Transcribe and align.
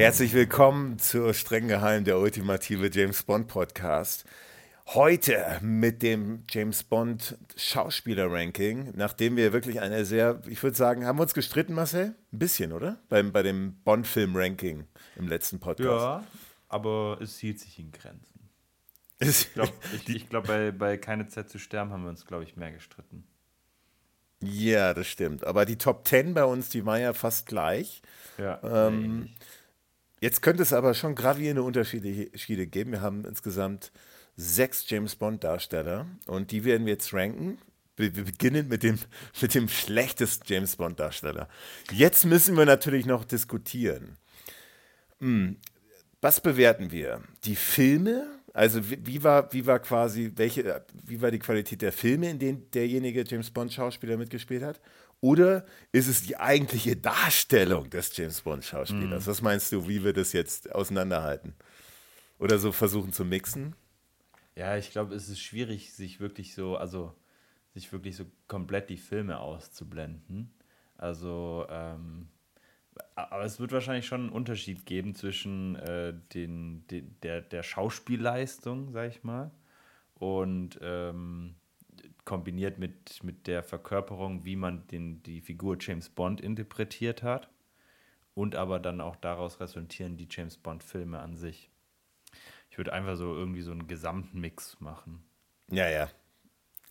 Herzlich 0.00 0.32
willkommen 0.32 0.98
zur 0.98 1.34
streng 1.34 1.68
geheim 1.68 2.04
der 2.04 2.18
ultimative 2.18 2.90
James 2.90 3.22
Bond 3.22 3.48
Podcast. 3.48 4.24
Heute 4.86 5.58
mit 5.60 6.02
dem 6.02 6.44
James 6.48 6.84
Bond 6.84 7.36
Schauspieler 7.54 8.32
Ranking, 8.32 8.94
nachdem 8.96 9.36
wir 9.36 9.52
wirklich 9.52 9.82
eine 9.82 10.06
sehr, 10.06 10.40
ich 10.48 10.62
würde 10.62 10.74
sagen, 10.74 11.04
haben 11.04 11.18
wir 11.18 11.24
uns 11.24 11.34
gestritten, 11.34 11.74
Marcel? 11.74 12.14
Ein 12.32 12.38
bisschen, 12.38 12.72
oder? 12.72 12.98
Beim, 13.10 13.30
bei 13.30 13.42
dem 13.42 13.74
Bond 13.84 14.06
Film 14.06 14.34
Ranking 14.34 14.86
im 15.16 15.28
letzten 15.28 15.60
Podcast. 15.60 15.86
Ja, 15.86 16.24
aber 16.70 17.18
es 17.20 17.38
hielt 17.38 17.60
sich 17.60 17.78
in 17.78 17.92
Grenzen. 17.92 18.48
Ich 19.18 19.52
glaube, 19.52 19.72
glaub, 20.30 20.46
bei, 20.46 20.70
bei 20.70 20.96
Keine 20.96 21.28
Zeit 21.28 21.50
zu 21.50 21.58
sterben 21.58 21.90
haben 21.90 22.04
wir 22.04 22.08
uns, 22.08 22.24
glaube 22.24 22.44
ich, 22.44 22.56
mehr 22.56 22.72
gestritten. 22.72 23.26
Ja, 24.42 24.94
das 24.94 25.06
stimmt. 25.06 25.44
Aber 25.44 25.66
die 25.66 25.76
Top 25.76 26.08
10 26.08 26.32
bei 26.32 26.44
uns, 26.44 26.70
die 26.70 26.86
war 26.86 26.98
ja 26.98 27.12
fast 27.12 27.46
gleich. 27.46 28.00
Ja. 28.38 28.58
Ähm, 28.88 29.28
jetzt 30.20 30.42
könnte 30.42 30.62
es 30.62 30.72
aber 30.72 30.94
schon 30.94 31.14
gravierende 31.14 31.62
Unterschiede 31.62 32.66
geben. 32.66 32.92
Wir 32.92 33.00
haben 33.00 33.24
insgesamt 33.24 33.92
sechs 34.36 34.88
James 34.88 35.16
Bond-Darsteller 35.16 36.06
und 36.26 36.50
die 36.50 36.64
werden 36.64 36.86
wir 36.86 36.94
jetzt 36.94 37.12
ranken. 37.12 37.58
Wir, 37.96 38.10
beginnen 38.10 38.68
mit 38.68 38.82
dem, 38.82 38.98
mit 39.40 39.54
dem 39.54 39.68
schlechtesten 39.68 40.44
James 40.46 40.76
Bond-Darsteller. 40.76 41.48
Jetzt 41.92 42.24
müssen 42.24 42.56
wir 42.56 42.64
natürlich 42.64 43.04
noch 43.04 43.24
diskutieren. 43.24 44.16
Hm, 45.18 45.56
was 46.20 46.40
bewerten 46.40 46.90
wir? 46.90 47.22
Die 47.44 47.56
Filme? 47.56 48.26
Also 48.52 48.90
wie, 48.90 49.06
wie, 49.06 49.22
war, 49.22 49.52
wie 49.52 49.66
war 49.66 49.78
quasi, 49.78 50.32
welche, 50.36 50.84
wie 51.04 51.20
war 51.20 51.30
die 51.30 51.38
Qualität 51.38 51.82
der 51.82 51.92
Filme, 51.92 52.30
in 52.30 52.38
denen 52.38 52.70
derjenige 52.70 53.24
James 53.26 53.50
Bond-Schauspieler 53.50 54.16
mitgespielt 54.16 54.62
hat? 54.62 54.80
Oder 55.20 55.66
ist 55.92 56.08
es 56.08 56.22
die 56.22 56.38
eigentliche 56.38 56.96
Darstellung 56.96 57.90
des 57.90 58.16
James 58.16 58.40
Bond-Schauspielers? 58.40 59.26
Mhm. 59.26 59.30
Was 59.30 59.42
meinst 59.42 59.70
du, 59.72 59.86
wie 59.86 60.02
wir 60.02 60.14
das 60.14 60.32
jetzt 60.32 60.74
auseinanderhalten? 60.74 61.54
Oder 62.38 62.58
so 62.58 62.72
versuchen 62.72 63.12
zu 63.12 63.24
mixen? 63.24 63.74
Ja, 64.56 64.76
ich 64.76 64.90
glaube, 64.90 65.14
es 65.14 65.28
ist 65.28 65.40
schwierig, 65.40 65.92
sich 65.92 66.20
wirklich 66.20 66.54
so, 66.54 66.76
also 66.76 67.14
sich 67.74 67.92
wirklich 67.92 68.16
so 68.16 68.24
komplett 68.48 68.88
die 68.88 68.96
Filme 68.96 69.38
auszublenden. 69.40 70.52
Also, 70.96 71.66
ähm, 71.68 72.28
aber 73.14 73.44
es 73.44 73.60
wird 73.60 73.72
wahrscheinlich 73.72 74.06
schon 74.06 74.22
einen 74.22 74.30
Unterschied 74.30 74.86
geben 74.86 75.14
zwischen 75.14 75.76
äh, 75.76 76.14
den, 76.34 76.86
den, 76.88 77.16
der, 77.22 77.42
der 77.42 77.62
Schauspielleistung, 77.62 78.92
sag 78.92 79.10
ich 79.10 79.22
mal, 79.22 79.50
und 80.14 80.78
ähm, 80.82 81.54
kombiniert 82.30 82.78
mit, 82.78 83.24
mit 83.24 83.48
der 83.48 83.64
Verkörperung, 83.64 84.44
wie 84.44 84.54
man 84.54 84.86
den, 84.86 85.20
die 85.24 85.40
Figur 85.40 85.76
James 85.80 86.08
Bond 86.08 86.40
interpretiert 86.40 87.24
hat 87.24 87.50
und 88.34 88.54
aber 88.54 88.78
dann 88.78 89.00
auch 89.00 89.16
daraus 89.16 89.58
resultieren 89.58 90.16
die 90.16 90.28
James 90.30 90.56
Bond-Filme 90.56 91.18
an 91.18 91.36
sich. 91.36 91.72
Ich 92.70 92.78
würde 92.78 92.92
einfach 92.92 93.16
so 93.16 93.34
irgendwie 93.34 93.62
so 93.62 93.72
einen 93.72 93.88
gesamten 93.88 94.38
Mix 94.38 94.78
machen. 94.78 95.24
Ja, 95.72 95.88
ja. 95.88 96.08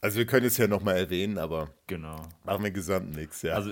Also 0.02 0.17
wir 0.17 0.26
können 0.26 0.45
es 0.45 0.58
ja 0.58 0.67
nochmal 0.67 0.98
erwähnen, 0.98 1.38
aber 1.38 1.73
genau. 1.88 2.17
machen 2.44 2.64
wir 2.64 2.66
einen 2.66 2.73
gesamten 2.73 3.16
Mix, 3.16 3.42
ja. 3.42 3.54
Also 3.54 3.72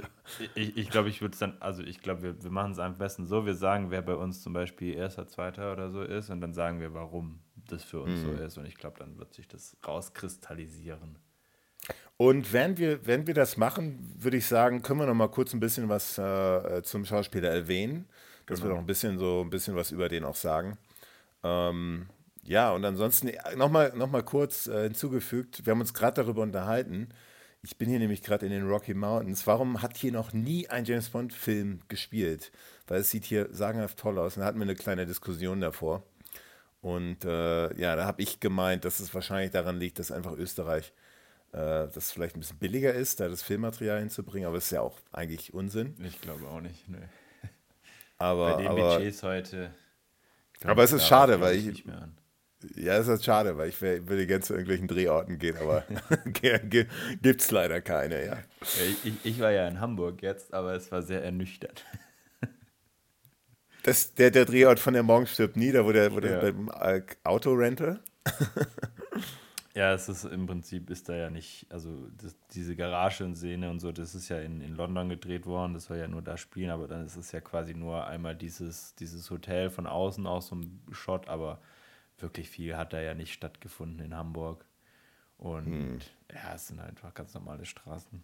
ich, 0.56 0.78
ich 0.78 0.90
glaube, 0.90 1.10
ich 1.10 1.20
würde 1.20 1.34
es 1.34 1.40
dann, 1.40 1.58
also 1.60 1.84
ich 1.84 2.00
glaube, 2.00 2.22
wir, 2.22 2.44
wir 2.44 2.52
machen 2.52 2.72
es 2.72 2.80
am 2.80 2.98
besten 2.98 3.26
so, 3.26 3.46
wir 3.46 3.56
sagen, 3.56 3.92
wer 3.92 4.02
bei 4.02 4.16
uns 4.16 4.42
zum 4.42 4.54
Beispiel 4.54 4.96
erster, 4.96 5.28
zweiter 5.28 5.74
oder 5.74 5.90
so 5.90 6.02
ist 6.02 6.30
und 6.30 6.40
dann 6.40 6.54
sagen 6.54 6.80
wir, 6.80 6.94
warum 6.94 7.42
das 7.56 7.84
für 7.84 8.00
uns 8.00 8.22
mhm. 8.22 8.38
so 8.38 8.44
ist 8.44 8.58
und 8.58 8.66
ich 8.66 8.76
glaube, 8.76 9.00
dann 9.00 9.18
wird 9.18 9.34
sich 9.34 9.50
das 9.50 9.76
rauskristallisieren. 9.86 11.20
Und 12.18 12.52
wenn 12.52 12.78
wir, 12.78 13.06
wenn 13.06 13.28
wir 13.28 13.36
das 13.36 13.58
machen, 13.58 14.00
würde 14.18 14.38
ich 14.38 14.48
sagen, 14.48 14.82
können 14.82 15.00
wir 15.00 15.06
noch 15.06 15.14
mal 15.14 15.30
kurz 15.30 15.54
ein 15.54 15.60
bisschen 15.60 15.88
was 15.88 16.18
äh, 16.18 16.82
zum 16.84 17.06
Schauspieler 17.06 17.50
erwähnen, 17.50 18.08
dass 18.48 18.60
genau. 18.60 18.72
wir 18.72 18.74
noch 18.76 18.82
ein 18.82 18.88
bisschen 18.88 19.20
so 19.20 19.42
ein 19.42 19.52
bisschen 19.52 19.76
was 19.76 19.92
über 19.92 20.10
den 20.10 20.24
auch 20.24 20.36
sagen. 20.36 20.78
Ähm, 21.44 22.08
ja, 22.44 22.72
und 22.72 22.84
ansonsten 22.86 23.32
nochmal 23.56 23.94
noch 23.96 24.10
mal 24.10 24.24
kurz 24.24 24.68
äh, 24.68 24.84
hinzugefügt, 24.84 25.66
wir 25.66 25.72
haben 25.72 25.82
uns 25.82 25.94
gerade 25.94 26.24
darüber 26.24 26.42
unterhalten. 26.42 27.10
Ich 27.62 27.78
bin 27.78 27.90
hier 27.90 28.00
nämlich 28.00 28.24
gerade 28.24 28.46
in 28.46 28.52
den 28.52 28.68
Rocky 28.68 28.94
Mountains. 28.94 29.46
Warum 29.46 29.82
hat 29.82 29.98
hier 29.98 30.12
noch 30.12 30.32
nie 30.32 30.70
ein 30.70 30.86
James 30.86 31.10
Bond-Film 31.10 31.82
gespielt? 31.88 32.52
Weil 32.88 33.02
es 33.02 33.10
sieht 33.10 33.26
hier 33.26 33.50
sagenhaft 33.52 34.00
toll 34.00 34.18
aus. 34.18 34.38
Und 34.38 34.42
da 34.42 34.48
hatten 34.48 34.60
wir 34.60 34.64
eine 34.64 34.76
kleine 34.76 35.06
Diskussion 35.06 35.60
davor. 35.60 36.04
Und 36.82 37.26
äh, 37.26 37.78
ja, 37.78 37.96
da 37.96 38.06
habe 38.06 38.22
ich 38.22 38.40
gemeint, 38.40 38.86
dass 38.86 39.00
es 39.00 39.14
wahrscheinlich 39.14 39.52
daran 39.52 39.80
liegt, 39.80 40.00
dass 40.00 40.12
einfach 40.12 40.34
Österreich 40.34 40.94
äh, 41.58 41.90
das 41.92 42.12
vielleicht 42.12 42.36
ein 42.36 42.42
bisschen 42.42 42.58
billiger 42.58 42.94
ist, 42.94 43.20
da 43.20 43.28
das 43.28 43.42
Filmmaterial 43.42 44.00
hinzubringen. 44.00 44.48
Aber 44.48 44.58
es 44.58 44.66
ist 44.66 44.72
ja 44.72 44.82
auch 44.82 44.98
eigentlich 45.12 45.54
Unsinn. 45.54 45.96
Ich 46.04 46.22
glaube 46.22 46.46
auch 46.48 46.62
nicht. 46.62 46.88
Nee. 46.88 46.98
Aber, 48.18 48.54
Bei 48.54 48.62
den 48.62 48.68
aber, 48.68 48.98
Budgets 48.98 49.24
heute. 49.24 49.72
Aber 50.64 50.84
es 50.84 50.92
ist 50.92 51.08
schade, 51.08 51.40
weil 51.42 51.56
ich. 51.56 51.84
Ja, 52.76 52.98
es 52.98 53.08
ist 53.08 53.24
schade, 53.24 53.56
weil 53.58 53.70
ich 53.70 53.80
würde 53.82 54.26
gerne 54.26 54.44
zu 54.44 54.54
irgendwelchen 54.54 54.88
Drehorten 54.88 55.38
gehen, 55.38 55.58
aber 55.58 55.84
gibt 57.22 57.42
es 57.42 57.52
leider 57.52 57.82
keine, 57.82 58.26
ja. 58.26 58.38
ich, 59.04 59.14
ich, 59.24 59.40
war 59.40 59.52
ja 59.52 59.68
in 59.68 59.80
Hamburg 59.80 60.24
jetzt, 60.24 60.56
aber 60.56 60.74
es 60.74 60.92
war 60.92 61.04
sehr 61.04 61.24
ernüchternd. 61.24 61.86
Das, 63.84 64.14
der, 64.16 64.32
der 64.32 64.44
Drehort 64.44 64.80
von 64.80 64.94
der 64.94 65.04
Morgen 65.04 65.28
stirbt 65.28 65.56
nie, 65.56 65.72
da 65.72 65.86
wo 65.86 65.94
der, 65.94 66.12
ja. 66.12 66.40
beim 66.42 66.70
Autorental. 67.24 68.02
Ja, 69.78 69.94
es 69.94 70.10
ist 70.10 70.24
im 70.24 70.48
Prinzip 70.48 70.90
ist 70.90 71.08
da 71.08 71.16
ja 71.16 71.30
nicht, 71.30 71.68
also 71.70 71.92
das, 72.20 72.36
diese 72.50 72.76
Garage 72.76 73.24
und 73.24 73.36
Szene 73.36 73.70
und 73.70 73.80
so, 73.80 73.92
das 73.92 74.16
ist 74.16 74.28
ja 74.28 74.40
in, 74.40 74.60
in 74.60 74.74
London 74.76 75.08
gedreht 75.08 75.46
worden, 75.46 75.76
das 75.76 75.86
soll 75.86 75.98
ja 75.98 76.08
nur 76.08 76.24
da 76.24 76.36
spielen, 76.36 76.72
aber 76.72 76.88
dann 76.88 77.06
ist 77.06 77.16
es 77.16 77.32
ja 77.32 77.42
quasi 77.42 77.76
nur 77.76 78.08
einmal 78.08 78.36
dieses, 78.36 78.96
dieses 78.96 79.30
Hotel 79.30 79.70
von 79.70 79.86
außen 79.86 80.26
aus 80.26 80.48
so 80.48 80.56
ein 80.56 80.82
Shot, 80.92 81.28
aber 81.28 81.62
wirklich 82.18 82.50
viel 82.50 82.76
hat 82.76 82.92
da 82.92 83.00
ja 83.00 83.14
nicht 83.14 83.32
stattgefunden 83.32 84.04
in 84.04 84.18
Hamburg. 84.18 84.66
Und 85.38 85.66
hm. 85.68 86.00
ja, 86.34 86.56
es 86.56 86.70
sind 86.70 86.80
einfach 86.80 87.14
ganz 87.14 87.36
normale 87.36 87.68
Straßen. 87.68 88.24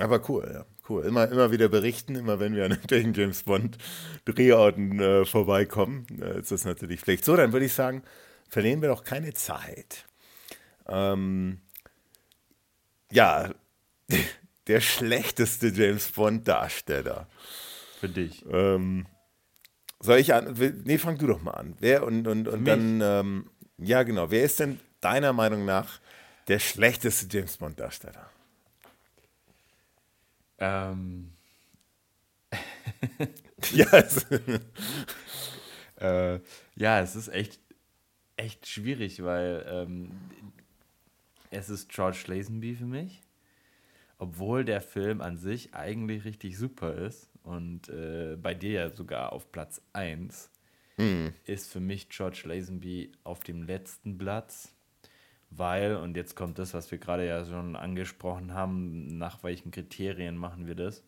Aber 0.00 0.28
cool, 0.28 0.50
ja, 0.52 0.66
cool. 0.88 1.04
Immer, 1.04 1.28
immer 1.30 1.52
wieder 1.52 1.68
berichten, 1.68 2.16
immer 2.16 2.40
wenn 2.40 2.56
wir 2.56 2.64
an 2.64 2.70
irgendwelchen 2.72 3.14
James 3.14 3.44
Bond 3.44 3.78
Drehorten 4.24 4.98
äh, 4.98 5.24
vorbeikommen, 5.24 6.06
äh, 6.20 6.40
ist 6.40 6.50
das 6.50 6.64
natürlich 6.64 7.02
Pflicht. 7.02 7.24
So, 7.24 7.36
dann 7.36 7.52
würde 7.52 7.66
ich 7.66 7.72
sagen, 7.72 8.02
verlieren 8.48 8.82
wir 8.82 8.88
doch 8.88 9.04
keine 9.04 9.32
Zeit. 9.32 10.07
Ähm, 10.88 11.60
ja, 13.10 13.50
der 14.66 14.80
schlechteste 14.80 15.68
James 15.68 16.10
Bond-Darsteller. 16.12 17.26
Für 18.00 18.08
dich. 18.08 18.44
Ähm, 18.50 19.06
soll 20.00 20.18
ich 20.18 20.32
an? 20.32 20.54
Nee, 20.84 20.98
fang 20.98 21.18
du 21.18 21.26
doch 21.26 21.42
mal 21.42 21.52
an. 21.52 21.74
Wer 21.80 22.04
und, 22.04 22.26
und, 22.28 22.46
und 22.46 22.64
dann, 22.64 23.00
ähm, 23.02 23.50
ja, 23.78 24.02
genau. 24.04 24.30
Wer 24.30 24.44
ist 24.44 24.60
denn 24.60 24.78
deiner 25.00 25.32
Meinung 25.32 25.64
nach 25.64 26.00
der 26.46 26.58
schlechteste 26.58 27.26
James 27.30 27.56
Bond-Darsteller? 27.56 28.30
Ähm. 30.58 31.32
ja, 33.72 33.86
es, 33.92 34.26
äh, 36.00 36.40
ja, 36.76 37.00
es 37.00 37.16
ist 37.16 37.28
echt, 37.28 37.60
echt 38.36 38.66
schwierig, 38.66 39.22
weil 39.22 39.66
ähm, 39.68 40.12
es 41.50 41.68
ist 41.68 41.88
George 41.88 42.24
Lazenby 42.26 42.74
für 42.74 42.86
mich. 42.86 43.22
Obwohl 44.18 44.64
der 44.64 44.80
Film 44.80 45.20
an 45.20 45.36
sich 45.36 45.74
eigentlich 45.74 46.24
richtig 46.24 46.58
super 46.58 46.92
ist 46.94 47.30
und 47.44 47.88
äh, 47.88 48.36
bei 48.36 48.52
dir 48.52 48.72
ja 48.72 48.90
sogar 48.90 49.32
auf 49.32 49.52
Platz 49.52 49.80
1, 49.92 50.50
mhm. 50.96 51.32
ist 51.44 51.70
für 51.70 51.80
mich 51.80 52.08
George 52.08 52.42
Lazenby 52.44 53.12
auf 53.22 53.40
dem 53.40 53.62
letzten 53.62 54.18
Platz, 54.18 54.74
weil, 55.50 55.96
und 55.96 56.16
jetzt 56.16 56.34
kommt 56.34 56.58
das, 56.58 56.74
was 56.74 56.90
wir 56.90 56.98
gerade 56.98 57.26
ja 57.26 57.44
schon 57.44 57.76
angesprochen 57.76 58.52
haben, 58.52 59.18
nach 59.18 59.42
welchen 59.44 59.70
Kriterien 59.70 60.36
machen 60.36 60.66
wir 60.66 60.74
das? 60.74 61.02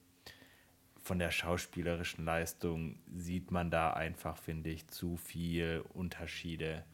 Von 1.03 1.19
der 1.19 1.31
schauspielerischen 1.31 2.25
Leistung 2.25 3.01
sieht 3.13 3.51
man 3.51 3.71
da 3.71 3.93
einfach, 3.93 4.39
finde 4.39 4.71
ich, 4.71 4.87
zu 4.89 5.17
viel 5.17 5.85
Unterschiede 5.93 6.85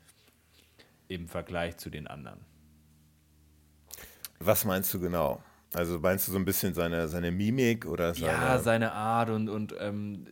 im 1.08 1.28
Vergleich 1.28 1.76
zu 1.76 1.90
den 1.90 2.06
anderen. 2.06 2.40
Was 4.40 4.64
meinst 4.64 4.92
du 4.94 5.00
genau? 5.00 5.42
Also 5.74 5.98
meinst 5.98 6.28
du 6.28 6.32
so 6.32 6.38
ein 6.38 6.44
bisschen 6.44 6.74
seine, 6.74 7.08
seine 7.08 7.30
Mimik 7.30 7.86
oder 7.86 8.14
seine. 8.14 8.32
Ja, 8.32 8.58
seine 8.58 8.92
Art 8.92 9.30
und. 9.30 9.48
und 9.48 9.74
ähm, 9.78 10.26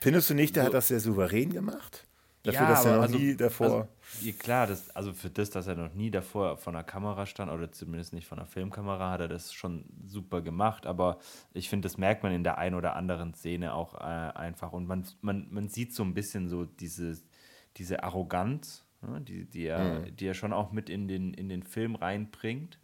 Findest 0.00 0.30
du 0.30 0.34
nicht, 0.34 0.56
der 0.56 0.64
so, 0.64 0.66
hat 0.66 0.74
das 0.74 0.88
sehr 0.88 1.00
souverän 1.00 1.52
gemacht? 1.52 2.06
Dafür, 2.42 2.62
ja, 2.62 2.68
dass 2.70 2.84
er 2.84 2.96
noch 2.96 3.02
also, 3.02 3.16
nie 3.16 3.36
davor. 3.36 3.88
Also, 4.20 4.32
klar, 4.38 4.66
das, 4.66 4.90
also 4.90 5.12
für 5.12 5.30
das, 5.30 5.50
dass 5.50 5.68
er 5.68 5.76
noch 5.76 5.94
nie 5.94 6.10
davor 6.10 6.56
von 6.56 6.74
der 6.74 6.82
Kamera 6.82 7.24
stand, 7.24 7.52
oder 7.52 7.70
zumindest 7.70 8.12
nicht 8.12 8.26
von 8.26 8.38
der 8.38 8.46
Filmkamera, 8.46 9.12
hat 9.12 9.20
er 9.20 9.28
das 9.28 9.52
schon 9.52 9.84
super 10.08 10.42
gemacht. 10.42 10.84
Aber 10.84 11.18
ich 11.54 11.68
finde, 11.68 11.86
das 11.86 11.98
merkt 11.98 12.24
man 12.24 12.32
in 12.32 12.42
der 12.42 12.58
einen 12.58 12.74
oder 12.74 12.96
anderen 12.96 13.32
Szene 13.32 13.74
auch 13.74 13.94
äh, 13.94 13.98
einfach. 13.98 14.72
Und 14.72 14.88
man, 14.88 15.06
man, 15.20 15.46
man 15.50 15.68
sieht 15.68 15.94
so 15.94 16.02
ein 16.02 16.14
bisschen 16.14 16.48
so 16.48 16.64
diese, 16.64 17.16
diese 17.76 18.02
Arroganz, 18.02 18.84
ne, 19.02 19.20
die, 19.20 19.44
die, 19.44 19.66
er, 19.66 20.00
mhm. 20.00 20.16
die 20.16 20.26
er 20.26 20.34
schon 20.34 20.52
auch 20.52 20.72
mit 20.72 20.90
in 20.90 21.08
den, 21.08 21.34
in 21.34 21.48
den 21.48 21.62
Film 21.62 21.94
reinbringt. 21.94 22.78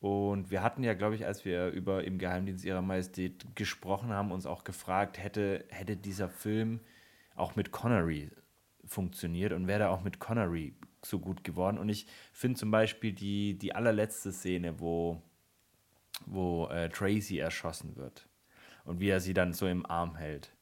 Und 0.00 0.50
wir 0.50 0.62
hatten 0.62 0.84
ja, 0.84 0.94
glaube 0.94 1.14
ich, 1.14 1.24
als 1.26 1.44
wir 1.44 1.68
über 1.68 2.04
Im 2.04 2.18
Geheimdienst 2.18 2.64
ihrer 2.64 2.82
Majestät 2.82 3.46
gesprochen 3.56 4.10
haben, 4.10 4.30
uns 4.30 4.46
auch 4.46 4.62
gefragt, 4.64 5.18
hätte, 5.18 5.64
hätte 5.68 5.96
dieser 5.96 6.28
Film 6.28 6.80
auch 7.34 7.56
mit 7.56 7.72
Connery 7.72 8.30
funktioniert 8.84 9.52
und 9.52 9.66
wäre 9.66 9.80
da 9.80 9.88
auch 9.88 10.02
mit 10.02 10.18
Connery 10.18 10.74
so 11.02 11.18
gut 11.18 11.44
geworden. 11.44 11.78
Und 11.78 11.88
ich 11.88 12.06
finde 12.32 12.58
zum 12.58 12.70
Beispiel 12.70 13.12
die, 13.12 13.58
die 13.58 13.74
allerletzte 13.74 14.32
Szene, 14.32 14.80
wo, 14.80 15.22
wo 16.26 16.66
äh, 16.68 16.88
Tracy 16.88 17.38
erschossen 17.38 17.96
wird 17.96 18.28
und 18.84 19.00
wie 19.00 19.08
er 19.08 19.20
sie 19.20 19.34
dann 19.34 19.52
so 19.52 19.66
im 19.66 19.86
Arm 19.86 20.16
hält. 20.16 20.52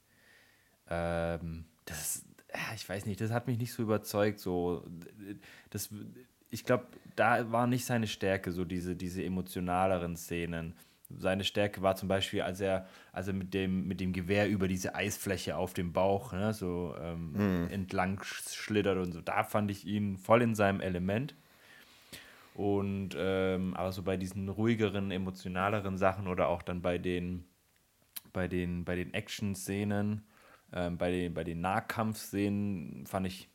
Ähm, 0.88 1.66
das, 1.84 2.24
ich 2.74 2.88
weiß 2.88 3.06
nicht, 3.06 3.20
das 3.20 3.30
hat 3.30 3.46
mich 3.46 3.58
nicht 3.58 3.72
so 3.72 3.82
überzeugt. 3.82 4.38
So, 4.38 4.84
das, 5.70 5.90
ich 6.50 6.64
glaube, 6.64 6.86
da 7.16 7.50
war 7.50 7.66
nicht 7.66 7.84
seine 7.84 8.06
Stärke, 8.06 8.52
so 8.52 8.64
diese, 8.64 8.96
diese 8.96 9.24
emotionaleren 9.24 10.16
Szenen. 10.16 10.74
Seine 11.16 11.44
Stärke 11.44 11.82
war 11.82 11.96
zum 11.96 12.08
Beispiel, 12.08 12.42
als 12.42 12.60
er, 12.60 12.86
als 13.12 13.28
er 13.28 13.34
mit, 13.34 13.54
dem, 13.54 13.86
mit 13.86 14.00
dem 14.00 14.12
Gewehr 14.12 14.48
über 14.48 14.68
diese 14.68 14.94
Eisfläche 14.94 15.56
auf 15.56 15.74
dem 15.74 15.92
Bauch 15.92 16.32
ne, 16.32 16.52
so 16.54 16.94
ähm, 17.00 17.32
mhm. 17.32 17.68
entlang 17.70 18.22
schlittert 18.22 18.98
und 18.98 19.12
so. 19.12 19.20
Da 19.20 19.44
fand 19.44 19.70
ich 19.70 19.86
ihn 19.86 20.16
voll 20.16 20.42
in 20.42 20.54
seinem 20.54 20.80
Element. 20.80 21.34
Und 22.54 23.10
ähm, 23.16 23.74
aber 23.74 23.90
so 23.92 24.02
bei 24.02 24.16
diesen 24.16 24.48
ruhigeren, 24.48 25.10
emotionaleren 25.10 25.98
Sachen 25.98 26.28
oder 26.28 26.48
auch 26.48 26.62
dann 26.62 26.82
bei 26.82 26.98
den, 26.98 27.44
bei 28.32 28.48
den, 28.48 28.84
bei 28.84 28.94
den 28.94 29.12
Action-Szenen, 29.12 30.24
ähm, 30.74 30.98
bei, 30.98 31.10
den, 31.10 31.34
bei 31.34 31.44
den 31.44 31.60
Nahkampfszenen 31.60 33.06
fand 33.06 33.26
ich 33.26 33.48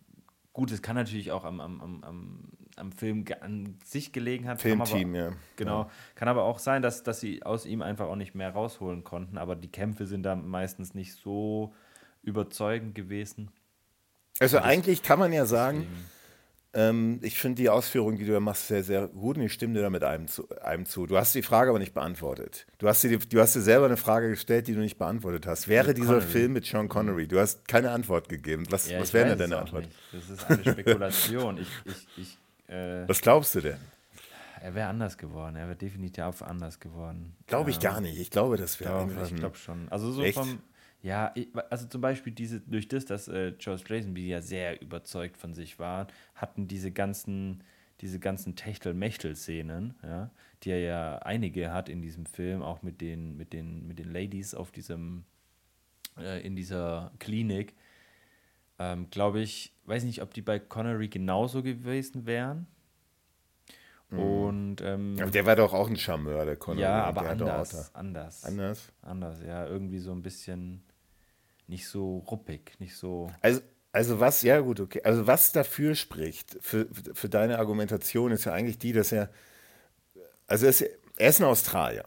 gut. 0.53 0.71
Es 0.71 0.81
kann 0.81 0.95
natürlich 0.95 1.31
auch 1.31 1.43
am, 1.43 1.59
am, 1.59 1.81
am, 2.03 2.43
am 2.77 2.91
Film 2.93 3.25
an 3.41 3.77
sich 3.83 4.13
gelegen 4.13 4.47
haben. 4.47 4.57
Filmteam, 4.57 5.13
ja. 5.13 5.33
Genau. 5.57 5.81
Ja. 5.83 5.89
Kann 6.15 6.29
aber 6.29 6.43
auch 6.43 6.59
sein, 6.59 6.81
dass, 6.81 7.03
dass 7.03 7.19
sie 7.19 7.43
aus 7.43 7.65
ihm 7.65 7.81
einfach 7.81 8.07
auch 8.07 8.15
nicht 8.15 8.35
mehr 8.35 8.51
rausholen 8.51 9.03
konnten. 9.03 9.37
Aber 9.37 9.55
die 9.55 9.71
Kämpfe 9.71 10.05
sind 10.05 10.23
da 10.23 10.35
meistens 10.35 10.93
nicht 10.93 11.13
so 11.13 11.73
überzeugend 12.23 12.95
gewesen. 12.95 13.51
Also 14.39 14.59
eigentlich 14.59 15.03
kann 15.03 15.19
man 15.19 15.33
ja 15.33 15.45
sagen, 15.45 15.79
deswegen 15.79 16.18
ähm, 16.73 17.19
ich 17.23 17.39
finde 17.39 17.61
die 17.61 17.69
Ausführung, 17.69 18.17
die 18.17 18.25
du 18.25 18.33
da 18.33 18.39
machst, 18.39 18.67
sehr, 18.67 18.83
sehr 18.83 19.07
gut 19.07 19.37
und 19.37 19.43
ich 19.43 19.53
stimme 19.53 19.73
dir 19.73 19.81
da 19.81 19.89
mit 19.89 20.03
einem 20.03 20.27
zu, 20.27 20.47
einem 20.61 20.85
zu. 20.85 21.07
Du 21.07 21.17
hast 21.17 21.33
die 21.33 21.41
Frage 21.41 21.71
aber 21.71 21.79
nicht 21.79 21.93
beantwortet. 21.93 22.67
Du 22.77 22.87
hast, 22.87 23.03
dir, 23.03 23.17
du 23.17 23.39
hast 23.39 23.55
dir 23.55 23.61
selber 23.61 23.87
eine 23.87 23.97
Frage 23.97 24.29
gestellt, 24.29 24.67
die 24.67 24.75
du 24.75 24.79
nicht 24.79 24.97
beantwortet 24.97 25.47
hast. 25.47 25.67
Wäre 25.67 25.93
dieser 25.95 26.15
Connery. 26.15 26.27
Film 26.27 26.53
mit 26.53 26.65
Sean 26.65 26.87
Connery? 26.87 27.27
Du 27.27 27.39
hast 27.39 27.67
keine 27.67 27.89
Antwort 27.89 28.29
gegeben. 28.29 28.65
Was, 28.69 28.89
ja, 28.89 28.99
was 28.99 29.13
wäre 29.13 29.29
denn 29.29 29.39
deine 29.39 29.57
Antwort? 29.57 29.85
Nicht. 29.85 29.95
Das 30.11 30.29
ist 30.29 30.49
eine 30.49 30.63
Spekulation. 30.63 31.57
ich, 31.57 31.67
ich, 31.85 32.07
ich, 32.17 32.73
äh, 32.73 33.07
was 33.07 33.21
glaubst 33.21 33.55
du 33.55 33.61
denn? 33.61 33.79
Er 34.61 34.75
wäre 34.75 34.89
anders 34.89 35.17
geworden. 35.17 35.55
Er 35.55 35.67
wäre 35.67 35.77
definitiv 35.77 36.41
anders 36.41 36.79
geworden. 36.79 37.35
Glaube 37.47 37.71
ich 37.71 37.81
ja. 37.81 37.91
gar 37.91 38.01
nicht. 38.01 38.19
Ich 38.19 38.29
glaube, 38.29 38.57
das 38.57 38.79
wäre 38.79 38.99
einfach. 38.99 39.25
Ich 39.25 39.35
glaube 39.35 39.55
schon. 39.55 39.87
Also 39.89 40.11
so 40.11 40.21
Echt? 40.21 40.37
vom 40.37 40.59
ja, 41.01 41.33
also 41.69 41.87
zum 41.87 42.01
Beispiel 42.01 42.33
diese, 42.33 42.59
durch 42.59 42.87
das, 42.87 43.05
dass 43.05 43.27
äh, 43.27 43.53
George 43.57 43.83
Lazenby 43.87 44.27
ja 44.27 44.41
sehr 44.41 44.81
überzeugt 44.81 45.37
von 45.37 45.53
sich 45.53 45.79
war, 45.79 46.07
hatten 46.35 46.67
diese 46.67 46.91
ganzen, 46.91 47.63
diese 48.01 48.19
ganzen 48.19 48.55
Techtel-Mechtel-Szenen, 48.55 49.95
ja, 50.03 50.29
die 50.63 50.71
er 50.71 50.79
ja 50.79 51.17
einige 51.19 51.71
hat 51.71 51.87
in 51.87 52.01
diesem 52.01 52.25
Film, 52.25 52.61
auch 52.61 52.81
mit 52.81 52.99
den, 52.99 53.37
mit 53.37 53.53
den, 53.53 53.87
mit 53.87 53.97
den 53.97 54.11
Ladies 54.11 54.53
auf 54.53 54.71
diesem, 54.71 55.23
äh, 56.17 56.45
in 56.45 56.57
dieser 56.57 57.13
Klinik, 57.19 57.75
ähm, 58.77 59.09
glaube 59.09 59.39
ich, 59.39 59.73
weiß 59.85 60.03
nicht, 60.03 60.21
ob 60.21 60.33
die 60.33 60.41
bei 60.41 60.59
Connery 60.59 61.07
genauso 61.07 61.63
gewesen 61.63 62.25
wären. 62.25 62.67
Mhm. 64.09 64.19
Und 64.19 64.81
ähm, 64.81 65.15
aber 65.19 65.31
der 65.31 65.45
war 65.45 65.55
doch 65.55 65.73
auch 65.73 65.87
ein 65.87 65.95
Charmeur, 65.95 66.43
der 66.43 66.57
Connery. 66.57 66.83
Ja, 66.83 67.03
aber 67.03 67.29
anders, 67.29 67.93
anders. 67.93 68.43
Anders? 68.43 68.91
Anders, 69.01 69.41
ja, 69.45 69.65
irgendwie 69.65 69.99
so 69.99 70.11
ein 70.11 70.21
bisschen 70.21 70.83
nicht 71.69 71.87
so 71.87 72.19
ruppig, 72.29 72.73
nicht 72.79 72.95
so. 72.95 73.31
Also, 73.41 73.61
also 73.91 74.19
was, 74.19 74.41
ja 74.41 74.59
gut, 74.59 74.79
okay. 74.79 75.01
Also 75.03 75.27
was 75.27 75.51
dafür 75.51 75.95
spricht, 75.95 76.57
für, 76.61 76.87
für 77.13 77.29
deine 77.29 77.59
Argumentation, 77.59 78.31
ist 78.31 78.45
ja 78.45 78.53
eigentlich 78.53 78.77
die, 78.77 78.93
dass 78.93 79.11
er, 79.11 79.29
also 80.47 80.65
er 80.65 80.69
ist, 80.69 80.81
er 81.17 81.29
ist 81.29 81.39
ein 81.39 81.45
Australier. 81.45 82.05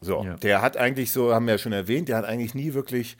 So, 0.00 0.24
ja. 0.24 0.36
der 0.36 0.62
hat 0.62 0.76
eigentlich 0.76 1.12
so, 1.12 1.32
haben 1.32 1.46
wir 1.46 1.54
ja 1.54 1.58
schon 1.58 1.72
erwähnt, 1.72 2.08
der 2.08 2.16
hat 2.16 2.24
eigentlich 2.24 2.54
nie 2.54 2.74
wirklich 2.74 3.16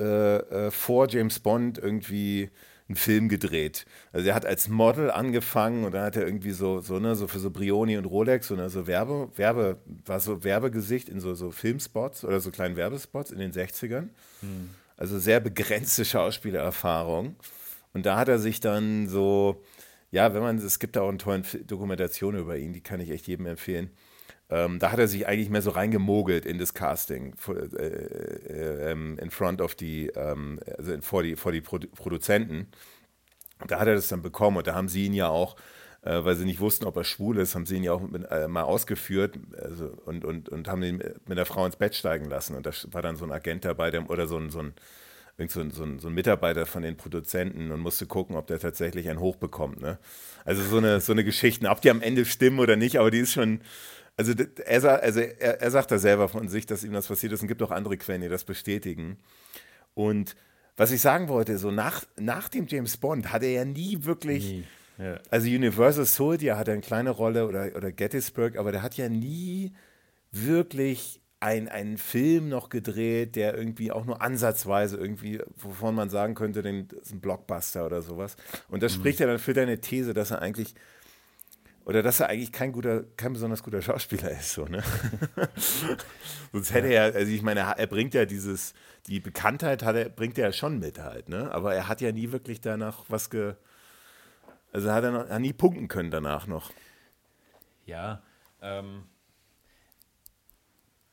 äh, 0.00 0.36
äh, 0.36 0.70
vor 0.70 1.08
James 1.08 1.38
Bond 1.38 1.78
irgendwie 1.78 2.50
einen 2.88 2.96
Film 2.96 3.28
gedreht. 3.28 3.84
Also 4.12 4.28
er 4.28 4.34
hat 4.34 4.46
als 4.46 4.68
Model 4.68 5.10
angefangen 5.10 5.84
und 5.84 5.92
dann 5.92 6.04
hat 6.04 6.16
er 6.16 6.24
irgendwie 6.24 6.52
so, 6.52 6.80
so, 6.80 6.98
ne, 6.98 7.14
so 7.14 7.26
für 7.26 7.38
so 7.38 7.50
Brioni 7.50 7.98
und 7.98 8.06
Rolex 8.06 8.50
ne, 8.50 8.70
so 8.70 8.86
Werbe, 8.86 9.30
Werbe, 9.36 9.78
war 10.06 10.20
so 10.20 10.42
Werbegesicht 10.42 11.08
in 11.08 11.20
so, 11.20 11.34
so 11.34 11.50
Filmspots 11.50 12.24
oder 12.24 12.40
so 12.40 12.50
kleinen 12.50 12.76
Werbespots 12.76 13.30
in 13.30 13.38
den 13.38 13.52
60ern. 13.52 14.08
Hm. 14.40 14.70
Also 14.98 15.18
sehr 15.18 15.40
begrenzte 15.40 16.04
Schauspielerfahrung. 16.04 17.36
Und 17.94 18.04
da 18.04 18.18
hat 18.18 18.28
er 18.28 18.38
sich 18.38 18.60
dann 18.60 19.08
so, 19.08 19.62
ja, 20.10 20.34
wenn 20.34 20.42
man, 20.42 20.58
es 20.58 20.78
gibt 20.78 20.98
auch 20.98 21.08
eine 21.08 21.16
tolle 21.16 21.42
Dokumentation 21.66 22.36
über 22.36 22.58
ihn, 22.58 22.74
die 22.74 22.82
kann 22.82 23.00
ich 23.00 23.10
echt 23.10 23.26
jedem 23.26 23.46
empfehlen. 23.46 23.90
Ähm, 24.50 24.78
da 24.78 24.92
hat 24.92 24.98
er 24.98 25.08
sich 25.08 25.26
eigentlich 25.26 25.50
mehr 25.50 25.62
so 25.62 25.70
reingemogelt 25.70 26.46
in 26.46 26.58
das 26.58 26.74
Casting, 26.74 27.34
äh, 27.48 27.84
äh, 27.86 28.90
ähm, 28.90 29.18
in 29.18 29.30
front 29.30 29.60
of 29.60 29.74
die, 29.74 30.08
ähm, 30.16 30.58
also 30.76 31.00
vor 31.00 31.22
die, 31.22 31.36
vor 31.36 31.52
die 31.52 31.60
Produ 31.60 31.86
Produzenten. 31.88 32.68
Da 33.66 33.80
hat 33.80 33.88
er 33.88 33.94
das 33.94 34.08
dann 34.08 34.22
bekommen 34.22 34.56
und 34.56 34.66
da 34.66 34.74
haben 34.74 34.88
sie 34.88 35.06
ihn 35.06 35.14
ja 35.14 35.28
auch, 35.28 35.56
äh, 36.02 36.24
weil 36.24 36.36
sie 36.36 36.44
nicht 36.44 36.60
wussten, 36.60 36.84
ob 36.84 36.96
er 36.96 37.04
schwul 37.04 37.38
ist, 37.38 37.54
haben 37.54 37.66
sie 37.66 37.76
ihn 37.76 37.84
ja 37.84 37.92
auch 37.92 38.00
mit, 38.00 38.30
äh, 38.30 38.48
mal 38.48 38.62
ausgeführt 38.62 39.38
also, 39.60 39.92
und, 40.06 40.24
und, 40.24 40.48
und 40.48 40.68
haben 40.68 40.82
ihn 40.82 41.02
mit 41.26 41.38
der 41.38 41.46
Frau 41.46 41.66
ins 41.66 41.76
Bett 41.76 41.94
steigen 41.94 42.26
lassen. 42.26 42.54
Und 42.54 42.66
da 42.66 42.70
war 42.92 43.02
dann 43.02 43.16
so 43.16 43.24
ein 43.24 43.32
Agent 43.32 43.64
dabei, 43.64 43.90
der, 43.90 44.08
oder 44.08 44.26
so 44.26 44.36
ein, 44.36 44.50
so 44.50 44.60
ein 44.60 44.74
so 45.46 45.60
ein, 45.60 45.70
so, 45.70 45.84
ein, 45.84 46.00
so 46.00 46.08
ein, 46.08 46.14
Mitarbeiter 46.14 46.66
von 46.66 46.82
den 46.82 46.96
Produzenten 46.96 47.70
und 47.70 47.78
musste 47.78 48.06
gucken, 48.06 48.34
ob 48.34 48.48
der 48.48 48.58
tatsächlich 48.58 49.08
ein 49.08 49.20
Hoch 49.20 49.36
bekommt. 49.36 49.80
Ne? 49.80 49.96
Also 50.44 50.64
so 50.64 50.78
eine, 50.78 51.00
so 51.00 51.12
eine 51.12 51.22
Geschichte, 51.22 51.68
ob 51.68 51.80
die 51.80 51.90
am 51.90 52.02
Ende 52.02 52.24
stimmen 52.24 52.58
oder 52.58 52.74
nicht, 52.74 52.98
aber 52.98 53.12
die 53.12 53.20
ist 53.20 53.34
schon, 53.34 53.60
also 54.16 54.32
er, 54.32 55.00
also 55.00 55.20
er, 55.20 55.60
er 55.60 55.70
sagt 55.70 55.92
da 55.92 55.98
selber 55.98 56.28
von 56.28 56.48
sich, 56.48 56.66
dass 56.66 56.82
ihm 56.82 56.92
das 56.92 57.06
passiert 57.06 57.32
ist 57.32 57.42
und 57.42 57.46
gibt 57.46 57.62
auch 57.62 57.70
andere 57.70 57.96
Quellen, 57.96 58.22
die 58.22 58.28
das 58.28 58.42
bestätigen. 58.42 59.16
Und 59.94 60.34
was 60.76 60.90
ich 60.90 61.00
sagen 61.00 61.28
wollte, 61.28 61.56
so 61.58 61.70
nach, 61.70 62.04
nach 62.16 62.48
dem 62.48 62.66
James 62.66 62.96
Bond 62.96 63.32
hat 63.32 63.44
er 63.44 63.50
ja 63.50 63.64
nie 63.64 63.98
wirklich, 64.02 64.44
nie. 64.44 64.64
Ja. 64.98 65.18
also 65.30 65.46
Universal 65.46 66.04
Soldier 66.04 66.58
hat 66.58 66.68
er 66.68 66.74
eine 66.74 66.82
kleine 66.82 67.10
Rolle 67.10 67.46
oder, 67.46 67.76
oder 67.76 67.92
Gettysburg, 67.92 68.56
aber 68.56 68.72
der 68.72 68.82
hat 68.82 68.96
ja 68.96 69.08
nie 69.08 69.72
wirklich 70.32 71.20
ein, 71.40 71.68
einen 71.68 71.98
Film 71.98 72.48
noch 72.48 72.68
gedreht, 72.68 73.36
der 73.36 73.56
irgendwie 73.56 73.92
auch 73.92 74.04
nur 74.04 74.20
ansatzweise 74.20 74.96
irgendwie, 74.96 75.40
wovon 75.56 75.94
man 75.94 76.10
sagen 76.10 76.34
könnte, 76.34 76.62
den, 76.62 76.88
das 76.88 77.02
ist 77.02 77.12
ein 77.12 77.20
Blockbuster 77.20 77.86
oder 77.86 78.02
sowas. 78.02 78.36
Und 78.68 78.82
das 78.82 78.96
mhm. 78.96 79.00
spricht 79.00 79.20
ja 79.20 79.26
dann 79.26 79.38
für 79.38 79.52
deine 79.52 79.80
These, 79.80 80.14
dass 80.14 80.32
er 80.32 80.42
eigentlich 80.42 80.74
oder 81.88 82.02
dass 82.02 82.20
er 82.20 82.28
eigentlich 82.28 82.52
kein 82.52 82.72
guter, 82.72 83.04
kein 83.16 83.32
besonders 83.32 83.62
guter 83.62 83.80
Schauspieler 83.80 84.30
ist, 84.32 84.52
so, 84.52 84.66
ne? 84.66 84.82
Sonst 86.52 86.74
hätte 86.74 86.88
er, 86.88 87.14
also 87.14 87.32
ich 87.32 87.40
meine, 87.40 87.60
er 87.60 87.86
bringt 87.86 88.12
ja 88.12 88.26
dieses, 88.26 88.74
die 89.06 89.20
Bekanntheit 89.20 89.82
hat 89.82 89.96
er, 89.96 90.10
bringt 90.10 90.36
er 90.36 90.48
ja 90.48 90.52
schon 90.52 90.80
mit 90.80 90.98
halt, 90.98 91.30
ne? 91.30 91.50
Aber 91.50 91.74
er 91.74 91.88
hat 91.88 92.02
ja 92.02 92.12
nie 92.12 92.30
wirklich 92.30 92.60
danach 92.60 93.06
was 93.08 93.30
ge, 93.30 93.54
also 94.72 94.92
hat 94.92 95.04
er 95.04 95.10
noch, 95.12 95.28
hat 95.28 95.40
nie 95.40 95.52
punkten 95.52 95.88
können 95.88 96.10
danach 96.10 96.46
noch. 96.46 96.70
Ja, 97.86 98.22
ähm, 98.60 99.04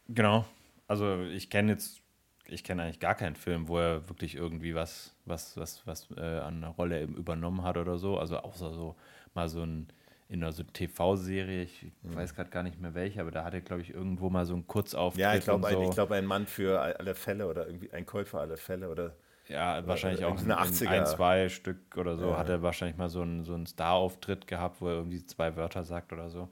genau. 0.08 0.46
Also 0.88 1.24
ich 1.24 1.50
kenne 1.50 1.72
jetzt, 1.72 2.02
ich 2.48 2.64
kenne 2.64 2.84
eigentlich 2.84 3.00
gar 3.00 3.16
keinen 3.16 3.36
Film, 3.36 3.68
wo 3.68 3.80
er 3.80 4.08
wirklich 4.10 4.36
irgendwie 4.36 4.76
was, 4.76 5.16
was, 5.26 5.58
was, 5.58 5.86
was 5.88 6.08
äh, 6.18 6.22
an 6.22 6.58
einer 6.58 6.70
Rolle 6.70 7.04
übernommen 7.04 7.64
hat 7.64 7.78
oder 7.78 7.98
so. 7.98 8.18
Also 8.18 8.38
außer 8.38 8.74
so 8.74 8.96
mal 9.34 9.50
so 9.50 9.64
ein 9.64 9.88
in 10.28 10.44
einer 10.44 10.52
so 10.52 10.64
TV-Serie, 10.64 11.64
ich 11.64 11.84
mhm. 12.02 12.16
weiß 12.16 12.34
gerade 12.34 12.50
gar 12.50 12.64
nicht 12.64 12.82
mehr 12.82 12.96
welche, 12.96 13.22
aber 13.22 13.32
da 13.32 13.44
hat 13.44 13.54
er, 13.54 13.62
glaube 13.62 13.84
ich, 13.84 13.94
irgendwo 13.94 14.30
mal 14.30 14.46
so 14.46 14.54
einen 14.54 14.66
Kurzauftritt. 14.66 15.22
Ja, 15.22 15.36
ich 15.36 15.44
glaube, 15.44 15.70
so. 15.70 15.80
ein, 15.80 15.90
glaub, 15.92 16.12
ein 16.12 16.26
Mann 16.26 16.48
für 16.48 16.82
alle 16.82 17.14
Fälle 17.14 17.48
oder 17.48 17.68
irgendwie 17.68 17.92
ein 17.92 18.06
für 18.08 18.40
alle 18.40 18.58
Fälle 18.58 18.90
oder. 18.90 19.16
Ja, 19.48 19.78
oder 19.78 19.88
wahrscheinlich 19.88 20.26
auch 20.26 20.40
eine 20.40 20.60
80er. 20.60 20.88
ein, 20.88 21.06
zwei 21.06 21.50
Stück 21.50 21.98
oder 21.98 22.18
so. 22.18 22.30
Ja. 22.30 22.38
Hat 22.38 22.50
er 22.50 22.64
wahrscheinlich 22.64 22.98
mal 22.98 23.10
so 23.10 23.22
einen, 23.22 23.44
so 23.44 23.54
einen 23.54 23.68
Star-Auftritt 23.68 24.48
gehabt, 24.48 24.82
wo 24.82 24.88
er 24.88 24.96
irgendwie 24.96 25.26
zwei 25.26 25.56
Wörter 25.56 25.84
sagt 25.84 26.12
oder 26.14 26.30
so. 26.30 26.50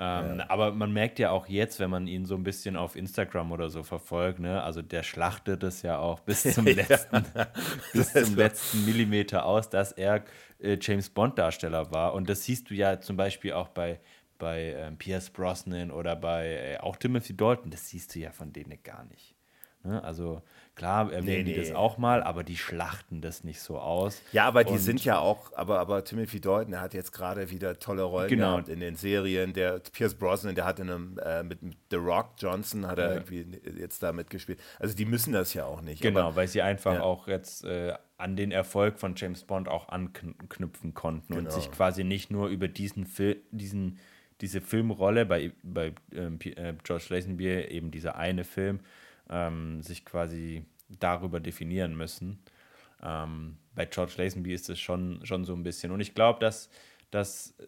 Ähm, 0.00 0.38
ja. 0.38 0.44
Aber 0.48 0.72
man 0.72 0.92
merkt 0.92 1.18
ja 1.18 1.32
auch 1.32 1.48
jetzt, 1.48 1.80
wenn 1.80 1.90
man 1.90 2.06
ihn 2.06 2.24
so 2.24 2.36
ein 2.36 2.44
bisschen 2.44 2.76
auf 2.76 2.94
Instagram 2.94 3.50
oder 3.50 3.68
so 3.68 3.82
verfolgt, 3.82 4.38
ne, 4.38 4.62
also 4.62 4.80
der 4.80 5.02
schlachtet 5.02 5.64
es 5.64 5.82
ja 5.82 5.98
auch 5.98 6.20
bis 6.20 6.42
zum 6.54 6.66
letzten, 6.66 7.24
bis 7.92 8.12
zum 8.12 8.36
letzten 8.36 8.84
Millimeter 8.84 9.44
aus, 9.44 9.68
dass 9.68 9.90
er 9.90 10.22
äh, 10.60 10.78
James 10.80 11.10
Bond-Darsteller 11.10 11.90
war. 11.90 12.14
Und 12.14 12.28
das 12.28 12.44
siehst 12.44 12.70
du 12.70 12.74
ja 12.74 13.00
zum 13.00 13.16
Beispiel 13.16 13.52
auch 13.54 13.68
bei, 13.68 13.98
bei 14.38 14.76
ähm, 14.78 14.96
Pierce 14.98 15.30
Brosnan 15.30 15.90
oder 15.90 16.14
bei 16.14 16.74
äh, 16.74 16.78
auch 16.78 16.96
Timothy 16.96 17.36
Dalton. 17.36 17.72
Das 17.72 17.88
siehst 17.88 18.14
du 18.14 18.20
ja 18.20 18.30
von 18.30 18.52
denen 18.52 18.80
gar 18.84 19.04
nicht. 19.06 19.34
Ne? 19.82 20.02
Also 20.04 20.42
klar 20.78 21.12
erwähnen 21.12 21.44
Nee, 21.44 21.52
die 21.52 21.54
das 21.54 21.68
nee. 21.68 21.74
auch 21.74 21.98
mal, 21.98 22.22
aber 22.22 22.44
die 22.44 22.56
schlachten 22.56 23.20
das 23.20 23.44
nicht 23.44 23.60
so 23.60 23.78
aus. 23.78 24.22
Ja, 24.32 24.46
aber 24.46 24.64
die 24.64 24.72
Und- 24.72 24.78
sind 24.78 25.04
ja 25.04 25.18
auch, 25.18 25.52
aber, 25.54 25.78
aber 25.80 26.04
Timothy 26.04 26.40
Dalton, 26.40 26.70
der 26.70 26.80
hat 26.80 26.94
jetzt 26.94 27.12
gerade 27.12 27.50
wieder 27.50 27.78
tolle 27.78 28.02
Rollen 28.04 28.28
Genau. 28.30 28.52
gehabt 28.52 28.68
in 28.70 28.80
den 28.80 28.96
Serien. 28.96 29.52
Der 29.52 29.80
Pierce 29.80 30.14
Brosnan, 30.14 30.54
der 30.54 30.64
hat 30.64 30.78
in 30.80 30.88
einem, 30.88 31.18
äh, 31.18 31.42
mit 31.42 31.58
The 31.90 31.96
Rock 31.96 32.30
Johnson 32.38 32.86
hat 32.86 32.98
er 32.98 33.08
Ja. 33.08 33.14
irgendwie 33.20 33.60
jetzt 33.78 34.02
da 34.02 34.12
mitgespielt. 34.12 34.58
Also 34.78 34.96
die 34.96 35.04
müssen 35.04 35.32
das 35.32 35.52
ja 35.52 35.64
auch 35.66 35.80
nicht. 35.82 36.00
Genau, 36.00 36.20
Aber, 36.28 36.36
weil 36.36 36.48
sie 36.48 36.62
einfach 36.62 36.94
Ja. 36.94 37.02
auch 37.02 37.28
jetzt 37.28 37.64
äh, 37.64 37.92
an 38.16 38.36
den 38.36 38.50
Erfolg 38.52 38.98
von 38.98 39.14
James 39.16 39.44
Bond 39.44 39.68
auch 39.68 39.88
anknüpfen 39.90 40.94
konnten 40.94 41.32
und 41.34 41.44
Genau. 41.44 41.50
sich 41.54 41.70
quasi 41.70 42.04
nicht 42.04 42.30
nur 42.30 42.48
über 42.48 42.68
diesen 42.68 43.06
Film, 43.06 43.36
diesen, 43.50 43.98
diese 44.40 44.60
Filmrolle 44.60 45.26
bei, 45.26 45.52
bei 45.62 45.92
ähm, 46.14 46.38
äh, 46.44 46.74
George 46.84 47.06
Lazenby, 47.10 47.46
eben 47.48 47.90
dieser 47.90 48.16
eine 48.16 48.44
Film, 48.44 48.80
ähm, 49.30 49.82
sich 49.82 50.04
quasi 50.04 50.64
darüber 50.88 51.40
definieren 51.40 51.96
müssen. 51.96 52.38
Ähm, 53.02 53.56
bei 53.74 53.86
George 53.86 54.14
Lazenby 54.16 54.52
ist 54.52 54.68
es 54.70 54.80
schon, 54.80 55.24
schon 55.24 55.44
so 55.44 55.54
ein 55.54 55.62
bisschen. 55.62 55.92
Und 55.92 56.00
ich 56.00 56.14
glaube, 56.14 56.40
dass, 56.40 56.70
dass 57.10 57.54
äh, 57.58 57.66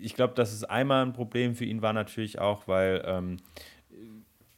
ich 0.00 0.14
glaube, 0.14 0.34
dass 0.34 0.52
es 0.52 0.64
einmal 0.64 1.04
ein 1.04 1.12
Problem 1.12 1.54
für 1.54 1.64
ihn 1.64 1.82
war 1.82 1.92
natürlich 1.92 2.38
auch, 2.38 2.68
weil 2.68 3.02
ähm, 3.06 3.36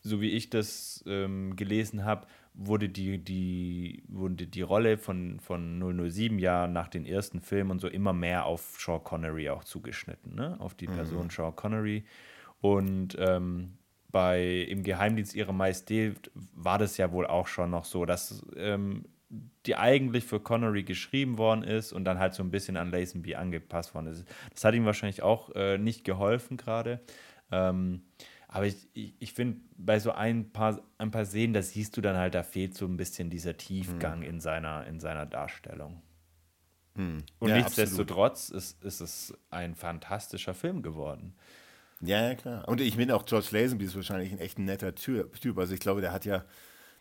so 0.03 0.21
wie 0.21 0.31
ich 0.31 0.51
das 0.51 1.03
ähm, 1.07 1.55
gelesen 1.57 2.05
habe, 2.05 2.27
wurde 2.55 2.89
die, 2.89 3.19
die, 3.19 4.03
wurde 4.09 4.47
die 4.47 4.63
Rolle 4.63 4.99
von, 4.99 5.41
von 5.41 5.81
007 6.11 6.39
ja 6.39 6.67
nach 6.67 6.89
den 6.89 7.07
ersten 7.07 7.41
Filmen 7.41 7.71
und 7.71 7.81
so 7.81 7.89
immer 7.89 8.13
mehr 8.13 8.45
auf 8.45 8.77
Sean 8.79 9.03
Connery 9.03 9.49
auch 9.49 9.65
zugeschnitten, 9.65 10.35
ne? 10.35 10.57
auf 10.61 10.75
die 10.75 10.87
Person 10.87 11.31
Sean 11.31 11.57
Connery. 11.57 12.05
Und 12.61 13.17
ähm, 13.19 13.79
bei 14.13 14.67
Im 14.69 14.83
Geheimdienst 14.83 15.35
ihrer 15.35 15.53
Majestät 15.53 16.31
war 16.55 16.79
das 16.79 16.97
ja 16.99 17.11
wohl 17.13 17.27
auch 17.27 17.47
schon 17.47 17.71
noch 17.71 17.85
so, 17.85 18.05
dass 18.05 18.45
ähm, 18.57 19.07
die 19.67 19.77
eigentlich 19.77 20.25
für 20.25 20.41
Connery 20.41 20.83
geschrieben 20.83 21.39
worden 21.39 21.63
ist 21.65 21.93
und 21.93 22.05
dann 22.05 22.19
halt 22.19 22.35
so 22.35 22.43
ein 22.43 22.51
bisschen 22.51 22.77
an 22.77 22.91
Lazenby 22.91 23.35
angepasst 23.35 23.95
worden 23.95 24.09
ist. 24.09 24.27
Das 24.53 24.65
hat 24.65 24.75
ihm 24.75 24.85
wahrscheinlich 24.85 25.23
auch 25.23 25.51
äh, 25.55 25.79
nicht 25.79 26.05
geholfen 26.05 26.59
gerade. 26.59 27.01
Ähm, 27.51 28.03
aber 28.49 28.67
ich, 28.67 28.87
ich, 28.93 29.15
ich 29.19 29.33
finde, 29.33 29.61
bei 29.79 29.99
so 29.99 30.13
ein 30.13 30.53
paar, 30.53 30.83
ein 30.99 31.11
paar 31.11 31.25
Szenen, 31.25 31.55
da 31.55 31.63
siehst 31.63 31.97
du 31.97 32.03
dann 32.03 32.17
halt, 32.17 32.35
da 32.35 32.43
fehlt 32.43 32.75
so 32.77 32.85
ein 32.85 32.99
bisschen 32.99 33.31
dieser 33.31 33.57
Tiefgang 33.57 34.21
in, 34.23 34.41
seiner, 34.41 34.87
in 34.87 35.01
seiner 35.01 35.25
Darstellung. 35.25 36.03
Und 37.39 37.49
Ja, 37.49 37.57
nichtsdestotrotz 37.57 38.51
ist, 38.51 38.85
ist 38.85 39.01
es 39.01 39.35
ein 39.51 39.75
fantastischer 39.75 40.53
Film 40.53 40.83
geworden. 40.83 41.35
Ja, 42.03 42.21
ja, 42.29 42.35
klar. 42.35 42.69
Und 42.69 42.81
ich 42.81 42.97
meine 42.97 43.15
auch 43.15 43.25
George 43.25 43.49
Lazenby 43.53 43.85
ist 43.85 43.95
wahrscheinlich 43.97 44.33
ein 44.33 44.39
echt 44.39 44.59
ein 44.59 44.65
netter 44.65 44.95
Ty- 44.95 45.25
Typ. 45.41 45.57
Also 45.59 45.73
ich 45.75 45.81
glaube, 45.81 46.01
der 46.01 46.13
hat 46.13 46.25
ja, 46.25 46.45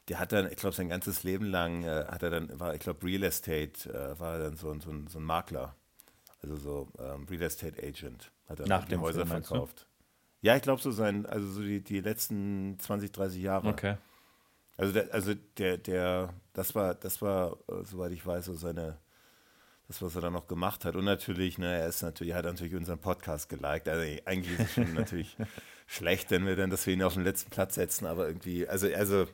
der 0.09 0.19
hat 0.19 0.31
dann, 0.31 0.47
ich 0.49 0.57
glaube, 0.57 0.75
sein 0.75 0.89
ganzes 0.89 1.23
Leben 1.23 1.45
lang 1.45 1.83
äh, 1.83 2.05
hat 2.07 2.21
er 2.23 2.29
dann, 2.29 2.59
war, 2.59 2.73
ich 2.75 2.79
glaube, 2.81 3.05
Real 3.05 3.23
Estate, 3.23 3.89
äh, 3.89 4.19
war 4.19 4.35
er 4.35 4.39
dann 4.43 4.57
so, 4.57 4.69
ein- 4.71 4.79
so, 4.81 4.91
ein- 4.91 5.07
so 5.07 5.19
ein 5.19 5.23
Makler. 5.23 5.75
Also 6.43 6.55
so 6.55 6.87
ähm, 6.99 7.25
Real 7.29 7.41
Estate 7.43 7.81
Agent. 7.81 8.31
Hat 8.47 8.59
er 8.59 8.67
Nach 8.67 8.85
dem 8.85 9.01
Häuser 9.01 9.19
Film, 9.21 9.29
meinst 9.29 9.49
du? 9.49 9.55
verkauft. 9.55 9.87
Ja, 10.41 10.55
ich 10.55 10.61
glaube 10.63 10.81
so 10.81 10.89
sein, 10.91 11.25
also 11.27 11.47
so 11.47 11.61
die, 11.61 11.81
die 11.83 11.99
letzten 11.99 12.77
20, 12.79 13.11
30 13.11 13.41
Jahre. 13.41 13.67
Okay. 13.69 13.97
Also 14.77 14.91
der, 14.93 15.13
also 15.13 15.33
der, 15.57 15.77
der, 15.77 16.33
das 16.53 16.73
war, 16.73 16.95
das 16.95 17.21
war, 17.21 17.57
äh, 17.69 17.83
soweit 17.83 18.11
ich 18.11 18.25
weiß, 18.25 18.45
so 18.45 18.55
seine, 18.55 18.97
das, 19.91 20.01
was 20.01 20.15
er 20.15 20.21
dann 20.21 20.33
noch 20.33 20.47
gemacht 20.47 20.85
hat. 20.85 20.95
Und 20.95 21.05
natürlich, 21.05 21.57
ne, 21.57 21.79
er 21.79 21.87
ist 21.87 22.01
natürlich, 22.01 22.33
hat 22.33 22.45
natürlich 22.45 22.75
unseren 22.75 22.99
Podcast 22.99 23.49
geliked. 23.49 23.87
Also 23.87 24.03
eigentlich 24.25 24.59
ist 24.59 24.67
es 24.67 24.73
schon 24.73 24.93
natürlich 24.93 25.35
schlecht, 25.87 26.31
wenn 26.31 26.45
wir 26.45 26.55
dann, 26.55 26.69
dass 26.69 26.87
wir 26.87 26.93
ihn 26.93 27.03
auf 27.03 27.13
den 27.13 27.23
letzten 27.23 27.49
Platz 27.49 27.75
setzen, 27.75 28.05
aber 28.05 28.27
irgendwie, 28.27 28.67
also, 28.67 28.87
also, 28.93 29.27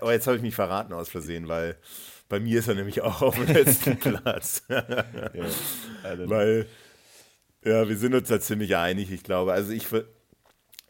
oh, 0.00 0.10
jetzt 0.10 0.26
habe 0.26 0.36
ich 0.36 0.42
mich 0.42 0.54
verraten 0.54 0.92
aus 0.92 1.08
Versehen, 1.08 1.48
weil 1.48 1.76
bei 2.28 2.40
mir 2.40 2.60
ist 2.60 2.68
er 2.68 2.74
nämlich 2.74 3.02
auch 3.02 3.22
auf 3.22 3.34
dem 3.34 3.46
letzten 3.46 3.98
Platz. 3.98 4.62
Also, 6.02 6.30
Weil, 6.30 6.66
ja, 7.64 7.88
wir 7.88 7.96
sind 7.96 8.14
uns 8.14 8.28
da 8.28 8.40
ziemlich 8.40 8.76
einig, 8.76 9.10
ich 9.10 9.24
glaube. 9.24 9.52
Also 9.52 9.72
ich 9.72 9.86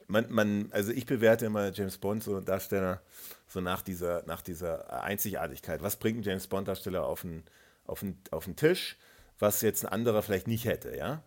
man, 0.07 0.27
man, 0.31 0.69
also 0.73 0.93
ich 0.93 1.07
bewerte 1.07 1.47
immer 1.47 1.73
James 1.73 1.99
Bond, 1.99 2.23
so 2.23 2.41
Darsteller, 2.41 3.01
so 3.47 3.61
nach 3.61 3.83
dieser, 3.83 4.25
nach 4.27 4.43
dieser 4.43 5.03
Einzigartigkeit. 5.03 5.83
Was 5.83 5.97
bringt 5.97 6.19
ein 6.19 6.23
James 6.23 6.47
Bond-Darsteller 6.47 7.05
auf 7.05 7.23
den, 7.23 7.45
auf, 7.87 8.01
den, 8.01 8.19
auf 8.31 8.45
den 8.45 8.57
Tisch, 8.57 8.97
was 9.45 9.61
jetzt 9.63 9.85
ein 9.85 9.93
anderer 9.93 10.23
vielleicht 10.23 10.49
nicht 10.49 10.65
hätte, 10.65 10.97
ja? 10.97 11.23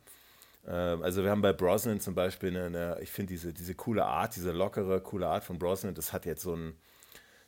Ähm, 0.68 1.02
Also 1.04 1.24
wir 1.24 1.32
haben 1.32 1.42
bei 1.42 1.54
Brosnan 1.54 2.00
zum 2.00 2.16
Beispiel 2.16 2.58
eine, 2.58 2.98
ich 3.02 3.12
finde 3.12 3.34
diese, 3.34 3.54
diese 3.54 3.76
coole 3.76 4.06
Art, 4.06 4.36
diese 4.36 4.52
lockere, 4.52 5.00
coole 5.02 5.28
Art 5.28 5.44
von 5.44 5.58
Brosnan, 5.60 5.96
das 5.96 6.12
hat 6.14 6.26
jetzt 6.26 6.42
so 6.44 6.56
ein, 6.56 6.76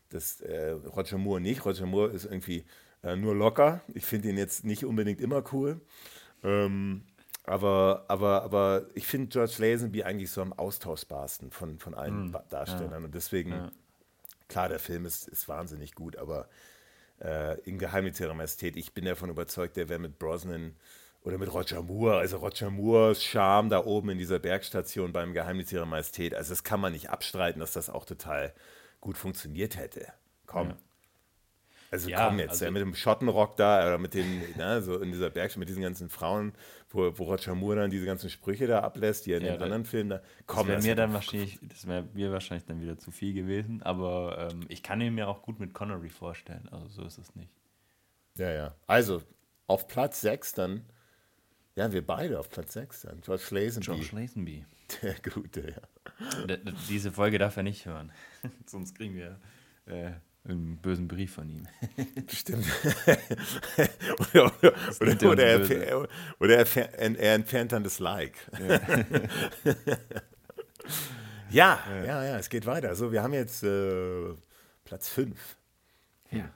das 0.09 0.41
äh, 0.41 0.71
Roger 0.71 1.17
Moore 1.17 1.41
nicht. 1.41 1.65
Roger 1.65 1.85
Moore 1.85 2.11
ist 2.11 2.25
irgendwie 2.25 2.65
äh, 3.03 3.15
nur 3.15 3.35
locker. 3.35 3.81
Ich 3.93 4.05
finde 4.05 4.29
ihn 4.29 4.37
jetzt 4.37 4.63
nicht 4.63 4.85
unbedingt 4.85 5.21
immer 5.21 5.43
cool. 5.53 5.81
Ähm, 6.43 7.03
aber, 7.43 8.05
aber, 8.07 8.43
aber 8.43 8.85
ich 8.93 9.05
finde 9.07 9.27
George 9.27 9.55
Lazenby 9.59 10.03
eigentlich 10.03 10.31
so 10.31 10.41
am 10.41 10.53
austauschbarsten 10.53 11.51
von, 11.51 11.79
von 11.79 11.93
allen 11.95 12.31
Ba- 12.31 12.45
Darstellern. 12.49 13.03
Und 13.05 13.13
deswegen, 13.15 13.51
klar, 14.47 14.69
der 14.69 14.79
Film 14.79 15.05
ist, 15.05 15.27
ist 15.27 15.47
wahnsinnig 15.47 15.93
gut, 15.95 16.15
aber 16.17 16.47
äh, 17.21 17.59
in 17.61 17.77
Geheimnis 17.79 18.19
ihrer 18.19 18.33
Majestät, 18.33 18.75
ich 18.75 18.93
bin 18.93 19.05
davon 19.05 19.29
überzeugt, 19.29 19.77
der 19.77 19.89
wäre 19.89 19.99
mit 19.99 20.19
Brosnan 20.19 20.75
oder 21.23 21.37
mit 21.37 21.53
Roger 21.53 21.81
Moore, 21.81 22.17
also 22.17 22.37
Roger 22.37 22.69
Moores 22.69 23.23
Charme 23.23 23.69
da 23.69 23.83
oben 23.85 24.09
in 24.11 24.17
dieser 24.17 24.39
Bergstation 24.39 25.11
beim 25.11 25.33
Geheimnis 25.33 25.71
ihrer 25.71 25.85
Majestät, 25.85 26.33
also 26.33 26.49
das 26.51 26.63
kann 26.63 26.79
man 26.79 26.93
nicht 26.93 27.09
abstreiten, 27.09 27.59
dass 27.59 27.73
das 27.73 27.89
auch 27.89 28.05
total 28.05 28.53
gut 29.01 29.17
funktioniert 29.17 29.77
hätte. 29.77 30.07
Komm. 30.45 30.69
Ja. 30.69 30.77
Also 31.91 32.09
Ja, 32.09 32.27
komm 32.27 32.39
jetzt, 32.39 32.51
also- 32.51 32.65
ja, 32.65 32.71
mit 32.71 32.81
dem 32.81 32.95
Schottenrock 32.95 33.57
da 33.57 33.81
oder 33.87 33.97
mit 33.97 34.13
den, 34.13 34.43
ne, 34.57 34.81
so 34.81 34.99
in 34.99 35.11
dieser 35.11 35.29
Bergstation, 35.29 35.59
mit 35.59 35.69
diesen 35.69 35.81
ganzen 35.81 36.09
Frauen, 36.09 36.53
wo, 36.91 37.17
wo 37.17 37.23
Roger 37.25 37.55
Moore 37.55 37.75
dann 37.77 37.89
diese 37.91 38.05
ganzen 38.05 38.29
Sprüche 38.29 38.67
da 38.67 38.81
ablässt, 38.81 39.25
die 39.25 39.31
er 39.33 39.37
in 39.39 39.45
Ja, 39.45 39.53
den 39.53 39.63
anderen 39.63 39.85
Filmen 39.85 40.09
da. 40.09 40.17
Das 40.17 40.25
Komm, 40.47 40.67
wäre 40.67 40.77
das 40.77 40.85
mir 40.85 40.95
dann 40.95 41.13
wahrscheinlich, 41.13 41.59
das 41.61 41.87
wäre 41.87 42.03
mir 42.13 42.31
wahrscheinlich 42.31 42.65
dann 42.65 42.81
wieder 42.81 42.97
zu 42.97 43.11
viel 43.11 43.33
gewesen, 43.33 43.83
aber 43.83 44.49
ähm, 44.51 44.65
ich 44.69 44.81
kann 44.83 44.99
ihn 45.01 45.13
mir 45.15 45.27
auch 45.27 45.41
gut 45.41 45.59
mit 45.59 45.73
Connery 45.73 46.09
vorstellen, 46.09 46.67
also 46.71 46.87
so 46.87 47.03
ist 47.05 47.17
es 47.17 47.35
nicht. 47.35 47.51
Ja, 48.35 48.51
ja. 48.51 48.75
Also, 48.87 49.21
auf 49.67 49.87
Platz 49.87 50.21
6 50.21 50.53
dann, 50.53 50.85
ja, 51.75 51.91
wir 51.91 52.05
beide 52.05 52.39
auf 52.39 52.49
Platz 52.49 52.73
6 52.73 53.01
dann. 53.01 53.21
George 53.21 53.43
Lazenby, 53.51 53.85
George 53.85 54.09
Lazenby. 54.13 54.65
der 55.01 55.15
Gute, 55.31 55.69
ja. 55.71 56.45
D- 56.47 56.59
Diese 56.89 57.11
Folge 57.11 57.37
darf 57.37 57.55
er 57.57 57.63
nicht 57.63 57.85
hören, 57.85 58.11
sonst 58.65 58.95
kriegen 58.95 59.13
wir 59.15 59.39
äh, 59.85 60.11
einen 60.45 60.77
bösen 60.77 61.07
Brief 61.07 61.33
von 61.33 61.49
ihm. 61.49 61.67
Stimmt. 62.27 62.65
oder 64.33 64.51
oder, 64.61 64.73
er 64.73 65.01
oder, 65.01 65.31
oder, 65.31 65.43
er, 65.43 65.87
er, 65.87 66.07
oder 66.39 66.57
er, 66.57 67.19
er 67.19 67.35
entfernt 67.35 67.71
dann 67.71 67.83
das 67.83 67.99
Like. 67.99 68.37
Ja, 71.51 71.79
ja, 72.05 72.23
ja, 72.23 72.37
es 72.37 72.49
geht 72.49 72.65
weiter. 72.65 72.95
So, 72.95 73.11
wir 73.11 73.23
haben 73.23 73.33
jetzt 73.33 73.63
äh, 73.63 74.33
Platz 74.85 75.09
5. 75.09 75.57
Ja. 76.31 76.49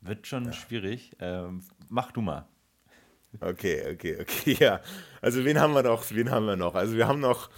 Wird 0.00 0.26
schon 0.26 0.52
schwierig. 0.52 1.14
Ähm, 1.20 1.62
mach 1.88 2.10
du 2.12 2.22
mal. 2.22 2.48
Okay, 3.40 3.92
okay, 3.92 4.18
okay, 4.20 4.56
ja. 4.58 4.80
Also 5.20 5.44
wen 5.44 5.60
haben 5.60 5.74
wir 5.74 5.82
noch? 5.82 6.10
Wen 6.10 6.30
haben 6.30 6.46
wir 6.46 6.56
noch? 6.56 6.74
Also 6.74 6.96
wir 6.96 7.06
haben 7.06 7.20
noch. 7.20 7.50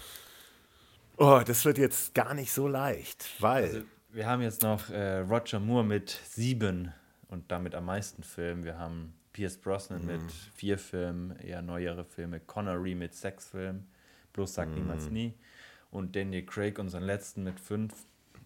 Oh, 1.17 1.41
das 1.45 1.63
wird 1.63 1.77
jetzt 1.77 2.13
gar 2.13 2.33
nicht 2.33 2.51
so 2.51 2.67
leicht, 2.67 3.25
weil. 3.39 3.63
Also, 3.63 3.81
wir 4.15 4.27
haben 4.27 4.41
jetzt 4.41 4.61
noch 4.63 4.89
äh, 4.89 5.19
Roger 5.19 5.59
Moore 5.59 5.83
mit 5.83 6.09
sieben 6.09 6.93
und 7.27 7.51
damit 7.51 7.75
am 7.75 7.85
meisten 7.85 8.23
Filmen. 8.23 8.63
Wir 8.63 8.79
haben 8.79 9.13
Pierce 9.33 9.57
Brosnan 9.57 10.05
mit 10.05 10.21
vier 10.55 10.77
Filmen, 10.77 11.37
eher 11.39 11.61
neuere 11.61 12.05
Filme. 12.05 12.39
Connery 12.39 12.95
mit 12.95 13.13
sechs 13.13 13.49
Filmen. 13.49 13.87
Bloß 14.33 14.53
sagt 14.53 14.71
niemals 14.71 15.09
nie. 15.09 15.33
Und 15.91 16.15
Daniel 16.15 16.45
Craig, 16.45 16.79
unseren 16.79 17.03
letzten 17.03 17.43
mit 17.43 17.59
fünf. 17.59 17.93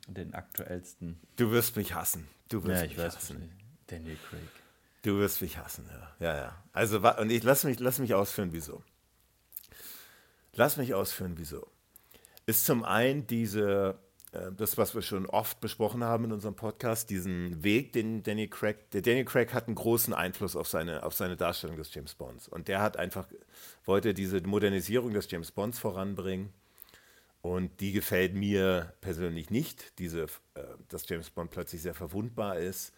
Den 0.07 0.33
aktuellsten. 0.33 1.19
du 1.35 1.51
wirst 1.51 1.75
mich 1.75 1.93
hassen. 1.93 2.27
Du 2.47 2.63
wirst 2.63 2.79
Ja, 2.79 2.85
ich 2.85 2.97
mich 2.97 3.05
weiß 3.05 3.15
hassen. 3.17 3.39
nicht. 3.39 3.51
Daniel 3.85 4.17
Craig. 4.27 4.41
Du 5.03 5.19
wirst 5.19 5.39
mich 5.39 5.59
hassen, 5.59 5.85
ja. 5.87 6.15
Ja, 6.19 6.35
ja. 6.35 6.63
Also, 6.73 6.99
und 6.99 7.29
ich 7.29 7.43
lass 7.43 7.63
mich, 7.63 7.79
lass 7.79 7.99
mich 7.99 8.15
ausführen, 8.15 8.49
wieso. 8.51 8.81
Lass 10.53 10.77
mich 10.77 10.95
ausführen, 10.95 11.33
wieso. 11.37 11.67
Ist 12.47 12.65
zum 12.65 12.83
einen 12.83 13.27
diese, 13.27 13.99
das, 14.31 14.77
was 14.77 14.93
wir 14.93 15.01
schon 15.01 15.25
oft 15.25 15.59
besprochen 15.59 16.03
haben 16.03 16.25
in 16.25 16.31
unserem 16.31 16.55
Podcast, 16.55 17.09
diesen 17.09 17.63
Weg, 17.63 17.93
den 17.93 18.21
Daniel 18.21 18.47
Craig, 18.47 18.91
der 18.91 19.01
Daniel 19.01 19.25
Craig 19.25 19.53
hat 19.53 19.67
einen 19.67 19.75
großen 19.75 20.13
Einfluss 20.13 20.55
auf 20.55 20.67
seine, 20.67 21.03
auf 21.03 21.15
seine 21.15 21.35
Darstellung 21.35 21.77
des 21.77 21.93
James 21.93 22.13
Bonds. 22.13 22.47
Und 22.47 22.67
der 22.67 22.81
hat 22.81 22.97
einfach, 22.97 23.27
wollte 23.85 24.13
diese 24.13 24.41
Modernisierung 24.41 25.13
des 25.13 25.31
James 25.31 25.51
Bonds 25.51 25.79
voranbringen. 25.79 26.53
Und 27.41 27.79
die 27.79 27.91
gefällt 27.91 28.35
mir 28.35 28.93
persönlich 29.01 29.49
nicht, 29.49 29.97
diese, 29.97 30.23
äh, 30.55 30.63
dass 30.89 31.07
James 31.07 31.29
Bond 31.29 31.51
plötzlich 31.51 31.81
sehr 31.81 31.93
verwundbar 31.93 32.59
ist. 32.59 32.93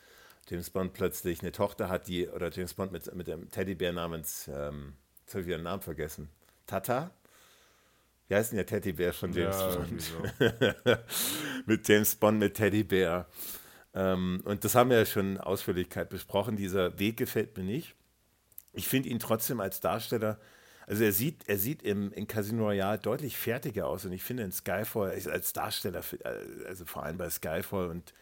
James 0.50 0.70
Bond 0.72 0.94
plötzlich 0.94 1.42
eine 1.42 1.52
Tochter 1.52 1.90
hat, 1.90 2.08
die, 2.08 2.28
oder 2.28 2.50
James 2.50 2.74
Bond 2.74 2.92
mit, 2.92 3.14
mit 3.14 3.30
einem 3.30 3.52
Teddybär 3.52 3.94
namens, 3.94 4.50
ähm, 4.52 4.96
jetzt 5.22 5.34
habe 5.34 5.42
ich 5.42 5.48
wieder 5.48 5.58
den 5.60 5.64
Namen 5.64 5.84
vergessen, 5.84 6.30
Tata? 6.66 7.12
Wie 8.32 8.36
heißt 8.36 8.54
denn 8.54 8.56
der 8.56 8.66
Teddybär 8.66 9.12
von 9.12 9.34
James 9.34 9.58
Ja, 9.60 9.76
Bond? 9.76 10.02
so. 10.02 10.96
mit 11.66 11.86
James 11.86 12.16
Bond 12.16 12.40
mit 12.40 12.54
Teddybär. 12.54 13.28
Ähm, 13.94 14.40
und 14.46 14.64
das 14.64 14.74
haben 14.74 14.90
wir 14.90 15.00
ja 15.00 15.06
schon 15.06 15.34
in 15.34 15.38
Ausführlichkeit 15.38 16.08
besprochen. 16.08 16.56
Dieser 16.56 16.98
Weg 16.98 17.18
gefällt 17.18 17.58
mir 17.58 17.66
nicht. 17.66 17.94
Ich 18.72 18.88
finde 18.88 19.10
ihn 19.10 19.20
trotzdem 19.20 19.60
als 19.60 19.82
Darsteller, 19.82 20.40
also 20.88 21.04
er 21.04 21.12
sieht, 21.12 21.50
er 21.50 21.58
sieht 21.58 21.84
im, 21.84 22.14
in 22.14 22.26
Casino 22.26 22.68
Royale 22.68 23.00
deutlich 23.00 23.36
fertiger 23.36 23.88
aus 23.88 24.06
und 24.06 24.14
ich 24.14 24.24
finde 24.24 24.44
in 24.44 24.54
Skyfall 24.54 25.12
als 25.12 25.52
Darsteller, 25.52 26.02
also 26.66 26.86
vor 26.86 27.04
allem 27.04 27.18
bei 27.18 27.30
Skyfall 27.30 27.90
und, 27.90 28.14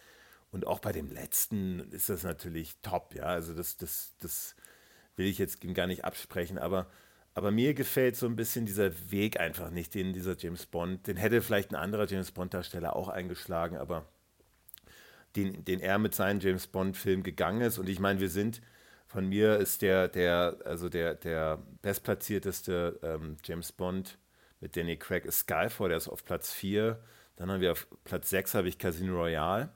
und 0.49 0.65
auch 0.65 0.79
bei 0.79 0.91
dem 0.91 1.11
letzten 1.11 1.81
ist 1.91 2.09
das 2.09 2.23
natürlich 2.23 2.77
top, 2.81 3.13
ja. 3.13 3.25
Also 3.25 3.53
das, 3.53 3.77
das, 3.77 4.15
das 4.21 4.55
will 5.17 5.27
ich 5.27 5.37
jetzt 5.37 5.61
gar 5.75 5.85
nicht 5.85 6.03
absprechen, 6.03 6.57
aber, 6.57 6.87
aber 7.39 7.51
mir 7.51 7.73
gefällt 7.73 8.17
so 8.17 8.25
ein 8.25 8.35
bisschen 8.35 8.65
dieser 8.65 8.91
Weg 9.11 9.39
einfach 9.39 9.69
nicht, 9.69 9.95
den 9.95 10.11
dieser 10.11 10.35
James 10.37 10.65
Bond, 10.65 11.07
den 11.07 11.15
hätte 11.15 11.41
vielleicht 11.41 11.71
ein 11.71 11.77
anderer 11.77 12.05
James 12.05 12.31
Bond-Darsteller 12.31 12.97
auch 12.97 13.07
eingeschlagen, 13.07 13.77
aber 13.77 14.05
den, 15.37 15.63
den 15.63 15.79
er 15.79 15.99
mit 15.99 16.13
seinen 16.13 16.41
James 16.41 16.67
Bond-Filmen 16.67 17.23
gegangen 17.23 17.61
ist. 17.61 17.77
Und 17.77 17.87
ich 17.87 18.01
meine, 18.01 18.19
wir 18.19 18.27
sind, 18.27 18.61
von 19.07 19.25
mir 19.25 19.55
ist 19.55 19.81
der, 19.81 20.09
der, 20.09 20.57
also 20.65 20.89
der, 20.89 21.15
der 21.15 21.63
bestplatzierteste 21.81 22.99
ähm, 23.03 23.37
James 23.45 23.71
Bond 23.71 24.17
mit 24.59 24.75
Danny 24.75 24.97
Craig 24.97 25.23
ist 25.23 25.39
Skyfall, 25.39 25.87
der 25.87 25.97
ist 25.97 26.09
auf 26.09 26.25
Platz 26.25 26.51
4. 26.51 26.99
Dann 27.37 27.49
haben 27.49 27.61
wir 27.61 27.71
auf 27.71 27.87
Platz 28.03 28.31
6 28.31 28.53
habe 28.55 28.67
ich 28.67 28.77
Casino 28.77 29.13
Royale. 29.15 29.69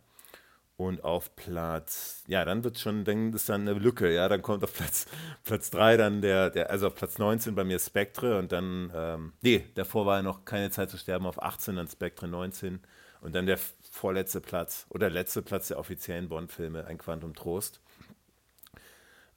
Und 0.83 1.05
auf 1.05 1.33
Platz, 1.37 2.25
ja, 2.27 2.43
dann 2.43 2.65
wird 2.65 2.77
schon, 2.77 3.05
dann 3.05 3.31
ist 3.31 3.47
dann 3.47 3.61
eine 3.61 3.79
Lücke, 3.79 4.13
ja, 4.13 4.27
dann 4.27 4.41
kommt 4.41 4.65
auf 4.65 4.73
Platz, 4.73 5.05
Platz 5.45 5.69
3 5.71 5.95
dann 5.95 6.21
der, 6.21 6.49
der, 6.49 6.69
also 6.69 6.87
auf 6.87 6.95
Platz 6.95 7.17
19 7.17 7.55
bei 7.55 7.63
mir 7.63 7.79
Spectre 7.79 8.37
und 8.37 8.51
dann, 8.51 8.91
ähm, 8.93 9.31
nee, 9.41 9.63
davor 9.75 10.05
war 10.05 10.17
ja 10.17 10.23
noch 10.23 10.43
keine 10.43 10.71
Zeit 10.71 10.89
zu 10.89 10.97
sterben, 10.97 11.25
auf 11.25 11.41
18 11.41 11.77
dann 11.77 11.87
Spectre 11.87 12.27
19 12.27 12.81
und 13.21 13.33
dann 13.33 13.45
der 13.45 13.59
vorletzte 13.91 14.41
Platz 14.41 14.85
oder 14.89 15.09
letzte 15.09 15.41
Platz 15.41 15.69
der 15.69 15.79
offiziellen 15.79 16.27
Bond-Filme, 16.27 16.85
ein 16.85 16.97
Quantum 16.97 17.33
Trost. 17.33 17.79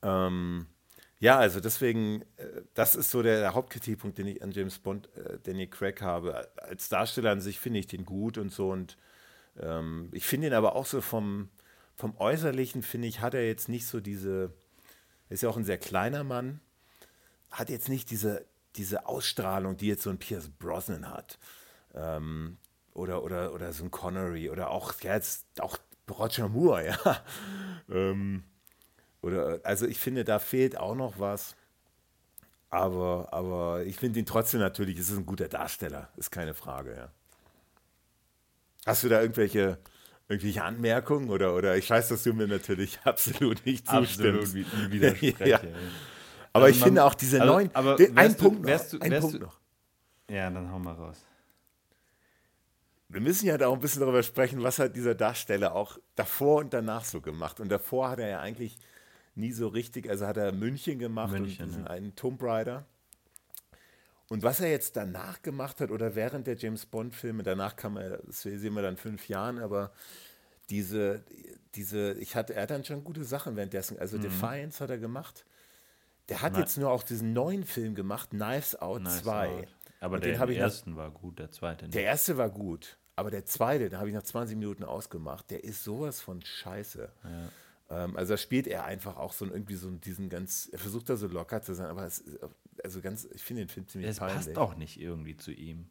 Ähm, 0.02 0.66
ja, 1.20 1.38
also 1.38 1.60
deswegen, 1.60 2.22
äh, 2.38 2.62
das 2.74 2.96
ist 2.96 3.12
so 3.12 3.22
der, 3.22 3.38
der, 3.38 3.54
Hauptkritikpunkt, 3.54 4.18
den 4.18 4.26
ich 4.26 4.42
an 4.42 4.50
James 4.50 4.80
Bond, 4.80 5.08
äh, 5.16 5.38
Danny 5.44 5.68
Craig 5.68 6.02
habe. 6.02 6.48
Als 6.56 6.88
Darsteller 6.88 7.30
an 7.30 7.40
sich 7.40 7.60
finde 7.60 7.78
ich 7.78 7.86
den 7.86 8.04
gut 8.04 8.36
und 8.36 8.50
so 8.50 8.72
und 8.72 8.96
ähm, 9.60 10.08
ich 10.12 10.26
finde 10.26 10.48
ihn 10.48 10.54
aber 10.54 10.76
auch 10.76 10.86
so 10.86 11.00
vom, 11.00 11.48
vom 11.94 12.16
Äußerlichen, 12.16 12.82
finde 12.82 13.08
ich, 13.08 13.20
hat 13.20 13.34
er 13.34 13.46
jetzt 13.46 13.68
nicht 13.68 13.86
so 13.86 14.00
diese, 14.00 14.52
ist 15.28 15.42
ja 15.42 15.48
auch 15.48 15.56
ein 15.56 15.64
sehr 15.64 15.78
kleiner 15.78 16.24
Mann, 16.24 16.60
hat 17.50 17.70
jetzt 17.70 17.88
nicht 17.88 18.10
diese, 18.10 18.44
diese 18.76 19.06
Ausstrahlung, 19.06 19.76
die 19.76 19.86
jetzt 19.86 20.02
so 20.02 20.10
ein 20.10 20.18
Pierce 20.18 20.48
Brosnan 20.48 21.08
hat. 21.08 21.38
Ähm, 21.94 22.58
oder, 22.92 23.22
oder, 23.22 23.52
oder 23.52 23.72
so 23.72 23.84
ein 23.84 23.90
Connery 23.90 24.48
oder 24.50 24.70
auch, 24.70 24.94
ja, 25.02 25.14
jetzt 25.14 25.44
auch 25.60 25.78
Roger 26.10 26.48
Moore, 26.48 26.86
ja. 27.04 27.24
ähm, 27.90 28.44
oder, 29.22 29.60
also 29.64 29.86
ich 29.86 29.98
finde, 29.98 30.24
da 30.24 30.38
fehlt 30.38 30.78
auch 30.78 30.94
noch 30.94 31.18
was. 31.18 31.56
Aber, 32.70 33.32
aber 33.32 33.84
ich 33.84 33.96
finde 33.96 34.18
ihn 34.18 34.26
trotzdem 34.26 34.60
natürlich, 34.60 34.98
es 34.98 35.10
ist 35.10 35.16
ein 35.16 35.26
guter 35.26 35.48
Darsteller, 35.48 36.10
ist 36.16 36.30
keine 36.30 36.54
Frage, 36.54 36.96
ja. 36.96 37.10
Hast 38.86 39.04
du 39.04 39.08
da 39.08 39.20
irgendwelche, 39.20 39.78
irgendwelche 40.28 40.62
Anmerkungen 40.62 41.28
oder, 41.28 41.54
oder 41.54 41.76
ich 41.76 41.90
weiß, 41.90 42.08
dass 42.08 42.22
du 42.22 42.32
mir 42.32 42.46
natürlich 42.46 42.98
absolut 43.04 43.66
nicht 43.66 43.86
zustimmst. 43.86 44.56
Absolut 44.56 44.66
widerspreche. 44.90 45.48
ja. 45.48 45.60
Aber 46.52 46.66
also 46.66 46.74
ich 46.74 46.80
man, 46.80 46.88
finde 46.88 47.04
auch 47.04 47.14
diese 47.14 47.42
also, 47.42 47.52
neuen, 47.52 47.70
aber 47.74 47.98
ein 48.14 48.34
Punkt 48.36 48.62
noch, 48.62 48.88
du, 48.88 48.98
ein 49.00 49.20
Punkt 49.20 49.34
du, 49.34 49.38
noch. 49.40 49.60
Ja, 50.30 50.48
dann 50.48 50.72
hau 50.72 50.78
mal 50.78 50.94
raus 50.94 51.26
wir 53.08 53.20
müssen 53.20 53.46
ja 53.46 53.56
da 53.56 53.68
auch 53.68 53.74
ein 53.74 53.80
bisschen 53.80 54.00
darüber 54.00 54.22
sprechen, 54.22 54.62
was 54.62 54.78
hat 54.78 54.96
dieser 54.96 55.14
Darsteller 55.14 55.74
auch 55.74 55.98
davor 56.16 56.58
und 56.58 56.72
danach 56.74 57.04
so 57.04 57.20
gemacht. 57.20 57.60
Und 57.60 57.68
davor 57.68 58.10
hat 58.10 58.18
er 58.18 58.28
ja 58.28 58.40
eigentlich 58.40 58.78
nie 59.34 59.52
so 59.52 59.68
richtig, 59.68 60.10
also 60.10 60.26
hat 60.26 60.36
er 60.36 60.52
München 60.52 60.98
gemacht 60.98 61.32
München, 61.32 61.64
und 61.64 61.68
diesen 61.70 61.84
ja. 61.84 61.90
einen 61.90 62.16
Tomb 62.16 62.42
Raider. 62.42 62.84
Und 64.28 64.42
was 64.42 64.60
er 64.60 64.70
jetzt 64.70 64.96
danach 64.96 65.42
gemacht 65.42 65.80
hat 65.80 65.90
oder 65.90 66.14
während 66.14 66.46
der 66.46 66.56
James 66.56 66.86
Bond-Filme, 66.86 67.42
danach 67.42 67.76
kam 67.76 67.96
er, 67.96 68.18
das 68.26 68.42
sehen 68.42 68.74
wir 68.74 68.82
dann 68.82 68.96
fünf 68.96 69.28
Jahren, 69.28 69.58
aber 69.58 69.92
diese, 70.68 71.22
diese, 71.76 72.14
ich 72.14 72.34
hatte, 72.34 72.54
er 72.54 72.62
hat 72.62 72.70
dann 72.70 72.84
schon 72.84 73.04
gute 73.04 73.24
Sachen 73.24 73.54
währenddessen. 73.54 73.98
Also 73.98 74.18
mhm. 74.18 74.22
Defiance 74.22 74.82
hat 74.82 74.90
er 74.90 74.98
gemacht. 74.98 75.44
Der 76.28 76.42
hat 76.42 76.54
Na, 76.54 76.60
jetzt 76.60 76.76
nur 76.76 76.90
auch 76.90 77.04
diesen 77.04 77.32
neuen 77.32 77.64
Film 77.64 77.94
gemacht, 77.94 78.30
Knives 78.30 78.74
Out 78.74 79.02
Knives 79.02 79.22
2. 79.22 79.48
Out. 79.48 79.68
Aber 80.00 80.18
der 80.18 80.48
erste 80.48 80.96
war 80.96 81.10
gut, 81.10 81.38
der 81.38 81.50
zweite 81.50 81.84
nicht. 81.84 81.94
Der 81.94 82.02
erste 82.02 82.36
war 82.36 82.50
gut, 82.50 82.98
aber 83.14 83.30
der 83.30 83.46
zweite, 83.46 83.88
da 83.88 83.98
habe 83.98 84.08
ich 84.08 84.14
nach 84.14 84.24
20 84.24 84.56
Minuten 84.56 84.82
ausgemacht, 84.82 85.50
der 85.50 85.62
ist 85.62 85.84
sowas 85.84 86.20
von 86.20 86.42
scheiße. 86.42 87.08
Ja. 87.22 88.04
Ähm, 88.04 88.16
also 88.16 88.34
da 88.34 88.38
spielt 88.38 88.66
er 88.66 88.84
einfach 88.84 89.16
auch 89.16 89.32
so 89.32 89.46
irgendwie 89.46 89.76
so 89.76 89.88
diesen 89.90 90.28
ganz, 90.28 90.68
er 90.72 90.78
versucht 90.78 91.08
da 91.08 91.16
so 91.16 91.28
locker 91.28 91.62
zu 91.62 91.74
sein, 91.74 91.86
aber 91.86 92.04
es, 92.04 92.24
also 92.84 93.00
ganz, 93.00 93.28
ich 93.34 93.42
finde 93.42 93.64
den 93.64 93.68
Film 93.68 93.88
ziemlich 93.88 94.10
Es 94.10 94.18
passt 94.18 94.56
auch 94.56 94.76
nicht 94.76 95.00
irgendwie 95.00 95.36
zu 95.36 95.52
ihm. 95.52 95.88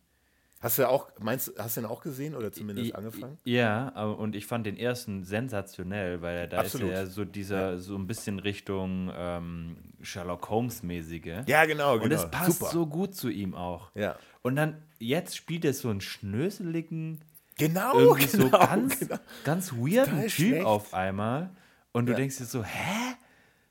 Hast 0.66 0.80
du 0.80 0.90
auch, 0.90 1.12
meinst 1.20 1.54
hast 1.60 1.78
du 1.78 1.82
den 1.82 1.90
auch 1.90 2.02
gesehen 2.02 2.34
oder 2.34 2.52
zumindest 2.52 2.90
I, 2.90 2.94
angefangen? 2.96 3.38
Ja, 3.44 3.90
und 4.04 4.36
ich 4.36 4.48
fand 4.48 4.66
den 4.66 4.78
ersten 4.78 5.24
sensationell, 5.24 6.24
weil 6.24 6.48
da 6.48 6.58
Absolut. 6.58 6.90
ist 6.90 6.94
ja 6.94 7.06
so 7.06 7.24
dieser, 7.24 7.72
ja. 7.74 7.78
so 7.78 7.96
ein 7.96 8.08
bisschen 8.08 8.40
Richtung 8.40 9.12
ähm, 9.16 9.78
Sherlock 10.02 10.50
Holmes-mäßige. 10.50 11.44
Ja, 11.46 11.66
genau, 11.66 11.94
genau. 11.94 12.06
Und 12.06 12.12
es 12.12 12.32
passt 12.32 12.60
Super. 12.60 12.72
so 12.72 12.88
gut 12.88 13.14
zu 13.14 13.30
ihm 13.30 13.54
auch. 13.54 13.92
Ja. 13.94 14.18
Und 14.42 14.56
dann, 14.56 14.82
jetzt 14.98 15.36
spielt 15.38 15.66
er 15.66 15.74
so 15.74 15.90
einen 15.90 16.02
schnöseligen, 16.02 17.22
genau, 17.60 18.00
irgendwie 18.00 18.26
genau, 18.26 18.46
so 18.46 18.50
ganz, 18.50 19.00
genau. 19.00 19.18
ganz 19.44 19.74
weirden 19.74 20.28
Typ 20.30 20.66
auf 20.66 20.96
einmal. 20.96 21.52
Und 21.92 22.08
du 22.08 22.14
ja. 22.14 22.18
denkst 22.18 22.38
dir 22.38 22.46
so, 22.46 22.64
hä? 22.64 23.05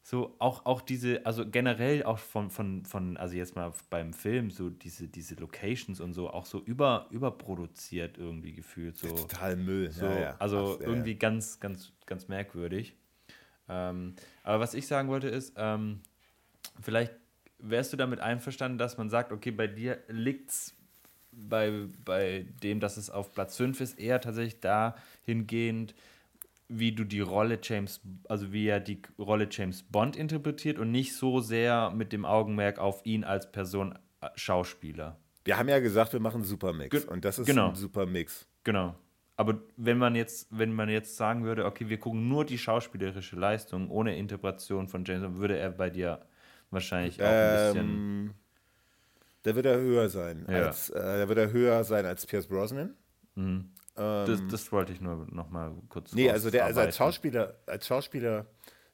So 0.07 0.37
auch, 0.39 0.67
auch 0.67 0.83
diese, 0.83 1.25
also 1.25 1.49
generell 1.49 2.03
auch 2.03 2.19
von, 2.19 2.51
von, 2.51 2.85
von, 2.85 3.17
also 3.17 3.37
jetzt 3.37 3.57
mal 3.57 3.73
beim 3.89 4.13
Film, 4.13 4.51
so 4.51 4.69
diese, 4.69 5.09
diese 5.09 5.35
Locations 5.37 5.99
und 5.99 6.13
so, 6.13 6.29
auch 6.29 6.45
so 6.45 6.61
über, 6.63 7.07
überproduziert 7.09 8.19
irgendwie 8.19 8.53
gefühlt. 8.53 8.99
So, 8.99 9.09
total 9.09 9.57
Müll. 9.57 9.91
So, 9.91 10.05
ja, 10.05 10.21
ja. 10.21 10.37
Also 10.39 10.75
Ach, 10.77 10.81
ja, 10.83 10.89
irgendwie 10.89 11.15
ganz, 11.15 11.59
ganz, 11.59 11.91
ganz 12.05 12.29
merkwürdig. 12.29 12.95
Ähm, 13.67 14.15
aber 14.43 14.61
was 14.61 14.75
ich 14.75 14.87
sagen 14.87 15.09
wollte 15.09 15.29
ist, 15.29 15.55
ähm, 15.57 16.01
vielleicht 16.83 17.15
wärst 17.59 17.95
du 17.95 17.97
damit 17.97 18.21
einverstanden, 18.21 18.77
dass 18.77 18.99
man 18.99 19.09
sagt, 19.09 19.33
okay, 19.33 19.53
bei 19.53 19.69
dir 19.69 20.03
liegt 20.09 20.51
es 20.51 20.75
bei, 21.33 21.87
bei 22.05 22.45
dem, 22.63 22.79
dass 22.79 22.99
es 22.99 23.09
auf 23.09 23.33
Platz 23.33 23.57
5 23.57 23.81
ist, 23.81 23.99
eher 23.99 24.21
tatsächlich 24.21 24.61
dahingehend, 24.61 25.95
wie 26.79 26.93
du 26.93 27.05
die 27.05 27.21
Rolle 27.21 27.59
James, 27.63 28.01
also 28.29 28.53
wie 28.53 28.67
er 28.67 28.81
die 28.81 29.01
Rolle 29.19 29.49
James 29.51 29.83
Bond 29.83 30.17
interpretiert 30.17 30.79
und 30.79 30.91
nicht 30.91 31.15
so 31.15 31.41
sehr 31.41 31.91
mit 31.91 32.13
dem 32.13 32.25
Augenmerk 32.25 32.79
auf 32.79 33.05
ihn 33.05 33.25
als 33.25 33.51
Person 33.51 33.99
äh, 34.21 34.29
Schauspieler. 34.35 35.19
Wir 35.45 35.59
haben 35.59 35.69
ja 35.69 35.79
gesagt, 35.79 36.13
wir 36.13 36.21
machen 36.21 36.37
einen 36.37 36.45
Supermix 36.45 36.91
Ge 36.91 37.11
und 37.11 37.25
das 37.25 37.39
ist 37.39 37.47
genau. 37.47 37.69
ein 37.69 37.75
Supermix. 37.75 38.47
Genau. 38.65 38.95
Aber 39.37 39.61
wenn 39.77 39.99
man 39.99 40.15
jetzt, 40.15 40.47
wenn 40.51 40.73
man 40.73 40.89
jetzt 40.89 41.17
sagen 41.17 41.45
würde, 41.45 41.65
okay, 41.65 41.89
wir 41.89 41.99
gucken 41.99 42.29
nur 42.29 42.45
die 42.45 42.59
schauspielerische 42.59 43.37
Leistung 43.37 43.91
ohne 43.91 44.17
Interpretation 44.17 44.89
von 44.89 45.05
James 45.05 45.23
Bond, 45.23 45.39
würde 45.39 45.59
er 45.59 45.71
bei 45.71 45.91
dir 45.91 46.21
wahrscheinlich 46.71 47.23
auch 47.23 47.27
ein 47.27 47.67
bisschen. 47.67 47.89
Ähm, 47.89 48.35
da 49.43 49.55
wird 49.55 49.67
er 49.67 49.79
höher 49.79 50.09
sein. 50.09 50.47
Ja. 50.49 50.67
Als, 50.67 50.91
äh, 50.91 51.01
da 51.01 51.29
wird 51.29 51.39
er 51.39 51.53
höher 51.53 51.85
sein 51.85 52.07
als 52.07 52.27
Pierce 52.27 52.47
Brosnan. 52.47 52.95
Mhm. 53.35 53.71
Ähm, 53.97 54.27
das, 54.27 54.41
das, 54.51 54.73
wollte 54.73 54.93
ich 54.93 55.01
nur 55.01 55.27
noch 55.31 55.51
mal 55.51 55.73
kurz 55.89 56.13
Nee, 56.13 56.31
also, 56.31 56.51
der, 56.51 56.65
also 56.65 56.81
als 56.81 56.97
Schauspieler, 56.97 57.55
als 57.67 57.87
Schauspieler 57.87 58.47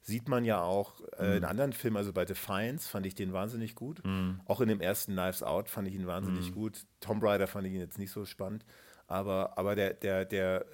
sieht 0.02 0.28
man 0.28 0.44
ja 0.44 0.62
auch 0.62 1.00
äh, 1.18 1.30
mhm. 1.30 1.36
in 1.38 1.44
anderen 1.44 1.72
Filmen, 1.72 1.96
also 1.96 2.12
bei 2.12 2.24
Defiance 2.24 2.88
fand 2.88 3.06
ich 3.06 3.14
den 3.14 3.32
wahnsinnig 3.32 3.74
gut. 3.74 4.04
Mhm. 4.04 4.40
Auch 4.46 4.60
in 4.60 4.68
dem 4.68 4.80
ersten 4.80 5.12
Knives 5.12 5.42
Out 5.42 5.68
fand 5.68 5.88
ich 5.88 5.94
ihn 5.94 6.06
wahnsinnig 6.06 6.50
mhm. 6.50 6.54
gut. 6.54 6.86
Tomb 7.00 7.22
Raider 7.22 7.46
fand 7.46 7.66
ich 7.66 7.72
ihn 7.72 7.80
jetzt 7.80 7.98
nicht 7.98 8.10
so 8.10 8.24
spannend. 8.24 8.64
Aber, 9.06 9.58
aber 9.58 9.74
der, 9.74 9.94
der, 9.94 10.24
der, 10.24 10.64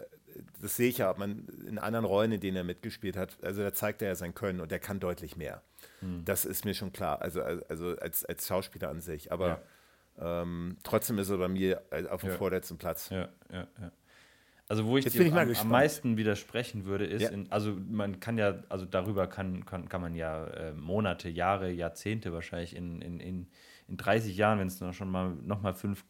das 0.60 0.76
sehe 0.76 0.88
ich 0.88 0.98
ja, 0.98 1.12
man 1.16 1.46
in 1.66 1.78
anderen 1.78 2.04
Rollen, 2.04 2.32
in 2.32 2.40
denen 2.40 2.56
er 2.56 2.64
mitgespielt 2.64 3.16
hat, 3.16 3.38
also 3.42 3.62
da 3.62 3.72
zeigt 3.72 4.02
er 4.02 4.08
ja 4.08 4.14
sein 4.14 4.34
Können 4.34 4.60
und 4.60 4.70
der 4.70 4.78
kann 4.78 5.00
deutlich 5.00 5.36
mehr. 5.36 5.62
Mhm. 6.00 6.24
Das 6.24 6.44
ist 6.44 6.64
mir 6.64 6.74
schon 6.74 6.92
klar, 6.92 7.22
also, 7.22 7.42
also 7.42 7.96
als, 7.98 8.24
als 8.24 8.46
Schauspieler 8.46 8.90
an 8.90 9.00
sich. 9.00 9.32
Aber 9.32 9.60
ja. 10.18 10.42
ähm, 10.42 10.76
trotzdem 10.82 11.18
ist 11.18 11.30
er 11.30 11.38
bei 11.38 11.48
mir 11.48 11.82
auf 12.10 12.20
dem 12.20 12.30
ja. 12.30 12.36
vorletzten 12.36 12.78
Platz. 12.78 13.08
Ja, 13.10 13.28
ja, 13.50 13.66
ja. 13.80 13.92
Also 14.68 14.84
wo 14.84 14.98
ich 14.98 15.04
Jetzt 15.04 15.16
dir 15.16 15.32
am, 15.32 15.52
am, 15.54 15.68
meisten 15.68 16.16
widersprechen 16.16 16.86
würde, 16.86 17.04
ist, 17.04 17.22
ja. 17.22 17.28
in, 17.28 17.50
also 17.52 17.76
man 17.88 18.18
kann 18.18 18.36
ja, 18.36 18.64
also 18.68 18.84
darüber 18.84 19.28
kann, 19.28 19.64
kann, 19.64 19.88
kann 19.88 20.00
man 20.00 20.16
ja 20.16 20.44
äh, 20.46 20.72
Monate, 20.72 21.28
Jahre, 21.28 21.70
Jahrzehnte 21.70 22.32
wahrscheinlich 22.32 22.74
in, 22.74 23.00
in, 23.00 23.20
in, 23.20 23.46
in 23.86 23.96
30 23.96 24.36
Jahren, 24.36 24.58
wenn 24.58 24.66
es 24.66 24.80
noch 24.80 24.92
schon 24.92 25.10
mal 25.10 25.30
nochmal 25.30 25.74
fünf 25.74 26.04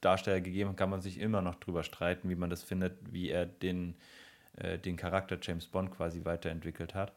Darsteller 0.00 0.40
gegeben 0.40 0.70
hat, 0.70 0.78
kann 0.78 0.90
man 0.90 1.00
sich 1.00 1.20
immer 1.20 1.42
noch 1.42 1.54
drüber 1.56 1.84
streiten, 1.84 2.28
wie 2.28 2.34
man 2.34 2.50
das 2.50 2.64
findet, 2.64 2.98
wie 3.12 3.28
er 3.28 3.46
den, 3.46 3.94
äh, 4.56 4.78
den 4.78 4.96
Charakter 4.96 5.38
James 5.40 5.66
Bond 5.66 5.92
quasi 5.92 6.24
weiterentwickelt 6.24 6.94
hat. 6.96 7.12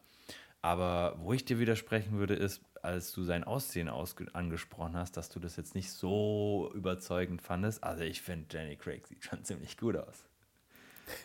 Aber 0.62 1.16
wo 1.18 1.32
ich 1.32 1.44
dir 1.44 1.58
widersprechen 1.58 2.16
würde, 2.18 2.34
ist, 2.34 2.62
als 2.80 3.12
du 3.12 3.24
sein 3.24 3.42
Aussehen 3.42 3.88
angesprochen 3.88 4.96
hast, 4.96 5.16
dass 5.16 5.30
du 5.30 5.40
das 5.40 5.56
jetzt 5.56 5.74
nicht 5.74 5.90
so 5.90 6.70
überzeugend 6.74 7.42
fandest. 7.42 7.82
Also 7.82 8.04
ich 8.04 8.22
finde, 8.22 8.46
Danny 8.48 8.76
Craig 8.76 9.06
sieht 9.06 9.24
schon 9.24 9.44
ziemlich 9.44 9.76
gut 9.76 9.96
aus. 9.96 10.24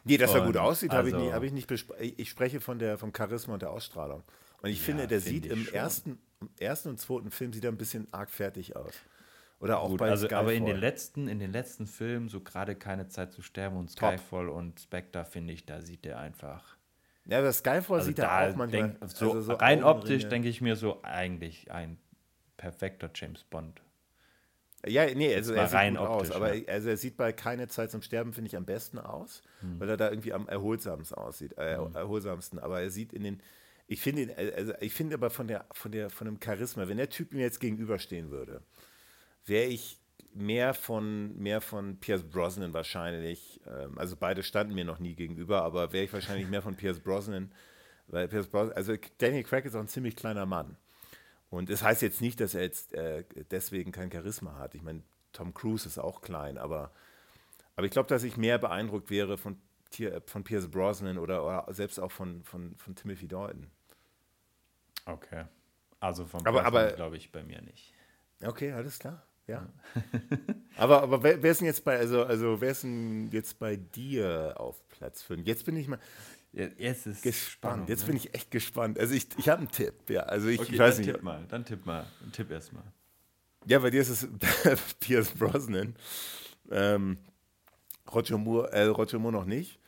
Nee, 0.03 0.17
dass 0.17 0.33
er 0.33 0.45
gut 0.45 0.57
aussieht, 0.57 0.91
also, 0.91 0.99
habe 0.99 1.09
ich 1.09 1.15
nicht, 1.15 1.33
hab 1.33 1.43
ich 1.43 1.51
nicht 1.51 1.67
besprochen. 1.67 2.13
Ich 2.17 2.29
spreche 2.29 2.59
von 2.59 2.79
der, 2.79 2.97
vom 2.97 3.13
Charisma 3.15 3.53
und 3.53 3.61
der 3.61 3.71
Ausstrahlung. 3.71 4.23
Und 4.61 4.69
ich 4.69 4.79
ja, 4.79 4.85
finde, 4.85 5.07
der 5.07 5.21
find 5.21 5.43
sieht 5.43 5.51
im 5.51 5.67
ersten, 5.67 6.19
im 6.41 6.49
ersten 6.59 6.89
und 6.89 6.99
zweiten 6.99 7.31
Film 7.31 7.53
sieht 7.53 7.63
er 7.63 7.71
ein 7.71 7.77
bisschen 7.77 8.07
arg 8.13 8.29
fertig 8.29 8.75
aus. 8.75 8.93
Oder 9.59 9.79
auch 9.79 9.89
Gut, 9.89 9.99
bei 9.99 10.09
also, 10.09 10.25
Skyfall. 10.25 10.43
Aber 10.43 10.53
in 10.53 10.65
den 10.65 10.77
letzten, 10.77 11.27
in 11.27 11.39
den 11.39 11.51
letzten 11.51 11.85
Filmen, 11.85 12.29
so 12.29 12.39
gerade 12.39 12.75
keine 12.75 13.07
Zeit 13.07 13.33
zu 13.33 13.41
sterben 13.41 13.77
und 13.77 13.91
Skyfall 13.91 14.47
Top. 14.47 14.55
und 14.55 14.79
Spectre, 14.79 15.25
finde 15.25 15.53
ich, 15.53 15.65
da 15.65 15.81
sieht 15.81 16.05
er 16.05 16.19
einfach. 16.19 16.77
Ja, 17.25 17.39
aber 17.39 17.51
Skyfall 17.51 17.97
also 17.97 18.07
sieht 18.07 18.19
er 18.19 18.31
auch 18.31 18.55
manchmal. 18.55 18.67
Denk, 18.67 18.97
so, 19.11 19.33
also 19.33 19.41
so 19.41 19.53
rein 19.53 19.83
optisch 19.83 20.27
denke 20.27 20.47
ich 20.47 20.61
mir 20.61 20.75
so 20.75 21.03
eigentlich 21.03 21.71
ein 21.71 21.97
perfekter 22.57 23.09
James 23.13 23.43
Bond. 23.43 23.81
Ja, 24.85 25.05
nee, 25.13 25.35
also 25.35 25.53
er 25.53 25.67
sieht 25.67 25.97
gut 25.97 25.99
optisch, 25.99 26.29
aus, 26.29 26.35
aber 26.35 26.53
ja. 26.53 26.67
also 26.67 26.89
er 26.89 26.97
sieht 26.97 27.17
bei 27.17 27.33
keine 27.33 27.67
Zeit 27.67 27.91
zum 27.91 28.01
Sterben 28.01 28.31
finde 28.33 28.47
ich 28.47 28.55
am 28.55 28.65
besten 28.65 28.97
aus, 28.97 29.41
hm. 29.59 29.79
weil 29.79 29.89
er 29.89 29.97
da 29.97 30.09
irgendwie 30.09 30.31
am 30.31 30.47
erholsamsten 30.47 31.17
aussieht, 31.17 31.57
äh, 31.57 31.77
hm. 31.77 31.95
erholsamsten. 31.95 32.59
Aber 32.59 32.81
er 32.81 32.89
sieht 32.89 33.11
in 33.11 33.23
den, 33.23 33.41
ich 33.87 34.01
finde, 34.01 34.33
also 34.55 34.73
ich 34.79 34.93
finde 34.93 35.15
aber 35.15 35.29
von 35.29 35.47
der, 35.47 35.65
von 35.73 35.91
der, 35.91 36.09
von 36.09 36.25
dem 36.25 36.39
Charisma, 36.41 36.87
wenn 36.87 36.97
der 36.97 37.09
Typ 37.09 37.33
mir 37.33 37.41
jetzt 37.41 37.59
gegenüberstehen 37.59 38.31
würde, 38.31 38.61
wäre 39.45 39.65
ich 39.65 39.99
mehr 40.33 40.73
von, 40.73 41.37
mehr 41.37 41.59
von 41.59 41.97
Pierce 41.97 42.23
Brosnan 42.23 42.73
wahrscheinlich. 42.73 43.59
Ähm, 43.67 43.97
also 43.97 44.15
beide 44.15 44.43
standen 44.43 44.75
mir 44.75 44.85
noch 44.85 44.99
nie 44.99 45.15
gegenüber, 45.15 45.63
aber 45.63 45.91
wäre 45.91 46.05
ich 46.05 46.13
wahrscheinlich 46.13 46.47
mehr 46.47 46.61
von 46.61 46.75
Pierce 46.75 46.99
Brosnan, 46.99 47.51
weil 48.07 48.27
Pierce 48.27 48.47
Brosnan, 48.47 48.77
also 48.77 48.93
Daniel 49.17 49.43
Craig 49.43 49.65
ist 49.65 49.75
auch 49.75 49.81
ein 49.81 49.87
ziemlich 49.87 50.15
kleiner 50.15 50.45
Mann. 50.45 50.77
Und 51.49 51.69
das 51.69 51.83
heißt 51.83 52.01
jetzt 52.01 52.21
nicht, 52.21 52.39
dass 52.39 52.53
er 52.53 52.61
jetzt 52.61 52.93
äh, 52.93 53.23
deswegen 53.49 53.91
kein 53.91 54.11
Charisma 54.11 54.57
hat. 54.57 54.75
Ich 54.75 54.83
meine, 54.83 55.01
Tom 55.33 55.53
Cruise 55.53 55.87
ist 55.87 55.97
auch 55.97 56.21
klein, 56.21 56.57
aber, 56.57 56.91
aber 57.75 57.85
ich 57.85 57.91
glaube, 57.91 58.09
dass 58.09 58.23
ich 58.23 58.37
mehr 58.37 58.57
beeindruckt 58.57 59.09
wäre 59.09 59.37
von, 59.37 59.57
von 60.25 60.43
Pierce 60.43 60.69
Brosnan 60.69 61.17
oder, 61.17 61.43
oder 61.43 61.73
selbst 61.73 61.99
auch 61.99 62.11
von, 62.11 62.43
von, 62.43 62.75
von 62.77 62.95
Timothy 62.95 63.27
Dalton. 63.27 63.67
Okay. 65.05 65.45
Also 65.99 66.25
von 66.25 66.45
aber 66.45 66.91
glaube 66.93 67.17
ich 67.17 67.31
bei 67.31 67.43
mir 67.43 67.61
nicht. 67.61 67.93
Okay, 68.43 68.71
alles 68.71 68.99
klar. 68.99 69.23
Ja. 69.47 69.67
aber, 70.77 71.01
aber 71.01 71.23
wer, 71.23 71.41
wer, 71.41 71.51
ist 71.51 71.59
denn 71.59 71.65
jetzt 71.67 71.83
bei, 71.83 71.97
also, 71.97 72.23
also 72.23 72.61
wer 72.61 72.69
ist 72.69 72.83
denn 72.83 73.31
jetzt 73.31 73.57
bei 73.57 73.75
dir 73.75 74.53
auf 74.57 74.87
Platz 74.89 75.23
5? 75.23 75.45
Jetzt 75.45 75.65
bin 75.65 75.75
ich 75.75 75.87
mal. 75.87 75.99
Jetzt 76.77 77.07
ist 77.07 77.21
gespannt. 77.21 77.51
Spannung, 77.51 77.87
jetzt 77.87 78.01
ne? 78.01 78.07
bin 78.07 78.17
ich 78.17 78.33
echt 78.33 78.51
gespannt. 78.51 78.99
Also 78.99 79.13
ich, 79.13 79.27
ich 79.37 79.49
habe 79.49 79.59
einen 79.59 79.71
Tipp, 79.71 79.93
ja. 80.09 80.21
Also 80.21 80.47
ich, 80.47 80.59
okay, 80.59 80.73
ich 80.73 80.79
weiß 80.79 80.95
dann 80.95 81.05
nicht. 81.05 81.13
Tipp 81.15 81.23
mal, 81.23 81.45
dann 81.47 81.65
tipp 81.65 81.85
mal. 81.85 82.05
Tipp 82.31 82.51
erstmal. 82.51 82.83
Ja, 83.65 83.79
bei 83.79 83.89
dir 83.89 84.01
ist 84.01 84.09
es 84.09 84.27
Pierce 84.99 85.31
Brosnan. 85.31 85.95
Ähm, 86.71 87.17
Roger 88.13 88.37
Moore, 88.37 88.71
äh, 88.71 88.85
Roger 88.85 89.19
Moore 89.19 89.33
noch 89.33 89.45
nicht. 89.45 89.79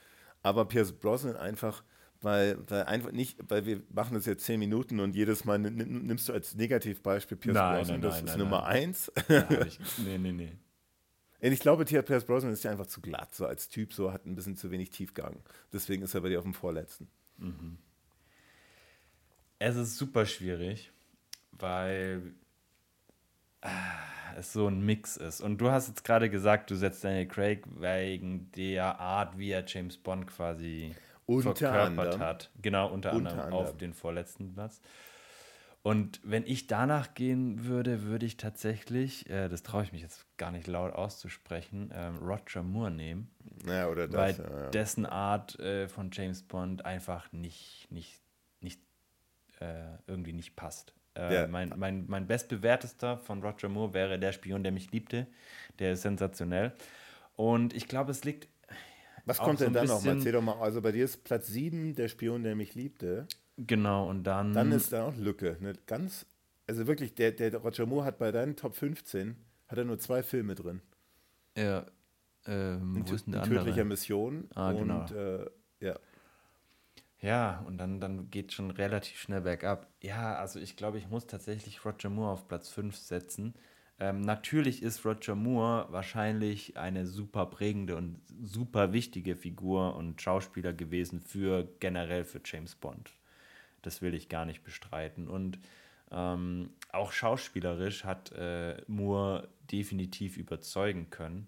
Aber 0.44 0.66
Pierce 0.66 0.92
Brosnan 0.92 1.36
einfach 1.36 1.84
weil, 2.22 2.58
weil 2.68 2.84
einfach 2.84 3.12
nicht, 3.12 3.40
weil 3.50 3.66
wir 3.66 3.82
machen 3.90 4.14
das 4.14 4.26
jetzt 4.26 4.46
zehn 4.46 4.60
Minuten 4.60 5.00
und 5.00 5.16
jedes 5.16 5.44
Mal 5.44 5.58
nimmst 5.58 6.30
du 6.30 6.34
als 6.34 6.56
Negativbeispiel 6.56 7.38
Pierce 7.38 7.56
nein, 7.56 7.78
Brosnan, 7.78 8.00
nein, 8.00 8.10
das 8.10 8.18
nein, 8.18 8.28
ist 8.28 8.38
Nummer 8.38 8.66
eins. 8.66 9.12
Ja, 9.28 9.50
ich, 9.66 9.80
nee, 9.98 10.18
nee, 10.18 10.32
nee. 10.32 10.52
Ich 11.42 11.60
glaube, 11.60 11.86
Pierce 11.86 12.26
Brosnan 12.26 12.54
ist 12.54 12.64
ja 12.64 12.72
einfach 12.72 12.86
zu 12.86 13.02
glatt, 13.02 13.34
so 13.34 13.48
als 13.48 13.68
Typ, 13.68 13.94
so 13.94 14.14
hat 14.14 14.26
ein 14.26 14.36
bisschen 14.36 14.56
zu 14.56 14.70
wenig 14.70 14.92
Tiefgang. 14.92 15.42
Deswegen 15.74 16.04
ist 16.04 16.14
er 16.14 16.22
bei 16.22 16.30
dir 16.30 16.38
auf 16.38 16.46
dem 16.46 16.54
Vorletzten. 16.54 17.08
Mhm. 17.38 17.78
Es 19.58 19.76
ist 19.76 19.98
super 19.98 20.26
schwierig, 20.26 20.92
weil 21.52 22.34
ah, 23.62 23.72
es 24.38 24.54
so 24.54 24.68
ein 24.68 24.82
Mix 24.82 25.18
ist. 25.18 25.42
Und 25.42 25.60
du 25.60 25.72
hast 25.72 25.88
jetzt 25.88 26.04
gerade 26.04 26.30
gesagt, 26.30 26.70
du 26.70 26.76
setzt 26.76 27.04
Daniel 27.04 27.28
Craig 27.28 27.64
wegen 27.80 28.52
der 28.52 29.00
Art, 29.00 29.38
wie 29.38 29.50
er 29.50 29.66
James 29.66 29.98
Bond 29.98 30.28
quasi 30.28 30.96
unter 31.26 31.56
verkörpert 31.56 32.00
anderem. 32.00 32.20
hat. 32.20 32.52
Genau, 32.62 32.86
unter, 32.92 33.14
unter 33.14 33.32
anderem, 33.32 33.40
anderem 33.46 33.66
auf 33.66 33.78
den 33.78 33.94
vorletzten 33.94 34.54
Platz. 34.54 34.82
Und 35.84 36.22
wenn 36.24 36.46
ich 36.46 36.68
danach 36.68 37.16
gehen 37.16 37.66
würde, 37.66 38.04
würde 38.04 38.26
ich 38.26 38.38
tatsächlich, 38.38 39.28
äh, 39.30 39.50
das 39.50 39.64
traue 39.64 39.84
ich 39.84 39.92
mich 39.92 40.04
jetzt 40.04 40.26
gar 40.38 40.52
nicht 40.52 40.68
laut 40.68 40.94
auszusprechen, 40.94 41.92
ähm, 41.94 42.18
Roger 42.18 42.62
Moore 42.62 42.92
nehmen. 42.92 43.32
Ja, 43.66 43.88
oder 43.88 44.08
das. 44.08 44.38
Weil 44.38 44.46
ja, 44.46 44.60
ja. 44.64 44.70
dessen 44.70 45.08
Art 45.08 45.60
äh, 45.60 45.88
von 45.88 46.12
James 46.12 46.44
Bond 46.44 46.86
einfach 46.86 47.32
nicht, 47.32 47.88
nicht, 47.90 48.22
nicht 48.60 48.80
äh, 49.60 49.98
irgendwie 50.06 50.34
nicht 50.34 50.56
passt. 50.56 50.94
Äh, 51.16 51.34
ja. 51.34 51.48
mein, 51.48 51.74
mein, 51.76 52.06
mein 52.08 52.28
bestbewertester 52.28 53.18
von 53.18 53.42
Roger 53.42 53.68
Moore 53.68 53.94
wäre 53.96 54.20
Der 54.20 54.34
Spion, 54.34 54.64
der 54.64 54.72
mich 54.72 54.92
liebte. 54.92 55.26
Der 55.80 55.94
ist 55.94 56.04
sensationell. 56.04 56.74
Und 57.36 57.74
ich 57.74 57.88
glaube, 57.88 58.12
es 58.12 58.24
liegt 58.24 58.48
was 59.26 59.38
kommt 59.38 59.60
denn 59.60 59.74
so 59.74 59.80
dann 59.80 59.88
noch? 59.88 60.06
Erzähl 60.06 60.32
doch 60.32 60.42
mal. 60.42 60.60
Also 60.60 60.82
bei 60.82 60.92
dir 60.92 61.06
ist 61.06 61.24
Platz 61.24 61.48
7 61.48 61.96
der 61.96 62.08
Spion, 62.08 62.44
der 62.44 62.56
mich 62.56 62.76
liebte. 62.76 63.28
Genau, 63.58 64.10
und 64.10 64.24
dann. 64.24 64.54
Dann 64.54 64.72
ist 64.72 64.94
da 64.94 65.06
auch 65.06 65.16
Lücke. 65.16 65.58
Ne? 65.60 65.74
Ganz, 65.86 66.26
also 66.68 66.88
wirklich, 66.88 67.16
der, 67.16 67.32
der 67.32 67.56
Roger 67.56 67.86
Moore 67.86 68.06
hat 68.06 68.18
bei 68.18 68.32
deinen 68.32 68.56
Top 68.56 68.76
15 68.76 69.36
hat 69.68 69.78
er 69.78 69.86
nur 69.86 70.00
zwei 70.00 70.22
Filme 70.22 70.54
drin. 70.56 70.82
Ja. 71.58 71.86
Ähm, 72.46 73.04
wo 73.08 73.14
ist 73.14 73.26
denn 73.26 73.34
der 73.34 73.44
andere? 73.44 73.60
Tödlicher 73.60 73.86
Mission. 73.86 74.50
Ah, 74.56 74.74
genau. 74.74 75.02
und, 75.02 75.12
äh, 75.12 75.46
ja. 75.80 76.00
Ja, 77.20 77.64
und 77.68 77.78
dann, 77.78 78.00
dann 78.02 78.32
geht 78.32 78.50
es 78.50 78.56
schon 78.56 78.72
relativ 78.72 79.20
schnell 79.20 79.42
bergab. 79.42 79.88
Ja, 80.02 80.36
also 80.36 80.60
ich 80.60 80.76
glaube, 80.76 80.98
ich 80.98 81.08
muss 81.08 81.28
tatsächlich 81.28 81.86
Roger 81.86 82.10
Moore 82.10 82.32
auf 82.32 82.48
Platz 82.48 82.70
5 82.70 82.96
setzen. 82.96 83.54
Ähm, 84.00 84.22
natürlich 84.22 84.82
ist 84.82 85.06
Roger 85.06 85.36
Moore 85.36 85.88
wahrscheinlich 85.92 86.78
eine 86.78 87.06
super 87.06 87.46
prägende 87.46 87.96
und 87.96 88.20
super 88.42 88.92
wichtige 88.92 89.36
Figur 89.36 89.96
und 89.96 90.20
Schauspieler 90.20 90.74
gewesen 90.74 91.22
für 91.22 91.70
generell 91.80 92.26
für 92.26 92.42
James 92.44 92.74
Bond. 92.76 93.14
Das 93.82 94.02
will 94.02 94.14
ich 94.14 94.30
gar 94.30 94.46
nicht 94.46 94.64
bestreiten. 94.64 95.28
Und 95.28 95.60
ähm, 96.12 96.72
auch 96.92 97.12
schauspielerisch 97.12 98.04
hat 98.04 98.32
äh, 98.34 98.82
Moore 98.88 99.48
definitiv 99.72 100.38
überzeugen 100.38 101.10
können. 101.10 101.48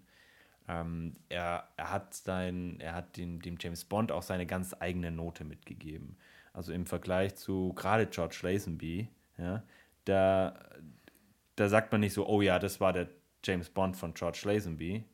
Ähm, 0.66 1.14
er, 1.28 1.68
er 1.76 1.90
hat, 1.90 2.14
sein, 2.14 2.80
er 2.80 2.94
hat 2.94 3.16
dem, 3.16 3.42
dem 3.42 3.56
James 3.60 3.84
Bond 3.84 4.10
auch 4.10 4.22
seine 4.22 4.46
ganz 4.46 4.74
eigene 4.78 5.10
Note 5.10 5.44
mitgegeben. 5.44 6.16
Also 6.54 6.72
im 6.72 6.86
Vergleich 6.86 7.34
zu 7.34 7.74
gerade 7.74 8.06
George 8.06 8.38
Lazenby, 8.42 9.08
ja, 9.36 9.62
da, 10.04 10.58
da 11.56 11.68
sagt 11.68 11.92
man 11.92 12.00
nicht 12.00 12.14
so, 12.14 12.26
oh 12.26 12.40
ja, 12.40 12.58
das 12.58 12.80
war 12.80 12.92
der 12.92 13.08
James 13.42 13.68
Bond 13.68 13.96
von 13.96 14.14
George 14.14 14.42
Lazenby. 14.44 15.04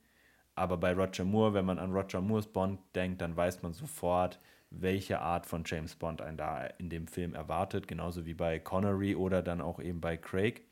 Aber 0.55 0.77
bei 0.77 0.93
Roger 0.93 1.25
Moore, 1.25 1.55
wenn 1.55 1.65
man 1.65 1.79
an 1.79 1.93
Roger 1.93 2.21
Moores 2.21 2.47
Bond 2.47 2.81
denkt, 2.95 3.23
dann 3.23 3.37
weiß 3.37 3.63
man 3.63 3.73
sofort, 3.73 4.39
welche 4.71 5.21
Art 5.21 5.47
von 5.47 5.65
James 5.67 5.97
Bond 5.97 6.23
einen 6.23 6.37
da 6.37 6.65
in 6.79 6.89
dem 6.89 7.09
Film 7.09 7.35
erwartet, 7.35 7.89
genauso 7.89 8.25
wie 8.25 8.35
bei 8.35 8.59
Connery 8.59 9.15
oder 9.15 9.43
dann 9.43 9.61
auch 9.61 9.81
eben 9.81 10.01
bei 10.01 10.17
Craig. 10.17 10.63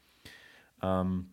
Ähm, 0.82 1.30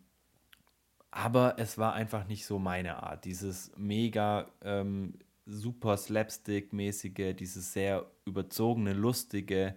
aber 1.12 1.56
es 1.60 1.78
war 1.78 1.94
einfach 1.94 2.28
nicht 2.28 2.46
so 2.46 2.60
meine 2.60 3.02
Art. 3.02 3.24
Dieses 3.26 3.72
mega 3.78 4.52
ähm, 4.64 5.14
super 5.46 5.96
Slapstick-mäßige, 5.96 7.36
dieses 7.36 7.72
sehr 7.72 8.06
überzogene, 8.26 8.94
lustige. 8.94 9.76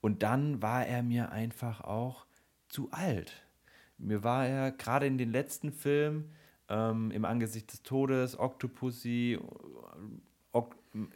Und 0.00 0.22
dann 0.22 0.60
war 0.60 0.86
er 0.86 1.02
mir 1.02 1.30
einfach 1.32 1.80
auch 1.80 2.26
zu 2.68 2.90
alt. 2.90 3.46
Mir 3.96 4.24
war 4.24 4.46
er 4.46 4.72
gerade 4.72 5.06
in 5.06 5.16
den 5.16 5.30
letzten 5.30 5.72
Filmen, 5.72 6.32
ähm, 6.68 7.10
im 7.12 7.24
Angesicht 7.24 7.72
des 7.72 7.82
Todes, 7.82 8.38
Octopussy, 8.38 9.38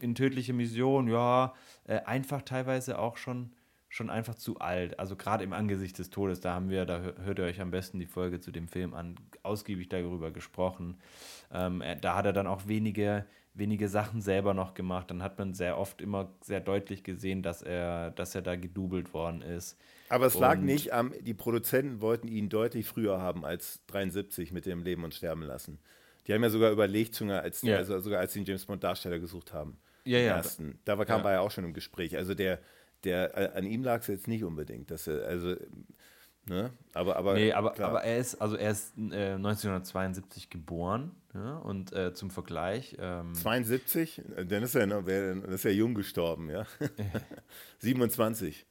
in 0.01 0.15
tödliche 0.15 0.53
Mission, 0.53 1.09
ja, 1.09 1.55
äh, 1.85 2.01
einfach 2.01 2.43
teilweise 2.43 2.99
auch 2.99 3.17
schon, 3.17 3.53
schon 3.89 4.11
einfach 4.11 4.35
zu 4.35 4.59
alt. 4.59 4.99
Also 4.99 5.17
gerade 5.17 5.45
im 5.45 5.53
Angesicht 5.53 5.99
des 5.99 6.11
Todes, 6.11 6.41
da 6.41 6.55
haben 6.55 6.69
wir, 6.69 6.85
da 6.85 7.01
hört 7.01 7.39
ihr 7.39 7.45
euch 7.45 7.61
am 7.61 7.71
besten 7.71 7.99
die 7.99 8.07
Folge 8.07 8.41
zu 8.41 8.51
dem 8.51 8.69
Film 8.69 8.95
an, 8.95 9.17
ausgiebig 9.43 9.89
darüber 9.89 10.31
gesprochen. 10.31 10.99
Ähm, 11.53 11.83
da 12.01 12.17
hat 12.17 12.27
er 12.27 12.33
dann 12.33 12.47
auch 12.47 12.67
wenige 12.67 13.25
wenige 13.59 13.89
Sachen 13.89 14.23
selber 14.23 14.55
noch 14.55 14.75
gemacht. 14.75 15.11
Dann 15.11 15.23
hat 15.23 15.39
man 15.39 15.53
sehr 15.53 15.79
oft 15.79 16.01
immer 16.01 16.31
sehr 16.41 16.61
deutlich 16.61 17.03
gesehen, 17.03 17.43
dass 17.43 17.63
er, 17.63 18.11
dass 18.13 18.35
er 18.35 18.43
da 18.43 18.57
gedoubelt 18.57 19.13
worden 19.13 19.43
ist. 19.43 19.77
Aber 20.09 20.27
es 20.27 20.39
lag 20.39 20.59
nicht 20.59 20.93
am, 20.93 21.13
die 21.21 21.35
Produzenten 21.35 22.01
wollten 22.01 22.29
ihn 22.29 22.49
deutlich 22.49 22.87
früher 22.87 23.21
haben 23.21 23.45
als 23.45 23.85
73 23.89 24.53
mit 24.53 24.65
dem 24.65 24.83
Leben 24.83 25.05
und 25.05 25.15
Sterben 25.15 25.43
lassen. 25.43 25.79
Die 26.29 26.35
haben 26.35 26.43
ja 26.43 26.51
sogar 26.51 26.71
überlegt, 26.71 27.15
sogar 27.15 27.43
als, 27.43 27.63
ja. 27.63 27.77
also 27.77 27.99
sogar 28.01 28.21
als 28.21 28.35
sie 28.35 28.41
den 28.41 28.47
James 28.47 28.67
Bond 28.67 28.85
Darsteller 28.85 29.19
gesucht 29.19 29.53
haben. 29.53 29.79
Ja, 30.05 30.19
ja. 30.19 30.37
Ersten. 30.37 30.79
Da 30.85 31.03
kam 31.05 31.23
ja. 31.23 31.29
er 31.29 31.33
ja 31.35 31.41
auch 31.41 31.51
schon 31.51 31.65
im 31.65 31.73
Gespräch. 31.73 32.17
Also 32.17 32.35
der, 32.35 32.61
der, 33.05 33.57
an 33.57 33.65
ihm 33.65 33.83
lag 33.83 34.03
es 34.03 34.07
jetzt 34.07 34.29
nicht 34.29 34.45
unbedingt. 34.45 34.91
Dass 34.91 35.07
er, 35.07 35.27
also 35.27 35.57
Ne? 36.49 36.71
Aber, 36.95 37.17
aber, 37.17 37.35
nee, 37.35 37.53
aber, 37.53 37.79
aber 37.79 38.03
er 38.03 38.19
ist, 38.19 38.37
also 38.37 38.57
er 38.57 38.71
ist 38.71 38.97
äh, 38.97 39.35
1972 39.35 40.49
geboren 40.51 41.15
ja? 41.35 41.59
und 41.59 41.93
äh, 41.93 42.15
zum 42.15 42.31
Vergleich. 42.31 42.97
Ähm, 42.99 43.35
72? 43.35 44.23
Dann 44.49 44.63
ist 44.63 44.75
er, 44.75 44.87
noch, 44.87 45.05
dann 45.05 45.43
ist 45.43 45.65
er 45.65 45.75
jung 45.75 45.95
gestorben, 45.95 46.51
ja. 46.51 46.65
27. 47.81 48.67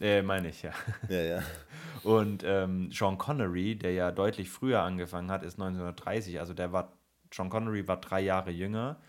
Äh, 0.00 0.22
meine 0.22 0.48
ich, 0.48 0.62
ja. 0.62 0.72
Ja, 1.08 1.20
ja. 1.20 1.42
Und 2.04 2.44
ähm, 2.46 2.90
Sean 2.92 3.18
Connery, 3.18 3.74
der 3.74 3.92
ja 3.92 4.12
deutlich 4.12 4.48
früher 4.48 4.82
angefangen 4.82 5.30
hat, 5.30 5.42
ist 5.42 5.54
1930. 5.54 6.38
Also 6.38 6.54
der 6.54 6.72
war, 6.72 6.92
Sean 7.32 7.50
Connery 7.50 7.86
war 7.88 8.00
drei 8.00 8.20
Jahre 8.20 8.50
jünger 8.50 9.00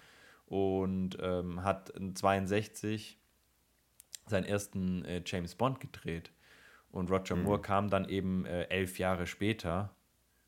und 0.46 1.18
ähm, 1.22 1.64
hat 1.64 1.94
62 2.14 3.20
seinen 4.26 4.46
ersten 4.46 5.06
äh, 5.06 5.22
James 5.26 5.56
Bond 5.56 5.80
gedreht. 5.80 6.32
Und 6.92 7.12
Roger 7.12 7.36
mhm. 7.36 7.44
Moore 7.44 7.62
kam 7.62 7.90
dann 7.90 8.08
eben 8.10 8.46
äh, 8.46 8.64
elf 8.64 9.00
Jahre 9.00 9.28
später 9.28 9.94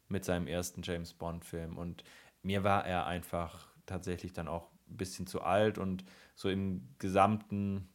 mit 0.08 0.26
seinem 0.26 0.48
ersten 0.48 0.82
James 0.84 1.14
Bond-Film. 1.14 1.78
Und 1.78 2.04
mir 2.44 2.64
war 2.64 2.86
er 2.86 3.06
einfach 3.06 3.68
tatsächlich 3.86 4.34
dann 4.34 4.48
auch 4.48 4.70
ein 4.90 4.98
bisschen 4.98 5.28
zu 5.28 5.42
alt 5.42 5.78
und 5.78 6.04
so 6.36 6.50
im 6.50 6.88
Gesamten 7.00 7.88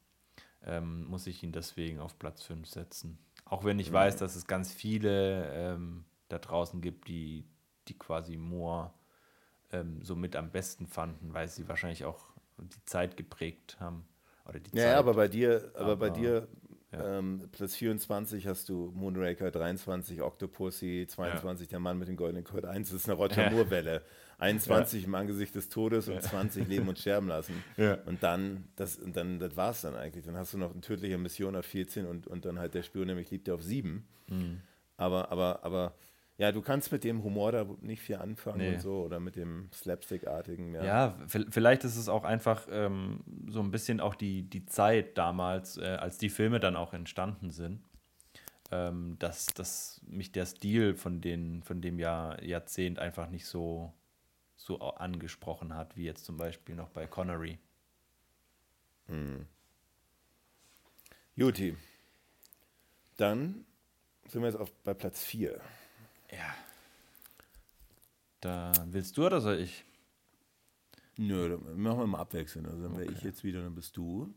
ähm, 0.64 1.04
muss 1.06 1.26
ich 1.26 1.42
ihn 1.42 1.52
deswegen 1.52 2.00
auf 2.00 2.18
Platz 2.18 2.42
5 2.42 2.66
setzen. 2.66 3.18
Auch 3.44 3.64
wenn 3.64 3.78
ich 3.78 3.90
mhm. 3.90 3.94
weiß, 3.94 4.16
dass 4.16 4.34
es 4.34 4.46
ganz 4.46 4.72
viele 4.72 5.50
ähm, 5.52 6.04
da 6.28 6.38
draußen 6.38 6.80
gibt, 6.80 7.08
die, 7.08 7.44
die 7.88 7.98
quasi 7.98 8.36
Moore 8.36 8.92
ähm, 9.72 10.00
so 10.02 10.16
mit 10.16 10.36
am 10.36 10.50
besten 10.50 10.86
fanden, 10.86 11.34
weil 11.34 11.48
sie 11.48 11.68
wahrscheinlich 11.68 12.04
auch 12.04 12.26
die 12.58 12.84
Zeit 12.84 13.16
geprägt 13.16 13.76
haben. 13.80 14.06
Oder 14.48 14.60
die 14.60 14.76
ja, 14.76 14.84
Zeit. 14.84 14.96
aber 14.96 15.14
bei 15.14 15.28
dir, 15.28 15.70
aber, 15.74 15.84
aber 15.84 15.96
bei 15.96 16.10
dir 16.10 16.48
ja. 16.92 17.18
Ähm, 17.18 17.48
Platz 17.52 17.74
24 17.76 18.46
hast 18.46 18.68
du 18.68 18.92
Moonraker, 18.94 19.50
23 19.50 20.22
Octopussy, 20.22 21.06
22 21.08 21.66
ja. 21.66 21.70
Der 21.72 21.80
Mann 21.80 21.98
mit 21.98 22.08
dem 22.08 22.16
goldenen 22.16 22.44
Code 22.44 22.70
1. 22.70 22.90
Das 22.90 23.00
ist 23.00 23.08
eine 23.08 23.18
Roger 23.18 23.50
Moore-Welle. 23.50 24.02
21 24.38 25.04
im 25.04 25.14
Angesicht 25.14 25.54
des 25.54 25.70
Todes 25.70 26.08
und 26.08 26.22
20 26.22 26.68
Leben 26.68 26.88
und 26.88 26.98
Sterben 26.98 27.28
lassen. 27.28 27.64
Und 28.06 28.22
dann, 28.22 28.64
das, 28.76 28.96
und 28.96 29.16
dann, 29.16 29.38
das 29.38 29.56
war 29.56 29.70
es 29.70 29.80
dann 29.80 29.94
eigentlich. 29.94 30.26
Dann 30.26 30.36
hast 30.36 30.52
du 30.52 30.58
noch 30.58 30.72
eine 30.72 30.82
tödliche 30.82 31.16
Mission 31.16 31.56
auf 31.56 31.64
14 31.64 32.04
und, 32.06 32.26
und 32.26 32.44
dann 32.44 32.58
halt 32.58 32.74
der 32.74 32.82
Spion, 32.82 33.06
nämlich 33.06 33.30
liebt 33.30 33.48
er 33.48 33.54
auf 33.54 33.62
7. 33.62 34.06
Mhm. 34.28 34.60
Aber, 34.98 35.32
aber, 35.32 35.64
aber 35.64 35.94
ja, 36.38 36.52
du 36.52 36.60
kannst 36.60 36.92
mit 36.92 37.02
dem 37.02 37.22
Humor 37.22 37.52
da 37.52 37.66
nicht 37.80 38.02
viel 38.02 38.16
anfangen 38.16 38.58
nee. 38.58 38.74
und 38.74 38.80
so 38.80 39.04
oder 39.04 39.20
mit 39.20 39.36
dem 39.36 39.70
Slapstick-artigen. 39.72 40.74
Ja. 40.74 40.84
ja, 40.84 41.18
vielleicht 41.26 41.84
ist 41.84 41.96
es 41.96 42.10
auch 42.10 42.24
einfach 42.24 42.66
ähm, 42.70 43.20
so 43.48 43.60
ein 43.60 43.70
bisschen 43.70 44.00
auch 44.00 44.14
die, 44.14 44.42
die 44.42 44.66
Zeit 44.66 45.16
damals, 45.16 45.78
äh, 45.78 45.84
als 45.84 46.18
die 46.18 46.28
Filme 46.28 46.60
dann 46.60 46.76
auch 46.76 46.92
entstanden 46.92 47.50
sind, 47.50 47.80
ähm, 48.70 49.16
dass, 49.18 49.46
dass 49.46 50.02
mich 50.06 50.30
der 50.30 50.44
Stil 50.44 50.94
von, 50.94 51.22
den, 51.22 51.62
von 51.62 51.80
dem 51.80 51.98
Jahr, 51.98 52.42
Jahrzehnt 52.42 52.98
einfach 52.98 53.30
nicht 53.30 53.46
so, 53.46 53.94
so 54.56 54.78
angesprochen 54.80 55.74
hat, 55.74 55.96
wie 55.96 56.04
jetzt 56.04 56.26
zum 56.26 56.36
Beispiel 56.36 56.74
noch 56.74 56.90
bei 56.90 57.06
Connery. 57.06 57.58
Hm. 59.06 59.46
Juti. 61.34 61.76
Dann 63.16 63.64
sind 64.26 64.42
wir 64.42 64.48
jetzt 64.48 64.60
auf, 64.60 64.70
bei 64.84 64.92
Platz 64.92 65.24
4. 65.24 65.60
Ja. 66.30 66.54
Da 68.40 68.72
willst 68.86 69.16
du 69.16 69.26
oder 69.26 69.40
soll 69.40 69.58
ich? 69.58 69.84
Nö, 71.16 71.48
dann 71.48 71.80
machen 71.80 71.98
wir 71.98 72.06
mal 72.06 72.20
abwechselnd. 72.20 72.68
Also 72.68 72.82
dann 72.82 72.92
okay. 72.92 73.02
wäre 73.02 73.12
ich 73.12 73.22
jetzt 73.22 73.42
wieder, 73.42 73.62
dann 73.62 73.74
bist 73.74 73.96
du. 73.96 74.32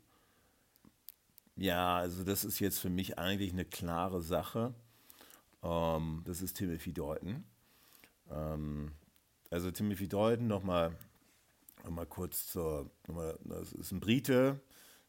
Ja, 1.56 1.97
also 1.97 2.23
das 2.23 2.45
ist 2.45 2.60
jetzt 2.60 2.80
für 2.80 2.89
mich 2.89 3.19
eigentlich 3.19 3.52
eine 3.52 3.65
klare 3.65 4.21
Sache. 4.21 4.73
Ähm, 5.62 6.21
das 6.25 6.41
ist 6.41 6.56
Timothy 6.56 6.93
Dalton. 6.93 7.43
Ähm, 8.32 8.91
also 9.49 9.69
Timothy 9.71 10.08
Dalton 10.08 10.47
nochmal 10.47 10.95
noch 11.84 11.91
mal 11.91 12.06
kurz 12.06 12.47
zur, 12.47 12.89
noch 13.08 13.15
mal, 13.15 13.39
das 13.43 13.73
ist 13.73 13.91
ein 13.91 13.99
Brite 13.99 14.60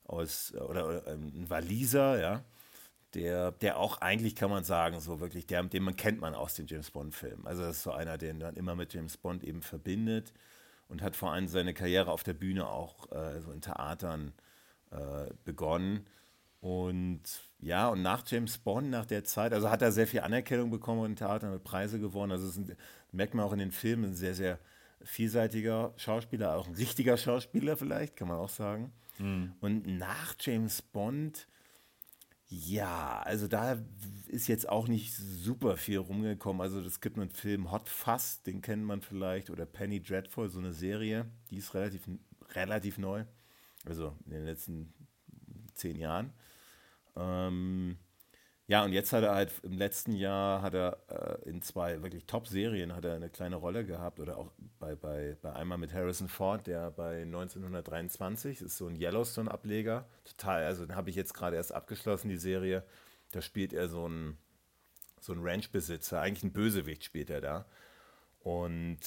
aus, 0.04 0.54
oder, 0.54 0.86
oder 0.86 1.06
ein 1.08 1.48
Waliser, 1.48 2.20
ja 2.20 2.44
der, 3.14 3.53
der 3.53 3.79
auch 3.79 4.01
eigentlich 4.01 4.37
kann 4.37 4.51
man 4.51 4.64
sagen, 4.64 5.01
so 5.01 5.20
wirklich, 5.20 5.46
der, 5.46 5.62
den 5.64 5.83
man 5.83 5.96
kennt 5.96 6.20
man 6.20 6.35
aus 6.35 6.55
den 6.55 6.66
James 6.66 6.90
Bond-Filmen. 6.90 7.46
Also 7.46 7.62
das 7.62 7.79
ist 7.79 7.83
so 7.83 7.92
einer, 7.92 8.18
den 8.18 8.38
man 8.38 8.57
immer 8.57 8.75
mit 8.75 8.94
James 8.94 9.16
Bond 9.16 9.44
eben 9.44 9.62
verbindet 9.62 10.33
und 10.88 11.03
hat 11.03 11.16
vor 11.16 11.33
allem 11.33 11.49
seine 11.49 11.75
Karriere 11.75 12.11
auf 12.11 12.23
der 12.23 12.35
Bühne 12.35 12.68
auch 12.68 13.11
äh, 13.12 13.40
so 13.40 13.51
in 13.53 13.61
Theatern 13.61 14.33
äh, 14.90 15.33
begonnen. 15.44 16.07
Und 16.61 17.23
ja, 17.59 17.88
und 17.88 18.03
nach 18.03 18.23
James 18.27 18.59
Bond, 18.59 18.90
nach 18.90 19.07
der 19.07 19.25
Zeit, 19.25 19.53
also 19.53 19.70
hat 19.70 19.83
er 19.83 19.92
sehr 19.92 20.07
viel 20.07 20.20
Anerkennung 20.20 20.70
bekommen 20.70 21.07
in 21.07 21.16
Theatern, 21.16 21.53
hat 21.53 21.64
Preise 21.64 21.99
gewonnen. 21.99 22.33
Also 22.33 22.46
das 22.46 22.77
merkt 23.12 23.35
man 23.35 23.44
auch 23.44 23.53
in 23.53 23.59
den 23.59 23.73
Filmen, 23.73 24.11
ein 24.11 24.14
sehr, 24.14 24.35
sehr 24.35 24.59
vielseitiger 25.03 25.94
Schauspieler, 25.96 26.57
auch 26.57 26.66
ein 26.66 26.75
richtiger 26.75 27.16
Schauspieler 27.16 27.77
vielleicht, 27.77 28.16
kann 28.16 28.29
man 28.29 28.38
auch 28.38 28.51
sagen. 28.51 28.92
Mhm. 29.18 29.55
Und 29.61 29.87
nach 29.87 30.35
James 30.38 30.83
Bond 30.83 31.46
ja, 32.50 33.20
also 33.20 33.46
da 33.46 33.78
ist 34.26 34.48
jetzt 34.48 34.68
auch 34.68 34.88
nicht 34.88 35.14
super 35.14 35.76
viel 35.76 35.98
rumgekommen. 35.98 36.60
Also 36.60 36.80
es 36.80 37.00
gibt 37.00 37.16
einen 37.16 37.30
Film 37.30 37.70
Hot 37.70 37.88
Fuzz, 37.88 38.42
den 38.42 38.60
kennt 38.60 38.84
man 38.84 39.02
vielleicht, 39.02 39.50
oder 39.50 39.66
Penny 39.66 40.02
Dreadful, 40.02 40.48
so 40.48 40.58
eine 40.58 40.72
Serie, 40.72 41.30
die 41.50 41.58
ist 41.58 41.74
relativ, 41.74 42.02
relativ 42.54 42.98
neu, 42.98 43.24
also 43.86 44.16
in 44.26 44.32
den 44.32 44.44
letzten 44.44 44.92
zehn 45.74 45.96
Jahren. 45.96 46.32
Ähm, 47.16 47.98
ja, 48.70 48.85
und 48.85 48.92
jetzt 48.92 49.12
hat 49.12 49.24
er 49.24 49.35
halt 49.35 49.50
im 49.64 49.72
letzten 49.72 50.12
Jahr 50.12 50.62
hat 50.62 50.74
er 50.74 50.96
äh, 51.09 51.48
in 51.48 51.61
zwei 51.61 52.00
wirklich 52.04 52.26
Top-Serien 52.26 52.94
hat 52.94 53.04
er 53.04 53.16
eine 53.16 53.28
kleine 53.28 53.56
Rolle 53.56 53.85
gehabt 53.85 54.20
oder 54.20 54.38
auch 54.38 54.52
bei, 54.78 54.94
bei, 54.94 55.37
bei 55.42 55.52
einmal 55.54 55.76
mit 55.76 55.92
Harrison 55.92 56.28
Ford, 56.28 56.68
der 56.68 56.92
bei 56.92 57.22
1923 57.22 58.61
ist 58.61 58.76
so 58.76 58.87
ein 58.87 58.94
Yellowstone-Ableger. 58.94 60.06
Total, 60.22 60.62
also 60.62 60.87
den 60.87 60.94
habe 60.94 61.11
ich 61.11 61.16
jetzt 61.16 61.35
gerade 61.35 61.56
erst 61.56 61.74
abgeschlossen, 61.74 62.28
die 62.28 62.37
Serie. 62.37 62.85
Da 63.33 63.42
spielt 63.42 63.72
er 63.72 63.88
so 63.88 64.06
ein, 64.06 64.38
so 65.20 65.33
ein 65.33 65.40
Ranchbesitzer, 65.42 66.20
eigentlich 66.20 66.44
ein 66.44 66.52
Bösewicht 66.52 67.02
spielt 67.02 67.30
er 67.30 67.40
da. 67.40 67.66
Und 68.38 69.00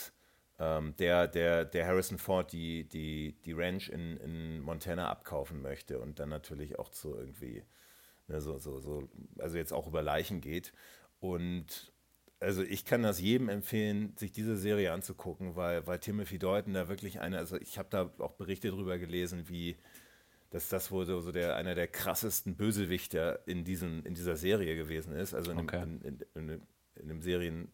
ähm, 0.59 0.93
der, 0.97 1.29
der, 1.29 1.63
der 1.63 1.87
Harrison 1.87 2.17
Ford 2.17 2.51
die, 2.51 2.83
die, 2.89 3.37
die 3.45 3.53
Ranch 3.53 3.87
in, 3.87 4.17
in 4.17 4.59
Montana 4.59 5.09
abkaufen 5.09 5.61
möchte 5.61 5.99
und 5.99 6.19
dann 6.19 6.27
natürlich 6.27 6.77
auch 6.77 6.89
zu 6.89 7.15
irgendwie 7.15 7.63
ne, 8.27 8.41
so, 8.41 8.57
so, 8.57 8.79
so, 8.79 9.09
also 9.39 9.57
jetzt 9.57 9.73
auch 9.73 9.87
über 9.87 10.01
Leichen 10.01 10.41
geht. 10.41 10.73
Und 11.19 11.93
also 12.39 12.61
ich 12.61 12.85
kann 12.85 13.03
das 13.03 13.21
jedem 13.21 13.49
empfehlen, 13.49 14.15
sich 14.17 14.31
diese 14.31 14.57
Serie 14.57 14.91
anzugucken, 14.91 15.55
weil, 15.55 15.87
weil 15.87 15.99
Timothy 15.99 16.39
Dalton 16.39 16.73
da 16.73 16.89
wirklich 16.89 17.19
eine, 17.19 17.37
also 17.37 17.57
ich 17.57 17.77
habe 17.77 17.89
da 17.89 18.11
auch 18.19 18.33
Berichte 18.33 18.69
drüber 18.69 18.97
gelesen, 18.97 19.47
wie 19.47 19.77
dass 20.53 20.69
das 20.69 20.91
wohl 20.91 21.03
so, 21.05 21.19
so 21.19 21.31
der, 21.31 21.55
einer 21.55 21.73
der 21.73 21.87
krassesten 21.87 22.55
Bösewichter 22.55 23.39
in, 23.47 23.63
diesen, 23.63 24.05
in 24.05 24.13
dieser 24.13 24.35
Serie 24.35 24.75
gewesen 24.75 25.15
ist, 25.15 25.33
also 25.33 25.51
in, 25.51 25.57
okay. 25.57 25.81
in, 25.81 26.01
in, 26.01 26.19
in, 26.35 26.61
in 26.95 27.07
dem 27.07 27.21
Serien 27.23 27.71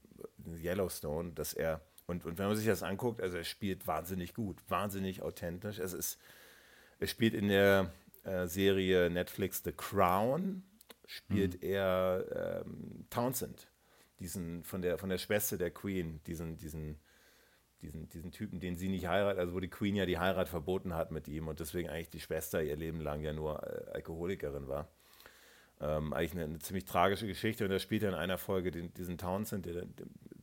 Yellowstone, 0.48 1.34
dass 1.34 1.54
er, 1.54 1.82
und, 2.08 2.24
und 2.26 2.38
wenn 2.38 2.48
man 2.48 2.56
sich 2.56 2.66
das 2.66 2.82
anguckt, 2.82 3.22
also 3.22 3.36
er 3.36 3.44
spielt 3.44 3.86
wahnsinnig 3.86 4.34
gut, 4.34 4.58
wahnsinnig 4.70 5.22
authentisch. 5.22 5.78
Es 5.78 5.92
ist, 5.92 6.20
er 7.00 7.08
spielt 7.08 7.34
in 7.34 7.50
der, 7.50 7.92
äh, 8.24 8.48
Serie 8.48 9.10
Netflix 9.10 9.62
The 9.64 9.72
Crown 9.72 10.64
spielt 11.06 11.62
mhm. 11.62 11.70
er 11.70 12.64
ähm, 12.66 13.06
Townsend, 13.10 13.72
diesen 14.20 14.64
von 14.64 14.82
der 14.82 14.98
von 14.98 15.10
der 15.10 15.18
Schwester 15.18 15.58
der 15.58 15.72
Queen, 15.72 16.22
diesen 16.26 16.58
diesen 16.58 17.00
diesen, 17.82 18.10
diesen 18.10 18.32
Typen, 18.32 18.60
den 18.60 18.76
sie 18.76 18.90
nicht 18.90 19.08
heiratet, 19.08 19.40
also 19.40 19.54
wo 19.54 19.60
die 19.60 19.70
Queen 19.70 19.96
ja 19.96 20.06
die 20.06 20.20
Heirat 20.20 20.50
verboten 20.50 20.94
hat 20.94 21.12
mit 21.12 21.28
ihm 21.28 21.48
und 21.48 21.60
deswegen 21.60 21.90
eigentlich 21.90 22.10
die 22.10 22.20
Schwester 22.20 22.62
ihr 22.62 22.76
Leben 22.76 23.02
lang 23.02 23.22
ja 23.22 23.34
nur 23.34 23.64
äh, 23.64 23.92
Alkoholikerin 23.92 24.68
war. 24.68 24.90
Ähm, 25.82 26.14
eigentlich 26.14 26.34
eine, 26.34 26.44
eine, 26.44 26.60
ziemlich 26.60 26.86
tragische 26.86 27.26
Geschichte 27.26 27.64
und 27.64 27.72
da 27.72 27.80
spielt 27.80 28.04
er 28.04 28.10
in 28.10 28.16
einer 28.16 28.38
Folge 28.38 28.72
den, 28.72 28.94
diesen 28.96 29.18
Townsend, 29.18 29.66
den, 29.66 29.94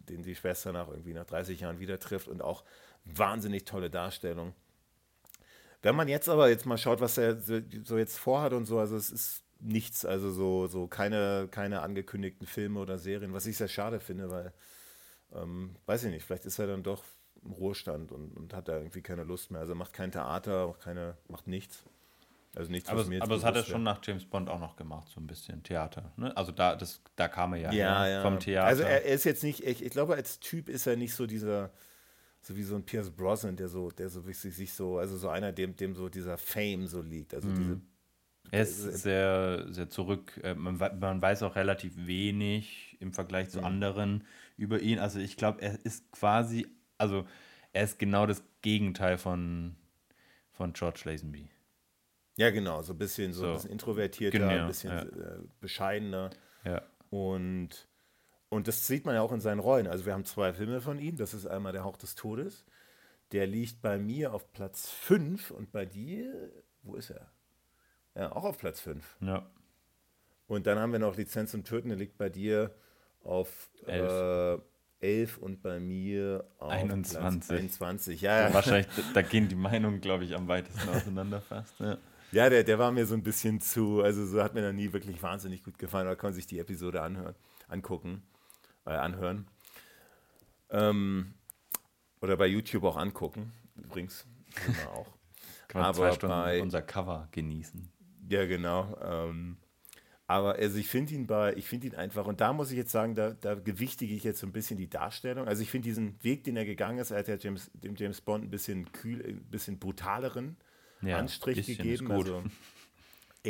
den 0.09 0.23
die 0.23 0.35
Schwester 0.35 0.73
nach 0.73 0.89
irgendwie 0.89 1.13
nach 1.13 1.27
30 1.27 1.61
Jahren 1.61 1.79
wieder 1.79 1.99
trifft 1.99 2.29
und 2.29 2.41
auch 2.41 2.65
wahnsinnig 3.05 3.65
tolle 3.65 3.91
Darstellung. 3.91 4.55
Wenn 5.87 5.95
man 5.95 6.09
jetzt 6.09 6.29
aber 6.29 6.49
jetzt 6.49 6.67
mal 6.67 6.79
schaut, 6.79 7.01
was 7.01 7.17
er 7.17 7.41
so 7.41 7.97
jetzt 7.97 8.19
vorhat 8.19 8.53
und 8.53 8.65
so, 8.65 8.81
also 8.81 8.97
es 8.97 9.11
ist 9.11 9.45
nichts, 9.61 10.05
also 10.05 10.33
so, 10.33 10.67
so 10.67 10.89
keine, 10.89 11.47
keine 11.49 11.83
angekündigten 11.83 12.45
Filme 12.45 12.81
oder 12.81 12.99
Serien, 12.99 13.33
was 13.33 13.47
ich 13.47 13.57
sehr 13.57 13.69
schade 13.69 14.01
finde, 14.01 14.29
weil, 14.29 14.53
ähm, 15.33 15.77
weiß 15.87 16.03
ich 16.03 16.11
nicht, 16.11 16.25
vielleicht 16.25 16.45
ist 16.45 16.59
er 16.59 16.67
dann 16.67 16.83
doch 16.83 17.05
im 17.45 17.53
Ruhestand 17.53 18.11
und, 18.11 18.37
und 18.37 18.53
hat 18.53 18.67
da 18.67 18.79
irgendwie 18.79 19.01
keine 19.01 19.23
Lust 19.23 19.53
mehr. 19.53 19.61
Also 19.61 19.77
macht 19.77 19.93
kein 19.93 20.11
Theater, 20.11 20.65
auch 20.65 20.81
keine, 20.81 21.17
macht 21.29 21.47
nichts. 21.47 21.85
Also 22.57 22.69
nichts, 22.69 22.89
aber, 22.89 23.03
aber 23.03 23.35
das 23.35 23.45
hat 23.45 23.55
er 23.55 23.63
schon 23.63 23.85
nach 23.85 24.01
James 24.03 24.25
Bond 24.25 24.49
auch 24.49 24.59
noch 24.59 24.75
gemacht, 24.75 25.09
so 25.09 25.21
ein 25.21 25.29
bisschen 25.29 25.63
Theater. 25.63 26.11
Ne? 26.17 26.37
Also 26.37 26.51
da, 26.51 26.75
das, 26.75 27.01
da 27.15 27.29
kam 27.29 27.53
er 27.53 27.61
ja, 27.61 27.73
ja, 27.73 28.09
ja. 28.09 28.23
vom 28.23 28.41
Theater. 28.41 28.67
Also 28.67 28.83
er, 28.83 29.05
er, 29.05 29.15
ist 29.15 29.23
jetzt 29.23 29.45
nicht, 29.45 29.63
ich, 29.63 29.85
ich 29.85 29.91
glaube, 29.93 30.17
als 30.17 30.41
Typ 30.41 30.69
ist 30.69 30.89
er 30.89 30.97
nicht 30.97 31.15
so 31.15 31.27
dieser 31.27 31.71
so 32.47 32.57
wie 32.57 32.63
so 32.63 32.77
ein 32.77 32.85
Pierce 32.85 33.11
Brosnan, 33.11 33.57
der 33.57 33.69
so, 33.69 33.91
der 33.91 34.09
so 34.09 34.25
wirklich 34.25 34.39
sich 34.55 34.73
so, 34.73 34.99
also 34.99 35.17
so 35.17 35.29
einer, 35.29 35.51
dem, 35.51 35.75
dem 35.75 35.97
so 35.97 36.09
dieser 36.09 36.39
Fame 36.39 36.87
so 36.87 37.03
liegt. 37.03 37.35
Also 37.35 37.49
mhm. 37.49 37.55
diese 37.57 37.81
er 38.53 38.63
ist 38.63 38.81
sehr, 38.83 39.67
sehr 39.69 39.91
zurück. 39.91 40.39
Äh, 40.45 40.55
man, 40.55 40.77
man, 40.77 41.21
weiß 41.21 41.43
auch 41.43 41.57
relativ 41.57 42.07
wenig 42.07 42.97
im 43.01 43.13
Vergleich 43.13 43.51
zu 43.51 43.59
mhm. 43.59 43.65
anderen 43.65 44.25
über 44.57 44.81
ihn. 44.81 45.01
Also 45.01 45.19
ich 45.19 45.37
glaube, 45.37 45.61
er 45.61 45.85
ist 45.85 46.13
quasi, 46.13 46.69
also 46.99 47.27
er 47.73 47.83
ist 47.83 47.99
genau 47.99 48.27
das 48.27 48.45
Gegenteil 48.63 49.19
von, 49.19 49.75
von 50.53 50.73
George 50.73 51.01
Lazenby. 51.05 51.49
Ja, 52.37 52.51
genau, 52.51 52.81
so 52.83 52.93
ein 52.93 52.99
bisschen 52.99 53.33
so, 53.33 53.41
so. 53.41 53.47
ein 53.47 53.55
bisschen 53.55 53.71
introvertierter, 53.73 54.39
genau, 54.39 54.63
ein 54.63 54.69
bisschen 54.69 54.93
ja. 54.93 55.03
Äh, 55.03 55.41
bescheidener. 55.61 56.31
Ja. 56.65 56.83
Und 57.11 57.89
und 58.49 58.69
das 58.69 58.87
sieht 58.87 59.05
man 59.05 59.15
ja 59.15 59.23
auch 59.23 59.33
in 59.33 59.41
seinen 59.41 59.61
Rollen. 59.61 59.87
Also 59.87 60.07
wir 60.07 60.13
haben 60.13 60.25
zwei 60.25 60.53
Filme 60.53 60.81
von 60.81 60.99
ihm. 60.99 61.17
Das 61.17 61.35
ist 61.35 61.47
einmal 61.47 61.73
Der 61.73 61.85
Hauch 61.85 61.97
des 61.97 62.15
Todes. 62.15 62.65
Der 63.33 63.47
liegt 63.47 63.83
bei 63.83 63.99
mir 63.99 64.33
auf 64.33 64.53
Platz 64.53 64.89
5 64.89 65.51
und 65.51 65.73
bei 65.73 65.85
dir, 65.85 66.53
wo 66.83 66.95
ist 66.95 67.11
er? 67.11 67.29
Ja, 68.15 68.33
auch 68.33 68.45
auf 68.45 68.59
Platz 68.59 68.81
5. 68.81 69.17
Ja. 69.21 69.51
Und 70.47 70.67
dann 70.69 70.79
haben 70.79 70.93
wir 70.93 71.01
noch 71.01 71.17
Lizenz 71.17 71.51
zum 71.51 71.65
Töten, 71.65 71.89
der 71.89 71.99
liegt 71.99 72.17
bei 72.19 72.29
dir 72.29 72.73
auf 73.25 73.69
11 73.87 74.63
äh, 75.01 75.41
und 75.41 75.61
bei 75.61 75.81
mir 75.81 76.45
auf 76.59 76.71
21. 76.71 77.19
Platz 77.19 77.51
21. 77.51 78.21
Ja, 78.21 78.49
ja. 78.49 78.55
Wahrscheinlich, 78.55 78.87
da 79.13 79.23
gehen 79.23 79.49
die 79.49 79.57
Meinungen, 79.57 80.01
glaube 80.01 80.25
ich, 80.25 80.37
am 80.37 80.47
weitesten 80.47 80.89
auseinander 80.89 81.41
fast. 81.41 81.79
Ja. 81.81 81.99
Ja, 82.33 82.51
der, 82.51 82.65
der 82.65 82.79
war 82.79 82.91
mir 82.91 83.07
so 83.07 83.15
ein 83.15 83.23
bisschen 83.23 83.61
zu, 83.61 84.03
also 84.03 84.27
so 84.27 84.43
hat 84.43 84.55
mir 84.55 84.63
dann 84.63 84.77
nie 84.77 84.93
wirklich 84.93 85.23
wahnsinnig 85.23 85.63
gut 85.63 85.79
gefallen, 85.79 86.07
da 86.07 86.15
kann 86.17 86.31
man 86.31 86.35
sich 86.35 86.47
die 86.47 86.59
Episode 86.59 87.01
anhören, 87.01 87.35
angucken, 87.69 88.23
äh, 88.87 88.91
anhören. 88.91 89.47
Ähm, 90.71 91.35
oder 92.21 92.37
bei 92.37 92.47
YouTube 92.47 92.85
auch 92.85 92.97
angucken, 92.97 93.53
übrigens. 93.77 94.27
Auch. 94.93 95.07
kann 95.69 95.83
man 95.83 95.95
zwei 95.95 96.13
Stunden 96.13 96.35
bei, 96.35 96.63
unser 96.63 96.83
Cover 96.83 97.29
genießen. 97.31 97.91
Ja, 98.29 98.47
genau. 98.47 98.97
Ähm, 99.03 99.59
aber 100.27 100.55
also 100.55 100.79
ich 100.79 100.89
finde 100.89 101.15
ihn 101.15 101.27
bei, 101.27 101.55
ich 101.55 101.67
finde 101.67 101.87
ihn 101.87 101.95
einfach, 101.95 102.27
und 102.27 102.41
da 102.41 102.53
muss 102.53 102.71
ich 102.71 102.77
jetzt 102.77 102.91
sagen, 102.91 103.15
da, 103.15 103.31
da 103.33 103.55
gewichtige 103.55 104.15
ich 104.15 104.25
jetzt 104.25 104.41
so 104.41 104.47
ein 104.47 104.53
bisschen 104.53 104.77
die 104.77 104.91
Darstellung. 104.91 105.47
Also 105.47 105.63
ich 105.63 105.71
finde 105.71 105.89
diesen 105.89 106.23
Weg, 106.25 106.43
den 106.45 106.57
er 106.57 106.65
gegangen 106.65 106.99
ist, 106.99 107.13
er 107.13 107.19
hat 107.19 107.29
ja 107.29 107.37
James, 107.37 107.71
dem 107.75 107.95
James 107.95 108.21
Bond 108.21 108.45
ein 108.45 108.51
bisschen 108.51 108.91
kühl, 108.93 109.25
ein 109.25 109.45
bisschen 109.51 109.79
brutaleren 109.79 110.57
ja, 111.03 111.19
Anstrich 111.19 111.65
gegeben. 111.65 112.11
Also 112.11 112.43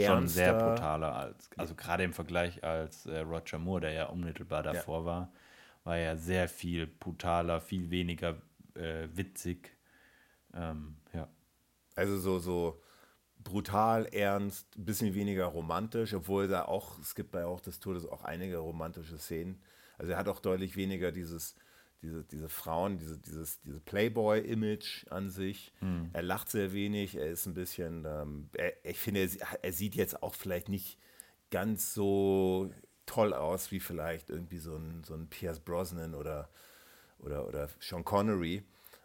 Schon 0.04 0.28
sehr 0.28 0.54
brutaler 0.54 1.14
als, 1.14 1.50
also 1.56 1.74
gerade 1.74 2.04
im 2.04 2.12
Vergleich 2.12 2.62
als 2.62 3.06
äh, 3.06 3.20
Roger 3.20 3.58
Moore, 3.58 3.82
der 3.82 3.92
ja 3.92 4.06
unmittelbar 4.06 4.62
davor 4.62 5.00
ja. 5.00 5.04
war, 5.06 5.32
war 5.84 5.96
ja 5.96 6.16
sehr 6.16 6.48
viel 6.48 6.86
brutaler, 6.86 7.60
viel 7.60 7.90
weniger 7.90 8.36
äh, 8.74 9.08
witzig. 9.12 9.76
Ähm, 10.54 10.96
ja. 11.12 11.28
Also 11.94 12.18
so, 12.18 12.38
so 12.38 12.82
brutal, 13.38 14.06
ernst, 14.06 14.76
ein 14.76 14.84
bisschen 14.84 15.14
weniger 15.14 15.46
romantisch, 15.46 16.14
obwohl 16.14 16.48
da 16.48 16.64
auch, 16.64 16.98
es 16.98 17.14
gibt 17.14 17.30
bei 17.30 17.44
auch 17.44 17.60
des 17.60 17.78
Todes 17.80 18.06
auch 18.06 18.24
einige 18.24 18.58
romantische 18.58 19.18
Szenen. 19.18 19.62
Also 19.98 20.12
er 20.12 20.18
hat 20.18 20.28
auch 20.28 20.40
deutlich 20.40 20.76
weniger 20.76 21.12
dieses, 21.12 21.54
diese, 22.02 22.24
diese 22.24 22.48
Frauen, 22.48 22.98
diese, 22.98 23.18
dieses, 23.18 23.60
diese 23.60 23.80
Playboy-Image 23.80 25.06
an 25.10 25.30
sich. 25.30 25.72
Mhm. 25.80 26.10
Er 26.12 26.22
lacht 26.22 26.50
sehr 26.50 26.72
wenig, 26.72 27.16
er 27.16 27.26
ist 27.26 27.46
ein 27.46 27.54
bisschen, 27.54 28.04
ähm, 28.04 28.50
er, 28.54 28.72
ich 28.84 28.98
finde, 28.98 29.20
er, 29.20 29.64
er, 29.64 29.72
sieht 29.72 29.94
jetzt 29.94 30.22
auch 30.22 30.34
vielleicht 30.34 30.68
nicht 30.68 30.98
ganz 31.50 31.94
so 31.94 32.70
toll 33.06 33.32
aus 33.32 33.70
wie 33.70 33.80
vielleicht 33.80 34.30
irgendwie 34.30 34.58
so 34.58 34.76
ein, 34.76 35.04
so 35.04 35.14
ein 35.14 35.28
Pierce 35.28 35.60
Brosnan 35.60 36.14
oder, 36.14 36.48
oder, 37.18 37.46
oder 37.46 37.68
Sean 37.80 38.04
Connery, 38.04 38.64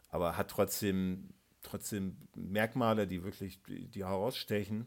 aber 0.10 0.38
hat 0.38 0.50
trotzdem, 0.50 1.30
trotzdem 1.62 2.18
Merkmale, 2.36 3.08
die 3.08 3.24
wirklich 3.24 3.62
die, 3.64 3.88
die 3.88 4.04
herausstechen. 4.04 4.86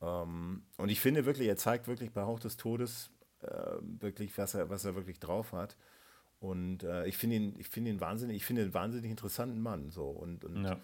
Ähm, 0.00 0.62
und 0.76 0.88
ich 0.88 1.00
finde 1.00 1.26
wirklich, 1.26 1.48
er 1.48 1.56
zeigt 1.56 1.88
wirklich 1.88 2.12
bei 2.12 2.22
Hauch 2.22 2.40
des 2.40 2.56
Todes 2.56 3.10
äh, 3.42 3.76
wirklich, 3.80 4.36
was 4.38 4.54
er, 4.54 4.70
was 4.70 4.84
er 4.84 4.94
wirklich 4.94 5.18
drauf 5.20 5.52
hat. 5.52 5.76
Und 6.40 6.84
äh, 6.84 7.06
ich 7.06 7.16
finde 7.16 7.36
ihn, 7.36 7.54
ich 7.58 7.68
finde 7.68 7.90
ihn 7.90 8.00
wahnsinnig, 8.00 8.36
ich 8.36 8.44
finde 8.44 8.62
einen 8.62 8.74
wahnsinnig 8.74 9.10
interessanten 9.10 9.60
Mann. 9.60 9.90
So. 9.90 10.08
Und, 10.08 10.44
und 10.44 10.64
ja. 10.64 10.78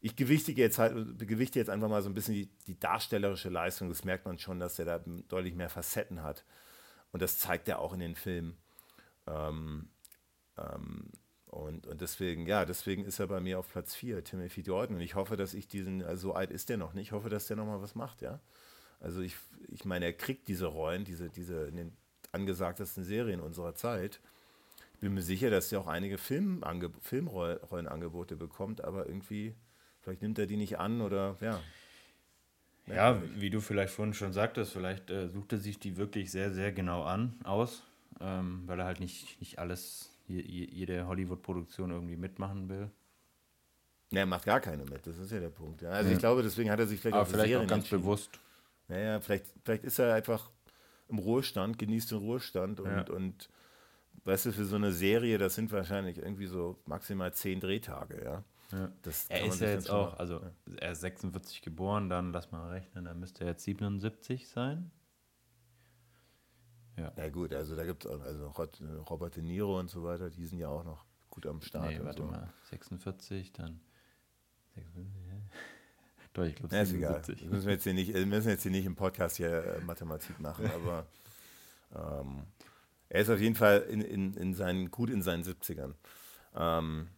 ich 0.00 0.16
gewichtige 0.16 0.62
jetzt 0.62 0.78
halt, 0.78 1.18
gewichte 1.18 1.58
jetzt 1.58 1.70
einfach 1.70 1.88
mal 1.88 2.02
so 2.02 2.10
ein 2.10 2.14
bisschen 2.14 2.34
die, 2.34 2.48
die, 2.66 2.78
darstellerische 2.78 3.50
Leistung. 3.50 3.88
Das 3.88 4.04
merkt 4.04 4.26
man 4.26 4.38
schon, 4.38 4.58
dass 4.58 4.78
er 4.78 4.84
da 4.84 4.98
deutlich 5.28 5.54
mehr 5.54 5.70
Facetten 5.70 6.22
hat. 6.22 6.44
Und 7.12 7.22
das 7.22 7.38
zeigt 7.38 7.68
er 7.68 7.78
auch 7.78 7.92
in 7.92 8.00
den 8.00 8.16
Filmen. 8.16 8.56
Ähm, 9.26 9.88
ähm, 10.58 11.10
und, 11.46 11.86
und 11.86 12.00
deswegen, 12.00 12.46
ja, 12.46 12.64
deswegen 12.64 13.04
ist 13.04 13.18
er 13.18 13.26
bei 13.26 13.40
mir 13.40 13.58
auf 13.58 13.70
Platz 13.70 13.94
4, 13.94 14.24
Timothy 14.24 14.62
Dalton. 14.62 14.96
Und 14.96 15.02
ich 15.02 15.14
hoffe, 15.14 15.36
dass 15.36 15.54
ich 15.54 15.68
diesen, 15.68 16.02
also 16.02 16.28
so 16.28 16.34
alt 16.34 16.50
ist 16.50 16.68
der 16.68 16.76
noch 16.76 16.94
nicht, 16.94 17.08
ich 17.08 17.12
hoffe, 17.12 17.28
dass 17.28 17.46
der 17.46 17.56
nochmal 17.56 17.80
was 17.80 17.94
macht, 17.94 18.22
ja. 18.22 18.40
Also 19.00 19.20
ich, 19.20 19.34
ich 19.68 19.84
meine, 19.84 20.04
er 20.04 20.12
kriegt 20.12 20.46
diese 20.46 20.66
Rollen, 20.66 21.04
diese, 21.04 21.30
diese 21.30 21.64
in 21.64 21.76
den 21.76 21.96
angesagtesten 22.32 23.02
Serien 23.02 23.40
unserer 23.40 23.74
Zeit 23.74 24.20
bin 25.00 25.14
mir 25.14 25.22
sicher, 25.22 25.50
dass 25.50 25.72
er 25.72 25.80
auch 25.80 25.86
einige 25.86 26.18
Filmange 26.18 26.90
Filmrollenangebote 27.00 28.36
bekommt, 28.36 28.84
aber 28.84 29.06
irgendwie, 29.06 29.54
vielleicht 30.00 30.22
nimmt 30.22 30.38
er 30.38 30.46
die 30.46 30.56
nicht 30.56 30.78
an 30.78 31.00
oder 31.00 31.36
ja. 31.40 31.60
Ja, 32.86 33.22
wie 33.36 33.50
du 33.50 33.60
vielleicht 33.60 33.92
vorhin 33.92 34.14
schon 34.14 34.32
sagtest, 34.32 34.72
vielleicht 34.72 35.10
äh, 35.10 35.28
sucht 35.28 35.52
er 35.52 35.58
sich 35.58 35.78
die 35.78 35.96
wirklich 35.96 36.30
sehr, 36.30 36.52
sehr 36.52 36.72
genau 36.72 37.04
an, 37.04 37.38
aus, 37.44 37.84
ähm, 38.20 38.62
weil 38.66 38.80
er 38.80 38.86
halt 38.86 39.00
nicht, 39.00 39.38
nicht 39.40 39.58
alles, 39.58 40.10
jede 40.26 41.06
Hollywood-Produktion 41.06 41.90
irgendwie 41.90 42.16
mitmachen 42.16 42.68
will. 42.68 42.90
Ja, 44.10 44.20
er 44.20 44.26
macht 44.26 44.44
gar 44.44 44.60
keine 44.60 44.84
mit, 44.84 45.06
das 45.06 45.18
ist 45.18 45.30
ja 45.30 45.38
der 45.38 45.50
Punkt. 45.50 45.82
Ja. 45.82 45.90
Also 45.90 46.08
ja. 46.08 46.14
ich 46.14 46.18
glaube, 46.20 46.42
deswegen 46.42 46.70
hat 46.70 46.80
er 46.80 46.86
sich 46.86 47.00
vielleicht 47.00 47.14
Aber 47.14 47.22
auf 47.22 47.28
vielleicht 47.28 47.50
Serien 47.50 47.66
auch 47.66 47.70
ganz 47.70 47.88
bewusst. 47.88 48.30
Naja, 48.88 49.20
vielleicht, 49.20 49.46
vielleicht 49.64 49.84
ist 49.84 49.98
er 50.00 50.14
einfach 50.14 50.50
im 51.08 51.18
Ruhestand, 51.18 51.78
genießt 51.78 52.10
den 52.10 52.18
Ruhestand 52.18 52.80
und, 52.80 53.10
und 53.10 53.48
weißt 54.30 54.46
du, 54.46 54.52
für 54.52 54.64
so 54.64 54.76
eine 54.76 54.92
Serie, 54.92 55.38
das 55.38 55.56
sind 55.56 55.72
wahrscheinlich 55.72 56.18
irgendwie 56.18 56.46
so 56.46 56.80
maximal 56.86 57.34
zehn 57.34 57.58
Drehtage, 57.58 58.22
ja. 58.24 58.44
ja. 58.72 58.92
er 59.28 59.44
ist 59.46 59.60
ja 59.60 59.68
jetzt 59.70 59.90
auch, 59.90 60.18
also 60.18 60.40
ja. 60.40 60.52
er 60.76 60.92
ist 60.92 61.00
46 61.00 61.62
geboren, 61.62 62.08
dann 62.08 62.32
lass 62.32 62.52
mal 62.52 62.70
rechnen, 62.70 63.04
dann 63.04 63.18
müsste 63.18 63.44
er 63.44 63.50
jetzt 63.50 63.64
77 63.64 64.48
sein. 64.48 64.90
Ja. 66.96 67.12
Na 67.16 67.28
gut, 67.28 67.52
also 67.54 67.74
da 67.74 67.84
gibt 67.84 68.04
es 68.04 68.10
auch, 68.10 68.20
also 68.20 68.48
Robert 69.08 69.36
De 69.36 69.42
Niro 69.42 69.78
und 69.78 69.90
so 69.90 70.04
weiter, 70.04 70.30
die 70.30 70.46
sind 70.46 70.58
ja 70.58 70.68
auch 70.68 70.84
noch 70.84 71.04
gut 71.28 71.46
am 71.46 71.60
Start. 71.60 71.90
Nee, 71.90 72.00
warte 72.02 72.22
so. 72.22 72.28
mal, 72.28 72.52
46, 72.70 73.52
dann 73.52 73.80
46, 74.74 75.12
Doch, 76.32 76.44
ich 76.44 76.54
glaube 76.54 76.76
ja, 76.76 76.84
77. 76.84 77.50
Müssen 77.50 77.66
wir, 77.66 77.72
jetzt 77.72 77.82
hier 77.82 77.94
nicht, 77.94 78.14
müssen 78.14 78.48
jetzt 78.48 78.62
hier 78.62 78.70
nicht 78.70 78.86
im 78.86 78.94
Podcast 78.94 79.38
hier 79.38 79.64
äh, 79.64 79.80
Mathematik 79.80 80.38
machen, 80.38 80.70
aber 80.74 81.06
ähm, 81.92 82.44
er 83.10 83.20
ist 83.20 83.28
auf 83.28 83.40
jeden 83.40 83.56
Fall 83.56 83.80
in, 83.90 84.00
in, 84.00 84.34
in 84.34 84.54
seinen, 84.54 84.90
gut 84.90 85.10
in 85.10 85.20
seinen 85.20 85.42
70ern. 85.42 85.94
Ähm, 86.56 87.08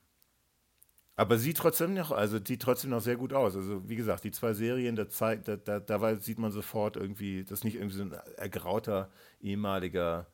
aber 1.14 1.38
sieht 1.38 1.58
trotzdem 1.58 1.94
noch, 1.94 2.10
also 2.10 2.38
sieht 2.44 2.62
trotzdem 2.62 2.90
noch 2.90 3.02
sehr 3.02 3.16
gut 3.16 3.32
aus. 3.32 3.54
Also 3.54 3.88
wie 3.88 3.96
gesagt, 3.96 4.24
die 4.24 4.30
zwei 4.32 4.54
Serien, 4.54 4.96
da, 4.96 5.08
zeigt, 5.08 5.46
da, 5.46 5.56
da, 5.56 5.78
da 5.78 6.16
sieht 6.16 6.38
man 6.38 6.50
sofort 6.50 6.96
irgendwie, 6.96 7.44
das 7.44 7.60
ist 7.60 7.64
nicht 7.64 7.76
irgendwie 7.76 7.96
so 7.96 8.02
ein 8.02 8.12
ergrauter 8.36 9.10
ehemaliger 9.40 10.26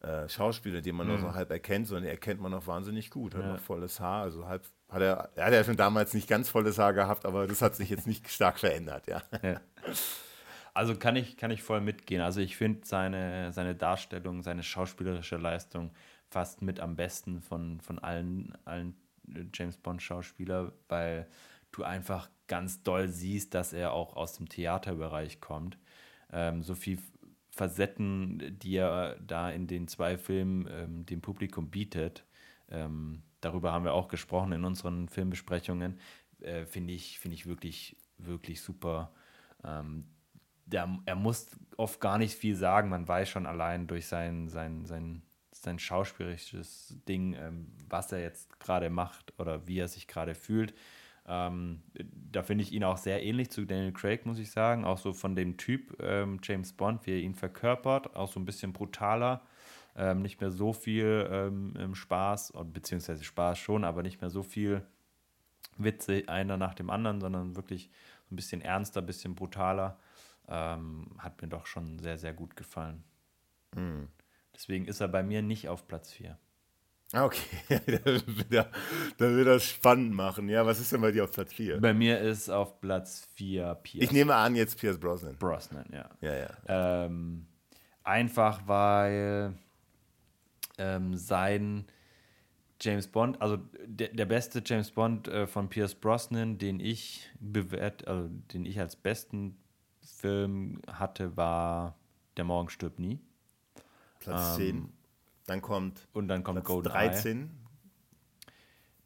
äh, 0.00 0.28
Schauspieler, 0.28 0.82
den 0.82 0.94
man 0.94 1.06
mhm. 1.06 1.14
noch 1.14 1.20
so 1.20 1.34
halb 1.34 1.50
erkennt, 1.50 1.86
sondern 1.86 2.04
erkennt 2.04 2.40
man 2.40 2.52
noch 2.52 2.66
wahnsinnig 2.66 3.10
gut. 3.10 3.34
Hat 3.34 3.40
ja. 3.40 3.52
noch 3.54 3.60
volles 3.60 3.98
Haar, 3.98 4.22
also 4.22 4.46
halb 4.46 4.62
hat 4.88 5.02
er, 5.02 5.30
er 5.34 5.46
hat 5.46 5.52
ja 5.52 5.64
schon 5.64 5.76
damals 5.76 6.14
nicht 6.14 6.28
ganz 6.28 6.48
volles 6.48 6.78
Haar 6.78 6.92
gehabt, 6.92 7.24
aber 7.24 7.46
das 7.46 7.62
hat 7.62 7.74
sich 7.74 7.90
jetzt 7.90 8.06
nicht 8.06 8.28
stark 8.28 8.58
verändert, 8.58 9.06
ja. 9.08 9.22
ja. 9.42 9.60
Also 10.76 10.94
kann 10.94 11.16
ich, 11.16 11.38
kann 11.38 11.50
ich 11.50 11.62
voll 11.62 11.80
mitgehen. 11.80 12.20
Also 12.20 12.42
ich 12.42 12.54
finde 12.54 12.86
seine, 12.86 13.50
seine 13.50 13.74
Darstellung, 13.74 14.42
seine 14.42 14.62
schauspielerische 14.62 15.38
Leistung 15.38 15.90
fast 16.28 16.60
mit 16.60 16.80
am 16.80 16.96
besten 16.96 17.40
von, 17.40 17.80
von 17.80 17.98
allen, 17.98 18.52
allen 18.66 18.94
James 19.54 19.78
Bond-Schauspieler, 19.78 20.72
weil 20.88 21.28
du 21.72 21.82
einfach 21.82 22.28
ganz 22.46 22.82
doll 22.82 23.08
siehst, 23.08 23.54
dass 23.54 23.72
er 23.72 23.94
auch 23.94 24.16
aus 24.16 24.34
dem 24.34 24.50
Theaterbereich 24.50 25.40
kommt. 25.40 25.78
Ähm, 26.30 26.62
so 26.62 26.74
viel 26.74 26.98
Facetten, 27.48 28.58
die 28.58 28.76
er 28.76 29.16
da 29.20 29.50
in 29.50 29.66
den 29.66 29.88
zwei 29.88 30.18
Filmen 30.18 30.68
ähm, 30.70 31.06
dem 31.06 31.22
Publikum 31.22 31.70
bietet, 31.70 32.26
ähm, 32.68 33.22
darüber 33.40 33.72
haben 33.72 33.84
wir 33.84 33.94
auch 33.94 34.08
gesprochen 34.08 34.52
in 34.52 34.62
unseren 34.64 35.08
Filmbesprechungen, 35.08 35.98
äh, 36.40 36.66
finde 36.66 36.92
ich, 36.92 37.18
find 37.18 37.32
ich 37.32 37.46
wirklich, 37.46 37.96
wirklich 38.18 38.60
super. 38.60 39.10
Ähm, 40.66 40.70
der, 40.70 40.98
er 41.06 41.14
muss 41.14 41.46
oft 41.76 42.00
gar 42.00 42.18
nicht 42.18 42.34
viel 42.34 42.56
sagen. 42.56 42.88
Man 42.88 43.06
weiß 43.06 43.28
schon 43.28 43.46
allein 43.46 43.86
durch 43.86 44.06
sein, 44.06 44.48
sein, 44.48 44.84
sein, 44.84 45.22
sein 45.52 45.78
schauspielerisches 45.78 46.98
Ding, 47.08 47.34
ähm, 47.34 47.72
was 47.88 48.12
er 48.12 48.20
jetzt 48.20 48.58
gerade 48.60 48.90
macht 48.90 49.32
oder 49.38 49.66
wie 49.66 49.78
er 49.78 49.88
sich 49.88 50.06
gerade 50.06 50.34
fühlt. 50.34 50.74
Ähm, 51.28 51.82
da 52.30 52.42
finde 52.42 52.62
ich 52.62 52.72
ihn 52.72 52.84
auch 52.84 52.98
sehr 52.98 53.22
ähnlich 53.22 53.50
zu 53.50 53.64
Daniel 53.64 53.92
Craig, 53.92 54.26
muss 54.26 54.38
ich 54.38 54.50
sagen. 54.50 54.84
Auch 54.84 54.98
so 54.98 55.12
von 55.12 55.34
dem 55.34 55.56
Typ 55.56 55.96
ähm, 56.00 56.38
James 56.42 56.72
Bond, 56.72 57.06
wie 57.06 57.12
er 57.12 57.20
ihn 57.20 57.34
verkörpert. 57.34 58.14
Auch 58.14 58.30
so 58.30 58.38
ein 58.38 58.44
bisschen 58.44 58.72
brutaler. 58.72 59.42
Ähm, 59.96 60.22
nicht 60.22 60.40
mehr 60.40 60.50
so 60.50 60.72
viel 60.72 61.26
ähm, 61.30 61.94
Spaß, 61.94 62.52
beziehungsweise 62.72 63.24
Spaß 63.24 63.58
schon, 63.58 63.82
aber 63.82 64.02
nicht 64.02 64.20
mehr 64.20 64.28
so 64.30 64.42
viel 64.42 64.82
Witze 65.78 66.24
einer 66.26 66.58
nach 66.58 66.74
dem 66.74 66.90
anderen, 66.90 67.20
sondern 67.20 67.56
wirklich 67.56 67.90
so 68.28 68.34
ein 68.34 68.36
bisschen 68.36 68.60
ernster, 68.60 69.00
ein 69.00 69.06
bisschen 69.06 69.34
brutaler 69.34 69.98
ähm, 70.48 71.08
hat 71.18 71.40
mir 71.42 71.48
doch 71.48 71.66
schon 71.66 71.98
sehr, 71.98 72.18
sehr 72.18 72.32
gut 72.32 72.56
gefallen. 72.56 73.04
Mhm. 73.74 74.08
Deswegen 74.54 74.86
ist 74.86 75.00
er 75.00 75.08
bei 75.08 75.22
mir 75.22 75.42
nicht 75.42 75.68
auf 75.68 75.86
Platz 75.86 76.12
4. 76.12 76.38
Ah, 77.12 77.24
okay, 77.24 77.38
da 79.18 79.36
wird 79.36 79.46
das 79.46 79.64
spannend 79.64 80.12
machen. 80.12 80.48
Ja, 80.48 80.66
was 80.66 80.80
ist 80.80 80.92
denn 80.92 81.00
bei 81.00 81.12
dir 81.12 81.24
auf 81.24 81.32
Platz 81.32 81.52
4? 81.52 81.80
Bei 81.80 81.94
mir 81.94 82.18
ist 82.18 82.50
auf 82.50 82.80
Platz 82.80 83.28
4 83.34 83.76
Pierce. 83.76 84.04
Ich 84.04 84.12
nehme 84.12 84.34
an, 84.34 84.56
jetzt 84.56 84.78
Pierce 84.80 84.98
Brosnan. 84.98 85.36
Brosnan, 85.36 85.86
ja. 85.92 86.10
Ja, 86.20 86.34
ja. 86.34 87.04
Ähm, 87.04 87.46
einfach 88.02 88.66
weil 88.66 89.54
ähm, 90.78 91.14
sein, 91.14 91.86
James 92.80 93.06
Bond, 93.06 93.40
also 93.40 93.58
der, 93.84 94.08
der 94.08 94.26
beste 94.26 94.62
James 94.64 94.90
Bond 94.90 95.28
äh, 95.28 95.46
von 95.46 95.68
Pierce 95.68 95.94
Brosnan, 95.94 96.58
den 96.58 96.80
ich 96.80 97.30
bewert, 97.38 98.06
also 98.08 98.28
den 98.52 98.66
ich 98.66 98.80
als 98.80 98.96
besten 98.96 99.56
Film 100.26 100.80
hatte, 100.90 101.36
war 101.36 101.96
Der 102.36 102.44
Morgen 102.44 102.68
stirbt 102.68 102.98
nie. 102.98 103.20
Platz 104.18 104.58
ähm, 104.58 104.90
10. 104.90 104.92
Dann 105.46 105.62
kommt 105.62 106.08
und 106.12 106.28
dann 106.28 106.42
kommt 106.42 106.56
Platz 106.56 106.66
Golden 106.66 106.88
13. 106.88 107.42
Eye. 107.42 107.48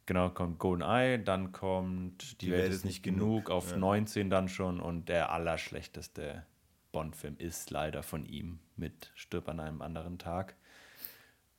Genau, 0.07 0.29
kommt 0.29 0.57
Golden 0.57 0.81
Eye, 0.81 1.23
dann 1.23 1.51
kommt 1.51 2.41
Die, 2.41 2.47
Die 2.47 2.51
Welt, 2.51 2.63
Welt, 2.63 2.73
ist 2.73 2.85
nicht 2.85 3.03
genug, 3.03 3.45
genug 3.45 3.49
auf 3.51 3.71
ja. 3.71 3.77
19 3.77 4.29
dann 4.29 4.49
schon 4.49 4.79
und 4.79 5.09
der 5.09 5.31
allerschlechteste 5.31 6.45
Bond-Film 6.91 7.37
ist 7.37 7.69
leider 7.69 8.03
von 8.03 8.25
ihm 8.25 8.59
mit 8.75 9.11
Stirb 9.13 9.47
an 9.47 9.59
einem 9.59 9.81
anderen 9.81 10.17
Tag. 10.17 10.55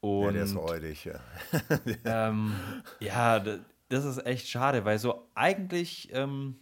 Und, 0.01 0.25
ja, 0.25 0.33
der 0.33 0.43
ist 0.43 0.57
räudig, 0.57 1.05
ja. 1.05 1.21
ähm, 2.05 2.53
ja, 2.99 3.39
das 3.89 4.05
ist 4.05 4.27
echt 4.27 4.49
schade, 4.49 4.85
weil 4.85 4.99
so 4.99 5.29
eigentlich 5.35 6.11
ähm, 6.13 6.59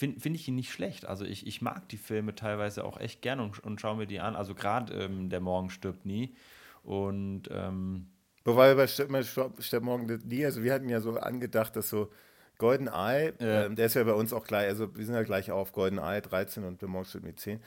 finde 0.00 0.20
find 0.20 0.34
ich 0.34 0.48
ihn 0.48 0.56
nicht 0.56 0.72
schlecht. 0.72 1.06
Also 1.06 1.24
ich, 1.24 1.46
ich 1.46 1.62
mag 1.62 1.88
die 1.88 1.96
Filme 1.96 2.34
teilweise 2.34 2.84
auch 2.84 2.98
echt 2.98 3.22
gern 3.22 3.38
und, 3.38 3.58
und 3.60 3.80
schaue 3.80 3.96
mir 3.96 4.06
die 4.06 4.20
an. 4.20 4.34
Also 4.34 4.54
gerade 4.54 4.92
ähm, 4.94 5.28
Der 5.30 5.40
Morgen 5.40 5.70
stirbt 5.70 6.04
nie. 6.04 6.34
Und 6.82 7.44
ähm, 7.50 8.08
Wobei 8.44 8.74
bei 8.74 8.86
Stirb, 8.86 9.14
stirbt 9.58 9.84
Morgen 9.84 10.06
nie, 10.24 10.44
also 10.44 10.62
wir 10.62 10.72
hatten 10.72 10.88
ja 10.88 11.00
so 11.00 11.16
angedacht, 11.18 11.76
dass 11.76 11.90
so 11.90 12.10
Golden 12.56 12.88
Eye, 12.88 13.34
ja. 13.38 13.66
ähm, 13.66 13.76
der 13.76 13.86
ist 13.86 13.94
ja 13.94 14.02
bei 14.04 14.14
uns 14.14 14.32
auch 14.32 14.44
gleich, 14.44 14.66
also 14.66 14.96
wir 14.96 15.04
sind 15.04 15.14
ja 15.14 15.22
gleich 15.22 15.50
auf 15.50 15.72
Golden 15.72 15.98
Eye 15.98 16.22
13 16.22 16.64
und 16.64 16.80
Der 16.80 16.88
Morgen 16.88 17.04
stirbt 17.04 17.26
nie 17.26 17.34
10 17.34 17.60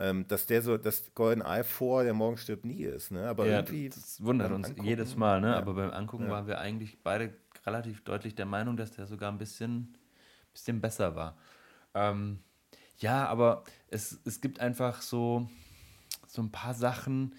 ähm, 0.00 0.26
dass 0.26 0.46
der 0.46 0.62
so, 0.62 0.78
das 0.78 1.12
Golden 1.14 1.42
Eye 1.42 1.62
vor 1.62 2.04
der 2.04 2.14
Morgen 2.14 2.38
stirbt 2.38 2.64
nie 2.64 2.84
ist. 2.84 3.10
Ne? 3.10 3.28
Aber 3.28 3.46
ja, 3.46 3.56
irgendwie. 3.56 3.90
Das 3.90 4.24
wundert 4.24 4.50
uns 4.50 4.68
Angucken, 4.68 4.88
jedes 4.88 5.14
Mal, 5.14 5.42
ne? 5.42 5.48
Ja. 5.48 5.58
Aber 5.58 5.74
beim 5.74 5.90
Angucken 5.90 6.30
waren 6.30 6.46
wir 6.46 6.58
eigentlich 6.58 7.02
beide 7.02 7.34
relativ 7.66 8.02
deutlich 8.02 8.34
der 8.34 8.46
Meinung, 8.46 8.78
dass 8.78 8.92
der 8.92 9.06
sogar 9.06 9.30
ein 9.30 9.36
bisschen, 9.36 9.94
bisschen 10.52 10.80
besser 10.80 11.14
war. 11.14 11.36
Ähm, 11.94 12.40
ja, 12.98 13.26
aber 13.26 13.64
es, 13.88 14.20
es 14.24 14.40
gibt 14.40 14.60
einfach 14.60 15.02
so, 15.02 15.48
so 16.26 16.42
ein 16.42 16.52
paar 16.52 16.74
Sachen. 16.74 17.34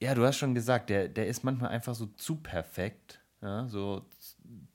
Ja, 0.00 0.14
du 0.14 0.24
hast 0.24 0.38
schon 0.38 0.54
gesagt, 0.54 0.90
der, 0.90 1.08
der 1.08 1.26
ist 1.26 1.44
manchmal 1.44 1.70
einfach 1.70 1.94
so 1.94 2.06
zu 2.06 2.36
perfekt. 2.36 3.20
Ja, 3.42 3.66
so 3.68 4.06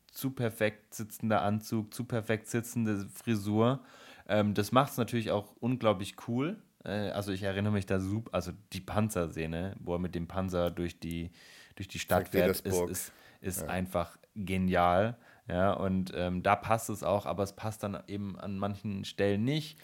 zu 0.07 0.31
perfekt 0.31 0.93
sitzender 0.93 1.41
Anzug, 1.41 1.93
zu 1.93 2.05
perfekt 2.05 2.47
sitzende 2.47 3.07
Frisur. 3.13 3.83
Ähm, 4.27 4.53
das 4.53 4.71
macht 4.71 4.91
es 4.91 4.97
natürlich 4.97 5.31
auch 5.31 5.55
unglaublich 5.59 6.15
cool. 6.27 6.61
Äh, 6.83 7.09
also 7.09 7.31
ich 7.31 7.43
erinnere 7.43 7.73
mich 7.73 7.86
da 7.86 7.99
super, 7.99 8.33
also 8.33 8.51
die 8.73 8.81
Panzerszene, 8.81 9.75
wo 9.79 9.93
er 9.93 9.99
mit 9.99 10.15
dem 10.15 10.27
Panzer 10.27 10.71
durch 10.71 10.99
die, 10.99 11.31
durch 11.75 11.88
die 11.88 11.99
Stadt 11.99 12.29
fährt, 12.29 12.61
ist, 12.61 12.65
ist, 12.65 13.11
ist 13.41 13.61
ja. 13.61 13.67
einfach 13.67 14.17
genial. 14.36 15.17
Ja, 15.48 15.74
und 15.74 16.12
ähm, 16.16 16.41
da 16.41 16.56
passt 16.56 16.89
es 16.89 17.04
auch, 17.04 17.26
aber 17.26 17.43
es 17.43 17.54
passt 17.54 17.84
dann 17.84 18.02
eben 18.08 18.38
an 18.39 18.58
manchen 18.58 19.06
Stellen 19.06 19.43
nicht. 19.43 19.78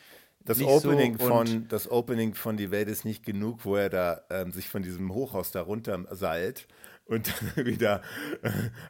Das 0.44 0.58
nicht 0.58 0.68
Opening 0.68 1.20
so 1.20 1.28
von 1.28 1.68
das 1.68 1.90
Opening 1.92 2.34
von 2.34 2.58
Die 2.58 2.72
Welt 2.72 2.88
ist 2.88 3.06
nicht 3.06 3.24
genug, 3.24 3.64
wo 3.64 3.76
er 3.76 3.90
da 3.90 4.22
ähm, 4.32 4.52
sich 4.52 4.70
von 4.70 4.82
diesem 4.82 5.14
Hochhaus 5.14 5.52
da 5.52 5.62
runter 5.62 6.04
seilt 6.10 6.68
und 7.06 7.28
wieder, 7.58 8.02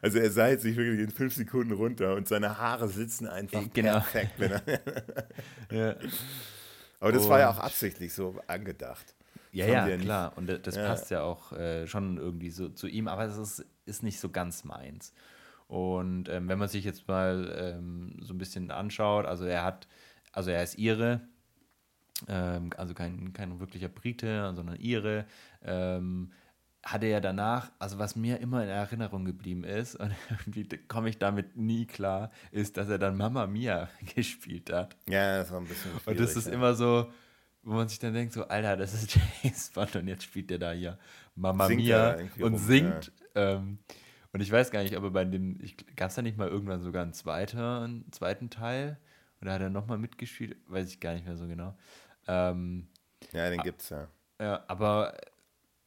also 0.00 0.18
er 0.18 0.30
seilt 0.30 0.60
sich 0.62 0.76
wirklich 0.76 1.00
in 1.00 1.10
fünf 1.10 1.34
Sekunden 1.34 1.72
runter 1.72 2.14
und 2.14 2.26
seine 2.26 2.58
Haare 2.58 2.88
sitzen 2.88 3.26
einfach 3.26 3.62
genau. 3.74 3.92
perfekt. 3.92 4.32
Wenn 4.38 4.52
er 4.52 4.62
ja. 5.70 5.96
Aber 7.00 7.12
das 7.12 7.24
und 7.24 7.30
war 7.30 7.40
ja 7.40 7.50
auch 7.50 7.58
absichtlich 7.58 8.14
so 8.14 8.36
angedacht. 8.46 9.14
Ja, 9.50 9.66
ja, 9.66 9.86
ja 9.86 9.96
klar. 9.98 10.32
Und 10.36 10.66
das 10.66 10.76
ja. 10.76 10.86
passt 10.86 11.10
ja 11.10 11.22
auch 11.22 11.52
äh, 11.52 11.86
schon 11.86 12.16
irgendwie 12.16 12.50
so 12.50 12.70
zu 12.70 12.86
ihm, 12.86 13.08
aber 13.08 13.24
es 13.24 13.36
ist, 13.36 13.66
ist 13.84 14.02
nicht 14.02 14.18
so 14.18 14.30
ganz 14.30 14.64
meins. 14.64 15.12
Und 15.72 16.28
ähm, 16.28 16.50
wenn 16.50 16.58
man 16.58 16.68
sich 16.68 16.84
jetzt 16.84 17.08
mal 17.08 17.50
ähm, 17.58 18.18
so 18.20 18.34
ein 18.34 18.38
bisschen 18.38 18.70
anschaut, 18.70 19.24
also 19.24 19.46
er 19.46 19.64
hat, 19.64 19.88
also 20.30 20.50
er 20.50 20.62
ist 20.62 20.78
Ire, 20.78 21.22
ähm, 22.28 22.68
also 22.76 22.92
kein, 22.92 23.32
kein 23.32 23.58
wirklicher 23.58 23.88
Brite, 23.88 24.52
sondern 24.54 24.76
Ire, 24.78 25.24
ähm, 25.62 26.30
hatte 26.82 27.06
er 27.06 27.22
danach, 27.22 27.72
also 27.78 27.98
was 27.98 28.16
mir 28.16 28.38
immer 28.40 28.62
in 28.62 28.68
Erinnerung 28.68 29.24
geblieben 29.24 29.64
ist, 29.64 29.94
und 29.98 30.12
irgendwie 30.28 30.68
komme 30.88 31.08
ich 31.08 31.16
damit 31.16 31.56
nie 31.56 31.86
klar, 31.86 32.30
ist, 32.50 32.76
dass 32.76 32.90
er 32.90 32.98
dann 32.98 33.16
Mama 33.16 33.46
Mia 33.46 33.88
gespielt 34.14 34.70
hat. 34.70 34.94
Ja, 35.08 35.38
das 35.38 35.50
war 35.52 35.58
ein 35.58 35.66
bisschen 35.66 35.90
Und 36.04 36.20
das 36.20 36.36
ist 36.36 36.48
ja. 36.48 36.52
immer 36.52 36.74
so, 36.74 37.10
wo 37.62 37.76
man 37.76 37.88
sich 37.88 37.98
dann 37.98 38.12
denkt, 38.12 38.34
so, 38.34 38.46
Alter, 38.46 38.76
das 38.76 38.92
ist 38.92 39.16
James 39.42 39.70
Bond 39.70 39.96
und 39.96 40.06
jetzt 40.06 40.24
spielt 40.24 40.50
der 40.50 40.58
da 40.58 40.72
hier 40.72 40.98
Mama 41.34 41.66
singt 41.66 41.80
Mia 41.80 42.18
und 42.40 42.42
rum, 42.42 42.58
singt. 42.58 43.10
Ja. 43.34 43.54
Ähm, 43.54 43.78
und 44.32 44.40
ich 44.40 44.50
weiß 44.50 44.70
gar 44.70 44.82
nicht, 44.82 44.96
aber 44.96 45.10
bei 45.10 45.24
dem, 45.24 45.58
gab 45.96 46.08
es 46.08 46.14
da 46.14 46.22
nicht 46.22 46.38
mal 46.38 46.48
irgendwann 46.48 46.80
sogar 46.80 47.02
einen, 47.02 47.12
zweiten, 47.12 47.58
einen 47.58 48.12
zweiten 48.12 48.50
Teil? 48.50 48.98
Oder 49.40 49.54
hat 49.54 49.60
er 49.60 49.70
nochmal 49.70 49.98
mitgespielt? 49.98 50.56
Weiß 50.68 50.88
ich 50.88 51.00
gar 51.00 51.14
nicht 51.14 51.26
mehr 51.26 51.36
so 51.36 51.46
genau. 51.46 51.76
Ähm, 52.28 52.88
ja, 53.32 53.50
den 53.50 53.60
gibt's 53.60 53.90
ja. 53.90 54.08
Ja, 54.40 54.64
aber 54.68 55.14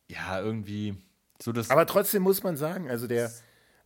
ja, 0.07 0.39
irgendwie 0.39 0.95
so 1.41 1.51
das. 1.51 1.69
Aber 1.71 1.85
trotzdem 1.85 2.23
muss 2.23 2.43
man 2.43 2.57
sagen, 2.57 2.89
also 2.89 3.07
der, 3.07 3.31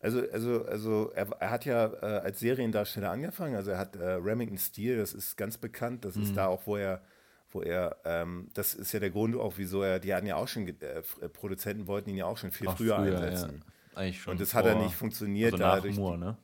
also, 0.01 0.21
also, 0.31 0.65
also 0.65 1.11
er, 1.13 1.27
er 1.39 1.49
hat 1.49 1.65
ja 1.65 1.85
äh, 2.01 2.21
als 2.21 2.39
Seriendarsteller 2.39 3.11
angefangen, 3.11 3.55
also 3.55 3.71
er 3.71 3.77
hat 3.77 3.95
äh, 3.95 4.11
Remington 4.13 4.57
Steel, 4.57 4.97
das 4.97 5.13
ist 5.13 5.37
ganz 5.37 5.57
bekannt, 5.57 6.05
das 6.05 6.15
mhm. 6.15 6.23
ist 6.23 6.37
da 6.37 6.47
auch, 6.47 6.65
wo 6.65 6.77
er, 6.77 7.01
wo 7.51 7.61
er, 7.61 7.97
ähm, 8.05 8.49
das 8.53 8.73
ist 8.73 8.91
ja 8.91 8.99
der 8.99 9.09
Grund 9.09 9.35
auch, 9.35 9.53
wieso 9.57 9.83
er, 9.83 9.99
die 9.99 10.13
hatten 10.13 10.27
ja 10.27 10.35
auch 10.35 10.47
schon, 10.47 10.67
äh, 10.67 10.73
äh 11.21 11.29
Produzenten 11.29 11.87
wollten 11.87 12.09
ihn 12.09 12.17
ja 12.17 12.25
auch 12.25 12.37
schon 12.37 12.51
viel 12.51 12.67
auch 12.67 12.77
früher, 12.77 12.97
früher, 12.97 13.19
einsetzen. 13.19 13.63
Ja. 13.65 13.73
Eigentlich 13.95 14.21
schon 14.21 14.31
Und 14.31 14.41
das 14.41 14.51
vor, 14.51 14.59
hat 14.59 14.67
er 14.67 14.75
nicht 14.75 14.95
funktioniert. 14.95 15.53
Also 15.61 15.87
nach 15.87 15.95
Moore, 15.95 16.17
ne? 16.17 16.37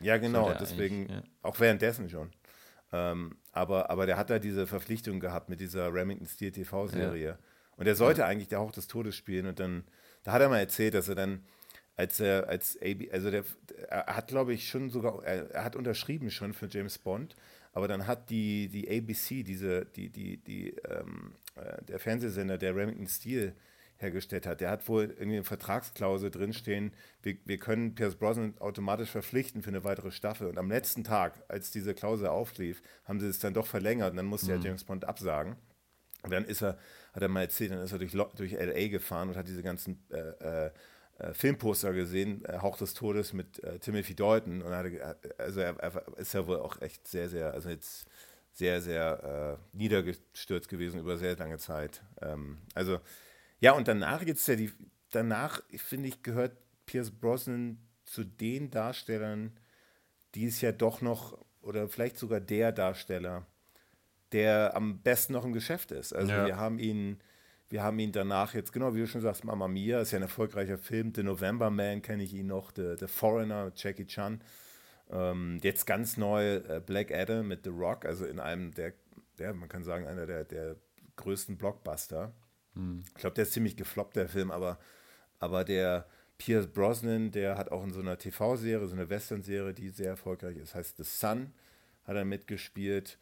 Ja, 0.00 0.18
genau, 0.18 0.52
deswegen, 0.54 1.08
ja. 1.08 1.22
auch 1.42 1.58
währenddessen 1.60 2.10
schon. 2.10 2.30
Ähm, 2.92 3.36
aber, 3.52 3.90
aber 3.90 4.06
der 4.06 4.16
hat 4.16 4.30
da 4.30 4.38
diese 4.38 4.66
Verpflichtung 4.66 5.20
gehabt 5.20 5.48
mit 5.48 5.60
dieser 5.60 5.92
Remington 5.92 6.26
Steel 6.26 6.52
TV-Serie. 6.52 7.26
Ja. 7.26 7.38
Und 7.76 7.86
er 7.86 7.94
sollte 7.94 8.20
ja. 8.20 8.26
eigentlich 8.26 8.48
der 8.48 8.58
Hauch 8.60 8.72
des 8.72 8.86
Todes 8.86 9.16
spielen. 9.16 9.46
Und 9.46 9.60
dann, 9.60 9.84
da 10.22 10.32
hat 10.32 10.42
er 10.42 10.48
mal 10.48 10.58
erzählt, 10.58 10.94
dass 10.94 11.08
er 11.08 11.14
dann, 11.14 11.44
als 11.96 12.20
er, 12.20 12.48
als 12.48 12.76
AB, 12.80 13.08
also 13.12 13.30
der, 13.30 13.44
er 13.88 14.16
hat, 14.16 14.28
glaube 14.28 14.52
ich, 14.52 14.68
schon 14.68 14.90
sogar, 14.90 15.24
er, 15.24 15.50
er, 15.50 15.64
hat 15.64 15.76
unterschrieben 15.76 16.30
schon 16.30 16.52
für 16.52 16.68
James 16.68 16.98
Bond, 16.98 17.34
aber 17.72 17.88
dann 17.88 18.06
hat 18.06 18.30
die, 18.30 18.68
die 18.68 18.88
ABC, 18.88 19.42
diese, 19.42 19.84
die, 19.86 20.10
die, 20.10 20.36
die, 20.36 20.70
ähm, 20.88 21.32
äh, 21.56 21.82
der 21.84 21.98
Fernsehsender, 21.98 22.58
der 22.58 22.76
Remington 22.76 23.08
Steel 23.08 23.54
hergestellt 24.04 24.46
hat, 24.46 24.60
der 24.60 24.70
hat 24.70 24.88
wohl 24.88 25.04
irgendwie 25.04 25.36
eine 25.36 25.44
Vertragsklausel 25.44 26.30
drinstehen, 26.30 26.92
wir, 27.22 27.36
wir 27.44 27.58
können 27.58 27.94
Pierce 27.94 28.14
Brosnan 28.14 28.54
automatisch 28.60 29.10
verpflichten 29.10 29.62
für 29.62 29.70
eine 29.70 29.82
weitere 29.84 30.10
Staffel. 30.12 30.46
Und 30.46 30.58
am 30.58 30.70
letzten 30.70 31.02
Tag, 31.02 31.42
als 31.48 31.70
diese 31.70 31.94
Klausel 31.94 32.28
auflief, 32.28 32.82
haben 33.04 33.18
sie 33.18 33.26
es 33.26 33.40
dann 33.40 33.54
doch 33.54 33.66
verlängert 33.66 34.12
und 34.12 34.16
dann 34.18 34.26
musste 34.26 34.52
mhm. 34.52 34.58
ja 34.62 34.68
James 34.68 34.84
Bond 34.84 35.04
absagen. 35.04 35.56
Und 36.22 36.32
dann 36.32 36.44
ist 36.44 36.62
er, 36.62 36.78
hat 37.12 37.22
er 37.22 37.28
mal 37.28 37.42
erzählt, 37.42 37.72
dann 37.72 37.82
ist 37.82 37.92
er 37.92 37.98
durch, 37.98 38.12
durch 38.12 38.52
LA 38.52 38.88
gefahren 38.88 39.28
und 39.28 39.36
hat 39.36 39.48
diese 39.48 39.62
ganzen 39.62 40.02
äh, 40.10 40.70
äh, 41.18 41.32
Filmposter 41.32 41.92
gesehen, 41.92 42.44
äh, 42.44 42.58
Hauch 42.58 42.76
des 42.76 42.94
Todes 42.94 43.32
mit 43.32 43.62
äh, 43.62 43.78
Timothy 43.78 44.14
Dalton. 44.14 44.62
Und 44.62 44.72
hatte, 44.72 45.16
also 45.38 45.60
er, 45.60 45.76
er, 45.78 46.18
ist 46.18 46.34
ja 46.34 46.46
wohl 46.46 46.58
auch 46.58 46.80
echt 46.80 47.06
sehr, 47.06 47.28
sehr, 47.28 47.52
also 47.52 47.68
jetzt 47.68 48.06
sehr, 48.52 48.80
sehr 48.80 49.58
äh, 49.72 49.76
niedergestürzt 49.76 50.68
gewesen 50.68 51.00
über 51.00 51.16
sehr 51.18 51.36
lange 51.36 51.58
Zeit. 51.58 52.02
Ähm, 52.22 52.58
also, 52.74 53.00
ja, 53.64 53.72
und 53.72 53.88
danach 53.88 54.22
jetzt 54.22 54.46
ja 54.46 54.56
die, 54.56 54.70
danach, 55.10 55.62
finde 55.74 56.08
ich, 56.08 56.22
gehört 56.22 56.54
Pierce 56.84 57.10
Brosnan 57.10 57.78
zu 58.04 58.22
den 58.22 58.70
Darstellern, 58.70 59.58
die 60.34 60.44
es 60.44 60.60
ja 60.60 60.70
doch 60.70 61.00
noch, 61.00 61.38
oder 61.62 61.88
vielleicht 61.88 62.18
sogar 62.18 62.40
der 62.40 62.72
Darsteller, 62.72 63.46
der 64.32 64.76
am 64.76 64.98
besten 65.00 65.32
noch 65.32 65.46
im 65.46 65.54
Geschäft 65.54 65.92
ist. 65.92 66.12
Also 66.12 66.32
ja. 66.32 66.44
wir 66.44 66.58
haben 66.58 66.78
ihn, 66.78 67.20
wir 67.70 67.82
haben 67.82 67.98
ihn 68.00 68.12
danach 68.12 68.52
jetzt, 68.52 68.70
genau 68.70 68.94
wie 68.94 69.00
du 69.00 69.06
schon 69.06 69.22
sagst, 69.22 69.44
Mama 69.44 69.66
Mia 69.66 69.98
ist 70.02 70.10
ja 70.10 70.18
ein 70.18 70.22
erfolgreicher 70.22 70.76
Film. 70.76 71.14
The 71.14 71.22
November 71.22 71.70
Man 71.70 72.02
kenne 72.02 72.22
ich 72.22 72.34
ihn 72.34 72.48
noch, 72.48 72.70
The, 72.76 72.96
The 73.00 73.06
Foreigner 73.06 73.64
mit 73.64 73.82
Jackie 73.82 74.04
Chan. 74.04 74.42
Ähm, 75.10 75.58
jetzt 75.62 75.86
ganz 75.86 76.18
neu 76.18 76.56
äh, 76.56 76.82
Black 76.84 77.10
Adam 77.14 77.48
mit 77.48 77.64
The 77.64 77.70
Rock, 77.70 78.04
also 78.04 78.26
in 78.26 78.40
einem 78.40 78.74
der, 78.74 78.92
der 79.38 79.54
man 79.54 79.70
kann 79.70 79.84
sagen, 79.84 80.06
einer 80.06 80.26
der, 80.26 80.44
der 80.44 80.76
größten 81.16 81.56
Blockbuster. 81.56 82.34
Hm. 82.74 83.04
Ich 83.08 83.14
glaube, 83.14 83.34
der 83.34 83.44
ist 83.44 83.52
ziemlich 83.52 83.76
gefloppt, 83.76 84.16
der 84.16 84.28
Film, 84.28 84.50
aber, 84.50 84.78
aber 85.38 85.64
der 85.64 86.06
Pierce 86.38 86.66
Brosnan, 86.66 87.30
der 87.30 87.56
hat 87.56 87.70
auch 87.70 87.84
in 87.84 87.92
so 87.92 88.00
einer 88.00 88.18
TV-Serie, 88.18 88.86
so 88.86 88.94
einer 88.94 89.08
Western-Serie, 89.08 89.72
die 89.74 89.90
sehr 89.90 90.08
erfolgreich 90.08 90.56
ist, 90.56 90.74
heißt 90.74 90.96
The 90.96 91.04
Sun, 91.04 91.52
hat 92.04 92.16
er 92.16 92.24
mitgespielt. 92.24 93.18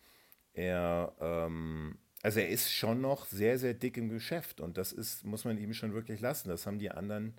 Er, 0.54 1.14
ähm, 1.20 1.98
also 2.22 2.40
er 2.40 2.48
ist 2.48 2.72
schon 2.72 3.00
noch 3.00 3.26
sehr, 3.26 3.58
sehr 3.58 3.74
dick 3.74 3.96
im 3.96 4.08
Geschäft 4.08 4.60
und 4.60 4.78
das 4.78 4.92
ist, 4.92 5.24
muss 5.24 5.44
man 5.44 5.58
ihm 5.58 5.74
schon 5.74 5.94
wirklich 5.94 6.20
lassen. 6.20 6.48
Das 6.48 6.66
haben 6.66 6.78
die 6.78 6.90
anderen 6.90 7.34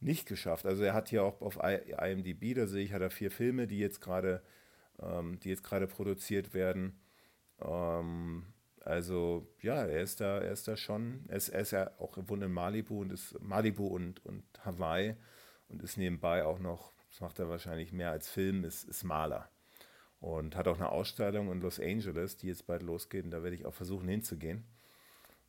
nicht 0.00 0.26
geschafft. 0.26 0.66
Also 0.66 0.84
er 0.84 0.94
hat 0.94 1.08
hier 1.08 1.24
auch 1.24 1.40
auf 1.40 1.58
IMDb, 1.62 2.54
da 2.54 2.66
sehe 2.66 2.84
ich, 2.84 2.92
hat 2.92 3.02
er 3.02 3.10
vier 3.10 3.30
Filme, 3.30 3.66
die 3.66 3.78
jetzt 3.78 4.00
gerade, 4.00 4.42
ähm, 5.00 5.38
die 5.40 5.48
jetzt 5.50 5.64
gerade 5.64 5.86
produziert 5.86 6.54
werden. 6.54 6.98
Ähm, 7.60 8.44
also 8.86 9.48
ja, 9.62 9.84
er 9.84 10.00
ist 10.00 10.20
da, 10.20 10.38
er 10.38 10.52
ist 10.52 10.68
da 10.68 10.76
schon, 10.76 11.24
er 11.28 11.36
ist, 11.36 11.48
er 11.48 11.60
ist 11.60 11.72
ja 11.72 11.90
auch 11.98 12.12
gewohnt 12.12 12.42
in 12.44 12.52
Malibu 12.52 13.00
und 13.00 13.12
ist 13.12 13.40
Malibu 13.42 13.86
und, 13.86 14.24
und 14.24 14.44
Hawaii 14.64 15.16
und 15.68 15.82
ist 15.82 15.96
nebenbei 15.96 16.44
auch 16.44 16.60
noch, 16.60 16.92
das 17.10 17.20
macht 17.20 17.38
er 17.40 17.48
wahrscheinlich 17.48 17.92
mehr 17.92 18.12
als 18.12 18.28
Film, 18.28 18.64
ist, 18.64 18.84
ist 18.84 19.02
Maler. 19.02 19.48
Und 20.20 20.56
hat 20.56 20.68
auch 20.68 20.76
eine 20.76 20.88
Ausstellung 20.88 21.50
in 21.50 21.60
Los 21.60 21.80
Angeles, 21.80 22.36
die 22.36 22.46
jetzt 22.46 22.66
bald 22.66 22.82
losgeht. 22.82 23.24
Und 23.24 23.32
da 23.32 23.42
werde 23.42 23.56
ich 23.56 23.66
auch 23.66 23.74
versuchen 23.74 24.08
hinzugehen. 24.08 24.64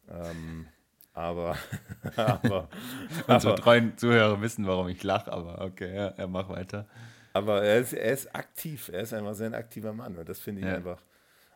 Ähm, 0.10 0.68
aber, 1.14 1.58
aber 2.16 2.70
unsere 3.28 3.56
treuen 3.56 3.98
Zuhörer 3.98 4.42
wissen, 4.42 4.66
warum 4.66 4.88
ich 4.88 5.04
lache, 5.04 5.32
aber 5.32 5.62
okay, 5.62 5.96
ja, 5.96 6.08
er 6.08 6.28
macht 6.28 6.50
weiter. 6.50 6.88
Aber 7.34 7.64
er 7.64 7.80
ist, 7.80 7.94
er 7.94 8.14
ist 8.14 8.36
aktiv, 8.36 8.90
er 8.92 9.02
ist 9.02 9.14
einfach 9.14 9.36
sehr 9.36 9.48
ein 9.48 9.54
aktiver 9.54 9.94
Mann 9.94 10.18
und 10.18 10.28
das 10.28 10.40
finde 10.40 10.62
ich 10.62 10.68
ja. 10.68 10.76
einfach, 10.76 11.02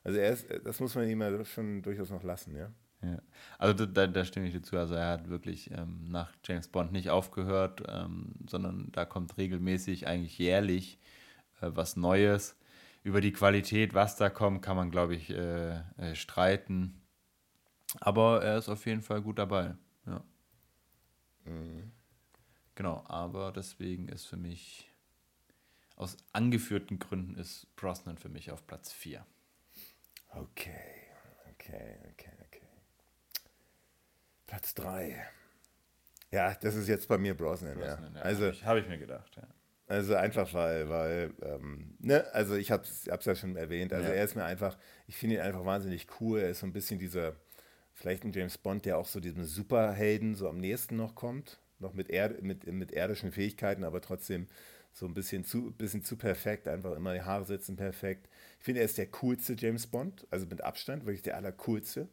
also 0.04 0.18
er 0.18 0.32
ist, 0.32 0.48
das 0.64 0.80
muss 0.80 0.96
man 0.96 1.08
ihm 1.08 1.22
ja 1.22 1.46
schon 1.46 1.82
durchaus 1.82 2.10
noch 2.10 2.24
lassen, 2.24 2.56
ja. 2.56 2.72
Ja. 3.04 3.20
Also 3.58 3.86
da, 3.86 4.08
da, 4.08 4.26
stimme 4.26 4.48
ich 4.48 4.54
dir 4.54 4.62
zu. 4.62 4.78
Also 4.78 4.94
er 4.94 5.08
hat 5.08 5.30
wirklich 5.30 5.72
ähm, 5.72 6.06
nach 6.08 6.32
James 6.46 6.68
Bond 6.68 6.92
nicht 6.92 7.10
aufgehört, 7.10 7.84
ähm, 7.88 8.34
sondern 8.48 8.92
da 8.92 9.06
kommt 9.06 9.38
regelmäßig, 9.38 10.08
eigentlich 10.08 10.38
jährlich, 10.38 11.00
äh, 11.62 11.72
was 11.74 11.96
Neues. 11.96 12.56
Über 13.04 13.20
die 13.20 13.34
Qualität, 13.34 13.96
was 13.96 14.16
da 14.18 14.30
kommt, 14.30 14.62
kann 14.62 14.76
man, 14.76 14.92
glaube 14.92 15.16
ich, 15.16 15.32
äh, 15.32 15.80
äh, 15.98 16.14
streiten. 16.14 17.02
Aber 18.00 18.44
er 18.44 18.58
ist 18.58 18.70
auf 18.70 18.86
jeden 18.86 19.02
Fall 19.02 19.22
gut 19.22 19.40
dabei. 19.40 19.76
Ja. 20.06 20.24
Mhm. 21.46 21.92
Genau, 22.76 23.04
aber 23.08 23.52
deswegen 23.52 24.08
ist 24.10 24.26
für 24.26 24.38
mich, 24.38 24.90
aus 25.96 26.18
angeführten 26.34 27.00
Gründen, 27.00 27.36
ist 27.36 27.68
Brosnan 27.76 28.18
für 28.18 28.30
mich 28.30 28.52
auf 28.52 28.66
Platz 28.68 28.92
4. 28.92 29.26
Okay, 30.34 30.72
okay, 31.52 31.98
okay, 32.12 32.32
okay. 32.48 32.68
Platz 34.48 34.74
3. 34.76 35.28
Ja, 36.32 36.56
das 36.56 36.76
ist 36.76 36.88
jetzt 36.88 37.08
bei 37.08 37.18
mir 37.18 37.36
Brosnan, 37.36 37.76
Brosnan 37.76 38.14
ja. 38.14 38.20
ja. 38.20 38.26
Also, 38.26 38.46
habe 38.46 38.54
ich, 38.54 38.66
hab 38.66 38.78
ich, 38.78 38.88
mir 38.88 38.98
gedacht, 38.98 39.36
ja. 39.36 39.48
Also 39.88 40.16
einfach, 40.16 40.54
weil, 40.54 40.88
weil 40.88 41.34
ähm, 41.42 41.98
ne, 42.00 42.26
also 42.34 42.56
ich 42.56 42.72
habe 42.72 42.84
es 42.84 43.26
ja 43.26 43.36
schon 43.36 43.58
erwähnt, 43.58 43.92
also 43.92 44.08
ja. 44.08 44.14
er 44.14 44.24
ist 44.24 44.36
mir 44.36 44.46
einfach, 44.46 44.78
ich 45.06 45.18
finde 45.18 45.36
ihn 45.36 45.42
einfach 45.42 45.66
wahnsinnig 45.66 46.08
cool, 46.22 46.40
er 46.40 46.52
ist 46.52 46.62
so 46.62 46.66
ein 46.66 46.72
bisschen 46.72 46.98
dieser, 46.98 47.36
vielleicht 47.94 48.24
ein 48.24 48.32
James 48.32 48.58
Bond, 48.58 48.86
der 48.86 48.98
auch 48.98 49.06
so 49.06 49.20
diesem 49.20 49.44
Superhelden 49.44 50.36
so 50.36 50.48
am 50.48 50.60
nächsten 50.60 50.96
noch 50.96 51.14
kommt, 51.14 51.60
noch 51.80 51.94
mit, 51.94 52.10
Erd, 52.10 52.42
mit, 52.42 52.66
mit 52.68 52.94
erdischen 52.94 53.34
Fähigkeiten, 53.34 53.84
aber 53.84 54.00
trotzdem 54.00 54.48
so 54.94 55.06
ein 55.06 55.14
bisschen 55.14 55.46
zu, 55.46 55.72
bisschen 55.72 56.04
zu 56.04 56.18
perfekt, 56.18 56.68
einfach 56.68 56.96
immer 56.96 57.14
die 57.14 57.22
Haare 57.22 57.46
sitzen 57.46 57.76
perfekt. 57.76 58.28
Ich 58.60 58.66
finde, 58.66 58.82
er 58.82 58.86
ist 58.86 58.98
der 58.98 59.08
coolste 59.08 59.56
James 59.58 59.88
Bond, 59.88 60.28
also 60.30 60.46
mit 60.46 60.62
Abstand, 60.62 61.06
wirklich 61.06 61.22
der 61.24 61.38
allercoolste. 61.38 62.08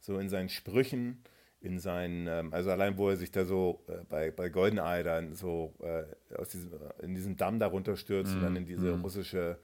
So 0.00 0.18
in 0.18 0.28
seinen 0.28 0.48
Sprüchen, 0.48 1.22
in 1.62 1.78
seinen, 1.78 2.26
ähm, 2.26 2.52
also 2.52 2.70
allein 2.70 2.98
wo 2.98 3.08
er 3.08 3.16
sich 3.16 3.30
da 3.30 3.44
so 3.44 3.84
äh, 3.86 4.04
bei, 4.08 4.30
bei 4.30 4.48
Goldeneye 4.48 5.04
dann 5.04 5.34
so 5.34 5.72
äh, 5.80 6.04
aus 6.34 6.50
diesem, 6.50 6.72
äh, 6.72 7.04
in 7.04 7.14
diesen 7.14 7.36
Damm 7.36 7.58
darunter 7.58 7.96
stürzt 7.96 8.32
mm, 8.32 8.36
und 8.36 8.42
dann 8.42 8.56
in 8.56 8.66
diese 8.66 8.96
mm. 8.96 9.02
russische, 9.02 9.58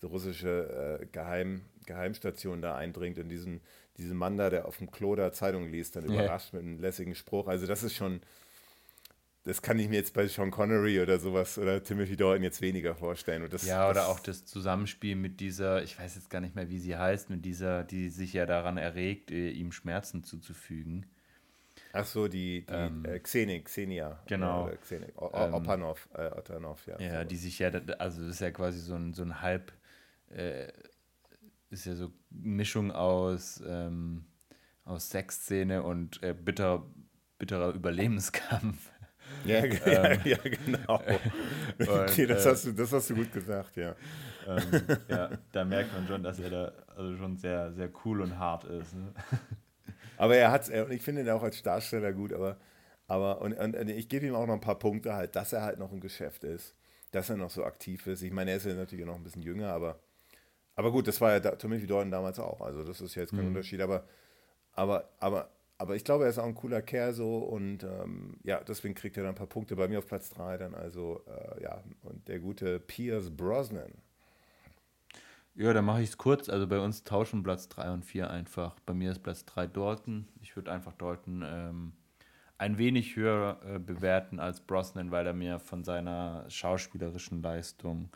die 0.00 0.06
russische 0.06 1.00
äh, 1.00 1.06
Geheim, 1.06 1.62
Geheimstation 1.86 2.62
da 2.62 2.76
eindringt 2.76 3.18
und 3.18 3.28
diesen, 3.28 3.60
diesen 3.98 4.16
Mann 4.16 4.36
da, 4.38 4.48
der 4.48 4.66
auf 4.66 4.78
dem 4.78 4.92
Klo 4.92 5.16
da 5.16 5.32
Zeitung 5.32 5.68
liest, 5.68 5.96
dann 5.96 6.08
yeah. 6.08 6.22
überrascht 6.22 6.52
mit 6.52 6.62
einem 6.62 6.78
lässigen 6.78 7.16
Spruch. 7.16 7.48
Also 7.48 7.66
das 7.66 7.82
ist 7.82 7.94
schon, 7.94 8.20
das 9.42 9.62
kann 9.62 9.78
ich 9.78 9.88
mir 9.88 9.96
jetzt 9.96 10.12
bei 10.12 10.26
Sean 10.26 10.50
Connery 10.50 11.00
oder 11.00 11.18
sowas 11.18 11.56
oder 11.56 11.82
Timothy 11.82 12.16
Dalton 12.16 12.42
jetzt 12.42 12.60
weniger 12.60 12.94
vorstellen. 12.94 13.48
Das, 13.50 13.66
ja, 13.66 13.86
oder 13.86 13.94
das, 13.94 14.06
auch 14.06 14.20
das 14.20 14.44
Zusammenspiel 14.44 15.16
mit 15.16 15.40
dieser, 15.40 15.82
ich 15.82 15.98
weiß 15.98 16.14
jetzt 16.16 16.28
gar 16.28 16.40
nicht 16.40 16.54
mehr, 16.54 16.68
wie 16.68 16.78
sie 16.78 16.96
heißt, 16.96 17.30
mit 17.30 17.44
dieser, 17.44 17.84
die 17.84 18.10
sich 18.10 18.34
ja 18.34 18.44
daran 18.44 18.76
erregt, 18.76 19.30
äh, 19.30 19.50
ihm 19.50 19.72
Schmerzen 19.72 20.24
zuzufügen. 20.24 21.06
Ach 21.92 22.04
so, 22.04 22.28
die, 22.28 22.66
die 22.66 22.72
ähm, 22.72 23.04
äh, 23.06 23.18
Xeni, 23.18 23.62
Xenia. 23.62 24.22
Genau. 24.26 24.68
Äh, 24.68 24.76
Xeni, 24.76 25.06
ähm, 25.06 25.54
Opanov, 25.54 26.08
äh, 26.14 26.26
Opanov, 26.26 26.86
ja. 26.86 27.00
Ja, 27.00 27.22
so. 27.22 27.28
die 27.28 27.36
sich 27.36 27.58
ja, 27.58 27.70
also 27.98 28.22
das 28.22 28.34
ist 28.34 28.40
ja 28.40 28.50
quasi 28.50 28.78
so 28.78 28.94
ein, 28.94 29.14
so 29.14 29.22
ein 29.22 29.40
halb, 29.40 29.72
äh, 30.28 30.68
ist 31.70 31.86
ja 31.86 31.94
so 31.94 32.12
Mischung 32.28 32.92
aus, 32.92 33.62
ähm, 33.66 34.26
aus 34.84 35.08
Sexszene 35.08 35.82
und 35.82 36.22
äh, 36.22 36.34
bitter, 36.34 36.86
bitterer 37.38 37.72
Überlebenskampf. 37.72 38.89
Ja, 39.44 39.64
ja, 39.64 40.04
ähm, 40.04 40.20
ja 40.24 40.36
genau. 40.36 40.96
Und, 41.78 41.88
okay, 41.88 42.26
das, 42.26 42.44
äh, 42.44 42.50
hast 42.50 42.66
du, 42.66 42.72
das 42.72 42.92
hast 42.92 43.10
du 43.10 43.14
gut 43.14 43.32
gesagt, 43.32 43.76
ja. 43.76 43.94
Ähm, 44.46 44.62
ja, 45.08 45.30
da 45.52 45.64
merkt 45.64 45.92
man 45.94 46.06
schon, 46.06 46.22
dass 46.22 46.38
er 46.38 46.50
da 46.50 46.72
also 46.96 47.16
schon 47.16 47.36
sehr, 47.36 47.72
sehr 47.72 47.90
cool 48.04 48.20
und 48.20 48.38
hart 48.38 48.64
ist. 48.64 48.94
Ne? 48.94 49.12
Aber 50.16 50.36
er 50.36 50.50
hat 50.50 50.68
es, 50.68 50.90
ich 50.90 51.02
finde 51.02 51.22
ihn 51.22 51.30
auch 51.30 51.42
als 51.42 51.62
Darsteller 51.62 52.12
gut, 52.12 52.34
aber, 52.34 52.58
aber 53.06 53.40
und, 53.40 53.54
und, 53.54 53.74
und 53.74 53.88
ich 53.88 54.06
gebe 54.06 54.26
ihm 54.26 54.34
auch 54.34 54.46
noch 54.46 54.52
ein 54.52 54.60
paar 54.60 54.78
Punkte 54.78 55.14
halt, 55.14 55.34
dass 55.34 55.54
er 55.54 55.62
halt 55.62 55.78
noch 55.78 55.92
im 55.92 56.00
Geschäft 56.00 56.44
ist, 56.44 56.76
dass 57.10 57.30
er 57.30 57.38
noch 57.38 57.48
so 57.48 57.64
aktiv 57.64 58.06
ist. 58.06 58.20
Ich 58.20 58.30
meine, 58.30 58.50
er 58.50 58.58
ist 58.58 58.66
ja 58.66 58.74
natürlich 58.74 59.06
noch 59.06 59.14
ein 59.14 59.22
bisschen 59.22 59.40
jünger, 59.40 59.72
aber, 59.72 59.98
aber 60.74 60.92
gut, 60.92 61.08
das 61.08 61.22
war 61.22 61.32
ja 61.32 61.40
da, 61.40 61.52
Timothy 61.52 61.86
Dalton 61.86 62.10
damals 62.10 62.38
auch, 62.38 62.60
also 62.60 62.84
das 62.84 63.00
ist 63.00 63.14
jetzt 63.14 63.30
kein 63.30 63.40
mhm. 63.40 63.48
Unterschied, 63.48 63.80
aber, 63.80 64.04
aber, 64.72 65.08
aber, 65.20 65.48
aber 65.80 65.96
ich 65.96 66.04
glaube, 66.04 66.24
er 66.24 66.30
ist 66.30 66.38
auch 66.38 66.44
ein 66.44 66.54
cooler 66.54 66.82
Kerl 66.82 67.14
so 67.14 67.38
und 67.38 67.84
ähm, 67.84 68.36
ja, 68.44 68.60
deswegen 68.60 68.94
kriegt 68.94 69.16
er 69.16 69.22
dann 69.22 69.32
ein 69.32 69.34
paar 69.34 69.46
Punkte 69.46 69.76
bei 69.76 69.88
mir 69.88 70.00
auf 70.00 70.06
Platz 70.06 70.28
3 70.28 70.58
dann 70.58 70.74
also, 70.74 71.22
äh, 71.26 71.62
ja, 71.62 71.82
und 72.02 72.28
der 72.28 72.38
gute 72.38 72.78
Pierce 72.78 73.30
Brosnan. 73.30 73.90
Ja, 75.54 75.72
dann 75.72 75.86
mache 75.86 76.02
ich 76.02 76.10
es 76.10 76.18
kurz. 76.18 76.50
Also 76.50 76.66
bei 76.66 76.78
uns 76.78 77.02
tauschen 77.04 77.42
Platz 77.42 77.66
3 77.70 77.92
und 77.92 78.04
4 78.04 78.28
einfach. 78.28 78.78
Bei 78.84 78.92
mir 78.92 79.10
ist 79.10 79.22
Platz 79.22 79.46
3 79.46 79.68
Dalton. 79.68 80.28
Ich 80.42 80.54
würde 80.54 80.70
einfach 80.70 80.92
Dalton 80.92 81.42
ähm, 81.46 81.92
ein 82.58 82.76
wenig 82.76 83.16
höher 83.16 83.58
äh, 83.64 83.78
bewerten 83.78 84.38
als 84.38 84.60
Brosnan, 84.60 85.10
weil 85.10 85.26
er 85.26 85.32
mir 85.32 85.58
von 85.60 85.82
seiner 85.82 86.44
schauspielerischen 86.50 87.40
Leistung 87.40 88.10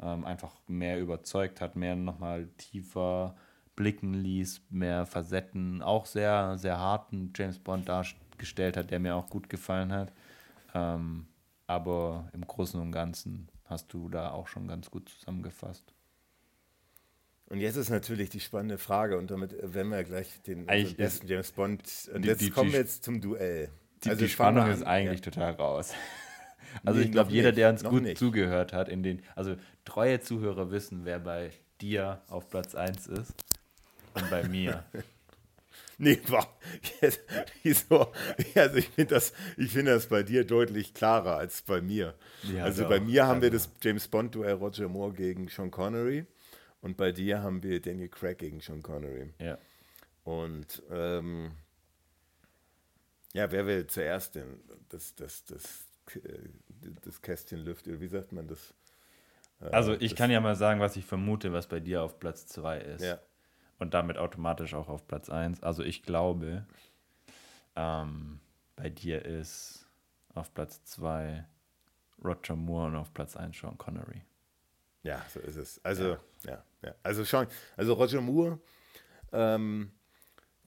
ähm, 0.00 0.24
einfach 0.24 0.54
mehr 0.68 1.00
überzeugt 1.00 1.60
hat, 1.60 1.74
mehr 1.74 1.96
nochmal 1.96 2.46
tiefer 2.56 3.34
blicken 3.80 4.12
ließ, 4.12 4.60
mehr 4.68 5.06
Facetten, 5.06 5.80
auch 5.80 6.04
sehr, 6.04 6.58
sehr 6.58 6.78
harten 6.78 7.32
James 7.34 7.58
Bond 7.58 7.88
dargestellt 7.88 8.76
hat, 8.76 8.90
der 8.90 9.00
mir 9.00 9.16
auch 9.16 9.30
gut 9.30 9.48
gefallen 9.48 9.90
hat. 9.90 10.12
Ähm, 10.74 11.24
aber 11.66 12.28
im 12.34 12.46
Großen 12.46 12.78
und 12.78 12.92
Ganzen 12.92 13.48
hast 13.64 13.90
du 13.94 14.10
da 14.10 14.32
auch 14.32 14.48
schon 14.48 14.68
ganz 14.68 14.90
gut 14.90 15.08
zusammengefasst. 15.08 15.94
Und 17.46 17.60
jetzt 17.60 17.76
ist 17.76 17.88
natürlich 17.88 18.28
die 18.28 18.40
spannende 18.40 18.76
Frage, 18.76 19.16
und 19.16 19.30
damit 19.30 19.56
werden 19.62 19.90
wir 19.90 20.04
gleich 20.04 20.42
den 20.42 20.66
besten 20.66 21.26
James 21.26 21.50
Bond. 21.52 21.82
Und 22.14 22.22
die, 22.22 22.28
jetzt 22.28 22.42
die, 22.42 22.50
kommen 22.50 22.72
wir 22.72 22.80
jetzt 22.80 23.02
zum 23.02 23.22
Duell. 23.22 23.70
Die, 24.04 24.10
also 24.10 24.22
die 24.22 24.28
Spannung 24.28 24.68
ist 24.68 24.82
eigentlich 24.82 25.20
ja. 25.20 25.30
total 25.30 25.52
raus. 25.54 25.94
Also 26.84 27.00
nee, 27.00 27.06
ich 27.06 27.12
glaube, 27.12 27.32
jeder, 27.32 27.50
der 27.50 27.70
uns 27.70 27.82
gut 27.82 28.02
nicht. 28.02 28.18
zugehört 28.18 28.72
hat, 28.72 28.88
in 28.88 29.02
den, 29.02 29.22
also 29.34 29.56
treue 29.84 30.20
Zuhörer 30.20 30.70
wissen, 30.70 31.04
wer 31.04 31.18
bei 31.18 31.50
dir 31.80 32.22
auf 32.28 32.48
Platz 32.48 32.76
1 32.76 33.08
ist 33.08 33.34
und 34.14 34.30
bei 34.30 34.46
mir. 34.48 34.84
nee, 35.98 36.20
wow. 36.28 36.46
Jetzt, 37.00 37.20
wieso? 37.62 38.12
Also 38.54 38.76
ich 38.76 38.88
finde 38.88 39.14
das, 39.14 39.32
find 39.56 39.88
das 39.88 40.06
bei 40.06 40.22
dir 40.22 40.44
deutlich 40.44 40.94
klarer 40.94 41.36
als 41.36 41.62
bei 41.62 41.80
mir. 41.80 42.14
Ja, 42.42 42.64
also 42.64 42.88
bei 42.88 43.00
mir 43.00 43.26
haben 43.26 43.42
wir 43.42 43.50
das 43.50 43.70
James 43.82 44.08
Bond-Duell 44.08 44.54
Roger 44.54 44.88
Moore 44.88 45.12
gegen 45.12 45.48
Sean 45.48 45.70
Connery. 45.70 46.26
Und 46.80 46.96
bei 46.96 47.12
dir 47.12 47.42
haben 47.42 47.62
wir 47.62 47.80
Daniel 47.80 48.08
Craig 48.08 48.38
gegen 48.38 48.60
Sean 48.60 48.82
Connery. 48.82 49.30
Ja. 49.38 49.58
Und 50.24 50.82
ähm, 50.90 51.52
ja, 53.32 53.50
wer 53.50 53.66
will 53.66 53.86
zuerst 53.86 54.34
denn 54.34 54.60
das, 54.88 55.14
das, 55.14 55.44
das, 55.44 55.84
das 57.02 57.22
Kästchen 57.22 57.60
lüften? 57.60 58.00
Wie 58.00 58.08
sagt 58.08 58.32
man 58.32 58.48
das? 58.48 58.74
Äh, 59.60 59.66
also 59.66 59.94
ich 59.94 60.12
das, 60.12 60.18
kann 60.18 60.30
ja 60.30 60.40
mal 60.40 60.56
sagen, 60.56 60.80
was 60.80 60.96
ich 60.96 61.04
vermute, 61.04 61.52
was 61.52 61.66
bei 61.66 61.80
dir 61.80 62.02
auf 62.02 62.18
Platz 62.18 62.46
2 62.46 62.78
ist. 62.80 63.04
Ja. 63.04 63.20
Und 63.80 63.94
damit 63.94 64.18
automatisch 64.18 64.74
auch 64.74 64.88
auf 64.88 65.08
Platz 65.08 65.28
1. 65.30 65.62
Also 65.62 65.82
ich 65.82 66.02
glaube, 66.02 66.64
ähm, 67.74 68.38
bei 68.76 68.90
dir 68.90 69.24
ist 69.24 69.88
auf 70.34 70.54
Platz 70.54 70.84
2 70.84 71.44
Roger 72.22 72.56
Moore 72.56 72.86
und 72.88 72.96
auf 72.96 73.12
Platz 73.12 73.36
1 73.36 73.58
Sean 73.58 73.76
Connery. 73.78 74.22
Ja, 75.02 75.24
so 75.32 75.40
ist 75.40 75.56
es. 75.56 75.84
Also, 75.84 76.10
ja, 76.10 76.18
ja. 76.46 76.64
ja. 76.82 76.94
Also 77.02 77.24
schon, 77.24 77.46
also 77.76 77.94
Roger 77.94 78.20
Moore 78.20 78.60
ähm, 79.32 79.90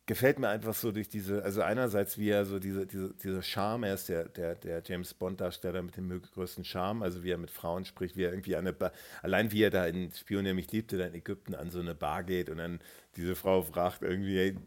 gefällt 0.06 0.38
mir 0.38 0.49
einfach 0.49 0.74
so 0.74 0.91
durch 0.91 1.08
diese, 1.08 1.43
also 1.43 1.62
einerseits 1.62 2.18
wie 2.18 2.30
er 2.30 2.45
so 2.45 2.60
diese, 2.60 2.86
diese, 2.86 3.14
dieser 3.14 3.41
Charme, 3.41 3.84
er 3.84 3.93
ist 3.93 4.10
der, 4.10 4.28
der, 4.28 4.56
der 4.56 4.82
James 4.86 5.14
Bond-Darsteller 5.14 5.82
mit 5.82 5.95
dem 5.95 6.22
größten 6.22 6.66
Charme, 6.66 7.04
also 7.04 7.24
wie 7.24 7.32
er 7.32 7.38
mit 7.38 7.51
Frauen 7.51 7.86
spricht, 7.86 8.18
wie 8.18 8.24
er 8.24 8.32
irgendwie 8.32 8.56
an 8.56 8.62
eine 8.62 8.74
Bar, 8.74 8.91
allein 9.22 9.51
wie 9.51 9.64
er 9.64 9.70
da 9.70 9.86
in 9.86 10.12
Spion, 10.12 10.43
der 10.43 10.54
mich 10.54 10.72
liebte, 10.72 10.97
da 10.97 11.06
in 11.06 11.14
Ägypten 11.14 11.56
an 11.56 11.72
so 11.72 11.80
eine 11.80 11.95
Bar 11.95 12.24
geht 12.24 12.49
und 12.49 12.58
dann 12.58 12.80
diese 13.16 13.36
Frau 13.36 13.62
fragt 13.62 14.01
irgendwie, 14.01 14.38
hey, 14.38 14.58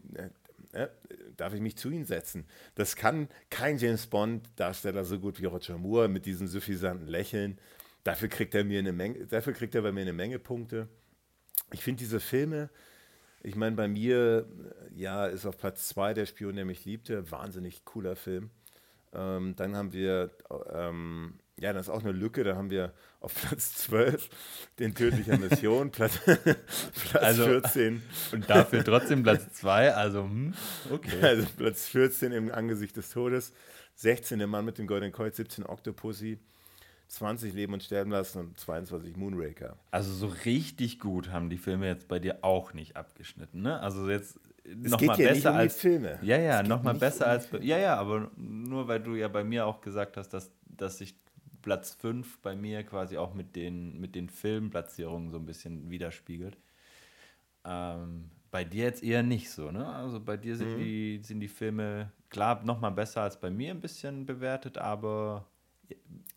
äh, 0.73 0.87
darf 1.35 1.53
ich 1.53 1.61
mich 1.61 1.77
zu 1.77 1.91
ihm 1.91 2.05
setzen? 2.05 2.45
Das 2.73 2.95
kann 2.95 3.29
kein 3.51 3.77
James 3.77 4.07
Bond-Darsteller 4.07 5.05
so 5.05 5.19
gut 5.19 5.39
wie 5.39 5.45
Roger 5.45 5.77
Moore 5.77 6.07
mit 6.07 6.25
diesem 6.25 6.47
suffisanten 6.47 7.07
Lächeln. 7.07 7.59
Dafür 8.03 8.27
kriegt 8.27 8.55
er 8.55 8.63
mir 8.63 8.79
eine 8.79 8.93
Menge, 8.93 9.27
dafür 9.27 9.53
kriegt 9.53 9.75
er 9.75 9.83
bei 9.83 9.91
mir 9.91 10.01
eine 10.01 10.13
Menge 10.13 10.39
Punkte. 10.39 10.87
Ich 11.71 11.83
finde 11.83 11.99
diese 11.99 12.19
Filme, 12.19 12.69
ich 13.43 13.55
meine, 13.55 13.75
bei 13.75 13.87
mir, 13.87 14.47
ja, 14.95 15.25
ist 15.27 15.45
auf 15.45 15.57
Platz 15.57 15.87
zwei 15.87 16.13
der 16.13 16.25
Spion, 16.25 16.55
der 16.55 16.65
mich 16.65 16.85
liebte. 16.85 17.29
Wahnsinnig 17.31 17.85
cooler 17.85 18.15
Film. 18.15 18.49
Ähm, 19.13 19.55
dann 19.55 19.75
haben 19.75 19.93
wir 19.93 20.31
ähm, 20.73 21.39
ja, 21.59 21.73
das 21.73 21.87
ist 21.87 21.89
auch 21.93 22.01
eine 22.01 22.11
Lücke. 22.11 22.43
Da 22.43 22.55
haben 22.55 22.69
wir 22.69 22.93
auf 23.19 23.33
Platz 23.47 23.73
12 23.75 24.29
den 24.79 24.93
tödlicher 24.93 25.37
Mission, 25.37 25.91
Platz, 25.91 26.19
Platz 26.23 27.15
Also- 27.15 27.45
14. 27.45 28.01
Und 28.31 28.49
dafür 28.49 28.83
trotzdem 28.83 29.23
Platz 29.23 29.53
2, 29.53 29.93
also, 29.93 30.23
hm, 30.23 30.53
okay. 30.91 31.21
Also 31.21 31.47
Platz 31.57 31.87
14 31.87 32.31
im 32.31 32.51
Angesicht 32.51 32.95
des 32.95 33.09
Todes, 33.09 33.53
16 33.95 34.37
der 34.39 34.47
Mann 34.47 34.65
mit 34.65 34.77
dem 34.77 34.87
goldenen 34.87 35.11
Kreuz, 35.11 35.37
17 35.37 35.65
Octopussy, 35.65 36.39
20 37.07 37.53
Leben 37.53 37.73
und 37.73 37.83
sterben 37.83 38.11
lassen 38.11 38.39
und 38.39 38.59
22 38.59 39.15
Moonraker. 39.15 39.77
Also 39.91 40.13
so 40.13 40.27
richtig 40.45 40.99
gut 40.99 41.31
haben 41.31 41.49
die 41.49 41.57
Filme 41.57 41.87
jetzt 41.87 42.07
bei 42.07 42.19
dir 42.19 42.39
auch 42.43 42.73
nicht 42.73 42.95
abgeschnitten, 42.97 43.61
ne? 43.61 43.79
Also 43.79 44.09
jetzt 44.09 44.39
Es 44.65 44.91
noch 44.91 44.99
geht 44.99 45.07
mal 45.07 45.19
ja 45.19 45.29
besser 45.33 45.49
um 45.51 45.55
die 45.55 45.61
als 45.61 45.79
Filme. 45.79 46.19
Ja, 46.21 46.37
ja, 46.37 46.63
nochmal 46.63 46.95
besser 46.95 47.25
um- 47.25 47.31
als. 47.31 47.49
Ja, 47.61 47.77
ja, 47.77 47.95
aber 47.97 48.29
nur 48.35 48.87
weil 48.87 49.01
du 49.01 49.15
ja 49.15 49.27
bei 49.27 49.43
mir 49.43 49.65
auch 49.65 49.81
gesagt 49.81 50.17
hast, 50.17 50.29
dass, 50.29 50.51
dass 50.65 50.97
sich 50.97 51.15
Platz 51.61 51.93
5 51.95 52.39
bei 52.39 52.55
mir 52.55 52.83
quasi 52.83 53.17
auch 53.17 53.33
mit 53.33 53.55
den, 53.55 53.99
mit 53.99 54.15
den 54.15 54.29
Filmplatzierungen 54.29 55.29
so 55.29 55.37
ein 55.37 55.45
bisschen 55.45 55.89
widerspiegelt. 55.89 56.57
Ähm, 57.65 58.29
bei 58.51 58.63
dir 58.63 58.83
jetzt 58.85 59.03
eher 59.03 59.23
nicht 59.23 59.49
so, 59.49 59.71
ne? 59.71 59.85
Also 59.87 60.19
bei 60.19 60.37
dir 60.37 60.53
Mhm. 60.55 60.57
sind, 60.57 60.77
die, 60.77 61.19
sind 61.23 61.39
die 61.41 61.47
Filme, 61.47 62.11
klar, 62.29 62.63
nochmal 62.63 62.91
besser 62.91 63.21
als 63.21 63.39
bei 63.39 63.49
mir 63.49 63.71
ein 63.71 63.81
bisschen 63.81 64.25
bewertet, 64.25 64.77
aber 64.77 65.45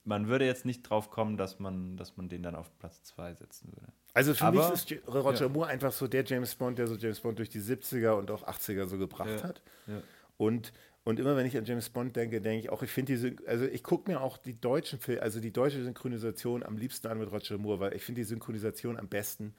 man 0.05 0.29
würde 0.29 0.47
jetzt 0.47 0.65
nicht 0.65 0.83
drauf 0.83 1.11
kommen, 1.11 1.37
dass 1.37 1.59
man, 1.59 1.97
dass 1.97 2.17
man 2.17 2.29
den 2.29 2.43
dann 2.43 2.55
auf 2.55 2.77
Platz 2.79 3.03
2 3.05 3.35
setzen 3.35 3.73
würde. 3.73 3.93
Also 4.15 4.35
für 4.35 4.45
Aber- 4.47 4.71
mich 4.71 4.93
ist 4.93 5.09
Roger 5.09 5.43
ja. 5.47 5.49
Moore 5.49 5.69
einfach 5.69 5.93
so 5.93 6.09
der 6.09 6.25
James 6.25 6.55
Bond, 6.55 6.79
der 6.79 6.87
so 6.87 6.97
James 6.97 7.21
Bond 7.21 7.39
durch 7.39 7.49
die 7.51 7.61
70er 7.61 8.13
und 8.13 8.31
auch 8.31 8.47
80er 8.47 8.87
so 8.87 8.99
gebracht 8.99 9.31
Ja. 9.31 9.43
hat. 9.45 9.63
Ja. 9.87 10.03
Und, 10.37 10.73
und 11.05 11.21
immer 11.21 11.37
wenn 11.37 11.47
ich 11.47 11.57
an 11.57 11.65
James 11.65 11.91
Bond 11.91 12.17
denke, 12.17 12.41
denke 12.41 12.59
ich 12.61 12.71
auch, 12.71 12.83
ich 12.83 12.91
finde 12.91 13.13
diese, 13.13 13.37
also 13.47 13.67
ich 13.67 13.83
gucke 13.85 14.11
mir 14.11 14.21
auch 14.21 14.37
die 14.39 14.59
deutschen 14.61 14.99
Filme, 14.99 15.23
also 15.23 15.39
die 15.41 15.53
deutsche 15.53 15.83
Synchronisation 15.83 16.63
am 16.63 16.77
liebsten 16.77 17.07
an 17.09 17.19
mit 17.19 17.31
Roger 17.31 17.59
Moore, 17.59 17.79
weil 17.81 17.95
ich 17.95 18.03
finde 18.03 18.21
die 18.23 18.25
Synchronisation 18.27 18.97
am 18.99 19.09
besten, 19.09 19.55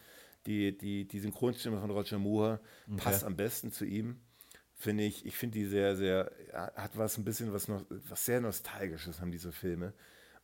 die, 0.47 0.75
die, 0.77 1.07
die 1.07 1.19
Synchronstimme 1.19 1.79
von 1.79 1.91
Roger 1.91 2.17
Moore 2.17 2.59
passt 2.97 3.23
am 3.23 3.35
besten 3.35 3.71
zu 3.71 3.85
ihm. 3.85 4.19
Finde 4.81 5.03
ich, 5.03 5.27
ich 5.27 5.37
finde 5.37 5.59
die 5.59 5.65
sehr, 5.65 5.95
sehr, 5.95 6.31
hat 6.53 6.97
was 6.97 7.15
ein 7.19 7.23
bisschen 7.23 7.53
was 7.53 7.67
noch, 7.67 7.85
was 8.09 8.25
sehr 8.25 8.41
Nostalgisches 8.41 9.21
haben 9.21 9.31
diese 9.31 9.51
Filme. 9.51 9.93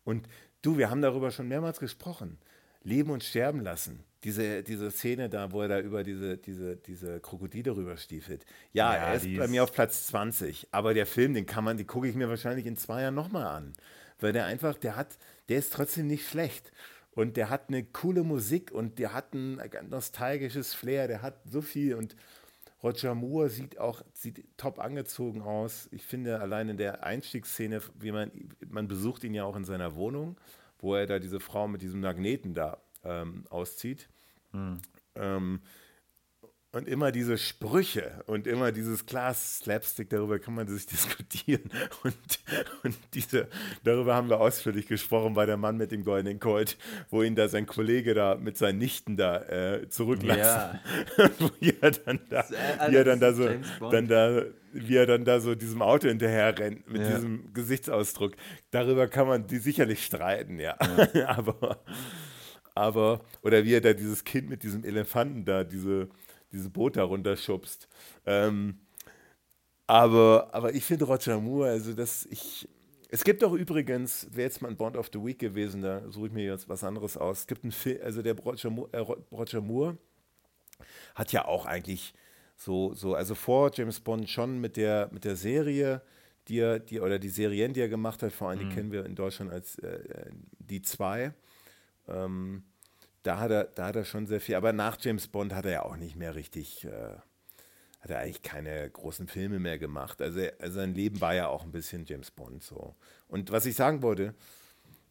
Und 0.03 0.29
du, 0.61 0.77
wir 0.77 0.91
haben 0.91 1.01
darüber 1.01 1.31
schon 1.31 1.47
mehrmals 1.47 1.79
gesprochen. 1.79 2.37
Leben 2.83 3.09
und 3.09 3.23
sterben 3.23 3.61
lassen. 3.61 4.03
Diese, 4.23 4.61
diese 4.61 4.91
Szene 4.91 5.27
da, 5.27 5.51
wo 5.51 5.63
er 5.63 5.69
da 5.69 5.79
über 5.79 6.03
diese, 6.03 6.37
diese, 6.37 6.77
diese 6.77 7.19
Krokodile 7.19 7.75
rüberstiefelt. 7.75 8.45
Ja, 8.73 8.93
Ja, 8.93 8.99
er 9.07 9.15
ist 9.15 9.37
bei 9.37 9.47
mir 9.47 9.63
auf 9.63 9.73
Platz 9.73 10.05
20. 10.05 10.67
Aber 10.71 10.93
der 10.93 11.07
Film, 11.07 11.33
den 11.33 11.47
kann 11.47 11.63
man, 11.63 11.77
den 11.77 11.87
gucke 11.87 12.07
ich 12.07 12.13
mir 12.13 12.29
wahrscheinlich 12.29 12.67
in 12.67 12.77
zwei 12.77 13.01
Jahren 13.01 13.15
nochmal 13.15 13.47
an. 13.47 13.73
Weil 14.19 14.33
der 14.33 14.45
einfach, 14.45 14.77
der 14.77 14.95
hat, 14.95 15.17
der 15.49 15.57
ist 15.57 15.73
trotzdem 15.73 16.05
nicht 16.05 16.27
schlecht. 16.27 16.71
Und 17.09 17.37
der 17.37 17.49
hat 17.49 17.69
eine 17.69 17.83
coole 17.83 18.21
Musik 18.21 18.69
und 18.71 18.99
der 18.99 19.13
hat 19.13 19.33
ein 19.33 19.59
nostalgisches 19.89 20.75
Flair, 20.75 21.07
der 21.07 21.23
hat 21.23 21.41
so 21.49 21.63
viel 21.63 21.95
und 21.95 22.15
Roger 22.83 23.15
Moore 23.15 23.49
sieht 23.49 23.79
auch 23.79 24.03
sieht 24.13 24.45
top 24.57 24.79
angezogen 24.79 25.41
aus. 25.41 25.87
Ich 25.91 26.03
finde 26.03 26.39
allein 26.39 26.69
in 26.69 26.77
der 26.77 27.03
Einstiegsszene, 27.03 27.81
wie 27.99 28.11
man, 28.11 28.31
man 28.67 28.87
besucht 28.87 29.23
ihn 29.23 29.33
ja 29.33 29.45
auch 29.45 29.55
in 29.55 29.65
seiner 29.65 29.95
Wohnung, 29.95 30.37
wo 30.79 30.95
er 30.95 31.07
da 31.07 31.19
diese 31.19 31.39
Frau 31.39 31.67
mit 31.67 31.81
diesem 31.81 32.01
Magneten 32.01 32.53
da 32.53 32.77
ähm, 33.03 33.45
auszieht. 33.49 34.09
Ähm, 35.15 35.61
und 36.73 36.87
immer 36.87 37.11
diese 37.11 37.37
Sprüche 37.37 38.23
und 38.27 38.45
immer 38.45 38.71
dieses 38.71 39.05
Glas 39.05 39.59
Slapstick, 39.59 40.09
darüber 40.09 40.37
kann 40.37 40.53
man 40.53 40.67
sich 40.67 40.85
diskutieren. 40.87 41.69
Und, 42.03 42.15
und 42.83 42.95
diese, 43.13 43.47
darüber 43.83 44.15
haben 44.15 44.29
wir 44.29 44.39
ausführlich 44.39 44.87
gesprochen 44.87 45.33
bei 45.33 45.45
der 45.45 45.57
Mann 45.57 45.77
mit 45.77 45.91
dem 45.91 46.03
goldenen 46.03 46.39
Colt, 46.39 46.77
wo 47.09 47.23
ihn 47.23 47.35
da 47.35 47.47
sein 47.47 47.65
Kollege 47.65 48.13
da 48.13 48.35
mit 48.35 48.57
seinen 48.57 48.79
Nichten 48.79 49.17
da 49.17 49.41
äh, 49.43 49.89
zurücklassen. 49.89 50.79
Ja. 51.17 51.29
wo 51.39 51.49
er 51.61 51.91
dann 51.91 52.19
da, 52.29 52.45
wie 52.89 52.95
er 52.95 53.03
dann 53.05 53.19
da 53.19 53.33
so, 53.33 53.49
dann 53.89 54.07
da, 54.07 54.43
wie 54.73 54.95
er 54.95 55.05
dann 55.05 55.25
da 55.25 55.39
so 55.39 55.55
diesem 55.55 55.81
Auto 55.81 56.07
hinterher 56.09 56.57
rennt 56.59 56.87
mit 56.89 57.01
Ja. 57.01 57.15
diesem 57.15 57.53
Gesichtsausdruck. 57.53 58.33
Darüber 58.71 59.07
kann 59.07 59.27
man 59.27 59.47
die 59.47 59.57
sicherlich 59.57 60.03
streiten, 60.05 60.59
ja. 60.59 60.77
aber, 61.27 61.79
aber, 62.75 63.21
oder 63.41 63.63
wie 63.63 63.73
er 63.73 63.81
da 63.81 63.93
dieses 63.93 64.23
Kind 64.25 64.49
mit 64.49 64.63
diesem 64.63 64.83
Elefanten 64.83 65.45
da, 65.45 65.63
diese, 65.63 66.09
diese 66.51 66.69
Boot 66.69 66.97
da 66.97 67.03
runterschubst. 67.03 67.87
Ähm, 68.25 68.79
aber, 69.85 70.49
aber 70.51 70.73
ich 70.73 70.83
finde 70.83 71.05
Roger 71.05 71.39
Moore, 71.39 71.69
also 71.69 71.93
das, 71.93 72.25
ich, 72.29 72.67
es 73.09 73.23
gibt 73.23 73.41
doch 73.41 73.53
übrigens, 73.53 74.27
wäre 74.31 74.47
jetzt 74.47 74.61
mal 74.61 74.69
ein 74.69 74.77
Bond 74.77 74.97
of 74.97 75.09
the 75.13 75.23
Week 75.23 75.39
gewesen, 75.39 75.81
da 75.81 76.01
suche 76.11 76.27
ich 76.27 76.33
mir 76.33 76.43
jetzt 76.43 76.67
was 76.67 76.83
anderes 76.83 77.15
aus. 77.15 77.39
Es 77.39 77.47
gibt 77.47 77.63
einen 77.63 77.71
Film, 77.71 77.99
also 78.03 78.21
der 78.21 78.37
Roger 78.37 78.69
Moore, 78.69 78.89
äh, 78.91 78.97
Roger 78.97 79.61
Moore 79.61 79.97
hat 81.15 81.31
ja 81.31 81.45
auch 81.45 81.65
eigentlich 81.65 82.13
so, 82.55 82.93
so, 82.93 83.15
also 83.15 83.35
vor 83.35 83.71
James 83.73 83.99
Bond 83.99 84.29
schon 84.29 84.59
mit 84.59 84.77
der, 84.77 85.09
mit 85.11 85.23
der 85.23 85.35
Serie, 85.35 86.01
die 86.47 86.59
er, 86.59 86.79
die, 86.79 86.99
oder 86.99 87.19
die 87.19 87.29
Serien, 87.29 87.73
die 87.73 87.81
er 87.81 87.89
gemacht 87.89 88.23
hat, 88.23 88.31
vor 88.33 88.49
allem 88.49 88.59
die 88.59 88.69
kennen 88.69 88.91
wir 88.91 89.05
in 89.05 89.15
Deutschland 89.15 89.51
als 89.51 89.77
äh, 89.79 89.87
äh, 89.87 90.31
die 90.59 90.81
zwei. 90.81 91.33
Ähm, 92.07 92.63
da 93.27 93.39
hat 93.39 93.51
er, 93.51 93.65
da 93.65 93.87
hat 93.87 93.95
er 93.97 94.05
schon 94.05 94.25
sehr 94.25 94.39
viel, 94.39 94.55
aber 94.55 94.71
nach 94.71 94.97
James 95.01 95.27
Bond 95.27 95.53
hat 95.53 95.65
er 95.65 95.71
ja 95.71 95.83
auch 95.83 95.97
nicht 95.97 96.15
mehr 96.15 96.35
richtig, 96.35 96.85
äh, 96.85 97.17
hat 97.99 98.09
er 98.09 98.19
eigentlich 98.19 98.41
keine 98.41 98.89
großen 98.89 99.27
Filme 99.27 99.59
mehr 99.59 99.77
gemacht. 99.77 100.21
Also, 100.21 100.39
also 100.59 100.75
sein 100.75 100.95
Leben 100.95 101.19
war 101.19 101.35
ja 101.35 101.49
auch 101.49 101.65
ein 101.65 101.73
bisschen 101.73 102.05
James 102.05 102.31
Bond 102.31 102.63
so. 102.63 102.95
Und 103.27 103.51
was 103.51 103.65
ich 103.65 103.75
sagen 103.75 104.01
wollte, 104.01 104.33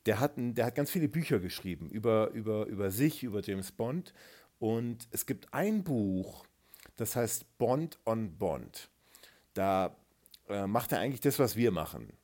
der 0.06 0.18
hat, 0.18 0.32
der 0.36 0.64
hat 0.64 0.74
ganz 0.74 0.90
viele 0.90 1.08
Bücher 1.08 1.40
geschrieben 1.40 1.90
über, 1.90 2.30
über, 2.30 2.64
über 2.64 2.90
sich, 2.90 3.22
über 3.22 3.42
James 3.42 3.70
Bond. 3.70 4.14
Und 4.58 5.06
es 5.10 5.26
gibt 5.26 5.52
ein 5.52 5.84
Buch, 5.84 6.46
das 6.96 7.16
heißt 7.16 7.58
Bond 7.58 7.98
on 8.06 8.38
Bond. 8.38 8.88
Da 9.52 9.94
äh, 10.48 10.66
macht 10.66 10.92
er 10.92 11.00
eigentlich 11.00 11.20
das, 11.20 11.38
was 11.38 11.54
wir 11.54 11.70
machen. 11.70 12.14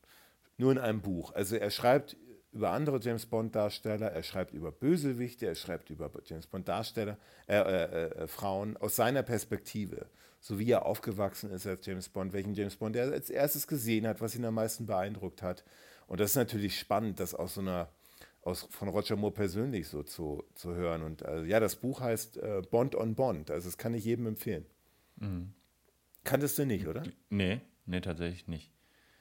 Nur 0.57 0.73
in 0.73 0.79
einem 0.79 1.03
Buch. 1.03 1.35
Also 1.35 1.57
er 1.57 1.71
schreibt 1.71 2.17
über 2.53 2.71
andere 2.71 3.01
James 3.01 3.27
Bond-Darsteller, 3.27 4.13
er 4.13 4.23
schreibt 4.23 4.53
über 4.53 4.71
Bösewichte, 4.71 5.47
er 5.47 5.55
schreibt 5.55 5.91
über 5.91 6.11
James 6.25 6.47
Bond-Darsteller, 6.47 7.17
äh, 7.49 7.57
äh, 7.57 8.05
äh, 8.11 8.27
Frauen 8.27 8.77
aus 8.77 8.97
seiner 8.97 9.23
Perspektive. 9.23 10.07
So 10.41 10.59
wie 10.59 10.71
er 10.71 10.87
aufgewachsen 10.87 11.51
ist 11.51 11.67
als 11.67 11.87
James 11.87 12.09
Bond, 12.09 12.33
welchen 12.33 12.55
James 12.55 12.77
Bond 12.77 12.97
er 12.97 13.13
als 13.13 13.31
erstes 13.31 13.67
gesehen 13.67 14.07
hat, 14.07 14.21
was 14.21 14.35
ihn 14.35 14.45
am 14.45 14.55
meisten 14.55 14.87
beeindruckt 14.87 15.41
hat. 15.41 15.65
Und 16.09 16.21
das 16.21 16.31
ist 16.31 16.37
natürlich 16.37 16.79
spannend, 16.79 17.21
das 17.21 17.35
aus 17.35 17.55
so 17.55 17.61
einer 17.61 17.89
aus, 18.43 18.67
von 18.71 18.89
Roger 18.89 19.17
Moore 19.17 19.33
persönlich 19.33 19.89
so 19.89 20.03
zu, 20.03 20.45
zu 20.55 20.75
hören. 20.75 21.03
Und 21.03 21.23
äh, 21.23 21.45
ja, 21.45 21.61
das 21.61 21.77
Buch 21.77 22.01
heißt 22.01 22.39
äh, 22.39 22.63
Bond 22.69 22.97
on 22.97 23.15
Bond. 23.15 23.51
Also 23.51 23.69
das 23.69 23.79
kann 23.79 23.95
ich 23.95 24.05
jedem 24.05 24.27
empfehlen. 24.27 24.67
Kanntest 26.25 26.59
du 26.59 26.67
nicht, 26.67 26.87
oder? 26.89 27.05
Nee, 27.31 27.61
nee, 27.87 28.01
tatsächlich 28.01 28.49
nicht. 28.49 28.72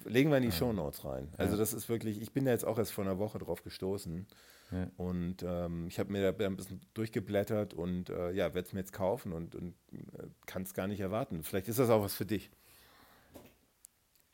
Legen 0.06 0.30
wir 0.30 0.38
in 0.38 0.44
die 0.44 0.52
Shownotes 0.52 1.06
rein. 1.06 1.30
Also 1.38 1.58
das 1.58 1.74
ist 1.74 1.90
wirklich, 1.90 2.22
ich 2.22 2.32
bin 2.32 2.46
da 2.46 2.52
jetzt 2.52 2.66
auch 2.66 2.78
erst 2.78 2.92
vor 2.92 3.04
einer 3.04 3.20
Woche 3.20 3.40
drauf 3.40 3.64
gestoßen. 3.64 4.28
Ja. 4.72 4.88
Und 4.98 5.44
ähm, 5.44 5.88
ich 5.88 6.00
habe 6.00 6.12
mir 6.12 6.32
da 6.32 6.46
ein 6.46 6.56
bisschen 6.56 6.82
durchgeblättert 6.94 7.74
und 7.74 8.10
äh, 8.10 8.32
ja, 8.32 8.54
werde 8.54 8.68
es 8.68 8.74
mir 8.74 8.80
jetzt 8.80 8.94
kaufen 8.94 9.34
und, 9.34 9.56
und 9.56 9.76
äh, 9.94 10.28
kann 10.46 10.64
es 10.64 10.74
gar 10.74 10.88
nicht 10.88 11.02
erwarten. 11.02 11.44
Vielleicht 11.44 11.68
ist 11.68 11.80
das 11.80 11.90
auch 11.90 12.02
was 12.02 12.16
für 12.16 12.26
dich. 12.26 12.50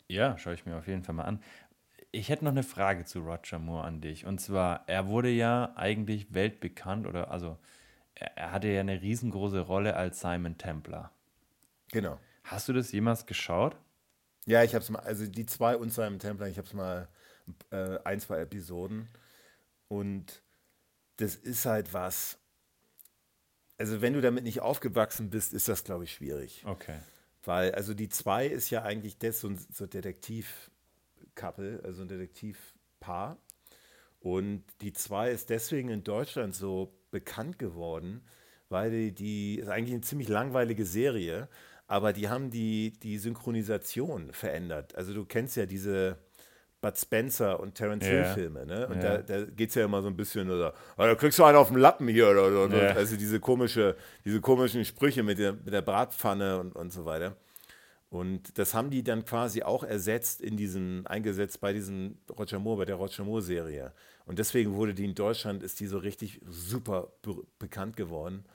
Ja, 0.07 0.37
schaue 0.37 0.53
ich 0.53 0.65
mir 0.65 0.77
auf 0.77 0.87
jeden 0.87 1.03
Fall 1.03 1.15
mal 1.15 1.23
an. 1.23 1.41
Ich 2.11 2.29
hätte 2.29 2.45
noch 2.45 2.51
eine 2.51 2.63
Frage 2.63 3.05
zu 3.05 3.19
Roger 3.19 3.59
Moore 3.59 3.83
an 3.83 3.99
dich. 3.99 4.25
Und 4.25 4.39
zwar, 4.39 4.87
er 4.87 5.07
wurde 5.07 5.29
ja 5.29 5.73
eigentlich 5.75 6.33
weltbekannt 6.33 7.07
oder 7.07 7.31
also 7.31 7.57
er, 8.15 8.37
er 8.37 8.51
hatte 8.51 8.67
ja 8.67 8.81
eine 8.81 9.01
riesengroße 9.01 9.59
Rolle 9.61 9.95
als 9.95 10.21
Simon 10.21 10.57
Templar. 10.57 11.11
Genau. 11.91 12.19
Hast 12.43 12.69
du 12.69 12.73
das 12.73 12.91
jemals 12.91 13.25
geschaut? 13.25 13.75
Ja, 14.47 14.63
ich 14.63 14.73
habe 14.73 14.81
es 14.81 14.89
mal, 14.89 14.99
also 14.99 15.27
die 15.27 15.45
zwei 15.45 15.75
und 15.75 15.93
Simon 15.93 16.19
Templar, 16.19 16.47
ich 16.47 16.57
habe 16.57 16.67
es 16.67 16.73
mal 16.73 17.09
äh, 17.69 17.99
ein, 18.05 18.21
zwei 18.21 18.39
Episoden 18.39 19.09
und 19.89 20.41
das 21.17 21.35
ist 21.35 21.65
halt 21.65 21.93
was. 21.93 22.37
Also 23.77 24.01
wenn 24.01 24.13
du 24.13 24.21
damit 24.21 24.45
nicht 24.45 24.61
aufgewachsen 24.61 25.29
bist, 25.29 25.53
ist 25.53 25.67
das, 25.67 25.83
glaube 25.83 26.05
ich, 26.05 26.13
schwierig. 26.13 26.63
Okay. 26.65 26.97
Weil, 27.43 27.75
also 27.75 27.93
die 27.93 28.07
zwei 28.07 28.47
ist 28.47 28.69
ja 28.69 28.83
eigentlich 28.83 29.17
das 29.17 29.41
so 29.41 29.49
ein 29.49 29.59
so 29.71 29.85
Detektiv-Couple, 29.85 31.81
also 31.83 32.03
ein 32.03 32.07
Detektivpaar. 32.07 33.37
Und 34.19 34.63
die 34.79 34.93
zwei 34.93 35.31
ist 35.31 35.49
deswegen 35.49 35.89
in 35.89 36.05
Deutschland 36.05 36.55
so 36.55 36.97
bekannt 37.11 37.59
geworden, 37.59 38.25
weil 38.69 38.91
die, 38.91 39.11
die 39.13 39.59
ist 39.59 39.67
eigentlich 39.67 39.93
eine 39.93 40.01
ziemlich 40.01 40.29
langweilige 40.29 40.85
Serie, 40.85 41.49
aber 41.87 42.13
die 42.13 42.29
haben 42.29 42.49
die, 42.51 42.91
die 43.01 43.17
Synchronisation 43.17 44.31
verändert. 44.33 44.95
Also 44.95 45.13
du 45.13 45.25
kennst 45.25 45.55
ja 45.55 45.65
diese 45.65 46.17
Bud 46.81 46.97
Spencer 46.97 47.59
und 47.59 47.73
Terence 47.75 48.05
Ja. 48.05 48.11
Hill-Filme, 48.11 48.65
ne? 48.65 48.87
Und 48.87 49.01
Ja. 49.01 49.17
da, 49.17 49.39
da 49.39 49.45
geht 49.45 49.69
es 49.69 49.75
ja 49.75 49.85
immer 49.85 50.01
so 50.01 50.07
ein 50.09 50.15
bisschen, 50.15 50.49
oder, 50.51 50.73
"Ah, 50.95 51.07
da 51.07 51.15
kriegst 51.15 51.39
du 51.39 51.43
einen 51.43 51.57
auf 51.57 51.69
den 51.69 51.77
Lappen 51.79 52.07
hier, 52.07 52.29
oder, 52.29 52.65
oder, 52.65 52.89
Ja. 52.89 52.95
also 52.95 53.15
diese 53.17 53.39
komische, 53.39 53.95
diese 54.25 54.41
komischen 54.41 54.85
Sprüche 54.85 55.23
mit 55.23 55.39
der, 55.39 55.53
mit 55.53 55.73
der 55.73 55.81
Bratpfanne 55.81 56.59
und, 56.59 56.75
und 56.75 56.93
so 56.93 57.05
weiter. 57.05 57.35
Und 58.09 58.57
das 58.57 58.73
haben 58.73 58.89
die 58.89 59.03
dann 59.03 59.25
quasi 59.25 59.63
auch 59.63 59.83
ersetzt 59.83 60.39
in 60.39 60.55
diesen, 60.55 61.05
eingesetzt 61.07 61.59
bei 61.59 61.73
diesem 61.73 62.17
Roger 62.37 62.59
Moore, 62.59 62.77
bei 62.79 62.85
der 62.85 62.95
Roger 62.95 63.23
Moore-Serie. 63.25 63.91
Und 64.25 64.39
deswegen 64.39 64.75
wurde 64.75 64.93
die 64.93 65.03
in 65.05 65.15
Deutschland, 65.15 65.61
ist 65.63 65.79
die 65.79 65.87
so 65.87 65.97
richtig 65.97 66.39
super 66.47 67.11
be 67.21 67.35
bekannt 67.59 67.97
geworden. 67.97 68.45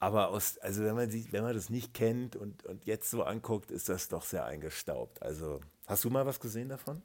Aber 0.00 0.30
aus, 0.30 0.56
also 0.58 0.82
wenn 0.82 0.94
man, 0.94 1.10
die, 1.10 1.30
wenn 1.30 1.42
man 1.42 1.54
das 1.54 1.68
nicht 1.68 1.92
kennt 1.92 2.34
und, 2.34 2.64
und 2.64 2.86
jetzt 2.86 3.10
so 3.10 3.22
anguckt, 3.22 3.70
ist 3.70 3.90
das 3.90 4.08
doch 4.08 4.22
sehr 4.24 4.46
eingestaubt. 4.46 5.22
Also, 5.22 5.60
hast 5.86 6.04
du 6.04 6.10
mal 6.10 6.24
was 6.24 6.40
gesehen 6.40 6.70
davon? 6.70 7.02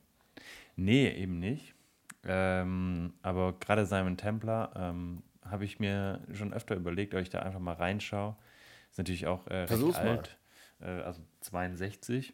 Nee, 0.78 1.10
eben 1.10 1.40
nicht. 1.40 1.76
Ähm, 2.24 3.14
aber 3.22 3.54
gerade 3.60 3.86
Simon 3.86 4.16
Templar 4.16 4.74
ähm, 4.76 5.24
habe 5.44 5.66
ich 5.66 5.80
mir 5.80 6.22
schon 6.34 6.54
öfter 6.54 6.76
überlegt, 6.76 7.14
ob 7.14 7.20
ich 7.22 7.30
da 7.30 7.40
einfach 7.40 7.60
mal 7.60 7.74
reinschaue. 7.74 8.36
Ist 8.90 8.98
natürlich 8.98 9.28
auch 9.28 9.46
äh, 9.48 9.64
recht 9.64 9.96
alt, 9.98 10.38
äh, 10.80 10.86
also 10.86 11.22
62. 11.42 12.34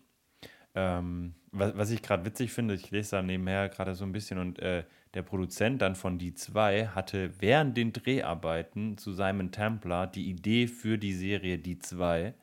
Ähm, 0.76 1.34
was, 1.52 1.76
was 1.76 1.90
ich 1.90 2.04
gerade 2.04 2.24
witzig 2.24 2.54
finde, 2.54 2.76
ich 2.76 2.92
lese 2.92 3.18
da 3.18 3.22
nebenher 3.24 3.68
gerade 3.68 3.96
so 3.96 4.06
ein 4.06 4.12
bisschen 4.12 4.38
und 4.38 4.60
äh, 4.60 4.86
der 5.14 5.24
Produzent 5.24 5.82
dann 5.82 5.96
von 5.96 6.18
Die 6.18 6.34
2 6.34 6.88
hatte 6.88 7.32
während 7.40 7.76
den 7.76 7.92
Dreharbeiten 7.92 8.98
zu 8.98 9.14
Simon 9.14 9.52
Templar 9.52 10.08
die 10.08 10.30
Idee 10.30 10.68
für 10.68 10.98
die 10.98 11.14
Serie 11.14 11.58
Die 11.58 11.80
2 11.80 12.34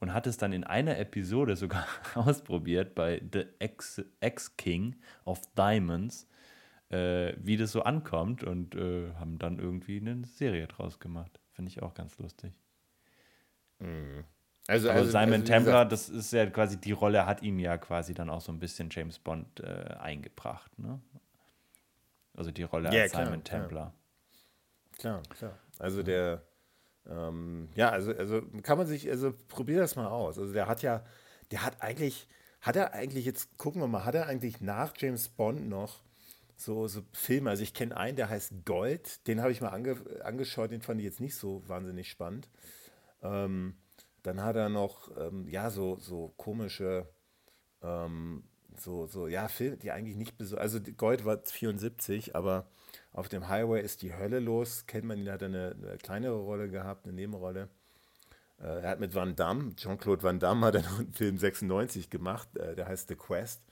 und 0.00 0.12
hat 0.12 0.26
es 0.26 0.36
dann 0.36 0.52
in 0.52 0.64
einer 0.64 0.98
Episode 0.98 1.56
sogar 1.56 1.86
ausprobiert 2.14 2.94
bei 2.94 3.22
The 3.32 3.44
Ex-King 3.60 4.96
of 5.24 5.40
Diamonds, 5.56 6.26
äh, 6.88 7.34
wie 7.38 7.56
das 7.56 7.72
so 7.72 7.82
ankommt 7.82 8.42
und 8.42 8.74
äh, 8.74 9.12
haben 9.14 9.38
dann 9.38 9.58
irgendwie 9.58 10.00
eine 10.00 10.24
Serie 10.24 10.66
draus 10.66 10.98
gemacht. 10.98 11.38
Finde 11.52 11.70
ich 11.70 11.82
auch 11.82 11.94
ganz 11.94 12.18
lustig. 12.18 12.52
Mhm. 13.78 14.24
Also, 14.66 14.88
also, 14.88 15.00
also, 15.00 15.10
Simon 15.10 15.40
also, 15.40 15.44
Templar, 15.44 15.84
das 15.84 16.08
ist 16.08 16.32
ja 16.32 16.46
quasi, 16.46 16.80
die 16.80 16.92
Rolle 16.92 17.26
hat 17.26 17.42
ihm 17.42 17.58
ja 17.58 17.76
quasi 17.76 18.14
dann 18.14 18.30
auch 18.30 18.40
so 18.40 18.52
ein 18.52 18.58
bisschen 18.58 18.88
James 18.90 19.18
Bond 19.18 19.60
äh, 19.60 19.94
eingebracht, 19.98 20.78
ne? 20.78 21.00
Also 22.34 22.50
die 22.50 22.62
Rolle 22.62 22.92
ja, 22.94 23.02
als 23.02 23.12
klar, 23.12 23.26
Simon 23.26 23.44
Templar. 23.44 23.94
Klar, 24.98 25.22
klar. 25.30 25.58
Also 25.78 26.02
der, 26.02 26.42
ähm, 27.08 27.68
ja, 27.74 27.90
also, 27.90 28.12
also 28.12 28.42
kann 28.62 28.78
man 28.78 28.86
sich, 28.86 29.08
also 29.08 29.32
probier 29.48 29.80
das 29.80 29.96
mal 29.96 30.06
aus. 30.06 30.38
Also 30.38 30.52
der 30.52 30.66
hat 30.66 30.82
ja, 30.82 31.04
der 31.50 31.64
hat 31.64 31.80
eigentlich, 31.80 32.28
hat 32.60 32.76
er 32.76 32.92
eigentlich, 32.92 33.24
jetzt 33.24 33.56
gucken 33.58 33.80
wir 33.80 33.88
mal, 33.88 34.04
hat 34.04 34.14
er 34.14 34.26
eigentlich 34.26 34.60
nach 34.60 34.92
James 34.96 35.28
Bond 35.28 35.68
noch 35.68 36.02
so, 36.56 36.86
so 36.88 37.02
Filme, 37.12 37.50
also 37.50 37.62
ich 37.62 37.72
kenne 37.72 37.96
einen, 37.96 38.16
der 38.16 38.28
heißt 38.28 38.66
Gold, 38.66 39.26
den 39.26 39.40
habe 39.40 39.50
ich 39.50 39.60
mal 39.60 39.70
ange, 39.70 39.96
angeschaut, 40.22 40.70
den 40.70 40.82
fand 40.82 41.00
ich 41.00 41.06
jetzt 41.06 41.20
nicht 41.20 41.34
so 41.34 41.66
wahnsinnig 41.66 42.10
spannend. 42.10 42.50
Ähm, 43.22 43.78
dann 44.22 44.42
hat 44.42 44.56
er 44.56 44.68
noch, 44.68 45.10
ähm, 45.16 45.48
ja, 45.48 45.70
so, 45.70 45.96
so 45.98 46.34
komische, 46.36 47.08
ähm, 47.82 48.44
so, 48.80 49.06
so, 49.06 49.28
ja, 49.28 49.48
Filme, 49.48 49.76
die 49.76 49.90
eigentlich 49.90 50.16
nicht 50.16 50.38
besonders, 50.38 50.62
also 50.62 50.80
Gold 50.96 51.24
war 51.24 51.38
74, 51.44 52.36
aber 52.36 52.66
auf 53.12 53.28
dem 53.28 53.48
Highway 53.48 53.82
ist 53.82 54.02
die 54.02 54.14
Hölle 54.14 54.40
los, 54.40 54.86
kennt 54.86 55.04
man 55.04 55.18
ihn, 55.18 55.30
hat 55.30 55.42
eine, 55.42 55.76
eine 55.76 55.98
kleinere 55.98 56.36
Rolle 56.36 56.68
gehabt, 56.68 57.06
eine 57.06 57.14
Nebenrolle. 57.14 57.68
Äh, 58.60 58.82
er 58.82 58.90
hat 58.90 59.00
mit 59.00 59.14
Van 59.14 59.36
Damme, 59.36 59.74
Jean-Claude 59.76 60.22
Van 60.22 60.38
Damme 60.38 60.66
hat 60.66 60.74
er 60.76 60.88
einen 60.98 61.12
Film 61.12 61.38
96 61.38 62.10
gemacht, 62.10 62.56
äh, 62.56 62.74
der 62.74 62.86
heißt 62.86 63.08
The 63.08 63.16
Quest. 63.16 63.62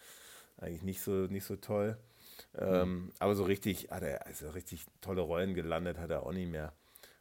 Eigentlich 0.57 0.83
nicht 0.83 1.01
so, 1.01 1.13
nicht 1.13 1.45
so 1.45 1.57
toll. 1.57 1.97
Ähm, 2.57 3.05
mhm. 3.05 3.13
Aber 3.19 3.35
so 3.35 3.45
richtig, 3.45 3.91
hat 3.91 4.03
er, 4.03 4.27
also 4.27 4.51
richtig 4.51 4.87
tolle 5.01 5.21
Rollen 5.21 5.55
gelandet, 5.55 5.99
hat 5.99 6.11
er 6.11 6.25
auch 6.25 6.33
nicht 6.33 6.51
mehr. 6.51 6.73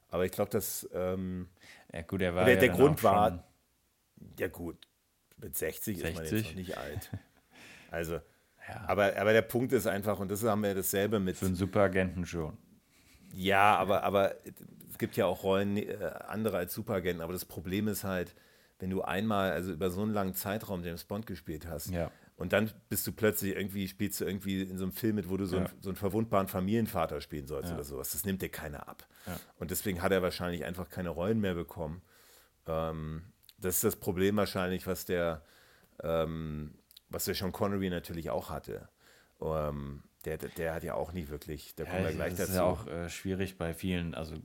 Aber 0.09 0.25
ich 0.25 0.31
glaube, 0.31 0.49
dass 0.49 0.88
ähm, 0.93 1.49
ja, 1.93 2.01
gut, 2.01 2.21
er 2.21 2.33
war 2.33 2.45
der, 2.45 2.55
ja 2.55 2.59
der 2.61 2.69
Grund 2.69 3.03
war, 3.03 3.43
ja 4.39 4.47
gut, 4.47 4.88
mit 5.38 5.55
60, 5.55 5.99
60, 5.99 6.09
ist 6.09 6.15
man 6.15 6.25
jetzt 6.25 6.47
noch 6.47 6.55
nicht 6.55 6.77
alt. 6.77 7.11
Also, 7.97 8.13
ja. 8.13 8.83
aber, 8.87 9.17
aber 9.17 9.33
der 9.33 9.41
Punkt 9.41 9.73
ist 9.73 9.87
einfach, 9.87 10.19
und 10.19 10.29
das 10.29 10.43
haben 10.43 10.61
wir 10.61 10.75
dasselbe 10.75 11.19
mit. 11.19 11.37
Für 11.37 11.47
einen 11.47 11.55
Superagenten 11.55 12.25
schon. 12.25 12.57
Ja, 13.33 13.75
aber, 13.75 14.03
aber 14.03 14.35
es 14.89 14.97
gibt 14.97 15.15
ja 15.17 15.25
auch 15.25 15.43
Rollen 15.43 15.77
äh, 15.77 15.97
andere 16.27 16.57
als 16.57 16.73
Superagenten, 16.73 17.21
aber 17.21 17.33
das 17.33 17.45
Problem 17.45 17.87
ist 17.87 18.03
halt, 18.03 18.35
wenn 18.79 18.91
du 18.91 19.01
einmal, 19.01 19.51
also 19.51 19.71
über 19.71 19.89
so 19.89 20.03
einen 20.03 20.13
langen 20.13 20.35
Zeitraum 20.35 20.83
James 20.83 21.03
Bond 21.03 21.25
gespielt 21.25 21.67
hast, 21.67 21.89
ja. 21.89 22.11
Und 22.37 22.53
dann 22.53 22.69
bist 22.87 23.05
du 23.07 23.11
plötzlich 23.11 23.55
irgendwie, 23.55 23.87
spielst 23.87 24.21
du 24.21 24.25
irgendwie 24.25 24.61
in 24.61 24.77
so 24.77 24.83
einem 24.83 24.93
Film 24.93 25.15
mit, 25.15 25.27
wo 25.27 25.37
du 25.37 25.47
so, 25.47 25.57
ja. 25.57 25.65
einen, 25.65 25.81
so 25.81 25.89
einen 25.89 25.95
verwundbaren 25.95 26.47
Familienvater 26.47 27.19
spielen 27.19 27.47
sollst 27.47 27.69
ja. 27.69 27.75
oder 27.75 27.83
sowas. 27.83 28.11
Das 28.11 28.25
nimmt 28.25 28.43
dir 28.43 28.49
keiner 28.49 28.87
ab. 28.87 29.07
Und 29.57 29.71
deswegen 29.71 30.03
hat 30.03 30.11
er 30.11 30.21
wahrscheinlich 30.21 30.63
einfach 30.63 30.87
keine 30.87 31.09
Rollen 31.09 31.41
mehr 31.41 31.55
bekommen. 31.55 32.03
Ähm, 32.67 33.23
das 33.57 33.77
ist 33.77 33.83
das 33.83 33.95
Problem 33.95 34.37
wahrscheinlich, 34.37 34.85
was 34.85 35.05
der, 35.05 35.41
ähm, 36.03 36.75
was 37.10 37.26
der 37.26 37.36
Sean 37.36 37.51
Connery 37.51 37.89
natürlich 37.89 38.30
auch 38.30 38.49
hatte. 38.49 38.89
Ähm, 39.41 40.03
der, 40.26 40.38
der, 40.38 40.74
hat 40.74 40.84
ja 40.84 40.95
auch 40.95 41.14
nicht 41.14 41.30
wirklich, 41.30 41.76
da 41.76 41.86
kommen 41.86 42.03
wir 42.03 42.12
gleich 42.12 42.34
dazu. 42.34 42.41
Das 42.41 42.49
ist 42.49 42.55
ja 42.55 42.64
auch 42.64 42.88
äh, 42.88 43.10
schwierig 43.10 43.58
bei 43.58 43.74
vielen, 43.74 44.14
also 44.14 44.36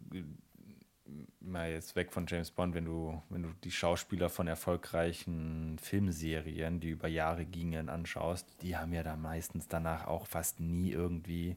mal 1.40 1.70
jetzt 1.70 1.96
weg 1.96 2.12
von 2.12 2.26
James 2.26 2.50
Bond, 2.50 2.74
wenn 2.74 2.84
du, 2.84 3.20
wenn 3.28 3.42
du 3.42 3.50
die 3.64 3.70
Schauspieler 3.70 4.28
von 4.28 4.46
erfolgreichen 4.46 5.78
Filmserien, 5.80 6.80
die 6.80 6.90
über 6.90 7.08
Jahre 7.08 7.44
gingen, 7.44 7.88
anschaust, 7.88 8.62
die 8.62 8.76
haben 8.76 8.92
ja 8.92 9.02
da 9.02 9.16
meistens 9.16 9.68
danach 9.68 10.06
auch 10.06 10.26
fast 10.26 10.60
nie 10.60 10.90
irgendwie 10.90 11.56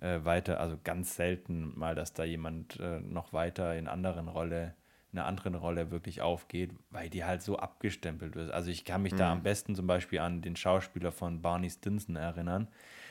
äh, 0.00 0.24
weiter, 0.24 0.60
also 0.60 0.78
ganz 0.82 1.16
selten 1.16 1.78
mal, 1.78 1.94
dass 1.94 2.12
da 2.12 2.24
jemand 2.24 2.78
äh, 2.80 3.00
noch 3.00 3.32
weiter 3.32 3.76
in 3.76 3.88
anderen 3.88 4.28
Rolle, 4.28 4.74
einer 5.14 5.26
anderen 5.26 5.54
Rolle 5.54 5.90
wirklich 5.90 6.20
aufgeht, 6.20 6.70
weil 6.90 7.08
die 7.08 7.24
halt 7.24 7.42
so 7.42 7.58
abgestempelt 7.58 8.34
wird. 8.34 8.50
Also 8.50 8.70
ich 8.70 8.84
kann 8.84 9.02
mich 9.02 9.12
mhm. 9.12 9.18
da 9.18 9.32
am 9.32 9.42
besten 9.42 9.74
zum 9.74 9.86
Beispiel 9.86 10.18
an 10.18 10.42
den 10.42 10.56
Schauspieler 10.56 11.12
von 11.12 11.42
Barney 11.42 11.70
Stinson 11.70 12.16
erinnern. 12.16 12.68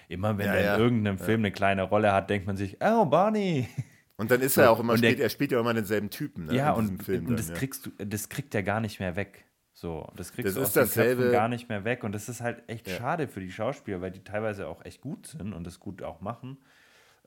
Immer 0.09 0.37
wenn 0.37 0.47
ja, 0.47 0.53
er 0.53 0.75
in 0.75 0.81
irgendeinem 0.81 1.17
ja. 1.17 1.23
Film 1.23 1.41
eine 1.41 1.51
kleine 1.51 1.83
Rolle 1.83 2.11
hat, 2.11 2.29
denkt 2.29 2.45
man 2.45 2.57
sich, 2.57 2.77
oh, 2.81 3.05
Barney. 3.05 3.67
Und 4.15 4.29
dann 4.31 4.41
ist 4.41 4.57
er 4.57 4.71
auch 4.71 4.79
immer, 4.79 4.97
spielt, 4.97 5.19
er 5.19 5.29
spielt 5.29 5.51
ja 5.51 5.59
immer 5.59 5.73
denselben 5.73 6.09
Typen. 6.09 6.45
Ne, 6.45 6.55
ja, 6.55 6.71
und, 6.73 7.03
Film 7.03 7.27
und 7.27 7.39
das, 7.39 7.49
ja. 7.49 7.55
kriegst 7.55 7.85
du, 7.85 7.91
das 7.97 8.29
kriegt 8.29 8.53
er 8.53 8.61
gar 8.61 8.79
nicht 8.79 8.99
mehr 8.99 9.15
weg. 9.15 9.45
So, 9.73 10.07
das 10.15 10.31
kriegst 10.31 10.49
das 10.49 10.53
du 10.55 10.61
aus 10.61 10.73
dasselbe. 10.73 11.31
gar 11.31 11.47
nicht 11.47 11.67
mehr 11.67 11.83
weg. 11.83 12.03
Und 12.03 12.13
das 12.13 12.29
ist 12.29 12.41
halt 12.41 12.61
echt 12.67 12.87
ja. 12.87 12.95
schade 12.95 13.27
für 13.27 13.39
die 13.39 13.51
Schauspieler, 13.51 14.01
weil 14.01 14.11
die 14.11 14.23
teilweise 14.23 14.67
auch 14.67 14.85
echt 14.85 15.01
gut 15.01 15.25
sind 15.25 15.53
und 15.53 15.65
das 15.65 15.79
gut 15.79 16.03
auch 16.03 16.21
machen. 16.21 16.57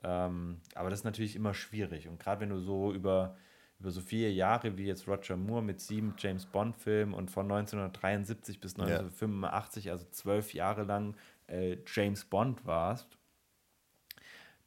Ähm, 0.03 0.61
aber 0.75 0.89
das 0.89 0.99
ist 0.99 1.05
natürlich 1.05 1.35
immer 1.35 1.53
schwierig. 1.53 2.07
Und 2.07 2.19
gerade 2.19 2.41
wenn 2.41 2.49
du 2.49 2.59
so 2.59 2.93
über, 2.93 3.35
über 3.79 3.91
so 3.91 4.01
vier 4.01 4.33
Jahre 4.33 4.77
wie 4.77 4.85
jetzt 4.85 5.07
Roger 5.07 5.37
Moore 5.37 5.61
mit 5.61 5.79
sieben 5.79 6.15
James 6.17 6.45
Bond-Filmen 6.45 7.13
und 7.13 7.29
von 7.29 7.45
1973 7.45 8.59
bis 8.59 8.73
1985, 8.75 9.85
ja. 9.85 9.91
also 9.91 10.05
zwölf 10.11 10.53
Jahre 10.53 10.83
lang 10.83 11.15
äh, 11.47 11.77
James 11.85 12.25
Bond 12.25 12.65
warst 12.65 13.17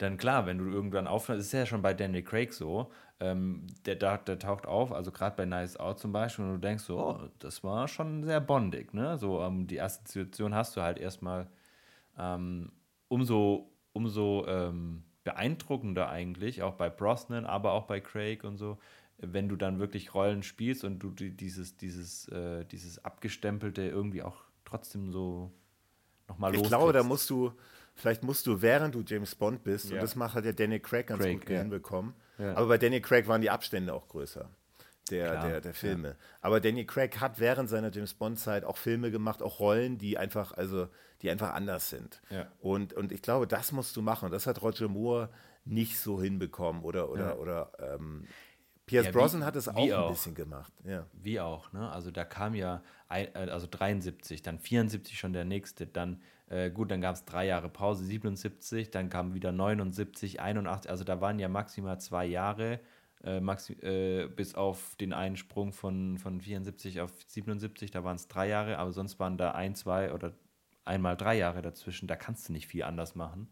dann 0.00 0.16
klar, 0.16 0.46
wenn 0.46 0.58
du 0.58 0.70
irgendwann 0.70 1.06
aufhörst, 1.06 1.40
ist 1.40 1.52
ja 1.52 1.66
schon 1.66 1.82
bei 1.82 1.94
Daniel 1.94 2.22
Craig 2.22 2.52
so, 2.52 2.90
ähm, 3.20 3.66
der, 3.84 3.96
der, 3.96 4.18
der, 4.18 4.38
taucht 4.38 4.66
auf, 4.66 4.92
also 4.92 5.12
gerade 5.12 5.36
bei 5.36 5.44
Nice 5.44 5.76
Out 5.76 6.00
zum 6.00 6.12
Beispiel, 6.12 6.44
und 6.44 6.52
du 6.52 6.58
denkst 6.58 6.84
so, 6.84 6.98
oh, 6.98 7.28
das 7.38 7.62
war 7.62 7.86
schon 7.86 8.24
sehr 8.24 8.40
bondig, 8.40 8.94
ne? 8.94 9.18
So, 9.18 9.42
ähm, 9.42 9.66
die 9.66 9.80
Assoziation 9.80 10.54
hast 10.54 10.76
du 10.76 10.80
halt 10.80 10.98
erstmal 10.98 11.48
ähm, 12.18 12.72
umso, 13.08 13.70
umso 13.92 14.46
ähm, 14.46 15.04
beeindruckender 15.24 16.08
eigentlich, 16.08 16.62
auch 16.62 16.74
bei 16.74 16.88
Brosnan, 16.88 17.44
aber 17.44 17.72
auch 17.72 17.84
bei 17.84 18.00
Craig 18.00 18.42
und 18.44 18.56
so, 18.56 18.78
wenn 19.20 19.48
du 19.48 19.56
dann 19.56 19.78
wirklich 19.78 20.14
Rollen 20.14 20.42
spielst 20.42 20.84
und 20.84 20.98
du 21.00 21.10
dieses, 21.10 21.76
dieses, 21.76 22.28
äh, 22.28 22.64
dieses 22.64 23.04
Abgestempelte 23.04 23.82
irgendwie 23.82 24.22
auch 24.22 24.44
trotzdem 24.64 25.12
so 25.12 25.52
nochmal 26.28 26.52
los. 26.52 26.62
Ich 26.62 26.68
glaube, 26.68 26.92
da 26.92 27.02
musst 27.02 27.28
du 27.30 27.52
Vielleicht 28.00 28.22
musst 28.22 28.46
du, 28.46 28.62
während 28.62 28.94
du 28.94 29.02
James 29.06 29.34
Bond 29.34 29.62
bist, 29.62 29.90
ja. 29.90 29.96
und 29.96 30.02
das 30.02 30.16
macht 30.16 30.34
hat 30.34 30.44
ja 30.44 30.52
Daniel 30.52 30.80
Craig 30.80 31.06
ganz 31.06 31.22
Craig, 31.22 31.40
gut 31.40 31.50
ja. 31.50 31.58
hinbekommen, 31.58 32.14
ja. 32.38 32.56
aber 32.56 32.68
bei 32.68 32.78
Daniel 32.78 33.02
Craig 33.02 33.28
waren 33.28 33.42
die 33.42 33.50
Abstände 33.50 33.92
auch 33.92 34.08
größer. 34.08 34.48
Der, 35.10 35.40
der, 35.40 35.60
der 35.60 35.74
Filme. 35.74 36.14
Aber 36.40 36.60
Daniel 36.60 36.86
Craig 36.86 37.20
hat 37.20 37.40
während 37.40 37.68
seiner 37.68 37.90
James 37.90 38.14
Bond-Zeit 38.14 38.64
auch 38.64 38.76
Filme 38.76 39.10
gemacht, 39.10 39.42
auch 39.42 39.58
Rollen, 39.58 39.98
die 39.98 40.16
einfach, 40.16 40.52
also, 40.52 40.86
die 41.22 41.30
einfach 41.30 41.52
anders 41.52 41.90
sind. 41.90 42.22
Und, 42.60 42.92
und 42.92 43.10
ich 43.10 43.20
glaube, 43.20 43.48
das 43.48 43.72
musst 43.72 43.96
du 43.96 44.02
machen. 44.02 44.30
Das 44.30 44.46
hat 44.46 44.62
Roger 44.62 44.86
Moore 44.86 45.30
nicht 45.64 45.98
so 45.98 46.22
hinbekommen. 46.22 46.84
Oder, 46.84 47.10
oder, 47.10 47.40
oder 47.40 47.72
ähm, 47.80 48.24
Pierce 48.91 49.07
ja, 49.07 49.12
Brosnan 49.12 49.45
hat 49.45 49.55
es 49.55 49.68
auch 49.68 49.76
ein 49.76 49.93
auch. 49.93 50.11
bisschen 50.11 50.34
gemacht. 50.34 50.72
Ja. 50.84 51.07
Wie 51.12 51.38
auch, 51.38 51.72
ne? 51.72 51.88
Also 51.93 52.11
da 52.11 52.24
kam 52.24 52.55
ja, 52.55 52.82
ein, 53.09 53.28
äh, 53.36 53.49
also 53.49 53.68
73, 53.70 54.43
dann 54.43 54.59
74 54.59 55.16
schon 55.16 55.32
der 55.32 55.45
nächste, 55.45 55.86
dann 55.86 56.20
äh, 56.49 56.72
gut, 56.72 56.91
dann 56.91 57.01
gab 57.01 57.14
es 57.14 57.24
drei 57.24 57.47
Jahre 57.47 57.68
Pause, 57.68 58.05
77, 58.05 58.91
dann 58.91 59.09
kam 59.09 59.34
wieder 59.34 59.53
79, 59.53 60.41
81, 60.41 60.91
also 60.91 61.05
da 61.05 61.20
waren 61.20 61.38
ja 61.38 61.49
maximal 61.49 62.01
zwei 62.01 62.26
Jahre, 62.26 62.80
äh, 63.22 63.38
maxi 63.38 63.74
äh, 63.74 64.26
bis 64.26 64.57
auf 64.57 64.97
den 64.97 65.12
einen 65.12 65.36
Sprung 65.36 65.72
von, 65.72 66.18
von 66.18 66.41
74 66.41 67.01
auf 67.01 67.12
77, 67.28 67.93
da 67.93 68.03
waren 68.03 68.16
es 68.16 68.26
drei 68.26 68.49
Jahre, 68.49 68.78
aber 68.78 68.91
sonst 68.91 69.20
waren 69.20 69.38
da 69.38 69.53
ein, 69.53 69.76
zwei 69.76 70.12
oder 70.12 70.32
einmal 70.84 71.16
drei 71.16 71.36
Jahre 71.38 71.62
dazwischen, 71.62 72.09
da 72.09 72.16
kannst 72.16 72.49
du 72.49 72.53
nicht 72.53 72.66
viel 72.66 72.82
anders 72.82 73.14
machen. 73.14 73.49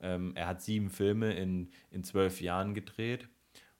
Ähm, 0.00 0.32
er 0.34 0.48
hat 0.48 0.62
sieben 0.62 0.90
Filme 0.90 1.32
in, 1.34 1.70
in 1.92 2.02
zwölf 2.02 2.40
Jahren 2.40 2.74
gedreht 2.74 3.28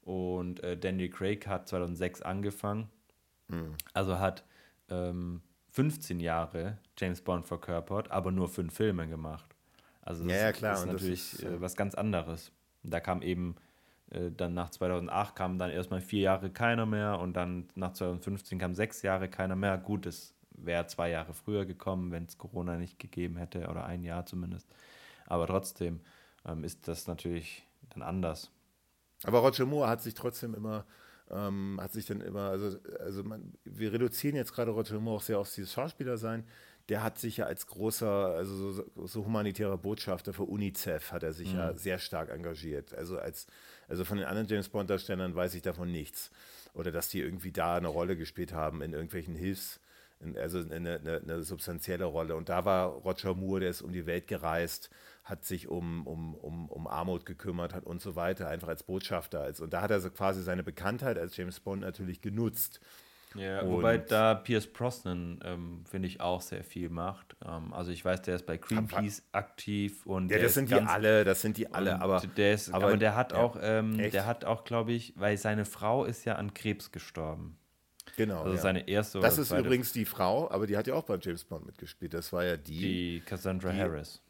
und 0.04 0.62
äh, 0.62 0.76
Daniel 0.76 1.10
Craig 1.10 1.46
hat 1.46 1.68
2006 1.68 2.22
angefangen, 2.22 2.88
mhm. 3.48 3.74
also 3.92 4.18
hat 4.18 4.44
ähm, 4.88 5.40
15 5.70 6.20
Jahre 6.20 6.78
James 6.98 7.20
Bond 7.20 7.46
verkörpert, 7.46 8.10
aber 8.10 8.30
nur 8.30 8.48
fünf 8.48 8.74
Filme 8.74 9.08
gemacht. 9.08 9.54
Also 10.02 10.22
das 10.24 10.32
Ja, 10.32 10.38
ja, 10.38 10.52
klar, 10.52 10.74
ist 10.74 10.86
natürlich 10.86 11.32
ist, 11.34 11.42
äh, 11.42 11.54
äh, 11.54 11.60
was 11.60 11.76
ganz 11.76 11.94
anderes. 11.94 12.52
Da 12.82 13.00
kam 13.00 13.22
eben 13.22 13.56
äh, 14.10 14.30
dann 14.30 14.54
nach 14.54 14.70
2008 14.70 15.34
kam 15.34 15.58
dann 15.58 15.70
erstmal 15.70 16.00
vier 16.00 16.20
Jahre 16.20 16.50
keiner 16.50 16.86
mehr 16.86 17.18
und 17.18 17.34
dann 17.34 17.68
nach 17.74 17.92
2015 17.92 18.58
kam 18.58 18.74
sechs 18.74 19.02
Jahre 19.02 19.28
keiner 19.28 19.56
mehr. 19.56 19.78
Gut, 19.78 20.06
es 20.06 20.34
wäre 20.50 20.86
zwei 20.86 21.10
Jahre 21.10 21.32
früher 21.34 21.64
gekommen, 21.64 22.12
wenn 22.12 22.24
es 22.24 22.38
Corona 22.38 22.76
nicht 22.76 22.98
gegeben 22.98 23.36
hätte 23.36 23.68
oder 23.68 23.84
ein 23.86 24.02
Jahr 24.02 24.26
zumindest. 24.26 24.68
Aber 25.26 25.46
trotzdem 25.46 26.00
ähm, 26.46 26.64
ist 26.64 26.86
das 26.86 27.06
natürlich 27.06 27.66
dann 27.90 28.02
anders. 28.02 28.50
Aber 29.24 29.40
Roger 29.40 29.66
Moore 29.66 29.88
hat 29.88 30.02
sich 30.02 30.14
trotzdem 30.14 30.54
immer, 30.54 30.84
ähm, 31.30 31.78
hat 31.80 31.92
sich 31.92 32.06
dann 32.06 32.20
immer, 32.20 32.50
also, 32.50 32.78
also 33.00 33.24
man, 33.24 33.52
wir 33.64 33.92
reduzieren 33.92 34.36
jetzt 34.36 34.52
gerade 34.52 34.70
Roger 34.70 35.00
Moore 35.00 35.16
auch 35.16 35.22
sehr 35.22 35.38
auf 35.38 35.52
dieses 35.52 35.72
Schauspieler 35.72 36.16
sein. 36.16 36.44
Der 36.90 37.02
hat 37.02 37.18
sich 37.18 37.38
ja 37.38 37.46
als 37.46 37.66
großer, 37.66 38.06
also 38.06 38.72
so, 38.72 38.84
so 39.06 39.24
humanitärer 39.24 39.78
Botschafter 39.78 40.34
für 40.34 40.42
UNICEF 40.42 41.12
hat 41.12 41.22
er 41.22 41.32
sich 41.32 41.54
ja 41.54 41.72
sehr 41.72 41.98
stark 41.98 42.28
engagiert. 42.28 42.92
Also 42.92 43.18
als, 43.18 43.46
also 43.88 44.04
von 44.04 44.18
den 44.18 44.26
anderen 44.26 44.48
James 44.48 44.68
Bond 44.68 44.90
Darstellern 44.90 45.34
weiß 45.34 45.54
ich 45.54 45.62
davon 45.62 45.90
nichts. 45.90 46.30
Oder 46.74 46.92
dass 46.92 47.08
die 47.08 47.20
irgendwie 47.20 47.52
da 47.52 47.76
eine 47.76 47.88
Rolle 47.88 48.18
gespielt 48.18 48.52
haben 48.52 48.82
in 48.82 48.92
irgendwelchen 48.92 49.34
Hilfs, 49.34 49.80
also 50.36 50.58
eine, 50.58 50.98
eine, 51.00 51.20
eine 51.22 51.42
substanzielle 51.42 52.04
Rolle. 52.04 52.36
Und 52.36 52.48
da 52.48 52.64
war 52.64 52.88
Roger 52.88 53.34
Moore, 53.34 53.60
der 53.60 53.70
ist 53.70 53.82
um 53.82 53.92
die 53.92 54.06
Welt 54.06 54.26
gereist, 54.26 54.90
hat 55.24 55.44
sich 55.44 55.68
um, 55.68 56.06
um, 56.06 56.34
um, 56.34 56.68
um 56.68 56.86
Armut 56.86 57.24
gekümmert 57.24 57.72
hat 57.74 57.84
und 57.84 58.00
so 58.02 58.14
weiter, 58.14 58.48
einfach 58.48 58.68
als 58.68 58.82
Botschafter. 58.82 59.40
Als, 59.40 59.60
und 59.60 59.72
da 59.72 59.80
hat 59.80 59.90
er 59.90 60.00
so 60.00 60.10
quasi 60.10 60.42
seine 60.42 60.62
Bekanntheit 60.62 61.18
als 61.18 61.36
James 61.36 61.60
Bond 61.60 61.80
natürlich 61.80 62.20
genutzt. 62.20 62.80
Ja, 63.34 63.62
Und- 63.62 63.70
wobei 63.72 63.98
da 63.98 64.34
Pierce 64.34 64.66
Brosnan, 64.68 65.40
ähm, 65.42 65.84
finde 65.90 66.06
ich, 66.06 66.20
auch 66.20 66.40
sehr 66.40 66.62
viel 66.62 66.88
macht. 66.88 67.34
Ähm, 67.44 67.72
also 67.72 67.90
ich 67.90 68.04
weiß, 68.04 68.22
der 68.22 68.36
ist 68.36 68.46
bei 68.46 68.58
Greenpeace 68.58 69.24
aktiv 69.32 70.06
und 70.06 70.30
Ja, 70.30 70.38
das 70.38 70.54
sind 70.54 70.70
die 70.70 70.74
alle, 70.74 71.24
das 71.24 71.40
sind 71.40 71.56
die 71.56 71.72
alle, 71.72 71.94
und 71.94 72.02
aber, 72.02 72.20
der 72.36 72.54
ist, 72.54 72.72
aber, 72.72 72.96
der 72.96 73.16
hat 73.16 73.32
ja, 73.32 73.38
auch, 73.38 73.56
ähm, 73.60 73.96
der 73.98 74.26
hat 74.26 74.44
auch, 74.44 74.62
glaube 74.62 74.92
ich, 74.92 75.14
weil 75.16 75.36
seine 75.36 75.64
Frau 75.64 76.04
ist 76.04 76.24
ja 76.26 76.36
an 76.36 76.54
Krebs 76.54 76.92
gestorben. 76.92 77.56
genau. 78.16 78.42
Also 78.42 78.54
ja. 78.56 78.60
seine 78.62 78.86
erste 78.88 79.18
das 79.18 79.38
ist 79.38 79.50
übrigens 79.50 79.92
die 79.92 80.04
Frau, 80.04 80.48
aber 80.50 80.68
die 80.68 80.76
hat 80.76 80.86
ja 80.86 80.94
auch 80.94 81.04
bei 81.04 81.18
James 81.20 81.44
Bond 81.44 81.66
mitgespielt. 81.66 82.14
Das 82.14 82.32
war 82.32 82.44
ja 82.44 82.56
die, 82.56 82.78
die 83.18 83.22
Cassandra 83.26 83.72
die- 83.72 83.80
Harris. 83.80 84.20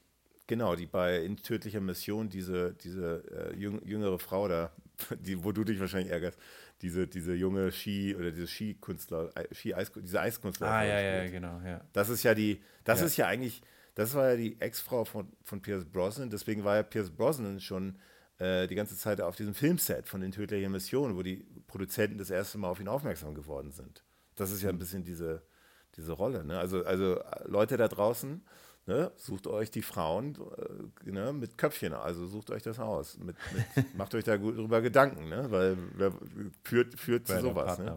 Genau, 0.46 0.76
die 0.76 0.86
bei 0.86 1.18
in 1.24 1.36
tödlicher 1.36 1.80
Mission 1.80 2.28
diese, 2.28 2.74
diese 2.74 3.24
äh, 3.52 3.56
jüng, 3.56 3.80
jüngere 3.86 4.18
Frau 4.18 4.48
da, 4.48 4.72
die, 5.20 5.42
wo 5.42 5.52
du 5.52 5.64
dich 5.64 5.80
wahrscheinlich 5.80 6.12
ärgerst, 6.12 6.38
diese, 6.82 7.06
diese 7.06 7.34
junge 7.34 7.72
Ski 7.72 8.14
oder 8.16 8.30
diese 8.30 8.46
Skikünstler, 8.46 9.30
äh, 9.36 9.54
Ski 9.54 9.74
-Eis, 9.74 9.90
diese 10.00 10.20
Eiskünstler. 10.20 10.68
Ah, 10.68 10.84
ja, 10.84 11.00
ja, 11.00 11.30
genau, 11.30 11.60
ja. 11.64 11.80
Das 11.92 12.08
ist 12.08 12.22
ja 12.22 12.34
die, 12.34 12.60
das 12.84 13.00
Ja. 13.00 13.06
ist 13.06 13.16
ja 13.16 13.26
eigentlich, 13.26 13.62
das 13.94 14.14
war 14.14 14.30
ja 14.30 14.36
die 14.36 14.60
Ex-Frau 14.60 15.04
von, 15.04 15.28
von 15.42 15.62
Pierce 15.62 15.84
Brosnan, 15.84 16.30
deswegen 16.30 16.64
war 16.64 16.76
ja 16.76 16.82
Pierce 16.82 17.10
Brosnan 17.10 17.60
schon 17.60 17.96
äh, 18.38 18.66
die 18.66 18.74
ganze 18.74 18.96
Zeit 18.96 19.20
auf 19.20 19.36
diesem 19.36 19.54
Filmset 19.54 20.08
von 20.08 20.20
den 20.20 20.32
tödlichen 20.32 20.72
Missionen, 20.72 21.16
wo 21.16 21.22
die 21.22 21.46
Produzenten 21.68 22.18
das 22.18 22.30
erste 22.30 22.58
Mal 22.58 22.68
auf 22.68 22.80
ihn 22.80 22.88
aufmerksam 22.88 23.34
geworden 23.34 23.70
sind. 23.70 24.04
Das 24.34 24.50
ist 24.50 24.62
ja 24.62 24.68
ein 24.70 24.78
bisschen 24.78 25.04
diese, 25.04 25.42
diese 25.96 26.12
Rolle. 26.12 26.44
Ne? 26.44 26.58
Also, 26.58 26.84
also 26.84 27.20
äh, 27.20 27.48
Leute 27.48 27.76
da 27.76 27.86
draußen, 27.86 28.42
ne? 28.86 29.10
sucht 29.16 29.46
euch 29.46 29.70
die 29.70 29.82
Frauen 29.82 30.36
äh, 31.06 31.10
ne? 31.10 31.32
mit 31.32 31.56
Köpfchen, 31.58 31.92
also 31.94 32.26
sucht 32.26 32.50
euch 32.50 32.62
das 32.62 32.78
aus. 32.78 33.18
Mit, 33.18 33.36
mit, 33.76 33.94
macht 33.96 34.14
euch 34.14 34.24
da 34.24 34.36
gut 34.36 34.56
drüber 34.56 34.80
Gedanken, 34.82 35.28
ne? 35.28 35.50
weil 35.50 35.76
wer 35.96 36.12
führt, 36.62 36.98
führt 36.98 37.26
zu 37.26 37.34
sowas. 37.40 37.78
Ne? 37.78 37.90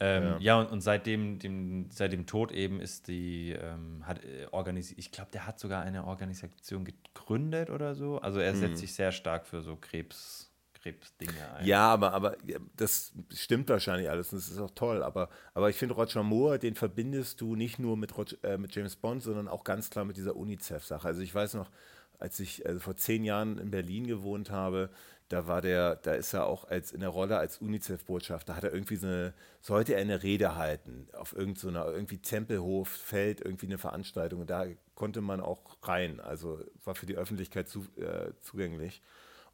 Ähm, 0.00 0.22
Ja. 0.24 0.38
ja. 0.40 0.60
und, 0.60 0.72
und 0.72 0.80
seit, 0.80 1.06
dem, 1.06 1.38
dem, 1.38 1.88
seit 1.90 2.12
dem 2.12 2.26
Tod 2.26 2.50
eben 2.50 2.80
ist 2.80 3.06
die, 3.06 3.52
ähm, 3.52 4.04
hat 4.06 4.24
äh, 4.24 4.46
organisiert, 4.50 4.98
ich 4.98 5.12
glaube, 5.12 5.30
der 5.32 5.46
hat 5.46 5.60
sogar 5.60 5.82
eine 5.82 6.04
Organisation 6.06 6.84
gegründet 6.84 7.70
oder 7.70 7.94
so. 7.94 8.18
Also 8.18 8.40
er 8.40 8.52
Mhm. 8.54 8.58
setzt 8.58 8.78
sich 8.78 8.92
sehr 8.92 9.12
stark 9.12 9.46
für 9.46 9.62
so 9.62 9.76
Krebs, 9.76 10.50
Krebsdinge 10.84 11.54
ein. 11.56 11.66
Ja, 11.66 11.88
aber, 11.88 12.12
aber 12.12 12.36
das 12.76 13.12
stimmt 13.32 13.70
wahrscheinlich 13.70 14.10
alles 14.10 14.32
und 14.32 14.38
das 14.38 14.48
ist 14.48 14.58
auch 14.58 14.70
toll. 14.74 15.02
Aber, 15.02 15.30
aber 15.54 15.70
ich 15.70 15.76
finde, 15.76 15.94
Roger 15.94 16.22
Moore, 16.22 16.58
den 16.58 16.74
verbindest 16.74 17.40
du 17.40 17.56
nicht 17.56 17.78
nur 17.78 17.96
mit, 17.96 18.16
Roger, 18.16 18.36
äh, 18.42 18.58
mit 18.58 18.74
James 18.74 18.96
Bond, 18.96 19.22
sondern 19.22 19.48
auch 19.48 19.64
ganz 19.64 19.88
klar 19.88 20.04
mit 20.04 20.18
dieser 20.18 20.36
UNICEF-Sache. 20.36 21.08
Also 21.08 21.22
ich 21.22 21.34
weiß 21.34 21.54
noch, 21.54 21.70
als 22.18 22.38
ich 22.38 22.66
also 22.66 22.80
vor 22.80 22.96
zehn 22.96 23.24
Jahren 23.24 23.56
in 23.56 23.70
Berlin 23.70 24.06
gewohnt 24.06 24.50
habe, 24.50 24.90
da 25.30 25.46
war 25.46 25.62
der, 25.62 25.96
da 25.96 26.12
ist 26.12 26.34
er 26.34 26.46
auch 26.46 26.68
als 26.68 26.92
in 26.92 27.00
der 27.00 27.08
Rolle 27.08 27.38
als 27.38 27.58
UNICEF-Botschafter, 27.58 28.54
hat 28.54 28.64
er 28.64 28.74
irgendwie 28.74 28.96
so 28.96 29.06
eine, 29.06 29.32
sollte 29.62 29.94
er 29.94 30.02
eine 30.02 30.22
Rede 30.22 30.56
halten 30.56 31.08
auf 31.14 31.34
irgendeiner, 31.34 31.86
irgendwie 31.86 32.18
Tempelhof, 32.18 32.88
Feld, 32.88 33.40
irgendwie 33.40 33.66
eine 33.66 33.78
Veranstaltung. 33.78 34.42
Und 34.42 34.50
da 34.50 34.66
konnte 34.94 35.22
man 35.22 35.40
auch 35.40 35.78
rein. 35.82 36.20
Also 36.20 36.60
war 36.84 36.94
für 36.94 37.06
die 37.06 37.16
Öffentlichkeit 37.16 37.70
zu, 37.70 37.86
äh, 37.96 38.32
zugänglich. 38.42 39.00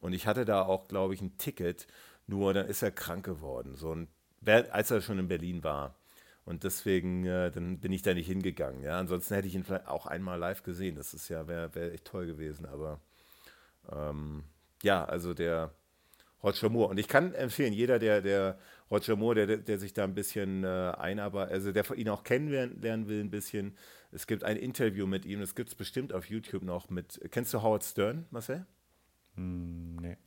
Und 0.01 0.13
ich 0.13 0.27
hatte 0.27 0.45
da 0.45 0.63
auch, 0.63 0.87
glaube 0.87 1.13
ich, 1.13 1.21
ein 1.21 1.37
Ticket, 1.37 1.87
nur 2.27 2.53
dann 2.53 2.67
ist 2.67 2.81
er 2.81 2.91
krank 2.91 3.25
geworden, 3.25 3.75
so 3.75 3.93
ein, 3.93 4.07
als 4.45 4.91
er 4.91 5.01
schon 5.01 5.19
in 5.19 5.27
Berlin 5.27 5.63
war. 5.63 5.95
Und 6.43 6.63
deswegen, 6.63 7.25
äh, 7.25 7.51
dann 7.51 7.79
bin 7.79 7.91
ich 7.91 8.01
da 8.01 8.13
nicht 8.13 8.27
hingegangen. 8.27 8.81
Ja? 8.81 8.99
Ansonsten 8.99 9.35
hätte 9.35 9.47
ich 9.47 9.55
ihn 9.55 9.63
vielleicht 9.63 9.87
auch 9.87 10.07
einmal 10.07 10.39
live 10.39 10.63
gesehen. 10.63 10.95
Das 10.95 11.13
ist 11.13 11.29
ja, 11.29 11.47
wäre 11.47 11.73
wär 11.75 11.93
echt 11.93 12.05
toll 12.05 12.25
gewesen. 12.25 12.65
Aber 12.65 12.99
ähm, 13.91 14.43
ja, 14.81 15.05
also 15.05 15.33
der 15.35 15.71
Roger 16.43 16.69
Moore. 16.69 16.89
Und 16.89 16.97
ich 16.97 17.07
kann 17.07 17.33
empfehlen, 17.33 17.73
jeder, 17.73 17.99
der, 17.99 18.21
der 18.21 18.57
Roger 18.89 19.15
Moore, 19.15 19.45
der, 19.45 19.57
der 19.57 19.77
sich 19.77 19.93
da 19.93 20.03
ein 20.03 20.15
bisschen 20.15 20.63
äh, 20.63 20.93
einarbeitet, 20.97 21.53
also 21.53 21.71
der 21.71 21.89
ihn 21.91 22.09
auch 22.09 22.23
kennenlernen 22.23 23.07
will, 23.07 23.21
ein 23.21 23.29
bisschen. 23.29 23.77
Es 24.11 24.27
gibt 24.27 24.43
ein 24.43 24.57
Interview 24.57 25.05
mit 25.05 25.25
ihm, 25.25 25.39
das 25.39 25.55
gibt 25.55 25.69
es 25.69 25.75
bestimmt 25.75 26.11
auf 26.11 26.25
YouTube 26.25 26.63
noch 26.63 26.89
mit. 26.89 27.21
Kennst 27.31 27.53
du 27.53 27.61
Howard 27.61 27.83
Stern, 27.83 28.25
Marcel? 28.31 28.65
Hm, 29.41 29.95
nee. 29.97 30.17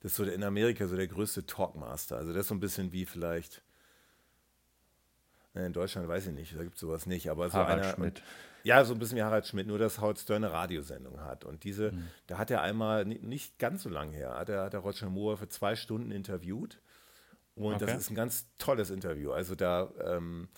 Das 0.00 0.12
ist 0.12 0.16
so 0.16 0.24
der, 0.24 0.34
in 0.34 0.42
Amerika 0.44 0.86
so 0.86 0.96
der 0.96 1.06
größte 1.08 1.44
Talkmaster. 1.44 2.16
Also 2.16 2.32
das 2.32 2.42
ist 2.42 2.48
so 2.48 2.54
ein 2.54 2.60
bisschen 2.60 2.92
wie 2.92 3.04
vielleicht. 3.04 3.62
Ne, 5.54 5.66
In 5.66 5.72
Deutschland 5.72 6.08
weiß 6.08 6.28
ich 6.28 6.32
nicht, 6.32 6.56
da 6.56 6.62
gibt 6.62 6.74
es 6.76 6.80
sowas 6.80 7.06
nicht, 7.06 7.28
aber 7.28 7.50
so 7.50 7.54
Harald 7.58 7.82
einer, 7.84 7.94
Schmidt. 7.94 8.22
Ja, 8.62 8.84
so 8.84 8.94
ein 8.94 8.98
bisschen 8.98 9.16
wie 9.16 9.22
Harald 9.22 9.46
Schmidt, 9.46 9.66
nur 9.66 9.78
dass 9.78 10.00
Howard 10.00 10.18
Stern 10.18 10.44
eine 10.44 10.52
Radiosendung 10.52 11.20
hat. 11.20 11.44
Und 11.44 11.64
diese, 11.64 11.92
da 12.26 12.38
hat 12.38 12.50
er 12.50 12.62
einmal, 12.62 13.04
ni- 13.04 13.18
nicht 13.18 13.58
ganz 13.58 13.82
so 13.82 13.88
lange 13.88 14.12
her, 14.12 14.34
hat 14.34 14.48
er, 14.48 14.62
hat 14.62 14.74
er 14.74 14.80
Roger 14.80 15.10
Moore 15.10 15.36
für 15.38 15.48
zwei 15.48 15.76
Stunden 15.76 16.10
interviewt. 16.12 16.80
Und 17.56 17.74
Okay. 17.74 17.86
das 17.86 17.96
ist 17.96 18.10
ein 18.10 18.14
ganz 18.14 18.46
tolles 18.58 18.90
Interview. 18.90 19.32
Also 19.32 19.54
da 19.54 19.90
ähm, 20.04 20.48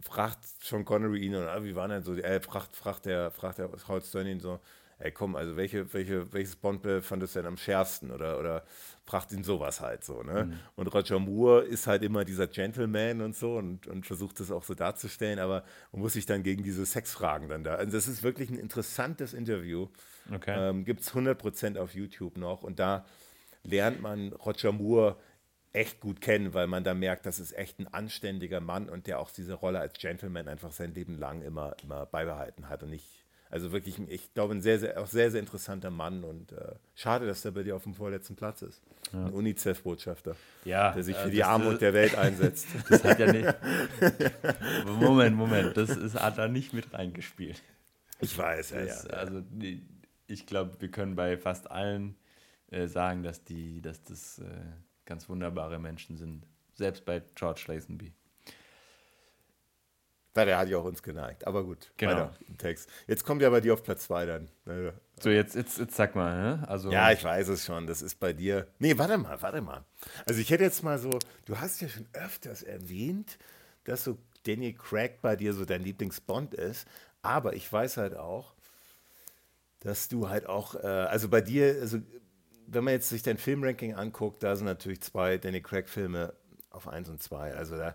fragt 0.00 0.44
Sean 0.62 0.84
Connery 0.84 1.20
ihn, 1.24 1.34
und, 1.34 1.46
ah, 1.48 1.62
wie 1.64 1.74
war 1.74 1.88
denn 1.88 2.02
so, 2.02 2.14
äh, 2.14 2.40
fragt, 2.40 2.76
fragt 2.76 3.06
der, 3.06 3.30
fragt 3.30 3.58
der 3.58 3.70
Howard 3.88 4.04
Stern 4.04 4.26
ihn 4.26 4.40
so, 4.40 4.60
ey 4.98 5.10
komm, 5.12 5.36
also 5.36 5.56
welche, 5.56 5.92
welche, 5.92 6.32
welches 6.32 6.56
Bondbild 6.56 7.04
fandest 7.04 7.34
du 7.34 7.40
denn 7.40 7.48
am 7.48 7.56
schärfsten? 7.56 8.10
Oder, 8.10 8.38
oder 8.38 8.64
fragt 9.04 9.32
ihn 9.32 9.44
sowas 9.44 9.80
halt 9.80 10.04
so, 10.04 10.22
ne? 10.22 10.58
Und 10.76 10.86
Roger 10.88 11.18
Moore 11.18 11.62
ist 11.62 11.86
halt 11.86 12.02
immer 12.02 12.24
dieser 12.24 12.46
Gentleman 12.46 13.20
und 13.20 13.34
so 13.34 13.56
und, 13.56 13.86
und 13.86 14.06
versucht 14.06 14.40
das 14.40 14.50
auch 14.50 14.62
so 14.62 14.74
darzustellen, 14.74 15.38
aber 15.38 15.64
man 15.92 16.02
muss 16.02 16.12
sich 16.14 16.26
dann 16.26 16.42
gegen 16.42 16.62
diese 16.62 16.86
Sexfragen 16.86 17.48
dann 17.48 17.64
da. 17.64 17.74
Also 17.74 17.92
das 17.92 18.08
ist 18.08 18.22
wirklich 18.22 18.50
ein 18.50 18.58
interessantes 18.58 19.34
Interview. 19.34 19.88
Okay. 20.32 20.54
Ähm, 20.56 20.84
Gibt 20.84 21.00
es 21.00 21.12
100% 21.12 21.78
auf 21.78 21.94
YouTube 21.94 22.36
noch 22.36 22.62
und 22.62 22.78
da 22.78 23.04
lernt 23.64 24.00
man 24.00 24.32
Roger 24.32 24.72
Moore 24.72 25.16
echt 25.72 26.00
gut 26.00 26.20
kennen, 26.20 26.54
weil 26.54 26.66
man 26.66 26.84
da 26.84 26.94
merkt, 26.94 27.26
das 27.26 27.38
ist 27.38 27.52
echt 27.56 27.78
ein 27.78 27.88
anständiger 27.88 28.60
Mann 28.60 28.88
und 28.88 29.06
der 29.06 29.18
auch 29.18 29.30
diese 29.30 29.54
Rolle 29.54 29.80
als 29.80 29.94
Gentleman 29.98 30.48
einfach 30.48 30.72
sein 30.72 30.94
Leben 30.94 31.18
lang 31.18 31.42
immer, 31.42 31.74
immer 31.82 32.06
beibehalten 32.06 32.68
hat 32.68 32.82
und 32.82 32.90
nicht, 32.90 33.21
also 33.52 33.70
wirklich, 33.70 33.98
ich 34.08 34.32
glaube, 34.34 34.54
ein 34.54 34.62
sehr, 34.62 34.78
sehr, 34.80 34.98
auch 35.00 35.06
sehr, 35.06 35.30
sehr 35.30 35.38
interessanter 35.40 35.90
Mann 35.90 36.24
und 36.24 36.50
äh, 36.52 36.74
schade, 36.94 37.26
dass 37.26 37.42
der 37.42 37.50
bei 37.52 37.62
dir 37.62 37.76
auf 37.76 37.84
dem 37.84 37.94
vorletzten 37.94 38.34
Platz 38.34 38.62
ist. 38.62 38.82
Ein 39.12 39.30
UNICEF-Botschafter, 39.32 40.34
Ja, 40.64 40.92
der 40.92 41.02
sich 41.04 41.14
äh, 41.14 41.18
für 41.24 41.30
die 41.30 41.38
das- 41.38 41.48
Armut 41.48 41.80
der 41.80 41.92
Welt 41.92 42.16
einsetzt. 42.16 42.66
Das 42.88 43.04
hat 43.04 43.18
ja 43.20 43.30
nicht. 43.30 43.54
Moment, 44.86 45.36
Moment, 45.36 45.76
das 45.76 45.90
ist, 45.90 46.14
hat 46.18 46.38
da 46.38 46.48
nicht 46.48 46.72
mit 46.72 46.92
reingespielt. 46.92 47.62
Ich 48.20 48.36
weiß, 48.36 48.70
ja, 48.70 48.84
Das, 48.84 49.04
ja. 49.04 49.10
Also 49.10 49.42
ich 50.26 50.46
glaube, 50.46 50.80
wir 50.80 50.90
können 50.90 51.14
bei 51.14 51.36
fast 51.36 51.70
allen 51.70 52.16
äh, 52.70 52.86
sagen, 52.86 53.22
dass 53.22 53.44
die, 53.44 53.80
dass 53.82 54.02
das 54.02 54.38
äh, 54.38 54.44
ganz 55.04 55.28
wunderbare 55.28 55.78
Menschen 55.78 56.16
sind. 56.16 56.46
Selbst 56.72 57.04
bei 57.04 57.22
George 57.34 57.64
Lazenby. 57.66 58.12
Weil 60.34 60.46
der 60.46 60.56
hat 60.58 60.68
ja 60.68 60.78
auch 60.78 60.84
uns 60.84 61.02
geneigt. 61.02 61.46
Aber 61.46 61.62
gut, 61.62 61.92
Genau. 61.98 62.12
weiter 62.12 62.34
im 62.48 62.56
Text. 62.56 62.88
Jetzt 63.06 63.24
kommt 63.24 63.42
ja 63.42 63.50
bei 63.50 63.60
dir 63.60 63.74
auf 63.74 63.82
Platz 63.82 64.04
2 64.04 64.24
dann. 64.26 64.48
Äh, 64.66 64.92
So, 65.20 65.28
jetzt, 65.28 65.54
jetzt, 65.54 65.78
jetzt 65.78 65.94
sag 65.94 66.14
mal, 66.14 66.34
ne? 66.58 66.68
Also, 66.68 66.90
Ja, 66.90 67.12
ich 67.12 67.22
weiß 67.22 67.48
es 67.48 67.66
schon. 67.66 67.86
Das 67.86 68.00
ist 68.00 68.18
bei 68.18 68.32
dir. 68.32 68.66
Nee, 68.78 68.96
warte 68.96 69.18
mal, 69.18 69.40
warte 69.42 69.60
mal. 69.60 69.84
Also 70.26 70.40
ich 70.40 70.50
hätte 70.50 70.64
jetzt 70.64 70.82
mal 70.82 70.98
so, 70.98 71.10
du 71.44 71.58
hast 71.58 71.80
ja 71.82 71.88
schon 71.88 72.06
öfters 72.14 72.62
erwähnt, 72.62 73.38
dass 73.84 74.04
so 74.04 74.16
Danny 74.46 74.72
Craig 74.72 75.20
bei 75.20 75.36
dir 75.36 75.52
so 75.52 75.64
dein 75.66 75.82
Lieblingsbond 75.82 76.54
ist. 76.54 76.88
Aber 77.20 77.52
ich 77.54 77.70
weiß 77.70 77.98
halt 77.98 78.16
auch, 78.16 78.54
dass 79.80 80.08
du 80.08 80.28
halt 80.28 80.46
auch, 80.46 80.74
äh, 80.76 80.86
also 80.86 81.28
bei 81.28 81.40
dir, 81.40 81.76
also 81.80 81.98
wenn 82.66 82.84
man 82.84 82.94
jetzt 82.94 83.08
sich 83.10 83.22
dein 83.22 83.36
Filmranking 83.36 83.94
anguckt, 83.94 84.42
da 84.42 84.56
sind 84.56 84.64
natürlich 84.66 85.02
zwei 85.02 85.36
Danny 85.36 85.60
Craig-Filme 85.60 86.32
auf 86.70 86.88
1 86.88 87.08
und 87.10 87.22
2. 87.22 87.54
Also 87.54 87.76
da 87.76 87.94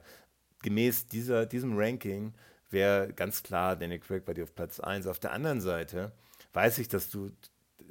gemäß 0.62 1.08
dieser, 1.08 1.46
diesem 1.46 1.78
Ranking 1.78 2.34
wäre 2.70 3.14
ganz 3.14 3.44
klar 3.44 3.76
Danny 3.76 4.00
Craig 4.00 4.26
bei 4.26 4.34
dir 4.34 4.44
auf 4.44 4.56
Platz 4.56 4.80
1. 4.80 5.08
Auf 5.08 5.20
der 5.20 5.32
anderen 5.32 5.62
Seite 5.62 6.12
weiß 6.54 6.80
ich, 6.80 6.88
dass 6.88 7.10
du 7.10 7.32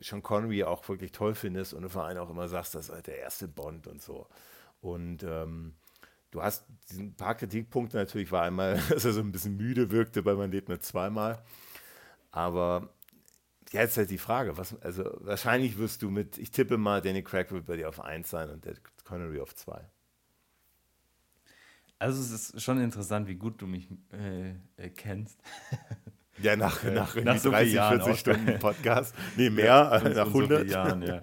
Sean 0.00 0.22
Connery 0.22 0.64
auch 0.64 0.86
wirklich 0.88 1.12
toll 1.12 1.34
findest 1.34 1.74
und 1.74 1.88
vor 1.88 2.04
allem 2.04 2.18
auch 2.18 2.30
immer 2.30 2.48
sagst, 2.48 2.74
das 2.74 2.88
ist 2.88 3.06
der 3.06 3.18
erste 3.18 3.48
Bond 3.48 3.86
und 3.86 4.02
so. 4.02 4.26
Und 4.80 5.22
ähm, 5.22 5.74
du 6.30 6.42
hast 6.42 6.66
ein 6.92 7.14
paar 7.14 7.34
Kritikpunkte 7.34 7.96
natürlich, 7.96 8.30
war 8.32 8.42
einmal, 8.42 8.80
dass 8.90 9.04
er 9.04 9.12
so 9.12 9.20
ein 9.20 9.32
bisschen 9.32 9.56
müde 9.56 9.90
wirkte, 9.90 10.24
weil 10.24 10.36
man 10.36 10.50
lebt 10.50 10.68
nur 10.68 10.80
zweimal. 10.80 11.42
Aber 12.30 12.90
ja, 13.72 13.80
jetzt 13.80 13.96
halt 13.96 14.10
die 14.10 14.18
Frage, 14.18 14.56
was, 14.58 14.80
also 14.82 15.04
wahrscheinlich 15.20 15.78
wirst 15.78 16.02
du 16.02 16.10
mit, 16.10 16.38
ich 16.38 16.50
tippe 16.50 16.76
mal, 16.76 17.00
Danny 17.00 17.22
Craig 17.22 17.50
wird 17.50 17.66
bei 17.66 17.76
dir 17.76 17.88
auf 17.88 18.00
1 18.00 18.28
sein 18.28 18.50
und 18.50 18.64
der 18.64 18.74
Connery 19.04 19.40
auf 19.40 19.54
2. 19.54 19.80
Also 21.98 22.20
es 22.20 22.50
ist 22.50 22.62
schon 22.62 22.80
interessant, 22.80 23.26
wie 23.26 23.36
gut 23.36 23.60
du 23.60 23.66
mich 23.66 23.88
äh, 24.12 24.50
äh 24.76 24.90
kennst. 24.90 25.38
Ja, 26.42 26.54
nach, 26.56 26.84
äh, 26.84 26.90
nach, 26.90 27.14
nach 27.14 27.38
so 27.38 27.50
30, 27.50 27.72
Jahren 27.72 28.00
40 28.00 28.20
Stunden 28.20 28.58
Podcast. 28.60 29.14
Nee, 29.36 29.50
mehr, 29.50 29.64
ja, 29.64 30.08
nach 30.08 30.26
100. 30.26 30.68
So 30.68 30.74
Jahren, 30.74 31.02
ja. 31.02 31.22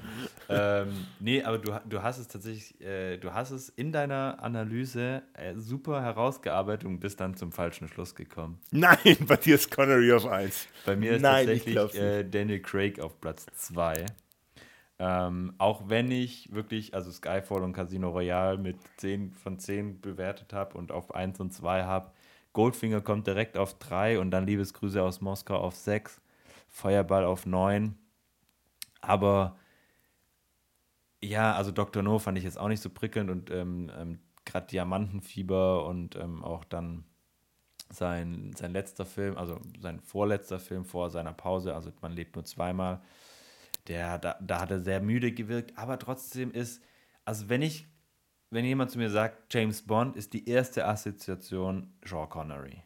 ähm, 0.50 1.06
nee, 1.20 1.44
aber 1.44 1.60
du, 1.60 1.72
du 1.88 2.02
hast 2.02 2.18
es 2.18 2.28
tatsächlich, 2.28 2.82
äh, 2.82 3.18
du 3.18 3.34
hast 3.34 3.52
es 3.52 3.70
in 3.70 3.92
deiner 3.92 4.42
Analyse 4.42 5.22
äh, 5.34 5.54
super 5.56 6.02
herausgearbeitet 6.02 6.86
und 6.86 7.00
bist 7.00 7.20
dann 7.20 7.36
zum 7.36 7.52
falschen 7.52 7.88
Schluss 7.88 8.16
gekommen. 8.16 8.60
Nein, 8.72 9.18
bei 9.28 9.36
dir 9.38 9.56
ist 9.56 9.70
Connery 9.70 10.14
auf 10.14 10.26
1. 10.26 10.68
Bei 10.86 10.96
mir 10.96 11.14
ist 11.14 11.22
Nein, 11.22 11.46
tatsächlich 11.46 11.96
äh, 11.96 12.24
Daniel 12.24 12.62
Craig 12.62 13.00
auf 13.00 13.22
Platz 13.22 13.46
2. 13.56 14.06
Ähm, 15.00 15.54
auch 15.58 15.90
wenn 15.90 16.12
ich 16.12 16.54
wirklich, 16.54 16.94
also 16.94 17.12
Skyfall 17.12 17.64
und 17.64 17.74
Casino 17.74 18.10
Royale 18.10 18.58
mit 18.58 18.78
10 18.98 19.34
von 19.34 19.60
10 19.60 20.02
bewertet 20.02 20.54
habe 20.54 20.78
und 20.78 20.92
auf 20.92 21.14
1 21.16 21.40
und 21.40 21.52
2 21.52 21.84
habe, 21.84 22.12
Goldfinger 22.54 23.02
kommt 23.02 23.28
direkt 23.28 23.58
auf 23.58 23.78
3 23.80 24.20
und 24.20 24.32
dann 24.32 24.46
Liebesgrüße 24.46 25.02
aus 25.02 25.22
Moskau 25.22 25.58
auf 25.58 25.76
6, 25.76 26.22
Feuerball 26.70 27.26
auf 27.26 27.46
9. 27.46 27.98
Aber 29.02 29.58
ja, 31.22 31.56
also 31.56 31.72
Dr. 31.72 32.04
No 32.04 32.20
fand 32.20 32.38
ich 32.38 32.44
jetzt 32.44 32.60
auch 32.60 32.68
nicht 32.68 32.82
so 32.82 32.90
prickelnd 32.90 33.30
und 33.32 33.50
ähm, 33.50 33.92
ähm, 33.98 34.20
gerade 34.46 34.68
Diamantenfieber 34.68 35.86
und 35.86 36.16
ähm, 36.16 36.44
auch 36.44 36.64
dann 36.66 37.06
sein, 37.90 38.54
sein 38.56 38.74
letzter 38.74 39.06
Film, 39.06 39.38
also 39.38 39.60
sein 39.80 40.00
vorletzter 40.02 40.60
Film 40.60 40.86
vor 40.86 41.10
seiner 41.10 41.34
Pause, 41.34 41.76
also 41.76 41.92
man 42.02 42.12
lebt 42.12 42.36
nur 42.36 42.46
zweimal, 42.46 43.02
der, 43.88 44.18
da, 44.20 44.38
da 44.42 44.62
hat 44.62 44.72
er 44.72 44.80
sehr 44.80 45.02
müde 45.02 45.32
gewirkt, 45.32 45.78
aber 45.78 46.00
trotzdem 46.00 46.52
ist, 46.52 46.84
also 47.26 47.50
wenn 47.50 47.62
ich 47.62 47.88
wenn 48.54 48.66
jemand 48.66 48.92
zu 48.92 49.00
mir 49.00 49.10
sagt, 49.10 49.52
James 49.52 49.82
Bond 49.82 50.16
ist 50.16 50.34
die 50.34 50.48
erste 50.48 50.86
Assoziation 50.86 51.92
Sean 52.06 52.30
Connery. 52.30 52.84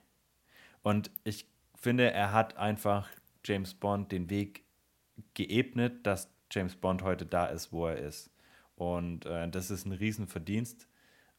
Und 0.81 1.11
ich 1.25 1.45
finde, 1.75 2.09
er 2.09 2.31
hat 2.31 2.55
einfach 2.55 3.09
James 3.43 3.73
Bond 3.73 4.13
den 4.13 4.29
Weg 4.29 4.63
geebnet, 5.33 6.05
dass 6.07 6.31
James 6.51 6.77
Bond 6.77 7.03
heute 7.03 7.25
da 7.25 7.47
ist, 7.47 7.73
wo 7.73 7.87
er 7.87 7.97
ist. 7.97 8.31
Und 8.75 9.25
äh, 9.25 9.49
das 9.49 9.69
ist 9.69 9.85
ein 9.85 9.91
Riesenverdienst. 9.91 10.87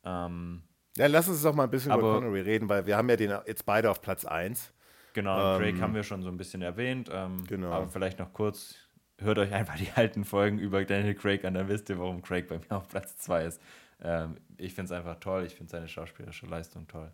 Ähm, 0.05 0.63
ja, 0.99 1.07
lass 1.07 1.29
uns 1.29 1.43
doch 1.43 1.55
mal 1.55 1.65
ein 1.65 1.71
bisschen 1.71 1.93
aber, 1.93 2.03
über 2.03 2.15
Connery 2.21 2.43
reden, 2.43 2.69
weil 2.69 2.85
wir 2.85 2.99
haben 2.99 3.09
ja 3.09 3.17
den 3.17 3.33
jetzt 3.47 3.65
beide 3.65 3.91
auf 3.91 4.03
Platz 4.03 4.27
1. 4.27 4.75
Genau, 5.15 5.55
ähm, 5.57 5.63
Drake 5.63 5.81
haben 5.81 5.95
wir 5.95 6.03
schon 6.03 6.23
so 6.23 6.29
ein 6.29 6.37
bisschen 6.37 6.61
erwähnt. 6.61 7.09
Ähm, 7.11 7.45
genau. 7.47 7.73
Aber 7.73 7.89
vielleicht 7.89 8.19
noch 8.19 8.35
kurz, 8.35 8.75
hört 9.19 9.39
euch 9.39 9.53
einfach 9.53 9.77
die 9.77 9.91
alten 9.95 10.25
Folgen 10.25 10.59
über 10.59 10.85
Daniel 10.85 11.15
Craig 11.15 11.45
an, 11.45 11.55
dann 11.55 11.69
wisst 11.69 11.89
ihr, 11.91 11.99
warum 11.99 12.23
Craig 12.23 12.49
bei 12.49 12.59
mir 12.59 12.77
auf 12.77 12.89
Platz 12.89 13.17
2 13.19 13.45
ist. 13.45 13.61
Ähm, 14.03 14.37
ich 14.57 14.75
finde 14.75 14.93
es 14.93 14.99
einfach 14.99 15.19
toll, 15.21 15.45
ich 15.45 15.55
finde 15.55 15.71
seine 15.71 15.89
schauspielerische 15.89 16.47
Leistung 16.47 16.87
toll. 16.87 17.11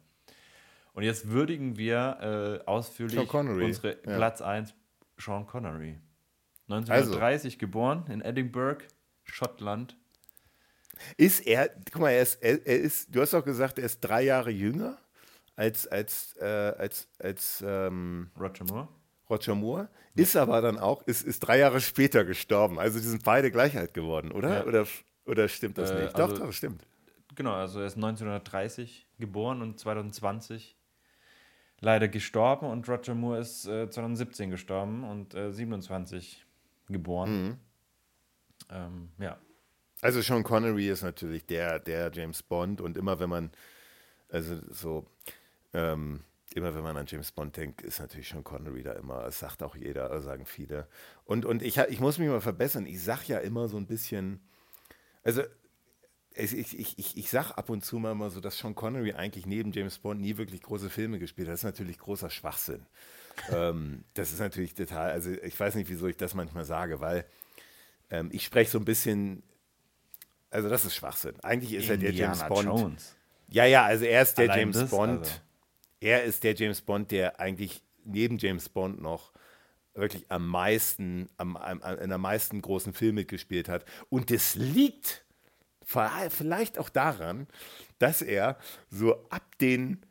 Und 0.92 1.02
jetzt 1.02 1.28
würdigen 1.30 1.76
wir 1.76 2.60
äh, 2.62 2.66
ausführlich 2.66 3.32
unsere 3.32 3.96
ja. 4.06 4.16
Platz 4.16 4.40
1 4.40 4.74
Sean 5.18 5.46
Connery. 5.46 5.98
1930 6.68 7.52
also. 7.52 7.58
geboren 7.58 8.04
in 8.08 8.22
Edinburgh, 8.22 8.84
Schottland. 9.24 9.96
Ist 11.16 11.46
er, 11.46 11.70
guck 11.90 12.02
mal, 12.02 12.10
er 12.10 12.22
ist, 12.22 12.42
er, 12.42 12.64
er 12.66 12.78
ist, 12.78 13.14
du 13.14 13.20
hast 13.20 13.34
auch 13.34 13.44
gesagt, 13.44 13.78
er 13.78 13.86
ist 13.86 14.00
drei 14.00 14.22
Jahre 14.22 14.50
jünger 14.50 14.96
als, 15.56 15.86
als, 15.86 16.36
äh, 16.40 16.44
als, 16.44 17.08
als 17.18 17.62
ähm, 17.66 18.30
Roger 18.38 18.64
Moore. 18.64 18.88
Roger 19.28 19.54
Moore, 19.54 19.88
ist 20.14 20.36
aber 20.36 20.60
dann 20.60 20.78
auch, 20.78 21.02
ist, 21.06 21.22
ist 21.22 21.40
drei 21.40 21.58
Jahre 21.58 21.80
später 21.80 22.24
gestorben. 22.24 22.78
Also 22.78 22.98
die 22.98 23.06
sind 23.06 23.24
beide 23.24 23.50
gleich 23.50 23.76
alt 23.76 23.94
geworden, 23.94 24.32
oder? 24.32 24.60
Ja. 24.60 24.64
Oder 24.64 24.86
oder 25.26 25.48
stimmt 25.48 25.78
das 25.78 25.90
äh, 25.90 26.02
nicht? 26.02 26.14
Also, 26.14 26.34
doch, 26.34 26.46
doch, 26.46 26.52
stimmt. 26.52 26.86
Genau, 27.34 27.52
also 27.52 27.80
er 27.80 27.86
ist 27.86 27.96
1930 27.96 29.06
geboren 29.18 29.62
und 29.62 29.78
2020 29.78 30.76
leider 31.80 32.08
gestorben 32.08 32.66
und 32.66 32.88
Roger 32.88 33.14
Moore 33.14 33.38
ist 33.38 33.66
äh, 33.66 33.90
2017 33.90 34.50
gestorben 34.50 35.04
und 35.04 35.34
äh, 35.34 35.52
27 35.52 36.44
geboren. 36.88 37.42
Mhm. 37.42 37.56
Ähm, 38.70 39.08
ja. 39.18 39.38
Also 40.00 40.20
Sean 40.20 40.44
Connery 40.44 40.88
ist 40.88 41.02
natürlich 41.02 41.46
der, 41.46 41.80
der 41.80 42.10
James 42.12 42.42
Bond 42.42 42.80
und 42.80 42.96
immer 42.96 43.18
wenn 43.18 43.30
man, 43.30 43.50
also 44.28 44.60
so, 44.70 45.06
ähm, 45.72 46.20
immer 46.54 46.74
wenn 46.74 46.82
man 46.82 46.96
an 46.96 47.06
James 47.06 47.32
Bond 47.32 47.56
denkt, 47.56 47.82
ist 47.82 47.98
natürlich 47.98 48.28
Sean 48.28 48.44
Connery 48.44 48.82
da 48.82 48.92
immer, 48.92 49.24
das 49.24 49.40
sagt 49.40 49.62
auch 49.62 49.74
jeder, 49.74 50.20
sagen 50.22 50.46
viele. 50.46 50.86
Und, 51.24 51.44
und 51.44 51.62
ich, 51.62 51.78
ich 51.78 52.00
muss 52.00 52.18
mich 52.18 52.28
mal 52.28 52.40
verbessern, 52.40 52.86
ich 52.86 53.02
sag 53.02 53.26
ja 53.26 53.38
immer 53.38 53.68
so 53.68 53.76
ein 53.76 53.86
bisschen, 53.86 54.40
also 55.24 55.42
ich, 56.36 56.78
ich, 56.78 56.98
ich, 56.98 57.16
ich 57.16 57.30
sag 57.30 57.52
ab 57.52 57.70
und 57.70 57.84
zu 57.84 57.98
mal 57.98 58.30
so, 58.30 58.40
dass 58.40 58.58
Sean 58.58 58.74
Connery 58.74 59.12
eigentlich 59.12 59.46
neben 59.46 59.72
James 59.72 59.98
Bond 59.98 60.20
nie 60.20 60.36
wirklich 60.36 60.62
große 60.62 60.90
Filme 60.90 61.18
gespielt 61.18 61.48
hat. 61.48 61.54
Das 61.54 61.60
ist 61.60 61.64
natürlich 61.64 61.98
großer 61.98 62.30
Schwachsinn. 62.30 62.86
ähm, 63.52 64.04
das 64.14 64.32
ist 64.32 64.40
natürlich 64.40 64.74
total, 64.74 65.10
also 65.10 65.30
ich 65.30 65.58
weiß 65.58 65.74
nicht, 65.74 65.88
wieso 65.88 66.06
ich 66.06 66.16
das 66.16 66.34
manchmal 66.34 66.64
sage, 66.64 67.00
weil 67.00 67.24
ähm, 68.10 68.30
ich 68.32 68.44
spreche 68.44 68.70
so 68.70 68.78
ein 68.78 68.84
bisschen, 68.84 69.42
also 70.50 70.68
das 70.68 70.84
ist 70.84 70.94
Schwachsinn. 70.94 71.34
Eigentlich 71.42 71.72
ist 71.72 71.88
Indiana 71.90 71.94
er 71.94 72.12
der 72.12 72.12
James 72.12 72.48
Bond. 72.48 72.64
Jones. 72.64 73.16
Ja, 73.48 73.64
ja, 73.64 73.84
also 73.84 74.04
er 74.04 74.22
ist 74.22 74.38
der 74.38 74.50
Allein 74.50 74.60
James 74.60 74.78
das, 74.78 74.90
Bond. 74.90 75.20
Also. 75.20 75.32
Er 76.04 76.22
ist 76.24 76.44
der 76.44 76.54
James 76.54 76.82
Bond, 76.82 77.10
der 77.12 77.40
eigentlich 77.40 77.82
neben 78.04 78.36
James 78.36 78.68
Bond 78.68 79.00
noch 79.00 79.32
wirklich 79.94 80.26
am 80.28 80.46
meisten, 80.46 81.30
am, 81.38 81.56
am, 81.56 81.80
in 81.80 82.10
der 82.10 82.18
meisten 82.18 82.60
großen 82.60 82.92
Film 82.92 83.14
mitgespielt 83.14 83.70
hat. 83.70 83.86
Und 84.10 84.30
das 84.30 84.54
liegt 84.54 85.24
vielleicht 85.82 86.78
auch 86.78 86.90
daran, 86.90 87.46
dass 87.98 88.20
er 88.20 88.58
so 88.90 89.14
ab 89.30 89.56
den 89.62 90.04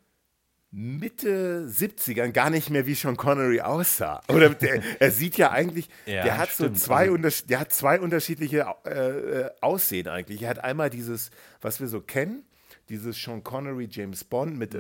Mitte 0.72 1.68
70ern 1.70 2.32
gar 2.32 2.50
nicht 2.50 2.72
mehr 2.72 2.88
wie 2.88 2.96
Sean 2.96 3.16
Connery 3.16 3.62
aussah. 3.62 4.22
Oder 4.30 4.50
der, 4.50 4.82
er 5.00 5.12
sieht 5.12 5.38
ja 5.38 5.52
eigentlich, 5.52 5.90
ja, 6.08 6.24
der 6.24 6.40
hat 6.40 6.50
stimmt. 6.50 6.80
so 6.80 6.86
zwei, 6.86 7.12
also, 7.12 7.46
der 7.46 7.60
hat 7.60 7.72
zwei 7.72 8.00
unterschiedliche 8.00 8.66
äh, 8.86 8.90
äh, 8.90 9.50
Aussehen 9.62 10.08
eigentlich. 10.08 10.42
Er 10.42 10.50
hat 10.50 10.64
einmal 10.64 10.90
dieses, 10.90 11.30
was 11.62 11.80
wir 11.80 11.88
so 11.88 12.02
kennen, 12.02 12.44
dieses 12.90 13.16
Sean 13.22 13.44
Connery 13.44 13.88
James 13.92 14.24
Bond 14.24 14.58
mit 14.58 14.74
mhm. 14.74 14.80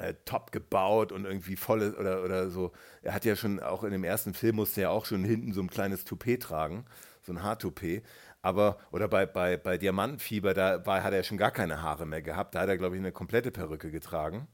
Äh, 0.00 0.14
top 0.24 0.52
gebaut 0.52 1.12
und 1.12 1.24
irgendwie 1.24 1.56
volle 1.56 1.96
oder, 1.96 2.24
oder 2.24 2.50
so. 2.50 2.72
Er 3.02 3.14
hat 3.14 3.24
ja 3.24 3.36
schon 3.36 3.60
auch 3.60 3.84
in 3.84 3.92
dem 3.92 4.04
ersten 4.04 4.34
Film 4.34 4.56
musste 4.56 4.82
er 4.82 4.90
auch 4.90 5.06
schon 5.06 5.24
hinten 5.24 5.52
so 5.52 5.60
ein 5.60 5.70
kleines 5.70 6.04
Toupet 6.04 6.42
tragen, 6.42 6.84
so 7.22 7.32
ein 7.32 7.42
Haartoupet. 7.42 8.04
Aber, 8.42 8.78
oder 8.90 9.06
bei, 9.08 9.26
bei, 9.26 9.56
bei 9.58 9.76
Diamantenfieber, 9.76 10.54
da 10.54 10.84
war, 10.86 11.02
hat 11.02 11.12
er 11.12 11.22
schon 11.22 11.36
gar 11.36 11.50
keine 11.50 11.82
Haare 11.82 12.06
mehr 12.06 12.22
gehabt. 12.22 12.54
Da 12.54 12.60
hat 12.60 12.68
er, 12.68 12.78
glaube 12.78 12.96
ich, 12.96 13.00
eine 13.00 13.12
komplette 13.12 13.50
Perücke 13.50 13.90
getragen. 13.90 14.48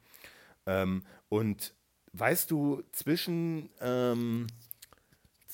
Ähm, 0.67 1.05
und 1.29 1.75
weißt 2.13 2.51
du, 2.51 2.83
zwischen 2.93 3.71
ähm, 3.81 4.49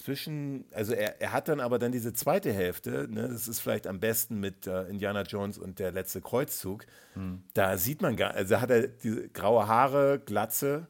zwischen, 0.03 0.65
also 0.73 0.95
er, 0.95 1.21
er 1.21 1.33
hat 1.33 1.49
dann 1.49 1.61
aber 1.61 1.79
dann 1.79 1.93
diese 1.93 2.13
zweite 2.13 2.53
Hälfte, 2.53 3.09
ne, 3.09 3.29
das 3.29 3.49
ist 3.49 3.61
vielleicht 3.61 3.87
am 3.87 4.01
besten 4.01 4.41
mit 4.41 4.67
äh, 4.67 4.85
Indiana 4.85 5.23
Jones 5.23 5.59
und 5.59 5.79
der 5.79 5.93
letzte 5.93 6.21
Kreuzzug, 6.21 6.87
hm. 7.15 7.45
da 7.55 7.79
sieht 7.79 8.03
man 8.03 8.17
gar, 8.17 8.33
also 8.33 8.61
hat 8.61 8.71
er 8.71 8.89
diese 8.89 9.29
graue 9.29 9.69
Haare, 9.69 10.21
Glatze 10.25 10.89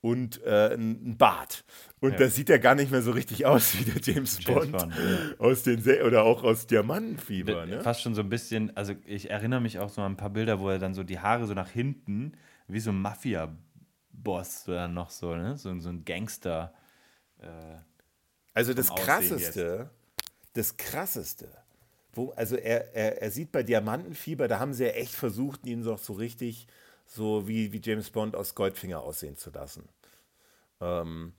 und 0.00 0.42
äh, 0.44 0.74
ein 0.74 1.16
Bart. 1.16 1.64
Und 2.00 2.12
ja. 2.12 2.18
da 2.18 2.28
sieht 2.28 2.50
er 2.50 2.58
gar 2.58 2.74
nicht 2.74 2.90
mehr 2.90 3.02
so 3.02 3.12
richtig 3.12 3.46
aus 3.46 3.78
wie 3.78 3.84
der 3.84 4.00
James, 4.02 4.38
James 4.42 4.70
Bond, 4.70 4.72
Bond 4.72 4.94
ja. 4.96 5.38
aus 5.38 5.62
den 5.62 5.80
Se 5.80 6.04
oder 6.04 6.24
auch 6.24 6.42
aus 6.42 6.66
Diamantenfieber. 6.66 7.66
Ne? 7.66 7.80
Fast 7.80 8.02
schon 8.02 8.14
so 8.14 8.20
ein 8.20 8.28
bisschen, 8.28 8.76
also 8.76 8.94
ich 9.06 9.30
erinnere 9.30 9.60
mich 9.60 9.78
auch 9.78 9.88
so 9.88 10.02
an 10.02 10.12
ein 10.12 10.16
paar 10.16 10.30
Bilder, 10.30 10.60
wo 10.60 10.68
er 10.68 10.78
dann 10.78 10.94
so 10.94 11.04
die 11.04 11.20
Haare 11.20 11.46
so 11.46 11.54
nach 11.54 11.70
hinten, 11.70 12.32
wie 12.68 12.80
so 12.80 12.90
ein 12.90 13.00
Mafia-Boss 13.00 14.68
oder 14.68 14.88
noch 14.88 15.10
so, 15.10 15.34
ne? 15.34 15.56
so, 15.56 15.78
so 15.80 15.88
ein 15.88 16.04
Gangster. 16.04 16.74
Äh, 17.38 17.46
also 18.54 18.72
das 18.72 18.94
krasseste, 18.94 19.90
das 20.54 20.76
krasseste, 20.76 21.48
wo, 22.12 22.30
also 22.32 22.56
er, 22.56 22.94
er, 22.94 23.20
er 23.22 23.30
sieht 23.30 23.52
bei 23.52 23.62
Diamantenfieber, 23.62 24.48
da 24.48 24.60
haben 24.60 24.72
sie 24.72 24.84
ja 24.84 24.90
echt 24.90 25.14
versucht, 25.14 25.66
ihn 25.66 25.82
doch 25.82 25.98
so 25.98 26.14
richtig 26.14 26.66
so 27.06 27.46
wie, 27.48 27.72
wie 27.72 27.80
James 27.82 28.10
Bond 28.10 28.34
aus 28.34 28.54
Goldfinger 28.54 29.00
aussehen 29.00 29.36
zu 29.36 29.50
lassen. 29.50 29.88
Ähm, 30.80 31.32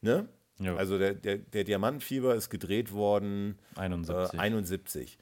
ne? 0.00 0.28
Ja. 0.58 0.76
Also 0.76 0.98
der, 0.98 1.14
der, 1.14 1.38
der, 1.38 1.64
Diamantenfieber 1.64 2.34
ist 2.34 2.50
gedreht 2.50 2.92
worden 2.92 3.58
71. 3.76 4.34
Äh, 4.34 4.42
71. 4.42 5.18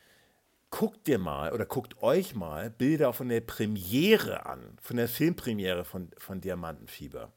Guckt 0.70 1.07
dir 1.07 1.18
mal 1.18 1.53
oder 1.53 1.66
guckt 1.66 2.03
euch 2.03 2.34
mal 2.34 2.70
Bilder 2.70 3.12
von 3.12 3.28
der 3.28 3.40
Premiere 3.40 4.47
an, 4.47 4.61
von 4.80 4.97
der 4.97 5.09
Filmpremiere 5.09 5.84
von, 5.84 6.11
von 6.18 6.40
Diamantenfieber. 6.40 7.32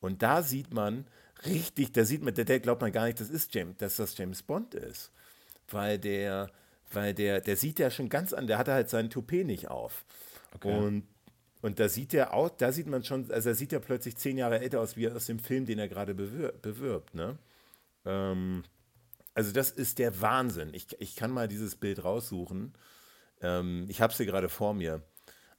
Und 0.00 0.22
da 0.22 0.42
sieht 0.42 0.72
man 0.72 1.06
richtig, 1.44 1.92
da 1.92 2.04
sieht 2.04 2.22
man, 2.22 2.34
der, 2.34 2.44
der 2.44 2.60
glaubt 2.60 2.80
man 2.80 2.92
gar 2.92 3.06
nicht, 3.06 3.20
das 3.20 3.30
ist 3.30 3.54
James, 3.54 3.76
dass 3.78 3.96
das 3.96 4.16
James 4.16 4.42
Bond 4.42 4.74
ist. 4.74 5.12
Weil 5.68 5.98
der, 5.98 6.50
weil 6.92 7.14
der, 7.14 7.40
der 7.40 7.56
sieht 7.56 7.78
ja 7.78 7.90
schon 7.90 8.08
ganz 8.08 8.32
an, 8.32 8.46
der 8.46 8.58
hatte 8.58 8.72
halt 8.72 8.88
seinen 8.88 9.10
Toupet 9.10 9.44
nicht 9.44 9.68
auf. 9.68 10.04
Okay. 10.54 10.76
Und, 10.76 11.06
und 11.62 11.80
da 11.80 11.88
sieht 11.88 12.14
er 12.14 12.32
auch, 12.32 12.50
da 12.50 12.72
sieht 12.72 12.86
man 12.86 13.02
schon, 13.02 13.30
also 13.30 13.48
er 13.48 13.54
sieht 13.54 13.72
ja 13.72 13.80
plötzlich 13.80 14.16
zehn 14.16 14.38
Jahre 14.38 14.60
älter 14.60 14.80
aus, 14.80 14.96
wie 14.96 15.08
aus 15.08 15.26
dem 15.26 15.38
Film, 15.38 15.66
den 15.66 15.78
er 15.78 15.88
gerade 15.88 16.14
bewirbt, 16.14 16.62
bewirbt 16.62 17.14
ne? 17.14 17.38
Ähm, 18.04 18.62
also 19.34 19.52
das 19.52 19.70
ist 19.70 19.98
der 19.98 20.20
Wahnsinn. 20.20 20.72
Ich, 20.72 20.86
ich 20.98 21.14
kann 21.16 21.30
mal 21.30 21.48
dieses 21.48 21.76
Bild 21.76 22.02
raussuchen. 22.02 22.72
Ähm, 23.42 23.84
ich 23.88 24.00
habe 24.00 24.12
es 24.12 24.16
hier 24.16 24.24
gerade 24.26 24.48
vor 24.48 24.72
mir. 24.72 25.02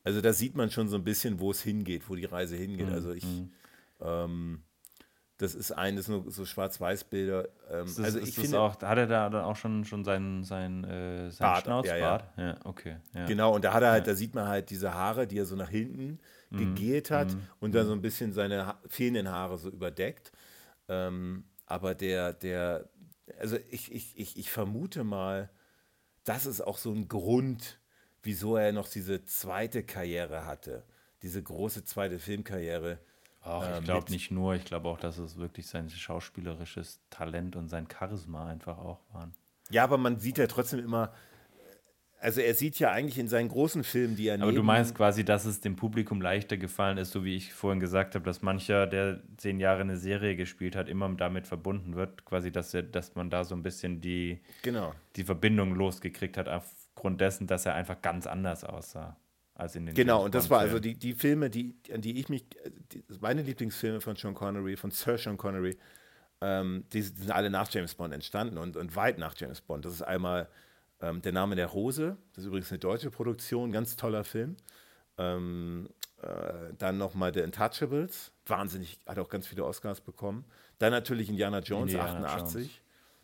Also 0.03 0.21
da 0.21 0.33
sieht 0.33 0.55
man 0.55 0.71
schon 0.71 0.87
so 0.87 0.95
ein 0.95 1.03
bisschen, 1.03 1.39
wo 1.39 1.51
es 1.51 1.61
hingeht, 1.61 2.09
wo 2.09 2.15
die 2.15 2.25
Reise 2.25 2.55
hingeht. 2.55 2.87
Mhm. 2.87 2.93
Also 2.93 3.11
ich, 3.11 3.25
mhm. 3.25 3.51
ähm, 3.99 4.63
das 5.37 5.53
ist 5.53 5.71
ein, 5.71 5.95
das 5.95 6.05
sind 6.05 6.23
nur 6.23 6.31
so 6.31 6.45
Schwarz-Weiß-Bilder. 6.45 7.47
Ähm, 7.69 7.85
ist 7.85 7.99
also 7.99 8.19
ich 8.19 8.33
finde, 8.33 8.59
auch, 8.59 8.81
hat 8.81 8.97
er 8.97 9.05
da 9.05 9.29
dann 9.29 9.43
auch 9.43 9.55
schon, 9.55 9.85
schon 9.85 10.03
seinen, 10.03 10.43
seinen, 10.43 10.83
äh, 10.83 11.31
seinen 11.31 11.47
Bart, 11.47 11.63
Schnauzbart? 11.65 12.23
Ja, 12.37 12.43
ja. 12.43 12.49
ja 12.49 12.55
okay. 12.63 12.97
Ja. 13.13 13.25
Genau, 13.27 13.53
und 13.53 13.63
da 13.63 13.73
hat 13.73 13.83
er 13.83 13.91
halt, 13.91 14.07
da 14.07 14.15
sieht 14.15 14.33
man 14.33 14.47
halt 14.47 14.71
diese 14.71 14.93
Haare, 14.93 15.27
die 15.27 15.37
er 15.37 15.45
so 15.45 15.55
nach 15.55 15.69
hinten 15.69 16.19
mhm. 16.49 16.75
gegelt 16.75 17.11
hat 17.11 17.33
mhm. 17.33 17.41
und 17.59 17.75
dann 17.75 17.85
so 17.85 17.93
ein 17.93 18.01
bisschen 18.01 18.33
seine 18.33 18.65
ha 18.65 18.81
fehlenden 18.87 19.29
Haare 19.29 19.59
so 19.59 19.69
überdeckt. 19.69 20.31
Ähm, 20.87 21.43
aber 21.67 21.93
der, 21.93 22.33
der, 22.33 22.89
also 23.39 23.57
ich, 23.69 23.91
ich, 23.91 24.17
ich, 24.17 24.37
ich 24.37 24.49
vermute 24.49 25.03
mal, 25.03 25.51
das 26.23 26.47
ist 26.47 26.61
auch 26.61 26.77
so 26.77 26.91
ein 26.91 27.07
Grund, 27.07 27.79
wieso 28.23 28.57
er 28.57 28.71
noch 28.71 28.89
diese 28.89 29.23
zweite 29.25 29.83
Karriere 29.83 30.45
hatte. 30.45 30.83
Diese 31.21 31.41
große 31.43 31.83
zweite 31.83 32.17
Filmkarriere 32.17 32.99
Ach, 33.47 33.69
ich 33.69 33.77
ähm, 33.77 33.83
glaube 33.83 34.11
nicht 34.11 34.31
nur, 34.31 34.55
ich 34.55 34.65
glaube 34.65 34.89
auch, 34.89 34.99
dass 34.99 35.17
es 35.17 35.37
wirklich 35.37 35.67
sein 35.67 35.89
schauspielerisches 35.89 36.99
Talent 37.09 37.55
und 37.55 37.69
sein 37.69 37.87
Charisma 37.87 38.47
einfach 38.47 38.77
auch 38.77 38.99
waren. 39.13 39.33
Ja, 39.69 39.83
aber 39.83 39.97
man 39.97 40.19
sieht 40.19 40.37
ja 40.37 40.47
trotzdem 40.47 40.79
immer, 40.79 41.13
also 42.19 42.41
er 42.41 42.53
sieht 42.53 42.79
ja 42.79 42.91
eigentlich 42.91 43.19
in 43.19 43.27
seinen 43.27 43.49
großen 43.49 43.83
Filmen, 43.83 44.15
die 44.15 44.27
er 44.27 44.41
Aber 44.41 44.51
du 44.51 44.63
meinst 44.63 44.95
quasi, 44.95 45.23
dass 45.23 45.45
es 45.45 45.61
dem 45.61 45.75
Publikum 45.75 46.21
leichter 46.21 46.57
gefallen 46.57 46.97
ist, 46.97 47.11
so 47.11 47.23
wie 47.23 47.35
ich 47.35 47.53
vorhin 47.53 47.79
gesagt 47.79 48.15
habe, 48.15 48.25
dass 48.25 48.41
mancher, 48.41 48.87
der 48.87 49.21
zehn 49.37 49.59
Jahre 49.59 49.81
eine 49.81 49.97
Serie 49.97 50.35
gespielt 50.35 50.75
hat, 50.75 50.89
immer 50.89 51.09
damit 51.09 51.47
verbunden 51.47 51.95
wird, 51.95 52.25
quasi, 52.25 52.51
dass, 52.51 52.73
er, 52.73 52.83
dass 52.83 53.15
man 53.15 53.29
da 53.29 53.43
so 53.43 53.55
ein 53.55 53.63
bisschen 53.63 54.01
die, 54.01 54.41
genau. 54.61 54.93
die 55.15 55.23
Verbindung 55.23 55.75
losgekriegt 55.75 56.37
hat, 56.37 56.49
aufgrund 56.49 57.21
dessen, 57.21 57.47
dass 57.47 57.65
er 57.65 57.75
einfach 57.75 58.01
ganz 58.01 58.25
anders 58.25 58.63
aussah 58.63 59.15
als 59.57 59.75
in 59.75 59.85
den 59.85 59.95
Genau, 59.95 60.23
und 60.23 60.35
das 60.35 60.49
war 60.49 60.59
also 60.59 60.79
die, 60.79 60.95
die 60.95 61.13
Filme, 61.13 61.49
die, 61.49 61.75
an 61.93 62.01
die 62.01 62.19
ich 62.19 62.29
mich, 62.29 62.45
die, 62.91 63.03
meine 63.19 63.41
Lieblingsfilme 63.41 64.01
von 64.01 64.15
Sean 64.15 64.33
Connery, 64.33 64.77
von 64.77 64.91
Sir 64.91 65.17
Sean 65.17 65.37
Connery, 65.37 65.77
ähm, 66.41 66.85
die, 66.93 67.01
die, 67.01 67.07
sind 67.07 67.31
alle 67.31 67.49
nach 67.49 67.69
James 67.71 67.95
Bond 67.95 68.13
entstanden 68.13 68.57
und, 68.57 68.77
und 68.77 68.95
weit 68.95 69.17
nach 69.17 69.33
James 69.35 69.61
Bond. 69.61 69.85
Das 69.85 69.93
ist 69.93 70.03
einmal 70.03 70.47
ähm, 71.01 71.21
Der 71.21 71.31
Name 71.31 71.55
der 71.55 71.67
Rose, 71.67 72.17
das 72.33 72.43
ist 72.43 72.47
übrigens 72.47 72.71
eine 72.71 72.79
deutsche 72.79 73.09
Produktion, 73.09 73.71
ganz 73.71 73.95
toller 73.95 74.23
Film. 74.23 74.55
Ähm, 75.17 75.89
äh, 76.21 76.73
dann 76.77 76.97
nochmal 76.97 77.33
The 77.33 77.41
Untouchables, 77.41 78.31
wahnsinnig, 78.45 78.99
hat 79.07 79.17
auch 79.17 79.29
ganz 79.29 79.47
viele 79.47 79.65
Oscars 79.65 80.01
bekommen. 80.01 80.45
Dann 80.77 80.91
natürlich 80.91 81.29
Indiana 81.29 81.59
Jones, 81.59 81.93
Indiana 81.93 82.27
88. 82.27 82.55
Jones. 82.55 82.71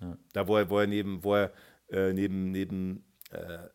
Ja. 0.01 0.17
Da, 0.33 0.47
wo 0.47 0.57
er, 0.57 0.69
wo 0.69 0.79
er 0.79 0.87
neben, 0.87 1.23
wo 1.23 1.35
er 1.35 1.51
äh, 1.89 2.13
neben, 2.13 2.51
neben 2.51 3.03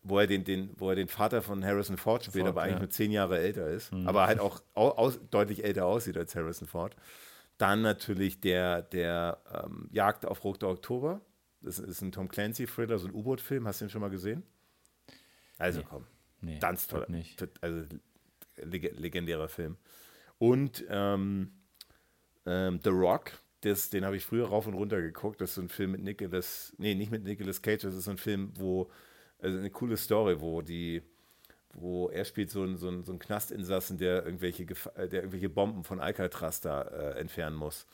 wo, 0.03 0.19
er 0.19 0.27
den, 0.27 0.43
den, 0.43 0.71
wo 0.77 0.89
er 0.89 0.95
den 0.95 1.07
Vater 1.07 1.41
von 1.41 1.63
Harrison 1.65 1.97
Ford 1.97 2.23
spielt, 2.23 2.45
Ford, 2.45 2.49
aber 2.49 2.61
eigentlich 2.61 2.75
ja. 2.75 2.79
nur 2.79 2.89
zehn 2.89 3.11
Jahre 3.11 3.39
älter 3.39 3.67
ist, 3.67 3.91
mhm. 3.91 4.07
aber 4.07 4.27
halt 4.27 4.39
auch 4.39 4.61
aus, 4.73 5.19
deutlich 5.29 5.63
älter 5.63 5.85
aussieht 5.85 6.17
als 6.17 6.35
Harrison 6.35 6.67
Ford. 6.67 6.95
Dann 7.57 7.81
natürlich 7.81 8.39
der, 8.39 8.81
der 8.83 9.37
ähm, 9.53 9.89
Jagd 9.91 10.25
auf 10.25 10.43
Roter 10.43 10.69
Oktober. 10.69 11.21
Das 11.61 11.77
ist 11.77 12.01
ein 12.01 12.13
Tom 12.13 12.29
Clancy-Thriller, 12.29 12.97
so 12.97 13.07
ein 13.07 13.13
U-Boot-Film. 13.13 13.67
Hast 13.67 13.81
du 13.81 13.85
den 13.85 13.89
schon 13.89 14.01
mal 14.01 14.09
gesehen? 14.09 14.43
Also 15.57 15.79
nee. 15.79 15.85
komm. 15.89 16.05
Nee, 16.41 16.59
ganz 16.59 16.87
toll. 16.87 17.05
Nicht. 17.09 17.45
Also 17.61 17.83
leg 18.55 18.97
legendärer 18.97 19.49
Film. 19.49 19.75
Und 20.37 20.85
ähm, 20.89 21.51
ähm, 22.45 22.79
The 22.81 22.91
Rock, 22.91 23.31
das, 23.61 23.89
den 23.89 24.05
habe 24.05 24.15
ich 24.15 24.25
früher 24.25 24.47
rauf 24.47 24.67
und 24.67 24.73
runter 24.73 25.01
geguckt. 25.01 25.41
Das 25.41 25.49
ist 25.49 25.55
so 25.55 25.61
ein 25.61 25.69
Film 25.69 25.91
mit 25.91 26.01
Nicolas, 26.01 26.73
nee, 26.77 26.95
nicht 26.95 27.11
mit 27.11 27.25
Nicolas 27.25 27.61
Cage, 27.61 27.81
das 27.81 27.95
ist 27.95 28.05
so 28.05 28.11
ein 28.11 28.17
Film, 28.17 28.53
wo 28.55 28.89
also 29.41 29.57
eine 29.57 29.69
coole 29.69 29.97
Story, 29.97 30.39
wo 30.41 30.61
die, 30.61 31.01
wo 31.73 32.09
er 32.09 32.25
spielt 32.25 32.49
so 32.51 32.63
einen, 32.63 32.77
so 32.77 32.87
einen, 32.87 33.03
so 33.03 33.11
einen 33.11 33.19
Knastinsassen, 33.19 33.97
der 33.97 34.25
irgendwelche, 34.25 34.63
äh, 34.95 35.07
der 35.07 35.21
irgendwelche 35.21 35.49
Bomben 35.49 35.83
von 35.83 35.99
Alcatraz 35.99 36.61
da 36.61 36.81
äh, 36.81 37.19
entfernen 37.19 37.55
muss. 37.55 37.85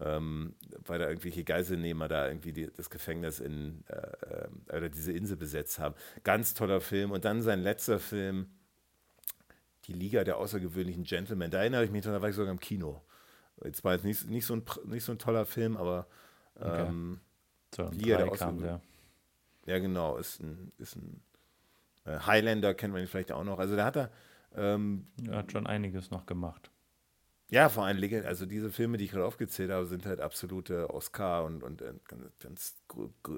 Ähm, 0.00 0.54
weil 0.86 0.98
da 0.98 1.08
irgendwelche 1.08 1.44
Geiselnehmer 1.44 2.08
da 2.08 2.26
irgendwie 2.26 2.52
die, 2.52 2.70
das 2.74 2.88
Gefängnis 2.88 3.40
in 3.40 3.84
äh, 3.88 3.94
äh, 3.94 4.76
oder 4.76 4.88
diese 4.88 5.12
Insel 5.12 5.36
besetzt 5.36 5.78
haben. 5.78 5.94
Ganz 6.24 6.54
toller 6.54 6.80
Film. 6.80 7.10
Und 7.10 7.24
dann 7.24 7.42
sein 7.42 7.62
letzter 7.62 7.98
Film, 7.98 8.46
Die 9.86 9.92
Liga 9.92 10.24
der 10.24 10.38
außergewöhnlichen 10.38 11.04
Gentlemen. 11.04 11.50
Da 11.50 11.58
erinnere 11.60 11.84
ich 11.84 11.90
mich, 11.90 12.04
da 12.04 12.22
war 12.22 12.28
ich 12.28 12.36
sogar 12.36 12.52
im 12.52 12.60
Kino. 12.60 13.02
Jetzt 13.64 13.84
war 13.84 13.94
es 13.94 14.02
nicht, 14.02 14.28
nicht, 14.28 14.46
so 14.46 14.54
ein, 14.54 14.64
nicht 14.86 15.04
so 15.04 15.12
ein 15.12 15.18
toller 15.18 15.44
Film, 15.44 15.76
aber 15.76 16.06
ähm, 16.60 17.20
okay. 17.72 17.90
so, 17.90 17.96
Liga 17.96 18.16
der 18.16 18.30
außergewöhnlichen. 18.32 18.80
Ja, 18.80 18.80
genau, 19.78 20.16
ist 20.16 20.40
ein, 20.40 20.72
ist 20.78 20.96
ein 20.96 21.22
äh, 22.04 22.18
Highlander, 22.18 22.74
kennt 22.74 22.92
man 22.92 23.02
ihn 23.02 23.08
vielleicht 23.08 23.32
auch 23.32 23.44
noch. 23.44 23.58
Also 23.58 23.76
da 23.76 23.84
hat 23.84 23.96
er. 23.96 24.10
Ähm, 24.54 25.06
er 25.26 25.38
hat 25.38 25.52
schon 25.52 25.66
einiges 25.66 26.10
noch 26.10 26.26
gemacht. 26.26 26.70
Ja, 27.52 27.68
vor 27.68 27.84
allem, 27.84 28.02
also 28.24 28.46
diese 28.46 28.70
Filme, 28.70 28.96
die 28.96 29.04
ich 29.04 29.10
gerade 29.10 29.26
aufgezählt 29.26 29.70
habe, 29.70 29.86
sind 29.86 30.06
halt 30.06 30.20
absolute 30.20 30.88
Oscar 30.88 31.44
und, 31.44 31.62
und 31.62 31.82
äh, 31.82 31.92
ganz, 32.38 32.76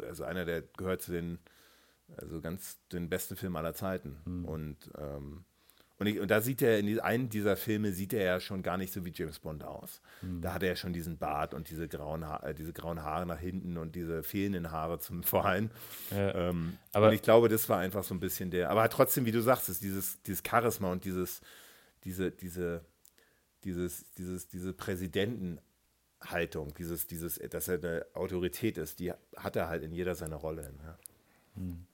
also 0.07 0.25
einer, 0.25 0.45
der 0.45 0.63
gehört 0.63 1.03
zu 1.03 1.11
den, 1.11 1.41
also 2.17 2.41
ganz 2.41 2.79
den 2.93 3.09
besten 3.09 3.35
Filmen 3.35 3.57
aller 3.57 3.75
Zeiten. 3.75 4.17
Mhm. 4.25 4.45
Und 4.45 4.77
ähm, 4.99 5.45
und, 5.99 6.09
ich, 6.09 6.19
und 6.19 6.31
da 6.31 6.41
sieht 6.41 6.61
er, 6.61 6.81
in 6.81 6.99
einem 6.99 7.29
dieser 7.29 7.57
Filme 7.57 7.93
sieht 7.93 8.13
er 8.13 8.25
ja 8.25 8.41
schon 8.41 8.63
gar 8.63 8.77
nicht 8.77 8.93
so 8.93 9.05
wie 9.05 9.13
James 9.15 9.39
Bond 9.39 9.63
aus. 9.63 10.01
Mhm. 10.23 10.41
Da 10.41 10.55
hat 10.55 10.63
er 10.65 10.71
ja 10.71 10.77
schon 10.77 10.93
diesen 10.93 11.19
Bart 11.19 11.55
und 11.55 11.71
diese 11.71 11.87
grauen, 11.87 12.27
ha 12.27 12.45
äh, 12.45 12.55
diese 12.55 12.73
grauen 12.73 13.03
Haare 13.03 13.27
nach 13.27 13.39
hinten 13.39 13.79
und 13.79 13.95
diese 13.95 14.25
fehlenden 14.25 14.73
Haare 14.73 14.99
zum 14.99 15.23
Vorhin. 15.23 15.71
Ja. 16.11 16.51
Ähm, 16.51 16.79
aber 16.93 17.09
und 17.09 17.15
ich 17.15 17.23
glaube, 17.23 17.49
das 17.49 17.69
war 17.69 17.79
einfach 17.79 18.03
so 18.03 18.13
ein 18.13 18.21
bisschen 18.21 18.51
der, 18.51 18.71
aber 18.71 18.89
trotzdem, 18.89 19.25
wie 19.25 19.33
du 19.33 19.41
sagst, 19.41 19.69
ist 19.69 19.83
dieses, 19.83 20.21
dieses 20.23 20.43
Charisma 20.45 20.91
und 20.91 21.05
dieses, 21.05 21.41
diese, 22.03 22.33
diese, 22.33 22.85
dieses, 23.63 24.13
dieses, 24.15 24.49
diese 24.49 24.73
Präsidentenhaltung, 24.73 26.75
dieses, 26.77 27.07
dieses, 27.07 27.39
dass 27.51 27.69
er 27.69 27.79
eine 27.79 28.05
Autorität 28.15 28.79
ist, 28.79 28.99
die 28.99 29.13
hat 29.37 29.55
er 29.55 29.69
halt 29.69 29.85
in 29.85 29.93
jeder 29.93 30.17
seiner 30.17 30.37
Rolle. 30.37 30.75
Ja. 30.85 30.99
Mhm. 31.55 31.87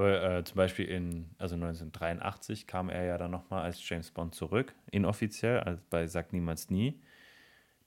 Aber 0.00 0.38
äh, 0.38 0.44
zum 0.44 0.56
Beispiel 0.56 0.86
in, 0.86 1.28
also 1.36 1.56
1983 1.56 2.66
kam 2.66 2.88
er 2.88 3.04
ja 3.04 3.18
dann 3.18 3.30
nochmal 3.30 3.64
als 3.64 3.86
James 3.86 4.10
Bond 4.10 4.34
zurück, 4.34 4.74
inoffiziell, 4.90 5.60
also 5.60 5.78
bei 5.90 6.06
Sag 6.06 6.32
Niemals 6.32 6.70
Nie. 6.70 6.98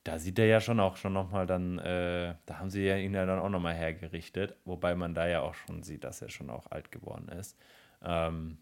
Da 0.04 0.20
sieht 0.20 0.38
er 0.38 0.46
ja 0.46 0.62
schon 0.62 0.80
auch 0.80 0.96
schon 0.96 1.14
nochmal 1.14 1.48
dann, 1.48 1.80
äh, 1.80 2.36
da 2.46 2.60
haben 2.60 2.70
sie 2.70 2.84
ja 2.86 2.98
ihn 2.98 3.16
ja 3.16 3.26
dann 3.26 3.40
auch 3.40 3.50
nochmal 3.50 3.74
hergerichtet, 3.74 4.56
wobei 4.64 4.94
man 4.94 5.16
da 5.16 5.28
ja 5.28 5.42
auch 5.42 5.56
schon 5.56 5.82
sieht, 5.82 6.04
dass 6.04 6.22
er 6.22 6.30
schon 6.30 6.52
auch 6.52 6.70
alt 6.70 6.92
geworden 6.92 7.30
ist. 7.30 7.58
Ähm, 8.04 8.60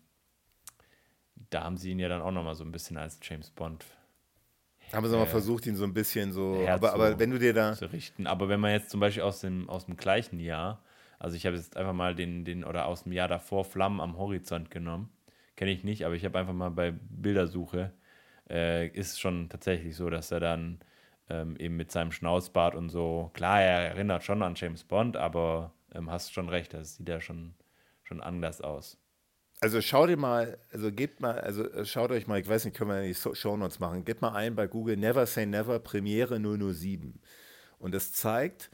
da 1.50 1.66
haben 1.66 1.76
sie 1.76 1.92
ihn 1.92 2.00
ja 2.00 2.08
dann 2.08 2.22
auch 2.22 2.32
nochmal 2.32 2.56
so 2.56 2.64
ein 2.64 2.72
bisschen 2.72 2.96
als 2.96 3.20
James 3.22 3.50
Bond 3.50 3.84
haben 4.94 5.08
sie 5.08 5.16
äh, 5.16 5.20
mal 5.20 5.26
versucht, 5.26 5.66
ihn 5.68 5.76
so 5.76 5.84
ein 5.84 5.94
bisschen 5.94 6.32
so. 6.32 6.66
Aber, 6.68 6.94
aber 6.94 7.20
wenn 7.20 7.32
du 7.32 7.40
dir 7.40 7.54
da. 7.54 7.74
Zu 7.74 7.92
richten. 7.92 8.28
Aber 8.28 8.50
wenn 8.50 8.60
man 8.60 8.72
jetzt 8.72 8.90
zum 8.90 9.00
Beispiel 9.00 9.24
aus 9.24 9.42
dem, 9.42 9.70
aus 9.70 9.86
dem 9.86 9.98
gleichen 9.98 10.40
Jahr 10.40 10.82
also 11.22 11.38
ich 11.38 11.46
habe 11.46 11.56
jetzt 11.56 11.78
einfach 11.78 11.94
mal 11.94 12.16
den, 12.16 12.46
den, 12.46 12.64
oder 12.64 12.88
aus 12.88 13.04
dem 13.04 13.12
Jahr 13.12 13.28
davor 13.28 13.64
Flammen 13.64 14.02
am 14.02 14.18
Horizont 14.18 14.72
genommen. 14.72 15.12
Kenne 15.56 15.70
ich 15.70 15.84
nicht, 15.84 16.04
aber 16.04 16.16
ich 16.16 16.26
habe 16.26 16.40
einfach 16.40 16.54
mal 16.54 16.72
bei 16.72 16.92
Bildersuche, 16.92 17.94
äh, 18.50 18.88
ist 18.88 19.22
schon 19.22 19.48
tatsächlich 19.48 19.96
so, 19.96 20.10
dass 20.10 20.32
er 20.32 20.40
dann 20.40 20.80
ähm, 21.30 21.56
eben 21.58 21.78
mit 21.78 21.92
seinem 21.92 22.12
Schnauzbart 22.12 22.74
und 22.74 22.90
so, 22.90 23.30
klar, 23.36 23.62
er 23.62 23.90
erinnert 23.90 24.24
schon 24.24 24.42
an 24.42 24.56
James 24.56 24.84
Bond, 24.84 25.16
aber 25.16 25.72
ähm, 25.94 26.10
hast 26.10 26.34
schon 26.34 26.50
recht, 26.50 26.74
das 26.74 26.96
sieht 26.96 27.08
ja 27.08 27.22
schon, 27.22 27.54
schon 28.02 28.20
anders 28.20 28.60
aus. 28.60 28.98
Also 29.60 29.80
schau 29.80 30.08
dir 30.08 30.18
mal, 30.18 30.58
also 30.72 30.92
gebt 30.92 31.22
mal, 31.22 31.40
also 31.40 31.70
äh, 31.70 31.86
schaut 31.86 32.10
euch 32.10 32.26
mal, 32.26 32.40
ich 32.40 32.50
weiß 32.50 32.66
nicht, 32.66 32.76
können 32.76 32.90
wir 32.90 33.04
die 33.04 33.14
Show 33.14 33.56
Notes 33.58 33.80
machen, 33.80 34.06
gebt 34.06 34.24
mal 34.24 34.34
ein 34.34 34.56
bei 34.56 34.66
Google 34.66 34.98
Never 34.98 35.28
Say 35.28 35.46
Never 35.46 35.78
Premiere 35.78 36.40
007. 36.40 37.22
Und 37.78 37.94
das 37.94 38.12
zeigt, 38.12 38.72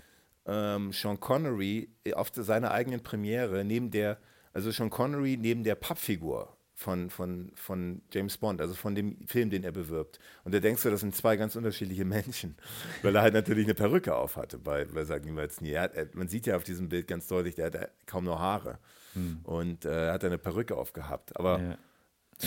ähm, 0.48 0.92
Sean 0.92 1.20
Connery 1.20 1.90
auf 2.14 2.32
seiner 2.34 2.72
eigenen 2.72 3.04
Premiere 3.04 3.64
neben 3.64 3.92
der, 3.92 4.18
also 4.54 4.72
Sean 4.72 4.90
Connery 4.90 5.38
neben 5.38 5.64
der 5.64 5.76
Pappfigur 5.76 6.58
von, 6.74 7.10
von, 7.10 7.52
von 7.56 8.04
James 8.12 8.38
Bond, 8.38 8.62
also 8.62 8.76
von 8.76 8.94
dem 8.94 9.18
Film, 9.28 9.50
den 9.50 9.64
er 9.64 9.72
bewirbt. 9.72 10.20
Und 10.44 10.54
da 10.54 10.60
denkst 10.60 10.84
du, 10.84 10.92
das 10.92 11.02
sind 11.02 11.16
zwei 11.16 11.36
ganz 11.36 11.56
unterschiedliche 11.56 12.06
Menschen, 12.06 12.56
weil 13.02 13.16
er 13.16 13.24
halt 13.24 13.34
natürlich 13.34 13.66
eine 13.66 13.74
Perücke 13.74 14.16
auf 14.16 14.36
hatte, 14.38 14.60
bei, 14.60 14.86
bei 14.86 15.04
Sag 15.04 15.26
niemals 15.26 15.60
nie. 15.60 15.76
Hat, 15.76 16.16
man 16.16 16.28
sieht 16.28 16.46
ja 16.46 16.56
auf 16.56 16.64
diesem 16.64 16.88
Bild 16.88 17.08
ganz 17.08 17.28
deutlich, 17.28 17.56
der 17.56 17.66
hat 17.66 17.92
kaum 18.06 18.26
noch 18.26 18.40
Haare 18.40 18.78
hm. 19.14 19.40
und 19.44 19.86
äh, 19.86 20.12
hat 20.12 20.24
eine 20.24 20.38
Perücke 20.38 20.78
aufgehabt. 20.78 21.36
Aber 21.36 21.60
ja. 21.60 21.78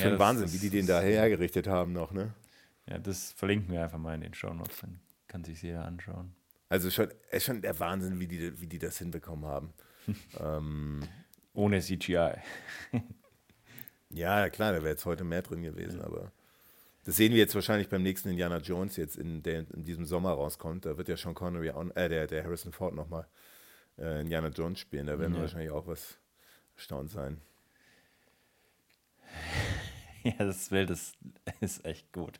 schon 0.00 0.12
ja, 0.12 0.18
Wahnsinn, 0.18 0.52
wie 0.52 0.58
die 0.58 0.70
den 0.70 0.86
da 0.86 1.00
hergerichtet 1.00 1.66
haben 1.66 1.92
noch, 1.92 2.12
ne? 2.12 2.32
Ja, 2.86 2.98
das 2.98 3.32
verlinken 3.32 3.72
wir 3.72 3.82
einfach 3.82 3.98
mal 3.98 4.14
in 4.14 4.20
den 4.20 4.34
Show 4.34 4.54
Notes. 4.54 4.82
kann 5.26 5.44
sich 5.44 5.60
jeder 5.62 5.84
anschauen. 5.84 6.34
Also 6.70 6.88
schon, 6.88 7.08
ist 7.32 7.44
schon 7.44 7.60
der 7.60 7.78
Wahnsinn, 7.80 8.20
wie 8.20 8.28
die, 8.28 8.58
wie 8.60 8.66
die 8.66 8.78
das 8.78 8.96
hinbekommen 8.96 9.44
haben. 9.44 9.74
ähm, 10.40 11.00
Ohne 11.52 11.80
CGI. 11.80 12.36
ja, 14.10 14.48
klar, 14.48 14.72
da 14.72 14.78
wäre 14.78 14.90
jetzt 14.90 15.04
heute 15.04 15.24
mehr 15.24 15.42
drin 15.42 15.62
gewesen, 15.62 15.98
ja. 15.98 16.06
aber 16.06 16.32
das 17.04 17.16
sehen 17.16 17.32
wir 17.32 17.38
jetzt 17.38 17.56
wahrscheinlich 17.56 17.88
beim 17.88 18.02
nächsten 18.02 18.28
Indiana 18.28 18.58
Jones 18.58 18.96
jetzt, 18.96 19.16
in, 19.16 19.42
der 19.42 19.66
in 19.74 19.82
diesem 19.82 20.04
Sommer 20.04 20.30
rauskommt. 20.30 20.86
Da 20.86 20.96
wird 20.96 21.08
ja 21.08 21.16
Sean 21.16 21.34
Connery, 21.34 21.70
auch, 21.70 21.84
äh, 21.96 22.08
der, 22.08 22.28
der 22.28 22.44
Harrison 22.44 22.72
Ford 22.72 22.94
nochmal 22.94 23.26
äh, 23.98 24.20
Indiana 24.20 24.48
Jones 24.48 24.78
spielen. 24.78 25.06
Da 25.06 25.18
werden 25.18 25.32
ja. 25.32 25.38
wir 25.38 25.42
wahrscheinlich 25.42 25.70
auch 25.70 25.86
was 25.86 26.18
erstaunt 26.76 27.10
sein. 27.10 27.40
Ja, 30.22 30.34
das 30.36 30.68
Bild 30.68 30.90
ist, 30.90 31.16
ist 31.62 31.82
echt 31.82 32.12
gut. 32.12 32.38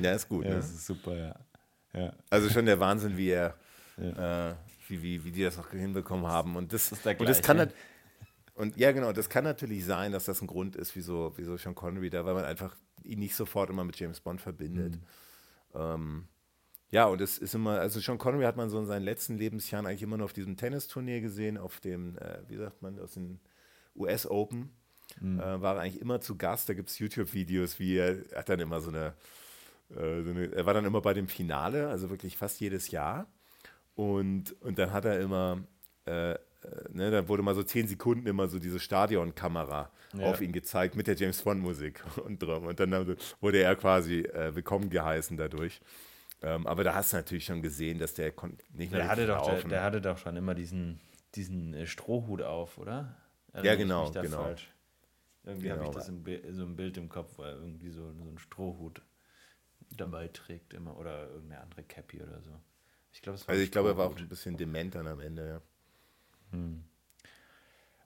Ja, 0.00 0.14
ist 0.14 0.30
gut. 0.30 0.46
Ja, 0.46 0.52
ne? 0.52 0.56
das 0.56 0.70
ist 0.70 0.86
super, 0.86 1.14
ja. 1.14 1.34
Ja. 1.96 2.12
Also 2.30 2.48
schon 2.50 2.66
der 2.66 2.78
Wahnsinn, 2.78 3.16
wie 3.16 3.30
er, 3.30 3.54
ja. 3.96 4.50
äh, 4.50 4.54
wie, 4.88 5.02
wie, 5.02 5.24
wie 5.24 5.32
die 5.32 5.42
das 5.42 5.56
noch 5.56 5.70
hinbekommen 5.70 6.26
haben. 6.26 6.56
Und 6.56 6.72
das, 6.72 6.90
das 6.90 6.98
ist 6.98 7.06
der 7.06 7.18
und 7.18 7.28
das 7.28 7.42
kann 7.42 7.58
halt, 7.58 7.74
und 8.54 8.76
ja, 8.76 8.92
genau, 8.92 9.12
das 9.12 9.28
kann 9.28 9.44
natürlich 9.44 9.84
sein, 9.84 10.12
dass 10.12 10.24
das 10.24 10.40
ein 10.40 10.46
Grund 10.46 10.76
ist, 10.76 10.96
wieso, 10.96 11.32
wieso 11.36 11.56
Sean 11.56 11.74
Connery 11.74 12.08
da, 12.08 12.24
weil 12.24 12.34
man 12.34 12.44
einfach 12.44 12.74
ihn 13.04 13.18
nicht 13.18 13.34
sofort 13.34 13.70
immer 13.70 13.84
mit 13.84 13.98
James 13.98 14.20
Bond 14.20 14.40
verbindet. 14.40 14.96
Mhm. 14.96 15.00
Ähm, 15.74 16.28
ja, 16.90 17.06
und 17.06 17.20
es 17.20 17.36
ist 17.36 17.54
immer, 17.54 17.80
also 17.80 18.00
Sean 18.00 18.16
Connery 18.16 18.44
hat 18.44 18.56
man 18.56 18.70
so 18.70 18.78
in 18.78 18.86
seinen 18.86 19.02
letzten 19.02 19.36
Lebensjahren 19.36 19.86
eigentlich 19.86 20.02
immer 20.02 20.16
nur 20.16 20.24
auf 20.24 20.32
diesem 20.32 20.56
Tennisturnier 20.56 21.20
gesehen, 21.20 21.58
auf 21.58 21.80
dem, 21.80 22.16
äh, 22.18 22.38
wie 22.48 22.56
sagt 22.56 22.80
man, 22.80 22.98
aus 22.98 23.12
den 23.12 23.40
US 23.94 24.26
Open. 24.26 24.70
Mhm. 25.20 25.38
Äh, 25.38 25.60
war 25.60 25.78
eigentlich 25.78 26.00
immer 26.00 26.20
zu 26.20 26.36
Gast. 26.36 26.68
Da 26.68 26.74
gibt 26.74 26.88
es 26.88 26.98
YouTube-Videos, 26.98 27.78
wie 27.78 27.96
er 27.96 28.24
hat 28.34 28.48
dann 28.48 28.60
immer 28.60 28.80
so 28.80 28.88
eine, 28.88 29.14
er 29.90 30.66
war 30.66 30.74
dann 30.74 30.84
immer 30.84 31.00
bei 31.00 31.14
dem 31.14 31.28
Finale, 31.28 31.88
also 31.88 32.10
wirklich 32.10 32.36
fast 32.36 32.60
jedes 32.60 32.90
Jahr. 32.90 33.26
Und, 33.94 34.60
und 34.62 34.78
dann 34.78 34.92
hat 34.92 35.04
er 35.04 35.20
immer, 35.20 35.62
äh, 36.06 36.32
äh 36.32 36.36
ne, 36.92 37.10
dann 37.10 37.28
wurde 37.28 37.42
mal 37.42 37.54
so 37.54 37.62
zehn 37.62 37.86
Sekunden 37.88 38.26
immer 38.26 38.48
so 38.48 38.58
diese 38.58 38.80
Stadionkamera 38.80 39.90
ja. 40.14 40.26
auf 40.26 40.40
ihn 40.40 40.52
gezeigt 40.52 40.96
mit 40.96 41.06
der 41.06 41.14
James 41.14 41.42
Bond 41.42 41.62
Musik 41.62 42.02
und 42.24 42.42
drum. 42.42 42.66
Und 42.66 42.80
dann 42.80 43.16
wurde 43.40 43.58
er 43.58 43.76
quasi 43.76 44.20
äh, 44.20 44.54
willkommen 44.54 44.90
geheißen 44.90 45.36
dadurch. 45.36 45.80
Ähm, 46.42 46.66
aber 46.66 46.84
da 46.84 46.94
hast 46.94 47.12
du 47.12 47.16
natürlich 47.16 47.46
schon 47.46 47.62
gesehen, 47.62 47.98
dass 47.98 48.12
der 48.12 48.32
nicht 48.72 48.92
mehr 48.92 49.00
der 49.00 49.08
hatte 49.08 49.26
doch, 49.26 49.46
der, 49.46 49.62
der, 49.68 49.82
hatte 49.82 50.00
doch 50.02 50.18
schon 50.18 50.36
immer 50.36 50.54
diesen, 50.54 51.00
diesen 51.34 51.72
äh, 51.72 51.86
Strohhut 51.86 52.42
auf, 52.42 52.76
oder? 52.76 53.16
ja, 53.62 53.74
genau, 53.74 54.10
genau. 54.10 54.42
Falsch. 54.42 54.70
Irgendwie 55.44 55.68
genau. 55.68 55.76
habe 55.76 55.88
ich 55.88 55.94
das 55.94 56.08
im 56.08 56.24
so 56.52 56.64
ein 56.64 56.76
Bild 56.76 56.98
im 56.98 57.08
Kopf, 57.08 57.38
er 57.38 57.54
irgendwie 57.54 57.88
so, 57.88 58.12
so 58.12 58.22
einen 58.22 58.38
Strohhut 58.38 59.00
dabei 59.90 60.28
trägt 60.28 60.74
immer 60.74 60.96
oder 60.96 61.28
irgendeine 61.30 61.62
andere 61.62 61.82
Cappy 61.82 62.22
oder 62.22 62.40
so. 62.40 62.50
Ich 63.12 63.22
glaube, 63.22 63.38
Also 63.46 63.62
ich 63.62 63.70
glaube, 63.70 63.90
er 63.90 63.96
war 63.96 64.10
auch 64.10 64.16
ein 64.16 64.28
bisschen 64.28 64.56
dement 64.56 64.94
dann 64.94 65.06
am 65.06 65.20
Ende, 65.20 65.48
ja. 65.48 65.62
Hm. 66.50 66.84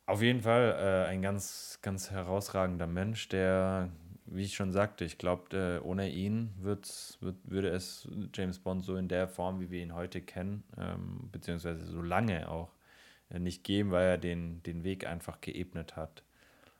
Auf 0.07 0.23
jeden 0.23 0.43
Fall 0.43 0.77
äh, 0.79 1.09
ein 1.09 1.23
ganz, 1.23 1.79
ganz 1.83 2.11
herausragender 2.11 2.87
Mensch, 2.87 3.29
der, 3.29 3.91
wie 4.27 4.43
ich 4.43 4.55
schon 4.55 4.73
sagte, 4.73 5.05
ich 5.05 5.19
glaube, 5.19 5.57
äh, 5.57 5.85
ohne 5.85 6.11
ihn 6.11 6.51
wird, 6.59 7.19
würde 7.21 7.69
es 7.69 8.09
James 8.35 8.59
Bond 8.59 8.85
so 8.85 8.97
in 8.97 9.09
der 9.09 9.29
Form, 9.29 9.61
wie 9.61 9.71
wir 9.71 9.83
ihn 9.83 9.95
heute 9.95 10.21
kennen, 10.21 10.65
ähm, 10.77 11.29
beziehungsweise 11.31 11.87
so 11.87 12.03
lange 12.03 12.49
auch, 12.49 12.73
äh, 13.31 13.39
nicht 13.39 13.63
geben, 13.63 13.93
weil 13.93 14.07
er 14.07 14.19
den, 14.19 14.63
den 14.65 14.83
Weg 14.83 15.07
einfach 15.07 15.41
geebnet 15.41 15.95
hat. 15.95 16.25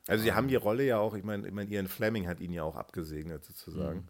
Also 0.07 0.23
sie 0.23 0.33
haben 0.33 0.47
die 0.47 0.55
Rolle 0.55 0.83
ja 0.83 0.97
auch, 0.97 1.13
ich 1.13 1.23
meine, 1.23 1.47
ich 1.47 1.53
mein, 1.53 1.69
Ian 1.69 1.87
Fleming 1.87 2.27
hat 2.27 2.41
ihn 2.41 2.51
ja 2.51 2.63
auch 2.63 2.75
abgesegnet 2.75 3.45
sozusagen. 3.45 3.99
Mhm. 3.99 4.07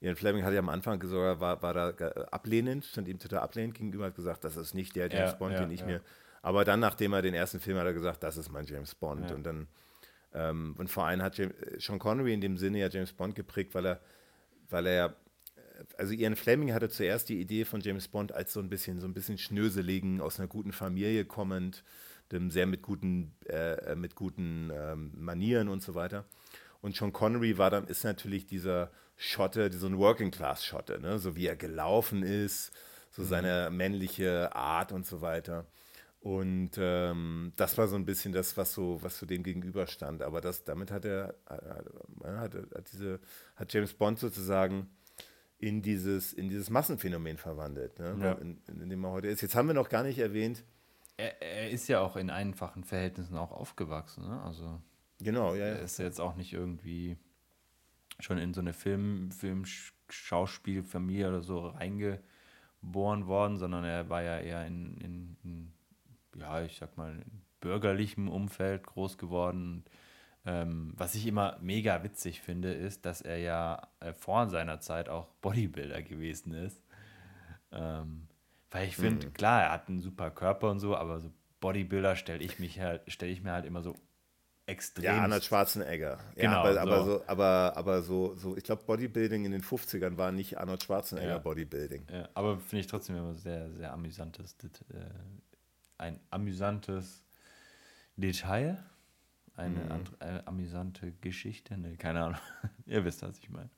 Ian 0.00 0.16
Fleming 0.16 0.44
hat 0.44 0.52
ja 0.52 0.60
am 0.60 0.68
Anfang 0.68 0.98
gesagt, 0.98 1.40
war, 1.40 1.62
war 1.62 1.74
da 1.74 1.88
ablehnend, 2.30 2.84
stand 2.84 3.08
ihm 3.08 3.18
total 3.18 3.40
ablehnend 3.40 3.74
gegenüber, 3.74 4.06
hat 4.06 4.14
gesagt, 4.14 4.44
das 4.44 4.56
ist 4.56 4.74
nicht 4.74 4.94
der 4.94 5.08
James 5.10 5.32
ja, 5.32 5.36
Bond, 5.36 5.54
ja, 5.54 5.60
den 5.60 5.70
ich 5.70 5.80
ja. 5.80 5.86
mir. 5.86 6.00
Aber 6.40 6.64
dann, 6.64 6.80
nachdem 6.80 7.12
er 7.12 7.22
den 7.22 7.34
ersten 7.34 7.58
Film 7.58 7.76
hat, 7.76 7.82
hat 7.82 7.88
er 7.88 7.94
gesagt, 7.94 8.22
das 8.22 8.36
ist 8.36 8.50
mein 8.50 8.64
James 8.64 8.94
Bond. 8.94 9.30
Und 9.32 9.44
dann, 9.44 9.66
ähm, 10.32 10.76
und 10.78 10.88
vor 10.88 11.06
allem 11.06 11.20
hat 11.20 11.36
James, 11.36 11.54
Sean 11.78 11.98
Connery 11.98 12.32
in 12.32 12.40
dem 12.40 12.56
Sinne 12.56 12.78
ja 12.78 12.88
James 12.88 13.12
Bond 13.12 13.34
geprägt, 13.34 13.74
weil 13.74 13.86
er, 13.86 14.00
weil 14.68 14.86
er 14.86 15.16
also 15.96 16.12
Ian 16.12 16.36
Fleming 16.36 16.72
hatte 16.72 16.88
zuerst 16.88 17.28
die 17.28 17.40
Idee 17.40 17.64
von 17.64 17.80
James 17.80 18.08
Bond 18.08 18.32
als 18.32 18.52
so 18.52 18.60
ein 18.60 18.68
bisschen, 18.68 19.00
so 19.00 19.06
ein 19.06 19.14
bisschen 19.14 19.38
schnöseligen, 19.38 20.20
aus 20.20 20.38
einer 20.38 20.48
guten 20.48 20.72
Familie 20.72 21.24
kommend, 21.24 21.84
dem 22.32 22.50
sehr 22.50 22.66
mit 22.66 22.82
guten, 22.82 23.32
äh, 23.46 23.94
mit 23.94 24.14
guten 24.14 24.70
ähm, 24.72 25.12
Manieren 25.16 25.68
und 25.68 25.82
so 25.82 25.94
weiter. 25.94 26.24
Und 26.80 26.94
Sean 26.94 27.12
Connery 27.12 27.58
war 27.58 27.70
dann, 27.70 27.86
ist 27.86 28.04
natürlich 28.04 28.46
dieser 28.46 28.90
Schotte, 29.20 29.70
so 29.72 29.88
ein 29.88 29.98
Working-Class-Schotte, 29.98 31.00
ne? 31.00 31.18
so 31.18 31.34
wie 31.34 31.48
er 31.48 31.56
gelaufen 31.56 32.22
ist, 32.22 32.72
so 33.10 33.22
mhm. 33.22 33.26
seine 33.26 33.68
männliche 33.70 34.54
Art 34.54 34.92
und 34.92 35.04
so 35.04 35.20
weiter. 35.20 35.66
Und 36.20 36.72
ähm, 36.78 37.52
das 37.56 37.76
war 37.78 37.88
so 37.88 37.96
ein 37.96 38.04
bisschen 38.04 38.32
das, 38.32 38.56
was 38.56 38.72
so, 38.72 39.02
was 39.02 39.18
so 39.18 39.26
dem 39.26 39.42
gegenüberstand. 39.42 40.22
Aber 40.22 40.40
das, 40.40 40.64
damit 40.64 40.92
hat 40.92 41.04
er, 41.04 41.34
hat, 41.46 42.54
hat, 42.54 42.92
diese, 42.92 43.18
hat 43.56 43.72
James 43.72 43.92
Bond 43.92 44.20
sozusagen 44.20 44.88
in 45.58 45.82
dieses, 45.82 46.32
in 46.32 46.48
dieses 46.48 46.70
Massenphänomen 46.70 47.38
verwandelt, 47.38 47.98
ne? 47.98 48.16
ja. 48.20 48.32
in, 48.34 48.62
in, 48.68 48.88
dem 48.88 49.04
er 49.04 49.10
heute 49.10 49.26
ist. 49.26 49.40
Jetzt 49.42 49.56
haben 49.56 49.66
wir 49.66 49.74
noch 49.74 49.88
gar 49.88 50.04
nicht 50.04 50.18
erwähnt, 50.18 50.64
er, 51.16 51.42
er, 51.42 51.70
ist 51.70 51.88
ja 51.88 52.00
auch 52.00 52.14
in 52.14 52.30
einfachen 52.30 52.84
Verhältnissen 52.84 53.36
auch 53.36 53.50
aufgewachsen, 53.50 54.28
ne? 54.28 54.40
Also 54.42 54.80
genau, 55.18 55.56
ja. 55.56 55.64
Er 55.64 55.80
ist 55.80 55.98
jetzt 55.98 56.20
auch 56.20 56.36
nicht 56.36 56.52
irgendwie 56.52 57.16
schon 58.20 58.38
in 58.38 58.54
so 58.54 58.60
eine 58.60 58.72
Film, 58.72 59.30
Film 59.30 59.64
Schauspielfamilie 60.08 61.28
oder 61.28 61.42
so 61.42 61.68
reingeboren 61.68 63.26
worden, 63.26 63.56
sondern 63.56 63.84
er 63.84 64.08
war 64.08 64.22
ja 64.22 64.38
eher 64.38 64.66
in, 64.66 64.96
in, 64.98 65.36
in 65.44 65.72
ja, 66.36 66.62
ich 66.62 66.78
sag 66.78 66.96
mal, 66.96 67.14
in 67.14 67.42
bürgerlichem 67.60 68.28
Umfeld 68.28 68.86
groß 68.86 69.18
geworden. 69.18 69.84
Ähm, 70.44 70.92
was 70.96 71.14
ich 71.14 71.26
immer 71.26 71.58
mega 71.60 72.02
witzig 72.02 72.40
finde, 72.40 72.72
ist, 72.72 73.04
dass 73.04 73.20
er 73.20 73.38
ja 73.38 73.88
äh, 74.00 74.12
vor 74.12 74.48
seiner 74.48 74.80
Zeit 74.80 75.08
auch 75.08 75.28
Bodybuilder 75.40 76.02
gewesen 76.02 76.54
ist. 76.54 76.82
Ähm, 77.72 78.28
weil 78.70 78.88
ich 78.88 78.96
finde, 78.96 79.26
mhm. 79.26 79.32
klar, 79.32 79.62
er 79.62 79.72
hat 79.72 79.88
einen 79.88 80.00
super 80.00 80.30
Körper 80.30 80.70
und 80.70 80.78
so, 80.78 80.96
aber 80.96 81.20
so 81.20 81.30
Bodybuilder 81.60 82.16
stelle 82.16 82.42
ich 82.42 82.58
mich 82.58 82.80
halt, 82.80 83.02
stelle 83.10 83.32
ich 83.32 83.42
mir 83.42 83.52
halt 83.52 83.64
immer 83.64 83.82
so 83.82 83.94
extrem. 84.68 85.04
Ja, 85.04 85.22
Arnold 85.22 85.44
Schwarzenegger. 85.44 86.18
Genau. 86.36 86.52
Ja, 86.52 86.60
aber, 86.60 86.80
aber, 86.80 87.04
so. 87.04 87.22
aber, 87.26 87.72
aber 87.76 88.02
so, 88.02 88.34
so 88.36 88.56
ich 88.56 88.64
glaube, 88.64 88.82
Bodybuilding 88.84 89.44
in 89.44 89.52
den 89.52 89.62
50ern 89.62 90.16
war 90.16 90.30
nicht 90.30 90.58
Arnold 90.58 90.82
Schwarzenegger 90.82 91.28
ja. 91.28 91.38
Bodybuilding. 91.38 92.06
Ja, 92.12 92.28
aber 92.34 92.58
finde 92.58 92.80
ich 92.80 92.86
trotzdem 92.86 93.16
immer 93.16 93.34
sehr, 93.34 93.70
sehr 93.72 93.92
amüsantes, 93.92 94.56
äh, 94.62 94.96
ein 95.96 96.20
amüsantes 96.30 97.24
Detail. 98.16 98.78
Eine, 99.56 99.80
mhm. 99.80 99.92
andere, 99.92 100.20
eine 100.20 100.46
amüsante 100.46 101.12
Geschichte. 101.20 101.76
Ne, 101.76 101.96
keine 101.96 102.22
Ahnung. 102.22 102.38
Ihr 102.86 103.04
wisst, 103.04 103.22
was 103.22 103.38
ich 103.38 103.50
meine. 103.50 103.70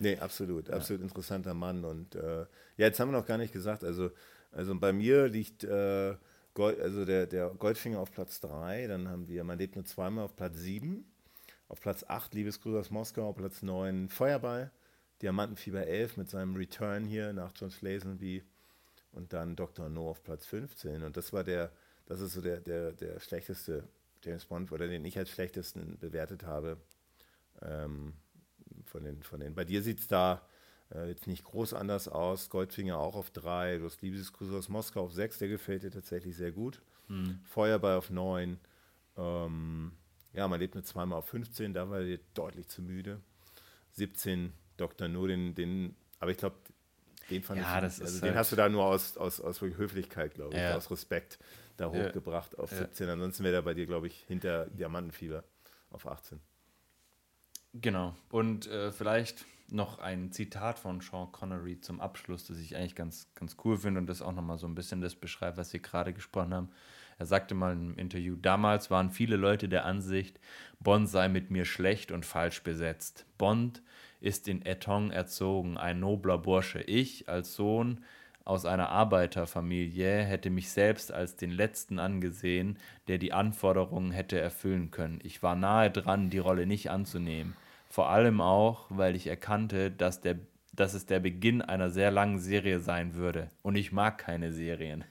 Nee, 0.00 0.18
absolut, 0.18 0.70
absolut 0.70 1.02
ja. 1.02 1.06
interessanter 1.06 1.54
Mann. 1.54 1.84
Und 1.84 2.16
äh, 2.16 2.40
ja, 2.40 2.46
jetzt 2.86 2.98
haben 2.98 3.12
wir 3.12 3.18
noch 3.18 3.26
gar 3.26 3.38
nicht 3.38 3.52
gesagt, 3.52 3.84
also, 3.84 4.10
also 4.50 4.74
bei 4.76 4.92
mir 4.92 5.28
liegt 5.28 5.62
äh, 5.62 6.16
Gold, 6.54 6.80
also 6.80 7.04
der, 7.04 7.26
der 7.26 7.50
Goldfinger 7.50 7.98
auf 7.98 8.12
Platz 8.12 8.40
3, 8.40 8.86
dann 8.86 9.08
haben 9.08 9.28
wir 9.28 9.44
Man 9.44 9.58
lebt 9.58 9.74
nur 9.74 9.84
zweimal 9.84 10.24
auf 10.24 10.36
Platz 10.36 10.56
7, 10.58 11.04
auf 11.68 11.80
Platz 11.80 12.04
8 12.06 12.34
Liebesgrüße 12.34 12.78
aus 12.78 12.90
Moskau, 12.90 13.28
auf 13.28 13.36
Platz 13.36 13.62
9 13.62 14.08
Feuerball, 14.08 14.70
Diamantenfieber 15.22 15.86
11 15.86 16.16
mit 16.16 16.30
seinem 16.30 16.54
Return 16.56 17.04
hier 17.04 17.32
nach 17.32 17.52
John 17.56 17.72
Lazenby 17.80 18.42
und 19.12 19.32
dann 19.32 19.56
Dr. 19.56 19.88
No 19.88 20.10
auf 20.10 20.22
Platz 20.22 20.46
15. 20.46 21.02
Und 21.02 21.16
das 21.16 21.32
war 21.32 21.44
der, 21.44 21.72
das 22.06 22.20
ist 22.20 22.34
so 22.34 22.40
der, 22.40 22.60
der, 22.60 22.92
der 22.92 23.20
schlechteste 23.20 23.84
James 24.22 24.44
Bond, 24.46 24.72
oder 24.72 24.88
den 24.88 25.04
ich 25.04 25.18
als 25.18 25.30
schlechtesten 25.30 25.98
bewertet 25.98 26.44
habe. 26.44 26.78
Ähm, 27.62 28.14
von 28.86 29.04
den, 29.04 29.22
von 29.22 29.40
den. 29.40 29.54
Bei 29.54 29.64
dir 29.64 29.82
sieht 29.82 30.00
es 30.00 30.08
da 30.08 30.46
äh, 30.94 31.08
jetzt 31.08 31.26
nicht 31.26 31.44
groß 31.44 31.74
anders 31.74 32.08
aus. 32.08 32.50
Goldfinger 32.50 32.98
auch 32.98 33.16
auf 33.16 33.30
drei. 33.30 33.78
Du 33.78 33.84
hast 33.84 34.02
Liebesgruß 34.02 34.52
aus 34.52 34.68
Moskau 34.68 35.02
auf 35.02 35.12
sechs, 35.12 35.38
der 35.38 35.48
gefällt 35.48 35.82
dir 35.82 35.90
tatsächlich 35.90 36.36
sehr 36.36 36.52
gut. 36.52 36.80
Mhm. 37.08 37.40
Feuerball 37.44 37.96
auf 37.96 38.10
neun. 38.10 38.58
Ähm, 39.16 39.92
ja, 40.32 40.48
man 40.48 40.58
lebt 40.58 40.74
nur 40.74 40.84
zweimal 40.84 41.18
auf 41.18 41.28
15, 41.28 41.74
da 41.74 41.88
war 41.90 42.02
dir 42.02 42.18
deutlich 42.34 42.68
zu 42.68 42.82
müde. 42.82 43.20
17 43.92 44.52
Dr. 44.76 45.08
No, 45.08 45.26
den, 45.26 45.54
den 45.54 45.94
aber 46.18 46.32
ich 46.32 46.38
glaube, 46.38 46.56
den 47.30 47.42
fand 47.42 47.60
ja, 47.60 47.78
ich, 47.78 47.84
also 47.84 48.20
den 48.20 48.30
halt 48.30 48.36
hast 48.36 48.52
du 48.52 48.56
da 48.56 48.68
nur 48.68 48.84
aus, 48.84 49.16
aus, 49.16 49.40
aus 49.40 49.60
Höflichkeit, 49.60 50.34
glaube 50.34 50.54
ich, 50.54 50.60
ja. 50.60 50.76
aus 50.76 50.90
Respekt 50.90 51.38
da 51.76 51.90
hochgebracht 51.90 52.54
ja. 52.54 52.58
auf 52.58 52.70
17. 52.70 53.08
Ansonsten 53.08 53.44
wäre 53.44 53.56
er 53.56 53.62
bei 53.62 53.74
dir, 53.74 53.86
glaube 53.86 54.08
ich, 54.08 54.24
hinter 54.26 54.66
Diamantenfieber 54.66 55.44
auf 55.90 56.06
18. 56.06 56.40
Genau. 57.74 58.14
Und 58.30 58.66
äh, 58.66 58.92
vielleicht 58.92 59.46
noch 59.68 59.98
ein 59.98 60.30
Zitat 60.32 60.78
von 60.78 61.00
Sean 61.00 61.32
Connery 61.32 61.80
zum 61.80 62.00
Abschluss, 62.00 62.46
das 62.46 62.58
ich 62.58 62.76
eigentlich 62.76 62.94
ganz, 62.94 63.28
ganz 63.34 63.56
cool 63.64 63.78
finde 63.78 64.00
und 64.00 64.06
das 64.06 64.22
auch 64.22 64.32
nochmal 64.32 64.58
so 64.58 64.66
ein 64.66 64.74
bisschen 64.74 65.00
das 65.00 65.14
beschreibt, 65.14 65.56
was 65.56 65.72
wir 65.72 65.80
gerade 65.80 66.12
gesprochen 66.12 66.54
haben. 66.54 66.68
Er 67.18 67.26
sagte 67.26 67.54
mal 67.54 67.72
im 67.72 67.96
Interview, 67.96 68.36
damals 68.36 68.90
waren 68.90 69.10
viele 69.10 69.36
Leute 69.36 69.68
der 69.68 69.84
Ansicht, 69.84 70.40
Bond 70.80 71.08
sei 71.08 71.28
mit 71.28 71.50
mir 71.50 71.64
schlecht 71.64 72.12
und 72.12 72.26
falsch 72.26 72.62
besetzt. 72.62 73.24
Bond 73.38 73.82
ist 74.20 74.48
in 74.48 74.64
Eton 74.64 75.10
erzogen, 75.10 75.76
ein 75.76 76.00
nobler 76.00 76.38
Bursche. 76.38 76.80
Ich 76.80 77.28
als 77.28 77.54
Sohn 77.54 78.04
aus 78.44 78.66
einer 78.66 78.90
Arbeiterfamilie 78.90 80.22
hätte 80.22 80.50
mich 80.50 80.70
selbst 80.70 81.12
als 81.12 81.36
den 81.36 81.50
Letzten 81.50 81.98
angesehen, 81.98 82.78
der 83.08 83.18
die 83.18 83.32
Anforderungen 83.32 84.10
hätte 84.10 84.38
erfüllen 84.38 84.90
können. 84.90 85.20
Ich 85.22 85.42
war 85.42 85.56
nahe 85.56 85.90
dran, 85.90 86.30
die 86.30 86.38
Rolle 86.38 86.66
nicht 86.66 86.90
anzunehmen. 86.90 87.56
Vor 87.94 88.08
allem 88.08 88.40
auch, 88.40 88.86
weil 88.88 89.14
ich 89.14 89.28
erkannte, 89.28 89.88
dass, 89.88 90.20
der, 90.20 90.40
dass 90.72 90.94
es 90.94 91.06
der 91.06 91.20
Beginn 91.20 91.62
einer 91.62 91.90
sehr 91.90 92.10
langen 92.10 92.40
Serie 92.40 92.80
sein 92.80 93.14
würde. 93.14 93.52
Und 93.62 93.76
ich 93.76 93.92
mag 93.92 94.18
keine 94.18 94.52
Serien. 94.52 95.04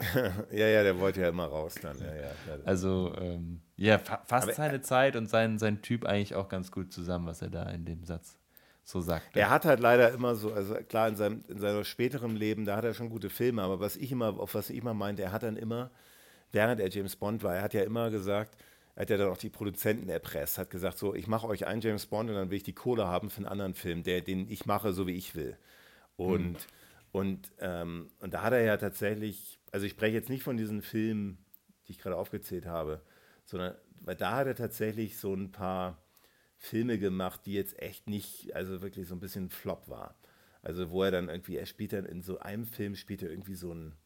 ja, 0.50 0.66
ja, 0.66 0.82
der 0.82 0.98
wollte 0.98 1.20
ja 1.20 1.28
immer 1.28 1.44
raus 1.44 1.74
dann. 1.82 1.98
Ja, 1.98 2.06
ja, 2.06 2.30
also, 2.64 3.14
ähm, 3.20 3.60
ja, 3.76 3.98
fa 3.98 4.22
fasst 4.24 4.44
Aber, 4.44 4.54
seine 4.54 4.80
Zeit 4.80 5.14
und 5.14 5.28
sein, 5.28 5.58
sein 5.58 5.82
Typ 5.82 6.06
eigentlich 6.06 6.34
auch 6.34 6.48
ganz 6.48 6.72
gut 6.72 6.90
zusammen, 6.90 7.26
was 7.26 7.42
er 7.42 7.50
da 7.50 7.68
in 7.68 7.84
dem 7.84 8.02
Satz 8.02 8.38
so 8.82 9.02
sagt. 9.02 9.36
Er 9.36 9.50
hat 9.50 9.66
halt 9.66 9.80
leider 9.80 10.10
immer 10.12 10.34
so, 10.34 10.54
also 10.54 10.76
klar, 10.88 11.08
in 11.08 11.16
seinem, 11.16 11.44
in 11.48 11.58
seinem 11.58 11.84
späteren 11.84 12.34
Leben, 12.34 12.64
da 12.64 12.78
hat 12.78 12.84
er 12.84 12.94
schon 12.94 13.10
gute 13.10 13.28
Filme, 13.28 13.60
aber 13.60 13.78
was 13.78 13.96
ich 13.96 14.10
immer, 14.10 14.40
auf 14.40 14.54
was 14.54 14.70
ich 14.70 14.78
immer 14.78 14.94
meinte, 14.94 15.20
er 15.20 15.32
hat 15.32 15.42
dann 15.42 15.58
immer, 15.58 15.90
während 16.50 16.80
er 16.80 16.88
James 16.88 17.14
Bond 17.14 17.42
war, 17.42 17.56
er 17.56 17.62
hat 17.62 17.74
ja 17.74 17.82
immer 17.82 18.08
gesagt, 18.08 18.56
hat 18.96 19.10
ja 19.10 19.16
dann 19.16 19.28
auch 19.28 19.38
die 19.38 19.50
Produzenten 19.50 20.08
erpresst, 20.08 20.58
hat 20.58 20.70
gesagt, 20.70 20.98
so, 20.98 21.14
ich 21.14 21.26
mache 21.26 21.46
euch 21.46 21.66
einen 21.66 21.80
James 21.80 22.06
Bond 22.06 22.28
und 22.28 22.36
dann 22.36 22.50
will 22.50 22.58
ich 22.58 22.62
die 22.62 22.74
Kohle 22.74 23.06
haben 23.06 23.30
für 23.30 23.38
einen 23.38 23.46
anderen 23.46 23.74
Film, 23.74 24.02
der, 24.02 24.20
den 24.20 24.48
ich 24.50 24.66
mache, 24.66 24.92
so 24.92 25.06
wie 25.06 25.16
ich 25.16 25.34
will. 25.34 25.56
Und, 26.16 26.52
mhm. 26.52 26.58
und, 27.12 27.52
ähm, 27.60 28.10
und 28.20 28.34
da 28.34 28.42
hat 28.42 28.52
er 28.52 28.62
ja 28.62 28.76
tatsächlich, 28.76 29.58
also 29.70 29.86
ich 29.86 29.92
spreche 29.92 30.14
jetzt 30.14 30.28
nicht 30.28 30.42
von 30.42 30.56
diesen 30.56 30.82
Filmen, 30.82 31.38
die 31.86 31.92
ich 31.92 31.98
gerade 31.98 32.16
aufgezählt 32.16 32.66
habe, 32.66 33.00
sondern, 33.44 33.74
weil 34.00 34.16
da 34.16 34.36
hat 34.36 34.46
er 34.46 34.54
tatsächlich 34.54 35.18
so 35.18 35.34
ein 35.34 35.52
paar 35.52 36.02
Filme 36.58 36.98
gemacht, 36.98 37.40
die 37.46 37.54
jetzt 37.54 37.80
echt 37.80 38.08
nicht, 38.08 38.54
also 38.54 38.82
wirklich 38.82 39.08
so 39.08 39.14
ein 39.14 39.20
bisschen 39.20 39.48
Flop 39.48 39.88
war. 39.88 40.16
Also 40.60 40.90
wo 40.90 41.02
er 41.02 41.10
dann 41.10 41.28
irgendwie, 41.28 41.56
er 41.56 41.66
spielt 41.66 41.92
dann 41.92 42.04
in 42.04 42.22
so 42.22 42.38
einem 42.38 42.66
Film, 42.66 42.94
spielt 42.94 43.22
er 43.22 43.30
irgendwie 43.30 43.54
so 43.54 43.72
ein, 43.72 43.96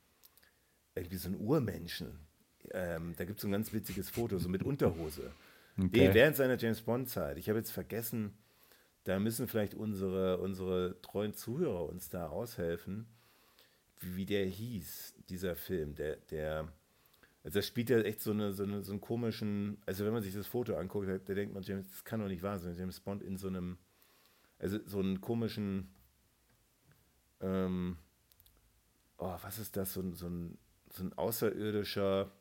irgendwie 0.94 1.16
so 1.16 1.28
ein 1.28 1.38
Urmenschen 1.38 2.25
ähm, 2.72 3.14
da 3.16 3.24
gibt 3.24 3.38
es 3.38 3.42
so 3.42 3.48
ein 3.48 3.52
ganz 3.52 3.72
witziges 3.72 4.10
Foto, 4.10 4.38
so 4.38 4.48
mit 4.48 4.62
Unterhose. 4.62 5.30
Okay. 5.78 6.14
Während 6.14 6.36
seiner 6.36 6.56
James 6.56 6.80
Bond-Zeit. 6.80 7.36
Ich 7.36 7.50
habe 7.50 7.58
jetzt 7.58 7.70
vergessen, 7.70 8.32
da 9.04 9.18
müssen 9.20 9.46
vielleicht 9.46 9.74
unsere, 9.74 10.38
unsere 10.38 11.00
treuen 11.02 11.34
Zuhörer 11.34 11.84
uns 11.84 12.08
da 12.08 12.28
aushelfen, 12.28 13.06
wie, 14.00 14.16
wie 14.16 14.26
der 14.26 14.46
hieß, 14.46 15.14
dieser 15.28 15.54
Film. 15.54 15.94
Der, 15.94 16.16
der, 16.16 16.72
also 17.44 17.58
das 17.58 17.66
spielt 17.66 17.90
ja 17.90 18.00
echt 18.00 18.20
so, 18.20 18.32
eine, 18.32 18.52
so, 18.52 18.64
eine, 18.64 18.82
so 18.82 18.92
einen 18.92 19.00
komischen, 19.00 19.78
also 19.86 20.04
wenn 20.04 20.12
man 20.12 20.22
sich 20.22 20.34
das 20.34 20.48
Foto 20.48 20.76
anguckt, 20.76 21.08
da, 21.08 21.18
da 21.18 21.34
denkt 21.34 21.54
man, 21.54 21.62
James, 21.62 21.88
das 21.88 22.04
kann 22.04 22.20
doch 22.20 22.26
nicht 22.26 22.42
wahr 22.42 22.58
sein, 22.58 22.74
James 22.76 22.98
Bond 22.98 23.22
in 23.22 23.36
so 23.36 23.46
einem, 23.46 23.78
also 24.58 24.80
so 24.86 24.98
einen 24.98 25.20
komischen, 25.20 25.94
ähm, 27.40 27.96
oh, 29.18 29.36
was 29.40 29.58
ist 29.58 29.76
das, 29.76 29.92
so, 29.92 30.02
so, 30.14 30.26
ein, 30.26 30.58
so 30.90 31.04
ein 31.04 31.12
außerirdischer, 31.12 32.32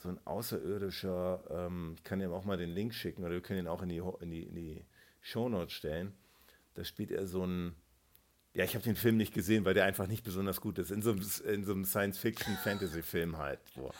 so 0.00 0.08
ein 0.08 0.18
außerirdischer, 0.24 1.42
ähm, 1.50 1.94
ich 1.96 2.04
kann 2.04 2.20
ihm 2.20 2.32
auch 2.32 2.44
mal 2.44 2.56
den 2.56 2.70
Link 2.70 2.94
schicken 2.94 3.22
oder 3.22 3.32
wir 3.32 3.42
können 3.42 3.60
ihn 3.60 3.68
auch 3.68 3.82
in 3.82 3.90
die, 3.90 3.98
in 3.98 4.30
die, 4.30 4.42
in 4.44 4.54
die 4.54 4.84
Shownotes 5.20 5.72
stellen. 5.72 6.12
Da 6.74 6.84
spielt 6.84 7.10
er 7.10 7.26
so 7.26 7.44
ein, 7.44 7.74
ja, 8.54 8.64
ich 8.64 8.74
habe 8.74 8.82
den 8.82 8.96
Film 8.96 9.18
nicht 9.18 9.34
gesehen, 9.34 9.64
weil 9.66 9.74
der 9.74 9.84
einfach 9.84 10.06
nicht 10.06 10.24
besonders 10.24 10.60
gut 10.60 10.78
ist. 10.78 10.90
In 10.90 11.02
so 11.02 11.10
einem, 11.10 11.20
in 11.46 11.64
so 11.64 11.72
einem 11.72 11.84
Science-Fiction-Fantasy-Film 11.84 13.36
halt. 13.36 13.60
Boah. 13.74 13.92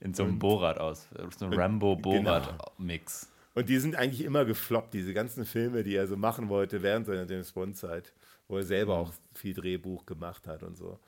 In 0.00 0.14
so 0.14 0.22
einem 0.22 0.38
Borat 0.38 0.78
aus, 0.78 1.08
so 1.36 1.46
einem 1.46 1.58
Rambo-Borat-Mix. 1.58 3.20
Genau. 3.22 3.60
Und 3.60 3.68
die 3.68 3.78
sind 3.78 3.96
eigentlich 3.96 4.22
immer 4.22 4.44
gefloppt, 4.44 4.94
diese 4.94 5.14
ganzen 5.14 5.44
Filme, 5.44 5.82
die 5.82 5.96
er 5.96 6.06
so 6.06 6.16
machen 6.16 6.48
wollte 6.48 6.82
während 6.82 7.06
seiner 7.06 7.24
James 7.24 7.52
Bond-Zeit 7.52 8.12
wo 8.48 8.58
er 8.58 8.62
selber 8.62 8.96
auch 8.98 9.12
viel 9.32 9.54
Drehbuch 9.54 10.06
gemacht 10.06 10.46
hat 10.46 10.62
und 10.62 10.76
so. 10.76 10.98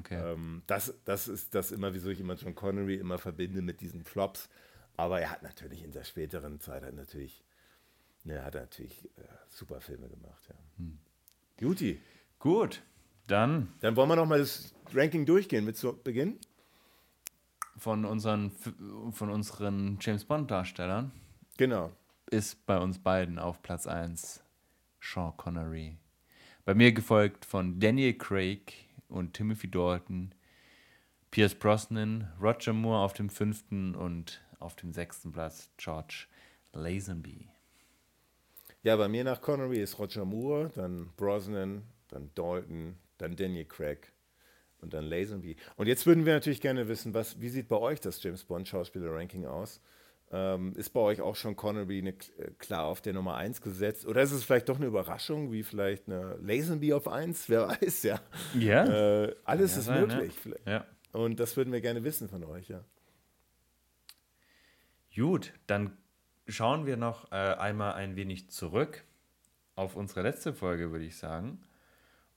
Okay. 0.00 0.32
Ähm, 0.32 0.62
das, 0.66 0.94
das 1.04 1.28
ist 1.28 1.54
das 1.54 1.72
immer, 1.72 1.92
wieso 1.94 2.10
ich 2.10 2.20
immer 2.20 2.34
John 2.34 2.54
Connery 2.54 2.96
immer 2.96 3.18
verbinde 3.18 3.62
mit 3.62 3.80
diesen 3.80 4.04
Flops. 4.04 4.48
Aber 4.96 5.20
er 5.20 5.30
hat 5.30 5.42
natürlich 5.42 5.82
in 5.82 5.92
der 5.92 6.04
späteren 6.04 6.58
Zeit 6.60 6.82
hat 6.82 6.94
natürlich, 6.94 7.44
ne, 8.24 8.42
hat 8.42 8.54
natürlich 8.54 9.04
äh, 9.16 9.22
super 9.50 9.80
Filme 9.80 10.08
gemacht. 10.08 10.42
Ja. 10.48 10.54
Hm. 10.78 10.98
Juti. 11.60 12.00
Gut, 12.38 12.82
dann. 13.26 13.74
Dann 13.80 13.96
wollen 13.96 14.08
wir 14.08 14.16
noch 14.16 14.26
mal 14.26 14.38
das 14.38 14.74
Ranking 14.94 15.26
durchgehen 15.26 15.64
mit 15.64 15.76
zu 15.76 15.92
Beginn. 16.02 16.38
Von 17.76 18.06
unseren, 18.06 18.52
von 19.12 19.30
unseren 19.30 19.98
James 20.00 20.24
Bond-Darstellern. 20.24 21.12
Genau. 21.58 21.92
Ist 22.30 22.64
bei 22.64 22.78
uns 22.78 22.98
beiden 22.98 23.38
auf 23.38 23.60
Platz 23.60 23.86
1 23.86 24.42
Sean 25.00 25.36
Connery. 25.36 25.98
Bei 26.66 26.74
mir 26.74 26.90
gefolgt 26.90 27.44
von 27.44 27.78
Daniel 27.78 28.14
Craig 28.14 28.72
und 29.08 29.34
Timothy 29.34 29.70
Dalton, 29.70 30.34
Pierce 31.30 31.54
Brosnan, 31.54 32.26
Roger 32.42 32.72
Moore 32.72 33.04
auf 33.04 33.12
dem 33.12 33.30
fünften 33.30 33.94
und 33.94 34.42
auf 34.58 34.74
dem 34.74 34.92
sechsten 34.92 35.30
Platz 35.30 35.70
George 35.76 36.26
Lazenby. 36.72 37.46
Ja, 38.82 38.96
bei 38.96 39.06
mir 39.06 39.22
nach 39.22 39.40
Connery 39.40 39.80
ist 39.80 39.96
Roger 40.00 40.24
Moore, 40.24 40.72
dann 40.74 41.12
Brosnan, 41.16 41.82
dann 42.08 42.32
Dalton, 42.34 42.96
dann 43.18 43.36
Daniel 43.36 43.66
Craig 43.66 44.10
und 44.80 44.92
dann 44.92 45.04
Lazenby. 45.04 45.54
Und 45.76 45.86
jetzt 45.86 46.04
würden 46.04 46.26
wir 46.26 46.32
natürlich 46.32 46.60
gerne 46.60 46.88
wissen, 46.88 47.14
was, 47.14 47.40
wie 47.40 47.48
sieht 47.48 47.68
bei 47.68 47.76
euch 47.76 48.00
das 48.00 48.20
James 48.20 48.42
Bond 48.42 48.66
Schauspieler-Ranking 48.66 49.46
aus? 49.46 49.80
Ähm, 50.32 50.74
ist 50.74 50.90
bei 50.90 51.00
euch 51.00 51.20
auch 51.20 51.36
schon 51.36 51.54
Connery 51.54 51.98
eine, 51.98 52.10
äh, 52.10 52.50
klar 52.58 52.84
auf 52.84 53.00
der 53.00 53.12
Nummer 53.12 53.36
1 53.36 53.60
gesetzt? 53.60 54.06
Oder 54.06 54.22
ist 54.22 54.32
es 54.32 54.42
vielleicht 54.44 54.68
doch 54.68 54.76
eine 54.76 54.86
Überraschung, 54.86 55.52
wie 55.52 55.62
vielleicht 55.62 56.08
eine 56.08 56.36
Lazenby 56.40 56.92
auf 56.92 57.06
1? 57.06 57.48
Wer 57.48 57.68
weiß, 57.80 58.02
ja. 58.02 58.20
Ja. 58.58 59.24
Äh, 59.24 59.36
alles 59.44 59.72
ja, 59.74 59.78
ist 59.78 59.84
sein, 59.84 60.08
möglich. 60.08 60.44
Ne? 60.44 60.56
Ja. 60.66 60.86
Und 61.12 61.38
das 61.38 61.56
würden 61.56 61.72
wir 61.72 61.80
gerne 61.80 62.02
wissen 62.02 62.28
von 62.28 62.42
euch, 62.44 62.68
ja. 62.68 62.84
Gut, 65.14 65.52
dann 65.66 65.96
schauen 66.48 66.86
wir 66.86 66.96
noch 66.96 67.30
äh, 67.30 67.36
einmal 67.36 67.94
ein 67.94 68.16
wenig 68.16 68.50
zurück 68.50 69.04
auf 69.76 69.94
unsere 69.94 70.22
letzte 70.22 70.52
Folge, 70.52 70.90
würde 70.90 71.04
ich 71.04 71.16
sagen. 71.16 71.62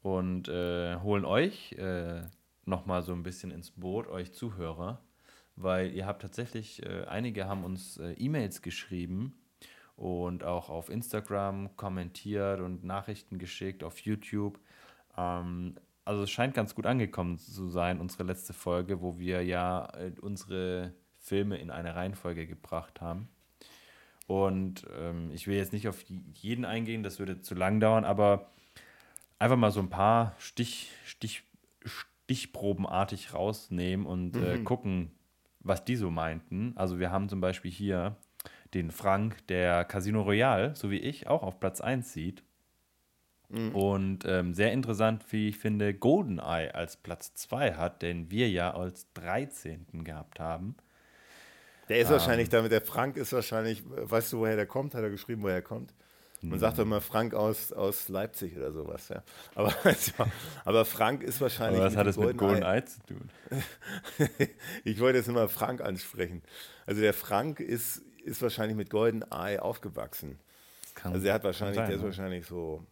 Und 0.01 0.47
äh, 0.47 0.95
holen 0.97 1.25
euch 1.25 1.73
äh, 1.73 2.21
nochmal 2.65 3.01
so 3.01 3.13
ein 3.13 3.23
bisschen 3.23 3.51
ins 3.51 3.71
Boot, 3.71 4.07
euch 4.07 4.31
Zuhörer 4.31 5.01
weil 5.61 5.91
ihr 5.93 6.05
habt 6.05 6.21
tatsächlich, 6.21 6.83
äh, 6.83 7.05
einige 7.05 7.47
haben 7.47 7.63
uns 7.63 7.97
äh, 7.97 8.13
E-Mails 8.13 8.61
geschrieben 8.61 9.37
und 9.95 10.43
auch 10.43 10.69
auf 10.69 10.89
Instagram 10.89 11.75
kommentiert 11.75 12.61
und 12.61 12.83
Nachrichten 12.83 13.37
geschickt, 13.37 13.83
auf 13.83 13.99
YouTube. 13.99 14.59
Ähm, 15.17 15.75
also 16.05 16.23
es 16.23 16.31
scheint 16.31 16.53
ganz 16.53 16.73
gut 16.73 16.85
angekommen 16.85 17.37
zu 17.37 17.69
sein, 17.69 17.99
unsere 17.99 18.23
letzte 18.23 18.53
Folge, 18.53 19.01
wo 19.01 19.19
wir 19.19 19.43
ja 19.43 19.85
äh, 19.95 20.11
unsere 20.21 20.93
Filme 21.19 21.57
in 21.57 21.69
eine 21.69 21.95
Reihenfolge 21.95 22.47
gebracht 22.47 23.01
haben. 23.01 23.27
Und 24.25 24.85
ähm, 24.97 25.31
ich 25.31 25.47
will 25.47 25.57
jetzt 25.57 25.73
nicht 25.73 25.87
auf 25.87 26.03
jeden 26.33 26.63
eingehen, 26.63 27.03
das 27.03 27.19
würde 27.19 27.41
zu 27.41 27.55
lang 27.55 27.79
dauern, 27.79 28.05
aber 28.05 28.51
einfach 29.39 29.57
mal 29.57 29.71
so 29.71 29.79
ein 29.79 29.89
paar 29.89 30.35
Stich, 30.37 30.91
Stich, 31.05 31.43
Stichprobenartig 31.83 33.33
rausnehmen 33.33 34.05
und 34.05 34.35
äh, 34.35 34.57
mhm. 34.57 34.63
gucken, 34.63 35.11
was 35.59 35.83
die 35.85 35.95
so 35.95 36.09
meinten. 36.09 36.73
Also 36.75 36.99
wir 36.99 37.11
haben 37.11 37.29
zum 37.29 37.41
Beispiel 37.41 37.71
hier 37.71 38.15
den 38.73 38.91
Frank, 38.91 39.45
der 39.47 39.83
Casino 39.85 40.21
Royale, 40.21 40.75
so 40.75 40.91
wie 40.91 40.99
ich, 40.99 41.27
auch 41.27 41.43
auf 41.43 41.59
Platz 41.59 41.81
1 41.81 42.13
sieht. 42.13 42.43
Mhm. 43.49 43.75
Und 43.75 44.25
ähm, 44.25 44.53
sehr 44.53 44.71
interessant, 44.71 45.25
wie 45.31 45.49
ich 45.49 45.57
finde, 45.57 45.93
GoldenEye 45.93 46.73
als 46.73 46.97
Platz 46.97 47.33
2 47.33 47.73
hat, 47.73 48.01
den 48.01 48.29
wir 48.29 48.49
ja 48.49 48.73
als 48.73 49.11
13. 49.13 50.03
gehabt 50.03 50.39
haben. 50.39 50.75
Der 51.89 51.99
ist 51.99 52.07
ähm, 52.07 52.13
wahrscheinlich 52.13 52.49
damit, 52.49 52.71
der 52.71 52.81
Frank 52.81 53.17
ist 53.17 53.33
wahrscheinlich, 53.33 53.83
weißt 53.85 54.33
du, 54.33 54.39
woher 54.39 54.55
der 54.55 54.67
kommt? 54.67 54.93
Hat 54.93 55.01
er 55.01 55.09
geschrieben, 55.09 55.41
woher 55.41 55.55
er 55.55 55.61
kommt? 55.63 55.93
Man 56.41 56.59
sagt 56.59 56.77
doch 56.77 56.83
immer 56.83 57.01
Frank 57.01 57.33
aus, 57.33 57.73
aus 57.73 58.07
Leipzig 58.07 58.55
oder 58.55 58.71
sowas, 58.71 59.09
ja. 59.09 59.23
Aber, 59.55 59.73
aber 60.65 60.85
Frank 60.85 61.21
ist 61.21 61.41
wahrscheinlich. 61.41 61.81
Aber 61.81 61.87
was 61.87 61.97
hat 61.97 62.07
das 62.07 62.17
mit 62.17 62.37
Golden 62.37 62.63
Eye 62.63 62.85
zu 62.85 62.99
tun? 63.03 63.29
ich 64.85 64.99
wollte 64.99 65.17
jetzt 65.17 65.27
immer 65.27 65.49
Frank 65.49 65.81
ansprechen. 65.81 66.41
Also 66.85 67.01
der 67.01 67.13
Frank 67.13 67.59
ist, 67.59 68.03
ist 68.23 68.41
wahrscheinlich 68.41 68.77
mit 68.77 68.89
Golden 68.89 69.23
Eye 69.31 69.59
aufgewachsen. 69.59 70.39
also 71.03 71.27
er 71.27 71.33
hat 71.33 71.43
wahrscheinlich, 71.43 71.77
sein, 71.77 71.87
der 71.87 71.97
ist 71.97 72.03
wahrscheinlich 72.03 72.45
so 72.45 72.85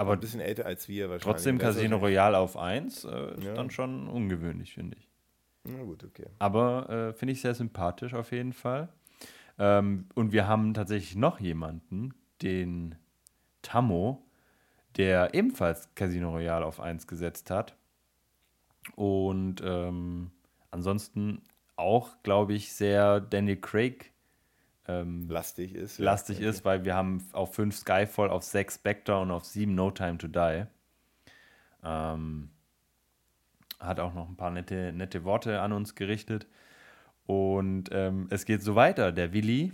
aber 0.00 0.14
ein 0.14 0.20
bisschen 0.20 0.40
älter 0.40 0.64
als 0.64 0.88
wir 0.88 1.10
wahrscheinlich. 1.10 1.24
Trotzdem 1.24 1.58
Casino 1.58 1.98
Royale 1.98 2.38
auf 2.38 2.56
1 2.56 3.04
äh, 3.04 3.34
ist 3.36 3.44
ja. 3.44 3.52
dann 3.52 3.70
schon 3.70 4.08
ungewöhnlich, 4.08 4.72
finde 4.72 4.96
ich. 4.98 5.06
Na 5.64 5.82
gut, 5.82 6.04
okay. 6.04 6.26
Aber 6.38 6.88
äh, 6.88 7.12
finde 7.12 7.32
ich 7.32 7.42
sehr 7.42 7.54
sympathisch 7.54 8.14
auf 8.14 8.32
jeden 8.32 8.54
Fall. 8.54 8.88
Ähm, 9.58 10.06
und 10.14 10.32
wir 10.32 10.48
haben 10.48 10.72
tatsächlich 10.72 11.16
noch 11.16 11.38
jemanden, 11.38 12.14
den 12.42 12.94
Tammo, 13.62 14.22
der 14.96 15.34
ebenfalls 15.34 15.94
Casino 15.94 16.30
Royale 16.30 16.64
auf 16.64 16.80
1 16.80 17.06
gesetzt 17.06 17.50
hat. 17.50 17.76
Und 18.96 19.62
ähm, 19.64 20.30
ansonsten 20.70 21.42
auch, 21.76 22.22
glaube 22.22 22.54
ich, 22.54 22.72
sehr 22.72 23.20
Daniel 23.20 23.60
Craig 23.60 24.12
ähm, 24.88 25.28
lastig 25.28 25.74
ist. 25.74 25.98
Lastig 25.98 26.40
ja. 26.40 26.50
ist, 26.50 26.64
weil 26.64 26.84
wir 26.84 26.94
haben 26.94 27.26
auf 27.32 27.54
5 27.54 27.76
Skyfall, 27.76 28.30
auf 28.30 28.42
6 28.42 28.74
Spectre 28.74 29.20
und 29.20 29.30
auf 29.30 29.44
7 29.44 29.74
No 29.74 29.90
Time 29.90 30.18
to 30.18 30.28
Die. 30.28 30.64
Ähm, 31.84 32.50
hat 33.78 34.00
auch 34.00 34.14
noch 34.14 34.28
ein 34.28 34.36
paar 34.36 34.50
nette, 34.50 34.92
nette 34.92 35.24
Worte 35.24 35.60
an 35.60 35.72
uns 35.72 35.94
gerichtet. 35.94 36.46
Und 37.26 37.90
ähm, 37.92 38.26
es 38.30 38.44
geht 38.44 38.62
so 38.62 38.74
weiter. 38.74 39.12
Der 39.12 39.32
Willi, 39.32 39.72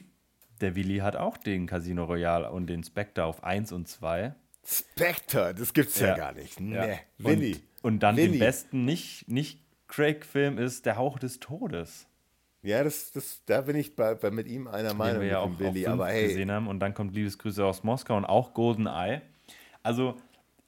der 0.60 0.74
Willi 0.74 0.98
hat 0.98 1.16
auch 1.16 1.36
den 1.36 1.66
Casino 1.66 2.04
Royale 2.04 2.50
und 2.50 2.66
den 2.66 2.82
Spectre 2.82 3.24
auf 3.24 3.44
1 3.44 3.72
und 3.72 3.88
2. 3.88 4.34
Spectre, 4.64 5.54
das 5.54 5.72
gibt's 5.72 6.00
ja, 6.00 6.08
ja 6.08 6.16
gar 6.16 6.32
nicht. 6.32 6.58
Nee, 6.60 6.74
ja. 6.74 6.98
Willi. 7.18 7.52
Und, 7.82 7.94
und 7.94 8.00
dann 8.00 8.16
Willi. 8.16 8.32
den 8.32 8.38
besten 8.40 8.84
nicht, 8.84 9.28
nicht 9.28 9.60
Craig-Film 9.88 10.58
ist 10.58 10.86
Der 10.86 10.96
Hauch 10.96 11.18
des 11.18 11.38
Todes. 11.38 12.06
Ja, 12.62 12.82
das, 12.82 13.12
das, 13.12 13.42
da 13.46 13.60
bin 13.60 13.76
ich 13.76 13.94
bei, 13.94 14.16
bei 14.16 14.32
mit 14.32 14.48
ihm 14.48 14.66
einer 14.66 14.92
Meinung 14.92 15.22
wir 15.22 15.28
ja 15.28 15.38
auch, 15.38 15.56
Willi, 15.58 15.86
aber 15.86 16.08
hey. 16.08 16.26
gesehen 16.26 16.50
haben. 16.50 16.66
Und 16.66 16.80
dann 16.80 16.94
kommt 16.94 17.14
Liebesgrüße 17.14 17.64
aus 17.64 17.84
Moskau 17.84 18.16
und 18.16 18.24
auch 18.24 18.54
Golden 18.54 18.86
Eye. 18.86 19.22
Also, 19.84 20.16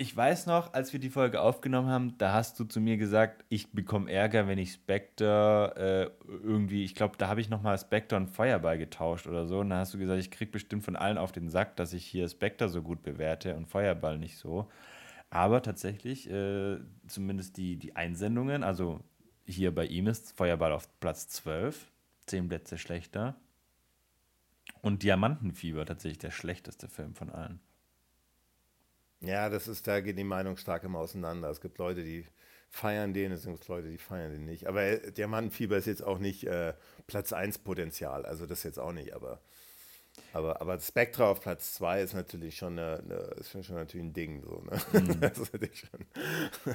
ich 0.01 0.17
weiß 0.17 0.47
noch, 0.47 0.75
als 0.75 0.93
wir 0.93 1.01
die 1.01 1.11
Folge 1.11 1.41
aufgenommen 1.41 1.89
haben, 1.89 2.17
da 2.19 2.33
hast 2.33 2.59
du 2.61 2.65
zu 2.65 2.81
mir 2.81 2.97
gesagt, 2.97 3.45
ich 3.49 3.73
bekomme 3.73 4.11
Ärger, 4.13 4.47
wenn 4.47 4.59
ich 4.59 4.73
Spectre 4.73 6.13
äh, 6.23 6.25
irgendwie, 6.29 6.85
ich 6.85 6.95
glaube, 6.95 7.17
da 7.19 7.27
habe 7.27 7.41
ich 7.41 7.51
nochmal 7.51 7.77
Spectre 7.79 8.17
und 8.17 8.29
Feuerball 8.29 8.79
getauscht 8.79 9.27
oder 9.27 9.47
so. 9.49 9.59
Und 9.59 9.71
dann 9.71 9.81
hast 9.81 9.95
du 9.95 9.99
gesagt, 9.99 10.21
ich 10.21 10.31
kriege 10.31 10.53
bestimmt 10.53 10.85
von 10.85 10.95
allen 10.95 11.19
auf 11.19 11.33
den 11.33 11.49
Sack, 11.49 11.75
dass 11.75 11.93
ich 11.93 12.07
hier 12.07 12.29
Spectre 12.29 12.69
so 12.69 12.81
gut 12.81 13.03
bewerte 13.03 13.57
und 13.57 13.67
Feuerball 13.67 14.19
nicht 14.19 14.39
so. 14.39 14.71
Aber 15.31 15.63
tatsächlich, 15.63 16.31
äh, 16.31 16.79
zumindest 17.09 17.57
die, 17.57 17.77
die 17.77 17.97
Einsendungen, 17.97 18.63
also 18.63 19.01
hier 19.47 19.75
bei 19.75 19.87
ihm 19.87 20.07
ist 20.07 20.37
Feuerball 20.37 20.73
auf 20.73 20.89
Platz 21.01 21.29
12, 21.29 21.91
10 22.27 22.49
Plätze 22.49 22.79
schlechter. 22.79 23.35
Und 24.81 25.03
Diamantenfieber 25.03 25.85
tatsächlich 25.87 26.19
der 26.19 26.31
schlechteste 26.31 26.87
Film 26.87 27.17
von 27.17 27.31
allen. 27.31 27.59
Ja, 29.21 29.49
das 29.49 29.69
ist, 29.69 29.87
da 29.87 30.01
geht 30.01 30.19
die 30.19 30.25
Meinung 30.25 30.57
stark 30.57 30.85
immer 30.85 31.01
auseinander. 31.01 31.51
Es 31.51 31.61
gibt 31.61 31.79
Leute, 31.79 32.05
die 32.05 32.25
feiern 32.71 33.15
den, 33.15 33.33
es 33.33 33.45
gibt 33.45 33.67
Leute, 33.69 33.89
die 33.89 33.99
feiern 33.99 34.33
den 34.33 34.45
nicht. 34.45 34.67
Aber 34.67 34.83
äh, 34.83 35.13
Diamantenfieber 35.13 35.77
ist 35.77 35.87
jetzt 35.87 36.05
auch 36.05 36.19
nicht 36.19 36.45
äh, 36.45 36.75
Platz 37.07 37.33
1 37.33 37.59
Potenzial, 37.59 38.27
also 38.27 38.47
das 38.47 38.63
jetzt 38.63 38.79
auch 38.79 38.93
nicht, 38.93 39.15
aber 39.15 39.41
aber, 40.33 40.61
aber 40.61 40.79
Spectra 40.81 41.31
auf 41.31 41.41
Platz 41.41 41.75
2 41.75 42.03
ist 42.03 42.15
natürlich 42.15 42.57
schon, 42.57 42.79
eine, 42.79 42.99
eine, 42.99 43.15
ist 43.39 43.51
schon 43.65 43.77
natürlich 43.77 44.07
ein 44.07 44.13
Ding. 44.13 44.43
So, 44.43 44.63
ne? 44.63 44.79
Mhm. 44.93 45.21
das 45.21 45.39
ist 45.39 45.53
natürlich 45.53 45.81
schon 45.81 46.75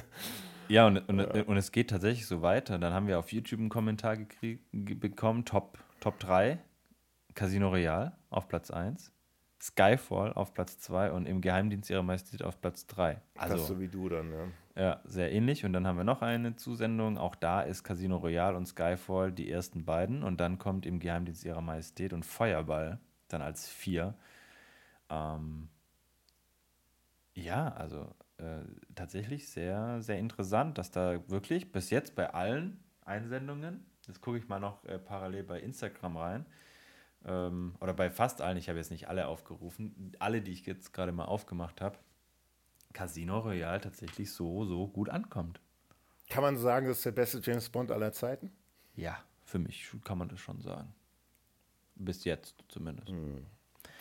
ja, 0.68 0.86
und, 0.86 0.98
und, 1.08 1.18
ja. 1.18 1.42
und 1.42 1.56
es 1.56 1.72
geht 1.72 1.90
tatsächlich 1.90 2.26
so 2.26 2.42
weiter. 2.42 2.78
Dann 2.78 2.92
haben 2.92 3.06
wir 3.06 3.18
auf 3.18 3.32
YouTube 3.32 3.60
einen 3.60 3.68
Kommentar 3.68 4.16
bekommen, 4.72 5.44
Top, 5.44 5.78
Top 6.00 6.18
3, 6.20 6.58
Casino 7.34 7.68
Royale 7.68 8.12
auf 8.30 8.48
Platz 8.48 8.70
1. 8.70 9.12
Skyfall 9.64 10.34
auf 10.34 10.52
Platz 10.52 10.78
2 10.80 11.12
und 11.12 11.26
im 11.26 11.40
Geheimdienst 11.40 11.88
ihrer 11.88 12.02
Majestät 12.02 12.42
auf 12.42 12.60
Platz 12.60 12.86
3. 12.86 13.18
Also, 13.38 13.56
das 13.56 13.66
so 13.66 13.80
wie 13.80 13.88
du 13.88 14.10
dann, 14.10 14.30
ja. 14.30 14.46
Ja, 14.76 15.00
sehr 15.04 15.32
ähnlich. 15.32 15.64
Und 15.64 15.72
dann 15.72 15.86
haben 15.86 15.96
wir 15.96 16.04
noch 16.04 16.20
eine 16.20 16.54
Zusendung. 16.56 17.16
Auch 17.16 17.34
da 17.34 17.62
ist 17.62 17.82
Casino 17.82 18.16
Royale 18.16 18.58
und 18.58 18.66
Skyfall 18.66 19.32
die 19.32 19.50
ersten 19.50 19.86
beiden. 19.86 20.22
Und 20.22 20.38
dann 20.38 20.58
kommt 20.58 20.84
im 20.84 20.98
Geheimdienst 20.98 21.44
ihrer 21.46 21.62
Majestät 21.62 22.12
und 22.12 22.26
Feuerball 22.26 22.98
dann 23.28 23.40
als 23.40 23.66
4. 23.68 24.14
Ähm, 25.08 25.68
ja, 27.34 27.68
also 27.68 28.14
äh, 28.36 28.60
tatsächlich 28.94 29.48
sehr, 29.48 30.02
sehr 30.02 30.18
interessant, 30.18 30.76
dass 30.76 30.90
da 30.90 31.26
wirklich 31.30 31.72
bis 31.72 31.88
jetzt 31.88 32.14
bei 32.16 32.34
allen 32.34 32.84
Einsendungen, 33.00 33.86
jetzt 34.06 34.20
gucke 34.20 34.36
ich 34.36 34.48
mal 34.48 34.60
noch 34.60 34.84
äh, 34.84 34.98
parallel 34.98 35.44
bei 35.44 35.60
Instagram 35.60 36.18
rein, 36.18 36.46
ähm, 37.26 37.74
oder 37.80 37.92
bei 37.92 38.10
fast 38.10 38.40
allen, 38.40 38.56
ich 38.56 38.68
habe 38.68 38.78
jetzt 38.78 38.90
nicht 38.90 39.08
alle 39.08 39.28
aufgerufen, 39.28 40.12
alle, 40.18 40.42
die 40.42 40.52
ich 40.52 40.66
jetzt 40.66 40.92
gerade 40.92 41.12
mal 41.12 41.24
aufgemacht 41.24 41.80
habe, 41.80 41.98
Casino 42.92 43.38
Royale 43.40 43.80
tatsächlich 43.80 44.32
so, 44.32 44.64
so 44.64 44.86
gut 44.88 45.08
ankommt. 45.08 45.60
Kann 46.28 46.42
man 46.42 46.56
sagen, 46.56 46.86
das 46.86 46.98
ist 46.98 47.06
der 47.06 47.12
beste 47.12 47.40
James 47.42 47.68
Bond 47.68 47.90
aller 47.90 48.12
Zeiten? 48.12 48.52
Ja, 48.96 49.18
für 49.44 49.58
mich 49.58 49.90
kann 50.04 50.18
man 50.18 50.28
das 50.28 50.40
schon 50.40 50.60
sagen. 50.60 50.94
Bis 51.96 52.24
jetzt 52.24 52.54
zumindest. 52.68 53.08
Hm. 53.08 53.46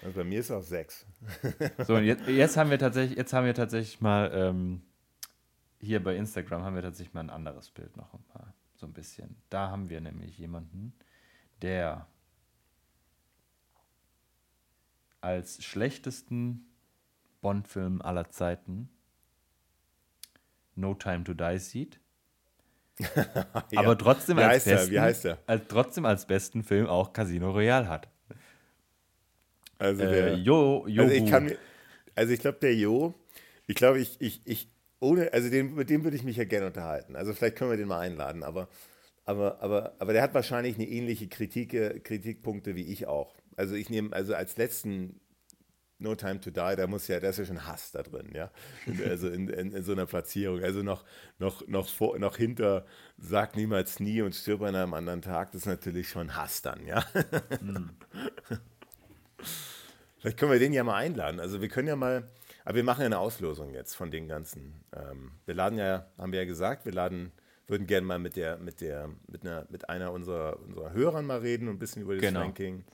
Also 0.01 0.19
bei 0.19 0.23
mir 0.23 0.39
ist 0.39 0.49
es 0.49 0.51
auch 0.51 0.63
sechs. 0.63 1.05
so, 1.87 1.95
und 1.95 2.03
jetzt, 2.03 2.27
jetzt, 2.27 2.57
haben 2.57 2.69
wir 2.69 2.79
tatsächlich, 2.79 3.17
jetzt 3.17 3.33
haben 3.33 3.45
wir 3.45 3.53
tatsächlich 3.53 4.01
mal 4.01 4.31
ähm, 4.33 4.81
hier 5.79 6.03
bei 6.03 6.15
Instagram 6.15 6.63
haben 6.63 6.75
wir 6.75 6.81
tatsächlich 6.81 7.13
mal 7.13 7.21
ein 7.21 7.29
anderes 7.29 7.69
Bild 7.69 7.95
noch 7.97 8.13
ein 8.13 8.23
paar, 8.23 8.53
so 8.75 8.85
ein 8.85 8.93
bisschen. 8.93 9.35
Da 9.49 9.69
haben 9.69 9.89
wir 9.89 10.01
nämlich 10.01 10.37
jemanden, 10.37 10.93
der 11.61 12.07
als 15.23 15.63
schlechtesten 15.63 16.65
Bond-Film 17.41 18.01
aller 18.01 18.29
Zeiten 18.29 18.89
No 20.75 20.93
Time 20.93 21.23
to 21.23 21.33
Die 21.33 21.59
sieht. 21.59 21.99
ja. 22.99 23.47
Aber 23.75 23.97
trotzdem 23.97 24.37
Wie 24.37 24.41
als, 24.41 24.65
besten, 24.65 24.93
er? 24.95 25.37
als 25.47 25.67
trotzdem 25.67 26.05
als 26.05 26.25
besten 26.25 26.63
Film 26.63 26.87
auch 26.87 27.13
Casino 27.13 27.51
Royale 27.51 27.87
hat. 27.87 28.07
Also, 29.79 30.01
der, 30.01 30.27
äh, 30.27 30.33
jo, 30.35 30.85
jo, 30.87 31.03
also 31.03 31.13
ich 31.15 31.29
kann 31.29 31.51
also 32.15 32.33
ich 32.33 32.39
glaube, 32.39 32.59
der 32.59 32.75
Jo, 32.75 33.13
ich 33.67 33.75
glaube, 33.75 33.99
ich, 33.99 34.19
ich, 34.21 34.41
ich, 34.45 34.69
ohne, 34.99 35.33
also 35.33 35.49
den, 35.49 35.75
mit 35.75 35.89
dem 35.89 36.03
würde 36.03 36.15
ich 36.15 36.23
mich 36.23 36.37
ja 36.37 36.43
gerne 36.43 36.67
unterhalten. 36.67 37.15
Also 37.15 37.33
vielleicht 37.33 37.55
können 37.55 37.71
wir 37.71 37.77
den 37.77 37.87
mal 37.87 37.99
einladen, 37.99 38.43
aber, 38.43 38.69
aber, 39.25 39.61
aber, 39.61 39.95
aber 39.99 40.13
der 40.13 40.21
hat 40.21 40.33
wahrscheinlich 40.33 40.75
eine 40.75 40.87
ähnliche 40.87 41.27
Kritik, 41.27 42.03
Kritikpunkte 42.03 42.75
wie 42.75 42.83
ich 42.83 43.07
auch 43.07 43.35
also 43.57 43.75
ich 43.75 43.89
nehme, 43.89 44.13
also 44.13 44.35
als 44.35 44.57
letzten 44.57 45.19
No 45.99 46.15
Time 46.15 46.39
to 46.41 46.49
Die, 46.51 46.75
da 46.75 46.85
muss 46.87 47.07
ja, 47.07 47.19
da 47.19 47.29
ist 47.29 47.39
ja 47.39 47.45
schon 47.45 47.65
Hass 47.65 47.91
da 47.91 48.03
drin, 48.03 48.31
ja. 48.33 48.51
Also 49.07 49.29
in, 49.29 49.47
in, 49.47 49.71
in, 49.71 49.83
so 49.83 49.93
einer 49.93 50.05
Platzierung. 50.05 50.61
Also 50.61 50.83
noch, 50.83 51.05
noch, 51.39 51.65
noch, 51.67 51.87
vor, 51.87 52.19
noch 52.19 52.35
hinter 52.35 52.85
Sag 53.17 53.55
niemals 53.55 53.99
nie 53.99 54.21
und 54.21 54.35
stirb 54.35 54.61
an 54.63 54.75
einem 54.75 54.93
anderen 54.93 55.21
Tag, 55.21 55.51
das 55.53 55.61
ist 55.61 55.67
natürlich 55.67 56.09
schon 56.09 56.35
Hass 56.35 56.61
dann, 56.61 56.85
ja. 56.85 57.03
Mhm. 57.61 57.91
Vielleicht 60.19 60.37
können 60.37 60.51
wir 60.51 60.59
den 60.59 60.73
ja 60.73 60.83
mal 60.83 60.95
einladen. 60.95 61.39
Also 61.39 61.61
wir 61.61 61.67
können 61.67 61.87
ja 61.87 61.95
mal, 61.95 62.29
aber 62.63 62.75
wir 62.75 62.83
machen 62.83 63.01
ja 63.01 63.07
eine 63.07 63.19
Auslosung 63.19 63.73
jetzt 63.73 63.93
von 63.93 64.09
den 64.09 64.27
ganzen. 64.27 64.83
Ähm, 64.95 65.31
wir 65.45 65.53
laden 65.53 65.77
ja, 65.77 66.07
haben 66.17 66.31
wir 66.31 66.39
ja 66.39 66.45
gesagt, 66.45 66.85
wir 66.85 66.93
laden, 66.93 67.33
würden 67.67 67.87
gerne 67.87 68.07
mal 68.07 68.19
mit 68.19 68.35
der, 68.35 68.57
mit 68.57 68.79
der, 68.81 69.09
mit 69.27 69.45
einer, 69.45 69.67
mit 69.69 69.89
einer 69.89 70.11
unserer, 70.11 70.59
unserer 70.61 70.93
Hörern 70.93 71.25
mal 71.25 71.39
reden 71.39 71.67
und 71.67 71.75
ein 71.75 71.79
bisschen 71.79 72.03
über 72.03 72.13
das 72.13 72.21
genau. 72.21 72.41
Ranking. 72.41 72.85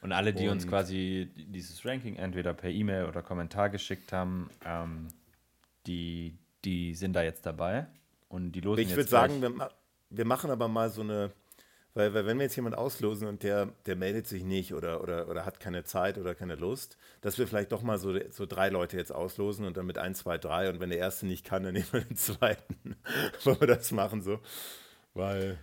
Und 0.00 0.12
alle, 0.12 0.32
die 0.32 0.46
und 0.46 0.52
uns 0.52 0.68
quasi 0.68 1.30
dieses 1.34 1.84
Ranking 1.84 2.16
entweder 2.16 2.54
per 2.54 2.70
E-Mail 2.70 3.06
oder 3.06 3.22
Kommentar 3.22 3.68
geschickt 3.68 4.12
haben, 4.12 4.48
ähm, 4.64 5.08
die, 5.86 6.38
die 6.64 6.94
sind 6.94 7.14
da 7.14 7.22
jetzt 7.22 7.44
dabei. 7.46 7.86
Und 8.28 8.52
die 8.52 8.60
losen 8.60 8.82
Ich 8.82 8.94
würde 8.94 9.08
sagen, 9.08 9.42
wir, 9.42 9.70
wir, 10.10 10.24
machen 10.24 10.50
aber 10.50 10.68
mal 10.68 10.90
so 10.90 11.00
eine, 11.00 11.32
weil, 11.94 12.14
weil, 12.14 12.26
wenn 12.26 12.38
wir 12.38 12.44
jetzt 12.44 12.56
jemanden 12.56 12.78
auslosen 12.78 13.26
und 13.26 13.42
der, 13.42 13.72
der 13.86 13.96
meldet 13.96 14.26
sich 14.26 14.44
nicht 14.44 14.74
oder, 14.74 15.02
oder, 15.02 15.28
oder 15.28 15.44
hat 15.44 15.58
keine 15.58 15.84
Zeit 15.84 16.18
oder 16.18 16.34
keine 16.34 16.54
Lust, 16.54 16.98
dass 17.22 17.38
wir 17.38 17.48
vielleicht 17.48 17.72
doch 17.72 17.82
mal 17.82 17.98
so, 17.98 18.14
so 18.30 18.46
drei 18.46 18.68
Leute 18.68 18.96
jetzt 18.96 19.12
auslosen 19.12 19.64
und 19.64 19.76
dann 19.76 19.86
mit 19.86 19.98
ein, 19.98 20.14
zwei, 20.14 20.38
drei 20.38 20.68
und 20.68 20.78
wenn 20.78 20.90
der 20.90 20.98
erste 20.98 21.26
nicht 21.26 21.44
kann, 21.44 21.64
dann 21.64 21.72
nehmen 21.74 21.88
wir 21.90 22.02
den 22.02 22.16
zweiten. 22.16 22.96
Wollen 23.44 23.60
wir 23.60 23.66
das 23.66 23.90
machen 23.90 24.22
so? 24.22 24.38
Weil 25.14 25.58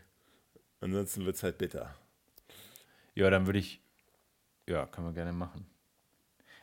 ansonsten 0.81 1.25
wird 1.25 1.35
es 1.35 1.43
halt 1.43 1.57
bitter. 1.57 1.95
Ja, 3.13 3.29
dann 3.29 3.45
würde 3.45 3.59
ich, 3.59 3.81
ja, 4.67 4.85
können 4.85 5.07
wir 5.07 5.13
gerne 5.13 5.33
machen. 5.33 5.65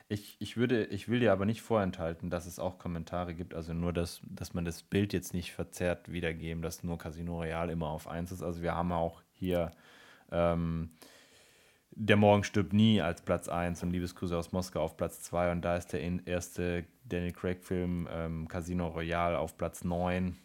Ich, 0.08 0.36
ich, 0.40 0.56
würde, 0.56 0.84
ich 0.86 1.08
will 1.08 1.20
dir 1.20 1.32
aber 1.32 1.46
nicht 1.46 1.62
vorenthalten, 1.62 2.28
dass 2.28 2.44
es 2.44 2.58
auch 2.58 2.78
Kommentare 2.78 3.34
gibt, 3.34 3.54
also 3.54 3.72
nur, 3.72 3.92
dass, 3.92 4.20
dass 4.26 4.52
man 4.52 4.64
das 4.64 4.82
Bild 4.82 5.12
jetzt 5.14 5.32
nicht 5.32 5.52
verzerrt 5.52 6.12
wiedergeben, 6.12 6.62
dass 6.62 6.82
nur 6.82 6.98
Casino 6.98 7.36
Royale 7.36 7.72
immer 7.72 7.88
auf 7.88 8.06
1 8.06 8.30
ist. 8.32 8.42
Also 8.42 8.60
wir 8.60 8.74
haben 8.74 8.92
auch 8.92 9.22
hier 9.32 9.70
ähm, 10.30 10.90
Der 11.92 12.16
Morgen 12.16 12.44
stirbt 12.44 12.74
nie 12.74 13.00
als 13.00 13.22
Platz 13.22 13.48
1 13.48 13.82
und 13.82 13.90
Liebesgrüße 13.90 14.36
aus 14.36 14.52
Moskau 14.52 14.82
auf 14.82 14.96
Platz 14.98 15.22
2 15.22 15.52
und 15.52 15.62
da 15.62 15.76
ist 15.76 15.92
der 15.92 16.02
erste 16.26 16.84
Daniel 17.04 17.32
Craig-Film 17.32 18.08
ähm, 18.10 18.48
Casino 18.48 18.88
Royale 18.88 19.38
auf 19.38 19.56
Platz 19.56 19.82
9 19.84 20.36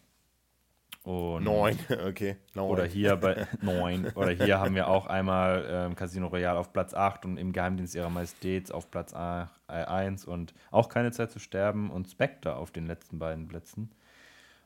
und 1.08 1.44
neun, 1.44 1.78
okay. 2.06 2.36
Neun. 2.54 2.70
Oder 2.70 2.84
hier 2.84 3.16
bei 3.16 3.46
neun. 3.62 4.12
Oder 4.14 4.32
hier 4.32 4.60
haben 4.60 4.74
wir 4.74 4.88
auch 4.88 5.06
einmal 5.06 5.64
ähm, 5.66 5.96
Casino 5.96 6.26
Royale 6.26 6.58
auf 6.58 6.74
Platz 6.74 6.92
8 6.92 7.24
und 7.24 7.38
im 7.38 7.52
Geheimdienst 7.52 7.94
ihrer 7.94 8.10
Majestät 8.10 8.70
auf 8.70 8.90
Platz 8.90 9.14
1 9.14 10.26
und 10.26 10.52
auch 10.70 10.90
keine 10.90 11.10
Zeit 11.10 11.30
zu 11.30 11.38
sterben 11.38 11.90
und 11.90 12.08
Spectre 12.08 12.56
auf 12.56 12.72
den 12.72 12.86
letzten 12.86 13.18
beiden 13.18 13.48
Plätzen. 13.48 13.90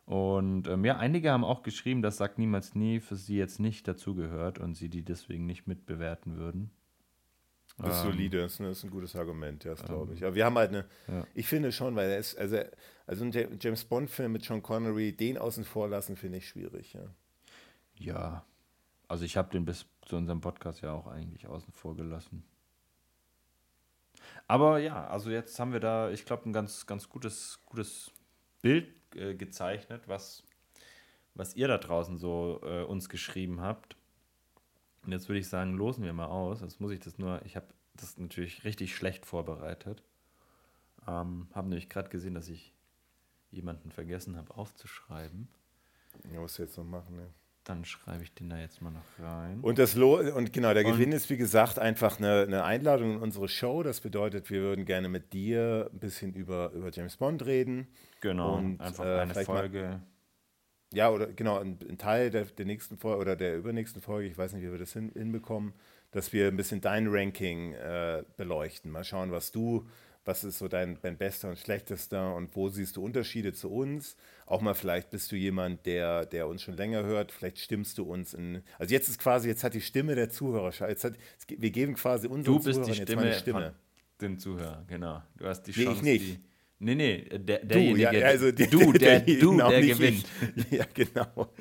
Und 0.04 0.66
ähm, 0.66 0.84
ja, 0.84 0.96
einige 0.96 1.30
haben 1.30 1.44
auch 1.44 1.62
geschrieben, 1.62 2.02
dass 2.02 2.16
Sagt 2.16 2.38
niemals 2.38 2.74
nie 2.74 2.98
für 2.98 3.14
sie 3.14 3.36
jetzt 3.36 3.60
nicht 3.60 3.86
dazugehört 3.86 4.58
und 4.58 4.74
sie 4.74 4.88
die 4.88 5.04
deswegen 5.04 5.46
nicht 5.46 5.68
mitbewerten 5.68 6.38
würden. 6.38 6.72
Das 7.78 7.96
ist 7.98 8.04
Ähm, 8.04 8.10
solide, 8.12 8.40
das 8.42 8.52
ist, 8.54 8.60
ein- 8.60 8.66
das 8.66 8.78
ist 8.78 8.84
ein 8.84 8.90
gutes 8.90 9.16
Argument, 9.16 9.64
ja, 9.64 9.70
das 9.72 9.84
glaube 9.84 10.14
ich. 10.14 10.22
Aber 10.24 10.34
wir 10.34 10.44
haben 10.44 10.56
halt 10.56 10.70
eine, 10.70 10.84
Ja. 11.08 11.26
ich 11.34 11.46
finde 11.46 11.72
schon, 11.72 11.96
weil 11.96 12.10
er 12.10 12.18
ist, 12.18 12.36
also, 12.38 12.58
also 13.06 13.24
ein 13.24 13.32
Ja- 13.32 13.48
James 13.58 13.84
Bond-Film 13.84 14.32
mit 14.32 14.44
Sean 14.44 14.62
Connery, 14.62 15.12
den 15.12 15.38
außen 15.38 15.64
vor 15.64 15.88
lassen, 15.88 16.16
finde 16.16 16.38
ich 16.38 16.48
schwierig, 16.48 16.92
ja. 16.92 17.04
Ja, 17.96 18.44
also 19.08 19.24
ich 19.24 19.36
habe 19.36 19.50
den 19.50 19.64
bis 19.64 19.86
zu 20.06 20.16
unserem 20.16 20.40
Podcast 20.40 20.80
ja 20.82 20.92
auch 20.92 21.06
eigentlich 21.06 21.46
außen 21.46 21.72
vor 21.72 21.96
gelassen. 21.96 22.44
Aber 24.46 24.78
ja, 24.78 25.06
also 25.08 25.30
jetzt 25.30 25.58
haben 25.58 25.72
wir 25.72 25.80
da, 25.80 26.10
ich 26.10 26.24
glaube, 26.24 26.48
ein 26.48 26.52
ganz, 26.52 26.86
ganz 26.86 27.08
gutes, 27.08 27.60
gutes 27.66 28.10
Bild 28.60 28.88
äh, 29.14 29.34
gezeichnet, 29.34 30.02
was, 30.08 30.42
was 31.34 31.54
ihr 31.56 31.68
da 31.68 31.78
draußen 31.78 32.18
so 32.18 32.60
äh, 32.62 32.82
uns 32.82 33.08
geschrieben 33.08 33.60
habt. 33.60 33.96
Und 35.04 35.12
jetzt 35.12 35.28
würde 35.28 35.40
ich 35.40 35.48
sagen, 35.48 35.74
losen 35.74 36.04
wir 36.04 36.12
mal 36.12 36.26
aus. 36.26 36.60
Jetzt 36.60 36.80
muss 36.80 36.92
ich 36.92 37.00
das 37.00 37.18
nur, 37.18 37.40
ich 37.44 37.56
habe 37.56 37.66
das 37.94 38.16
natürlich 38.18 38.64
richtig 38.64 38.94
schlecht 38.94 39.26
vorbereitet. 39.26 40.02
Ähm, 41.08 41.48
habe 41.52 41.68
nämlich 41.68 41.88
gerade 41.88 42.08
gesehen, 42.08 42.34
dass 42.34 42.48
ich 42.48 42.72
jemanden 43.50 43.90
vergessen 43.90 44.36
habe 44.36 44.54
aufzuschreiben. 44.56 45.48
Ja, 46.32 46.40
was 46.40 46.56
jetzt 46.58 46.76
noch 46.76 46.84
machen, 46.84 47.16
ne? 47.16 47.26
Dann 47.64 47.84
schreibe 47.84 48.24
ich 48.24 48.34
den 48.34 48.50
da 48.50 48.58
jetzt 48.58 48.82
mal 48.82 48.90
noch 48.90 49.04
rein. 49.24 49.60
Und 49.60 49.78
das 49.78 49.94
Lo 49.94 50.18
und 50.18 50.52
genau, 50.52 50.74
der 50.74 50.84
Und- 50.84 50.92
Gewinn 50.92 51.12
ist 51.12 51.30
wie 51.30 51.36
gesagt 51.36 51.78
einfach 51.78 52.18
eine, 52.18 52.42
eine 52.42 52.64
Einladung 52.64 53.12
in 53.12 53.18
unsere 53.18 53.48
Show. 53.48 53.84
Das 53.84 54.00
bedeutet, 54.00 54.50
wir 54.50 54.60
würden 54.62 54.84
gerne 54.84 55.08
mit 55.08 55.32
dir 55.32 55.88
ein 55.92 55.98
bisschen 56.00 56.34
über, 56.34 56.72
über 56.72 56.90
James 56.90 57.16
Bond 57.16 57.44
reden. 57.46 57.86
Genau, 58.20 58.56
Und, 58.56 58.80
einfach 58.80 59.04
äh, 59.04 59.18
eine 59.20 59.32
vielleicht 59.32 59.48
mal- 59.48 59.58
Folge. 59.58 60.02
Ja, 60.92 61.10
oder 61.10 61.26
genau, 61.26 61.58
ein, 61.58 61.78
ein 61.88 61.98
Teil 61.98 62.30
der, 62.30 62.44
der 62.44 62.66
nächsten 62.66 62.96
Folge 62.98 63.20
oder 63.20 63.36
der 63.36 63.56
übernächsten 63.56 64.02
Folge, 64.02 64.28
ich 64.28 64.36
weiß 64.38 64.52
nicht, 64.52 64.62
wie 64.62 64.70
wir 64.70 64.78
das 64.78 64.92
hin, 64.92 65.10
hinbekommen, 65.14 65.72
dass 66.10 66.32
wir 66.32 66.48
ein 66.48 66.56
bisschen 66.56 66.80
dein 66.80 67.08
Ranking 67.08 67.72
äh, 67.72 68.22
beleuchten. 68.36 68.90
Mal 68.90 69.04
schauen, 69.04 69.30
was 69.32 69.50
du, 69.52 69.86
was 70.24 70.44
ist 70.44 70.58
so 70.58 70.68
dein, 70.68 70.98
dein 71.02 71.16
bester 71.16 71.48
und 71.48 71.58
schlechtester 71.58 72.34
und 72.34 72.54
wo 72.54 72.68
siehst 72.68 72.96
du 72.96 73.02
Unterschiede 73.04 73.52
zu 73.54 73.70
uns. 73.72 74.16
Auch 74.46 74.60
mal 74.60 74.74
vielleicht 74.74 75.10
bist 75.10 75.32
du 75.32 75.36
jemand, 75.36 75.84
der, 75.86 76.26
der 76.26 76.46
uns 76.46 76.62
schon 76.62 76.76
länger 76.76 77.02
hört, 77.04 77.32
vielleicht 77.32 77.58
stimmst 77.58 77.98
du 77.98 78.04
uns 78.04 78.34
in. 78.34 78.62
Also 78.78 78.92
jetzt 78.94 79.08
ist 79.08 79.18
quasi, 79.18 79.48
jetzt 79.48 79.64
hat 79.64 79.74
die 79.74 79.80
Stimme 79.80 80.14
der 80.14 80.28
Zuhörer, 80.30 80.72
jetzt 80.88 81.04
hat, 81.04 81.14
wir 81.48 81.70
geben 81.70 81.94
quasi 81.94 82.28
unseren 82.28 82.44
Du 82.44 82.62
bist 82.62 82.66
die 82.86 82.92
Zuhörern 82.92 82.94
jetzt 82.94 82.98
mal 82.98 83.04
Stimme, 83.04 83.22
eine 83.22 83.34
Stimme. 83.34 83.74
von 84.18 84.28
den 84.28 84.38
Zuhörern, 84.38 84.86
genau. 84.86 85.22
Du 85.38 85.46
hast 85.46 85.62
die 85.62 85.72
Nee, 85.72 85.76
ich 85.78 85.84
Chance, 85.86 86.04
nicht. 86.04 86.40
Nee, 86.84 86.94
nee, 86.96 87.24
der, 87.38 87.60
Du, 87.60 87.66
derjenige, 87.68 88.02
ja, 88.02 88.10
also 88.26 88.50
der, 88.52 88.66
du, 88.66 88.92
der, 88.92 89.20
du, 89.20 89.50
genau, 89.52 89.70
der 89.70 89.80
nicht 89.80 89.98
gewinnt. 89.98 90.24
Ich. 90.56 90.70
Ja, 90.78 90.84
genau. 90.92 91.52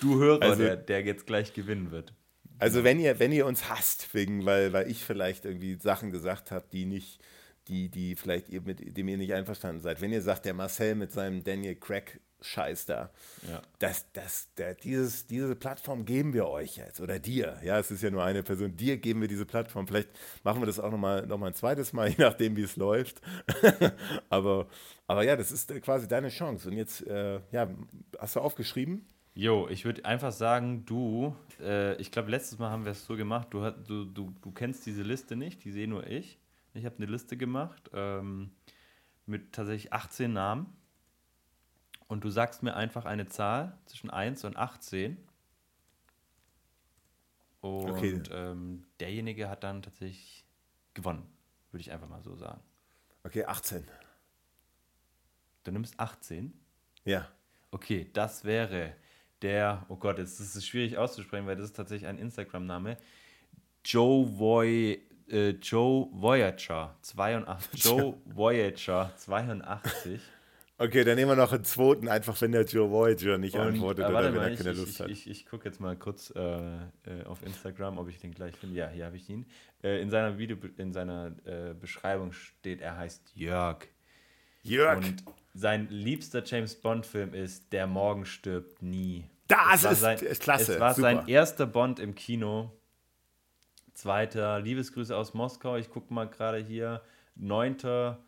Du 0.00 0.18
Hörer, 0.20 0.42
Also- 0.42 0.62
der, 0.62 0.76
der 0.76 1.02
jetzt 1.02 1.26
gleich 1.26 1.54
gewinnen 1.54 1.90
wird. 1.90 2.12
Also 2.58 2.84
wenn 2.84 3.00
ihr, 3.00 3.18
wenn 3.18 3.32
ihr 3.32 3.46
uns 3.46 3.68
hasst, 3.68 4.14
wegen, 4.14 4.44
weil, 4.46 4.72
weil 4.72 4.88
ich 4.90 4.98
vielleicht 5.02 5.44
irgendwie 5.44 5.74
Sachen 5.80 6.12
gesagt 6.12 6.50
habe, 6.50 6.64
die 6.72 6.84
nicht, 6.84 7.20
die, 7.68 7.88
die 7.90 8.14
vielleicht 8.14 8.48
ihr 8.48 8.60
mit 8.60 8.96
dem 8.96 9.08
ihr 9.08 9.16
nicht 9.16 9.32
einverstanden 9.34 9.80
seid. 9.82 10.00
Wenn 10.00 10.12
ihr 10.12 10.22
sagt, 10.22 10.44
der 10.44 10.54
Marcel 10.54 10.94
mit 10.94 11.10
seinem 11.10 11.42
Daniel 11.42 11.74
Craig 11.74 12.20
Scheiß 12.44 12.86
da, 12.86 13.10
Ja. 13.48 13.62
das, 13.78 14.06
das, 14.12 14.52
der, 14.54 14.74
dieses, 14.74 15.26
diese 15.26 15.56
Plattform 15.56 16.04
geben 16.04 16.34
wir 16.34 16.46
euch 16.46 16.76
jetzt 16.76 17.00
oder 17.00 17.18
dir. 17.18 17.58
Ja, 17.62 17.78
es 17.78 17.90
ist 17.90 18.02
ja 18.02 18.10
nur 18.10 18.22
eine 18.22 18.42
Person. 18.42 18.76
Dir 18.76 18.98
geben 18.98 19.22
wir 19.22 19.28
diese 19.28 19.46
Plattform. 19.46 19.86
Vielleicht 19.86 20.10
machen 20.42 20.60
wir 20.60 20.66
das 20.66 20.78
auch 20.78 20.90
nochmal 20.90 21.26
noch 21.26 21.38
mal 21.38 21.46
ein 21.48 21.54
zweites 21.54 21.92
Mal, 21.92 22.08
je 22.10 22.16
nachdem, 22.18 22.56
wie 22.56 22.62
es 22.62 22.76
läuft. 22.76 23.22
aber, 24.28 24.66
aber 25.06 25.24
ja, 25.24 25.36
das 25.36 25.52
ist 25.52 25.72
quasi 25.82 26.06
deine 26.06 26.28
Chance. 26.28 26.68
Und 26.68 26.76
jetzt, 26.76 27.06
äh, 27.06 27.40
ja, 27.50 27.68
hast 28.18 28.36
du 28.36 28.40
aufgeschrieben? 28.40 29.06
Jo, 29.34 29.66
ich 29.68 29.84
würde 29.84 30.04
einfach 30.04 30.30
sagen, 30.32 30.84
du, 30.84 31.34
äh, 31.60 31.96
ich 31.96 32.12
glaube, 32.12 32.30
letztes 32.30 32.58
Mal 32.58 32.70
haben 32.70 32.84
wir 32.84 32.92
es 32.92 33.04
so 33.04 33.16
gemacht, 33.16 33.48
du, 33.50 33.68
du, 33.70 34.04
du, 34.04 34.34
du 34.40 34.52
kennst 34.52 34.86
diese 34.86 35.02
Liste 35.02 35.34
nicht, 35.34 35.64
die 35.64 35.72
sehe 35.72 35.88
nur 35.88 36.06
ich. 36.06 36.38
Ich 36.74 36.84
habe 36.84 36.96
eine 36.98 37.06
Liste 37.06 37.36
gemacht 37.36 37.90
ähm, 37.94 38.50
mit 39.26 39.52
tatsächlich 39.52 39.92
18 39.92 40.32
Namen. 40.32 40.66
Und 42.08 42.22
du 42.24 42.30
sagst 42.30 42.62
mir 42.62 42.74
einfach 42.74 43.04
eine 43.06 43.26
Zahl 43.26 43.78
zwischen 43.86 44.10
1 44.10 44.44
und 44.44 44.56
18. 44.56 45.16
Und 47.60 47.90
Okay. 47.90 48.20
ähm, 48.30 48.84
derjenige 49.00 49.48
hat 49.48 49.64
dann 49.64 49.82
tatsächlich 49.82 50.44
gewonnen, 50.92 51.26
würde 51.70 51.80
ich 51.80 51.90
einfach 51.90 52.08
mal 52.08 52.22
so 52.22 52.36
sagen. 52.36 52.60
Okay, 53.22 53.44
18. 53.46 53.86
Du 55.64 55.70
nimmst 55.72 55.98
18. 55.98 56.52
Ja. 57.04 57.26
Okay, 57.70 58.10
das 58.12 58.44
wäre 58.44 58.94
der, 59.40 59.84
oh 59.88 59.96
Gott, 59.96 60.18
jetzt 60.18 60.40
ist 60.40 60.54
es 60.54 60.66
schwierig 60.66 60.98
auszusprechen, 60.98 61.46
weil 61.46 61.56
das 61.56 61.66
ist 61.66 61.76
tatsächlich 61.76 62.06
ein 62.06 62.18
Instagram-Name. 62.18 62.98
Joe 63.84 64.26
Voy, 64.38 65.00
äh, 65.28 65.50
Joe 65.50 66.08
Voyager 66.12 66.96
82. 67.02 67.84
Joe 67.84 68.18
Voyager 68.26 69.12
82. 69.16 70.20
Okay, 70.76 71.04
dann 71.04 71.14
nehmen 71.14 71.30
wir 71.30 71.36
noch 71.36 71.52
einen 71.52 71.62
zweiten, 71.62 72.08
einfach 72.08 72.40
wenn 72.40 72.50
der 72.50 72.64
Joe 72.64 72.90
Voyager 72.90 73.38
nicht 73.38 73.54
Und, 73.54 73.60
antwortet 73.60 74.04
äh, 74.06 74.08
oder 74.08 74.24
wenn 74.24 74.34
mal, 74.34 74.42
er 74.42 74.52
ich, 74.52 74.58
keine 74.58 74.72
ich, 74.72 74.78
Lust 74.78 74.90
ich, 74.90 75.00
hat. 75.00 75.08
Ich, 75.08 75.30
ich 75.30 75.46
gucke 75.46 75.66
jetzt 75.66 75.80
mal 75.80 75.96
kurz 75.96 76.32
äh, 76.34 76.40
äh, 76.40 77.24
auf 77.26 77.44
Instagram, 77.44 77.98
ob 77.98 78.08
ich 78.08 78.18
den 78.18 78.32
gleich 78.32 78.56
finde. 78.56 78.76
Ja, 78.76 78.88
hier 78.88 79.06
habe 79.06 79.16
ich 79.16 79.28
ihn. 79.28 79.46
Äh, 79.84 80.00
in 80.02 80.10
seiner 80.10 80.36
Video, 80.36 80.56
in 80.76 80.92
seiner 80.92 81.32
äh, 81.44 81.74
Beschreibung 81.74 82.32
steht, 82.32 82.80
er 82.80 82.96
heißt 82.96 83.32
Jörg. 83.36 83.86
Jörg, 84.62 84.96
Und 84.96 85.24
sein 85.52 85.88
liebster 85.90 86.42
James 86.44 86.74
Bond-Film 86.74 87.34
ist 87.34 87.72
Der 87.72 87.86
Morgen 87.86 88.26
stirbt 88.26 88.82
nie. 88.82 89.24
das 89.46 89.84
ist, 89.84 90.00
sein, 90.00 90.18
ist 90.18 90.42
klasse. 90.42 90.74
Es 90.74 90.80
war 90.80 90.94
super. 90.94 91.02
sein 91.02 91.28
erster 91.28 91.66
Bond 91.66 92.00
im 92.00 92.16
Kino. 92.16 92.72
Zweiter, 93.92 94.58
Liebesgrüße 94.60 95.16
aus 95.16 95.34
Moskau. 95.34 95.76
Ich 95.76 95.88
gucke 95.88 96.12
mal 96.12 96.28
gerade 96.28 96.58
hier. 96.58 97.00
Neunter 97.36 98.24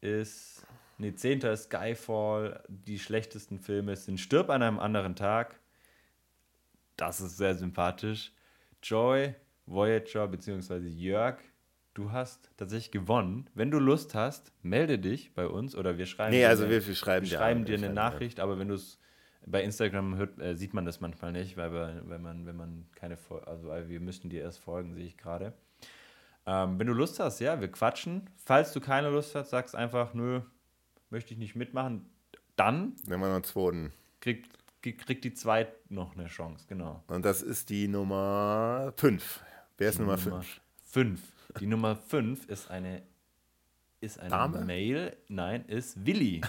ist, 0.00 0.64
nee, 0.98 1.14
zehnter 1.14 1.52
ist 1.52 1.64
Skyfall. 1.64 2.62
Die 2.68 2.98
schlechtesten 2.98 3.58
Filme 3.58 3.96
sind 3.96 4.18
Stirb 4.20 4.50
an 4.50 4.62
einem 4.62 4.78
anderen 4.78 5.16
Tag. 5.16 5.58
Das 6.96 7.20
ist 7.20 7.36
sehr 7.36 7.54
sympathisch. 7.54 8.32
Joy, 8.82 9.34
Voyager 9.66 10.26
bzw. 10.28 10.76
Jörg, 10.88 11.38
du 11.94 12.12
hast 12.12 12.50
tatsächlich 12.56 12.90
gewonnen. 12.90 13.48
Wenn 13.54 13.70
du 13.70 13.78
Lust 13.78 14.14
hast, 14.14 14.52
melde 14.62 14.98
dich 14.98 15.34
bei 15.34 15.46
uns 15.46 15.74
oder 15.76 15.98
wir 15.98 16.06
schreiben 16.06 16.30
Nee, 16.32 16.40
dir 16.40 16.48
also 16.48 16.68
wir- 16.68 16.86
wir 16.86 16.94
schreiben 16.94 17.24
wir 17.26 17.30
dir 17.30 17.36
schreiben 17.36 17.64
dir 17.64 17.68
wir 17.68 17.74
eine 17.78 17.86
schreiben 17.86 17.94
dir 17.94 18.00
an. 18.02 18.12
Nachricht, 18.12 18.40
aber 18.40 18.58
wenn 18.58 18.68
du 18.68 18.74
es 18.74 18.98
bei 19.46 19.62
Instagram 19.62 20.16
hört, 20.16 20.38
äh, 20.40 20.54
sieht 20.56 20.74
man 20.74 20.84
das 20.84 21.00
manchmal 21.00 21.32
nicht, 21.32 21.56
weil, 21.56 21.72
wir, 21.72 22.02
wenn, 22.06 22.20
man, 22.22 22.44
wenn 22.46 22.56
man 22.56 22.86
keine 22.94 23.16
Fol- 23.16 23.44
also 23.44 23.68
weil 23.68 23.88
wir 23.88 24.00
müssen 24.00 24.28
dir 24.30 24.42
erst 24.42 24.58
folgen, 24.60 24.94
sehe 24.94 25.06
ich 25.06 25.16
gerade. 25.16 25.54
Ähm, 26.46 26.78
wenn 26.78 26.86
du 26.86 26.92
Lust 26.92 27.20
hast, 27.20 27.40
ja, 27.40 27.60
wir 27.60 27.70
quatschen. 27.70 28.28
Falls 28.36 28.72
du 28.72 28.80
keine 28.80 29.10
Lust 29.10 29.34
hast, 29.34 29.50
sagst 29.50 29.74
einfach, 29.76 30.14
nö, 30.14 30.40
möchte 31.10 31.32
ich 31.34 31.38
nicht 31.38 31.56
mitmachen. 31.56 32.06
Dann 32.56 32.96
Nehmen 33.06 33.22
wir 33.22 33.28
noch 33.28 33.34
einen 33.36 33.44
zweiten. 33.44 33.92
kriegt, 34.20 34.50
kriegt 34.82 35.24
die 35.24 35.34
zweite 35.34 35.72
noch 35.88 36.16
eine 36.16 36.26
Chance, 36.26 36.66
genau. 36.68 37.02
Und 37.08 37.24
das 37.24 37.42
ist 37.42 37.70
die 37.70 37.88
Nummer 37.88 38.92
5. 38.96 39.40
Wer 39.76 39.88
ist 39.90 39.98
Nummer 40.00 40.18
5? 40.18 40.60
5. 40.84 41.20
Die 41.60 41.66
Nummer 41.66 41.96
5 41.96 42.46
ist 42.48 42.70
eine 42.70 43.02
ist 44.00 44.18
eine 44.20 44.30
Dame? 44.30 44.64
Mail, 44.64 45.16
nein, 45.28 45.64
ist 45.66 46.04
Willi. 46.06 46.40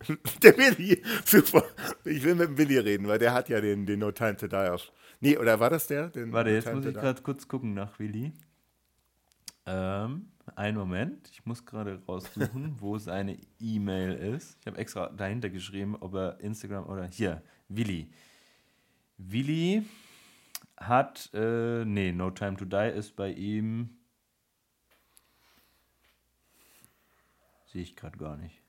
Der 0.42 0.56
Willi. 0.58 1.02
Super. 1.24 1.64
Ich 2.04 2.22
will 2.22 2.34
mit 2.34 2.48
dem 2.48 2.58
Willi 2.58 2.76
reden, 2.78 3.06
weil 3.08 3.18
der 3.18 3.32
hat 3.32 3.48
ja 3.48 3.60
den, 3.60 3.86
den 3.86 4.00
No 4.00 4.10
Time 4.10 4.36
to 4.36 4.46
Die 4.48 4.56
auf. 4.56 4.90
Nee, 5.20 5.38
oder 5.38 5.58
war 5.60 5.70
das 5.70 5.86
der? 5.86 6.08
Den 6.08 6.32
Warte, 6.32 6.50
No 6.50 6.56
jetzt 6.56 6.66
muss 6.66 6.84
ich 6.84 6.92
Die? 6.92 7.00
gerade 7.00 7.22
kurz 7.22 7.46
gucken 7.46 7.72
nach 7.74 7.98
Willi. 7.98 8.32
Ähm, 9.64 10.31
einen 10.56 10.76
Moment, 10.76 11.28
ich 11.30 11.44
muss 11.46 11.64
gerade 11.64 12.02
raussuchen, 12.06 12.76
wo 12.80 12.98
seine 12.98 13.38
E-Mail 13.60 14.12
ist. 14.34 14.58
Ich 14.60 14.66
habe 14.66 14.78
extra 14.78 15.08
dahinter 15.08 15.50
geschrieben, 15.50 15.96
ob 16.00 16.14
er 16.14 16.40
Instagram 16.40 16.86
oder 16.86 17.06
hier, 17.06 17.42
Willi. 17.68 18.12
Willi 19.18 19.84
hat, 20.76 21.30
äh, 21.32 21.84
nee, 21.84 22.12
No 22.12 22.30
Time 22.30 22.56
to 22.56 22.64
Die 22.64 22.90
ist 22.96 23.14
bei 23.16 23.30
ihm. 23.30 23.96
Sehe 27.66 27.82
ich 27.82 27.96
gerade 27.96 28.18
gar 28.18 28.36
nicht. 28.36 28.60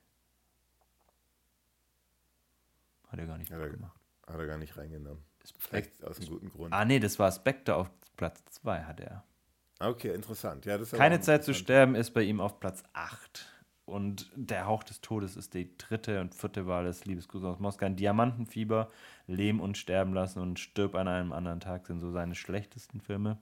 Hat 3.08 3.18
er 3.18 3.26
gar 3.26 3.38
nicht 3.38 3.50
Hat 3.52 3.60
er, 3.60 3.68
gemacht. 3.70 3.98
hat 4.26 4.36
er 4.38 4.46
gar 4.46 4.58
nicht 4.58 4.76
reingenommen. 4.76 5.22
Ist 5.42 5.54
Vielleicht 5.58 6.02
aus 6.04 6.18
einem 6.18 6.28
guten 6.28 6.48
Grund. 6.50 6.72
Ah, 6.72 6.84
nee, 6.84 6.98
das 6.98 7.18
war 7.18 7.30
Spectre 7.30 7.74
auf 7.76 7.90
Platz 8.16 8.42
2 8.50 8.84
hat 8.84 9.00
er. 9.00 9.24
Okay, 9.80 10.14
interessant. 10.14 10.64
Ja, 10.66 10.78
das 10.78 10.88
ist 10.88 10.94
aber 10.94 11.02
Keine 11.02 11.20
Zeit 11.20 11.44
zu 11.44 11.54
sterben 11.54 11.94
ist 11.94 12.12
bei 12.12 12.22
ihm 12.22 12.40
auf 12.40 12.60
Platz 12.60 12.82
8. 12.92 13.50
Und 13.86 14.30
der 14.34 14.66
Hauch 14.66 14.82
des 14.82 15.02
Todes 15.02 15.36
ist 15.36 15.52
die 15.52 15.76
dritte 15.76 16.20
und 16.20 16.34
vierte 16.34 16.66
Wahl 16.66 16.84
des 16.84 17.04
Liebesgruß 17.04 17.44
aus 17.44 17.58
Moskau. 17.58 17.84
Ein 17.86 17.96
Diamantenfieber, 17.96 18.88
Leben 19.26 19.60
und 19.60 19.76
Sterben 19.76 20.14
lassen 20.14 20.40
und 20.40 20.58
Stirb 20.58 20.94
an 20.94 21.06
einem 21.06 21.32
anderen 21.32 21.60
Tag 21.60 21.86
sind 21.86 22.00
so 22.00 22.10
seine 22.10 22.34
schlechtesten 22.34 23.00
Filme. 23.00 23.38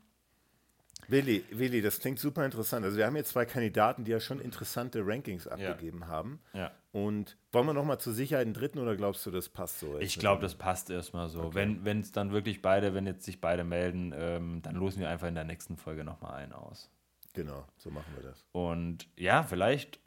Willi, 1.09 1.45
Willi, 1.51 1.83
das 1.83 1.99
klingt 2.01 2.19
super 2.19 2.45
interessant. 2.45 2.85
Also 2.85 2.97
wir 2.97 3.07
haben 3.07 3.17
jetzt 3.17 3.31
zwei 3.31 3.45
Kandidaten, 3.45 4.05
die 4.05 4.13
ja 4.13 4.21
schon 4.21 4.41
interessante 4.41 5.05
Rankings 5.05 5.47
abgegeben 5.47 6.01
ja. 6.03 6.07
haben. 6.07 6.41
Ja. 6.55 6.71
Und 6.93 7.37
wollen 7.53 7.67
wir 7.67 7.73
nochmal 7.73 7.99
zur 7.99 8.13
Sicherheit 8.13 8.47
einen 8.47 8.55
dritten 8.55 8.79
oder 8.79 8.97
glaubst 8.97 9.25
du, 9.27 9.31
das 9.31 9.49
passt 9.49 9.81
so? 9.81 9.99
Ich 9.99 10.19
glaube, 10.19 10.43
das 10.43 10.55
passt 10.55 10.91
erstmal 10.91 11.29
so. 11.29 11.43
Okay. 11.43 11.77
Wenn 11.83 12.01
es 12.01 12.13
dann 12.13 12.33
wirklich 12.33 12.63
beide, 12.63 12.95
wenn 12.95 13.07
jetzt 13.07 13.25
sich 13.25 13.41
beide 13.41 13.65
melden, 13.65 14.15
ähm, 14.17 14.63
dann 14.63 14.77
losen 14.77 15.01
wir 15.01 15.09
einfach 15.09 15.29
in 15.29 15.35
der 15.35 15.45
nächsten 15.45 15.77
Folge 15.77 16.05
nochmal 16.05 16.35
einen 16.35 16.53
aus. 16.53 16.91
Genau, 17.35 17.67
so 17.79 17.91
machen 17.91 18.13
wir 18.17 18.23
das. 18.23 18.45
Und 18.53 19.09
ja, 19.19 19.43
vielleicht 19.43 20.01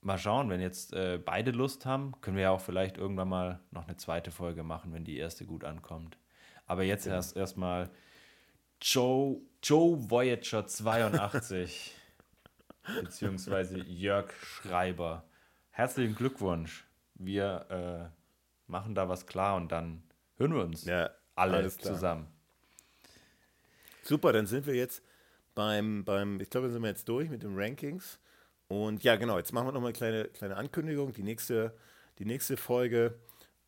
mal 0.00 0.18
schauen, 0.18 0.50
wenn 0.50 0.60
jetzt 0.60 0.92
äh, 0.92 1.18
beide 1.22 1.50
Lust 1.50 1.86
haben, 1.86 2.12
können 2.20 2.36
wir 2.36 2.44
ja 2.44 2.50
auch 2.50 2.60
vielleicht 2.60 2.96
irgendwann 2.96 3.28
mal 3.28 3.60
noch 3.70 3.86
eine 3.86 3.96
zweite 3.96 4.30
Folge 4.30 4.62
machen, 4.62 4.92
wenn 4.92 5.04
die 5.04 5.16
erste 5.16 5.44
gut 5.44 5.64
ankommt. 5.64 6.18
Aber 6.66 6.82
jetzt 6.82 7.04
genau. 7.04 7.16
erst 7.16 7.36
erstmal 7.36 7.90
Joe, 8.80 9.40
Joe 9.64 9.96
Voyager 10.10 10.66
82 10.66 11.96
beziehungsweise 13.02 13.78
Jörg 13.78 14.30
Schreiber. 14.34 15.24
Herzlichen 15.70 16.14
Glückwunsch. 16.14 16.84
Wir 17.14 18.10
äh, 18.10 18.70
machen 18.70 18.94
da 18.94 19.08
was 19.08 19.26
klar 19.26 19.56
und 19.56 19.72
dann 19.72 20.02
hören 20.36 20.54
wir 20.54 20.64
uns 20.64 20.84
ja, 20.84 21.08
alle 21.34 21.66
zusammen. 21.70 22.26
Super, 24.02 24.34
dann 24.34 24.46
sind 24.46 24.66
wir 24.66 24.74
jetzt 24.74 25.02
beim, 25.54 26.04
beim 26.04 26.40
ich 26.40 26.50
glaube, 26.50 26.66
dann 26.66 26.74
sind 26.74 26.82
wir 26.82 26.90
jetzt 26.90 27.08
durch 27.08 27.30
mit 27.30 27.42
den 27.42 27.58
Rankings. 27.58 28.18
Und 28.68 29.02
ja, 29.02 29.16
genau, 29.16 29.38
jetzt 29.38 29.54
machen 29.54 29.68
wir 29.68 29.72
nochmal 29.72 29.88
eine 29.88 29.96
kleine, 29.96 30.24
kleine 30.26 30.56
Ankündigung. 30.58 31.14
Die 31.14 31.22
nächste, 31.22 31.74
die 32.18 32.26
nächste 32.26 32.58
Folge, 32.58 33.18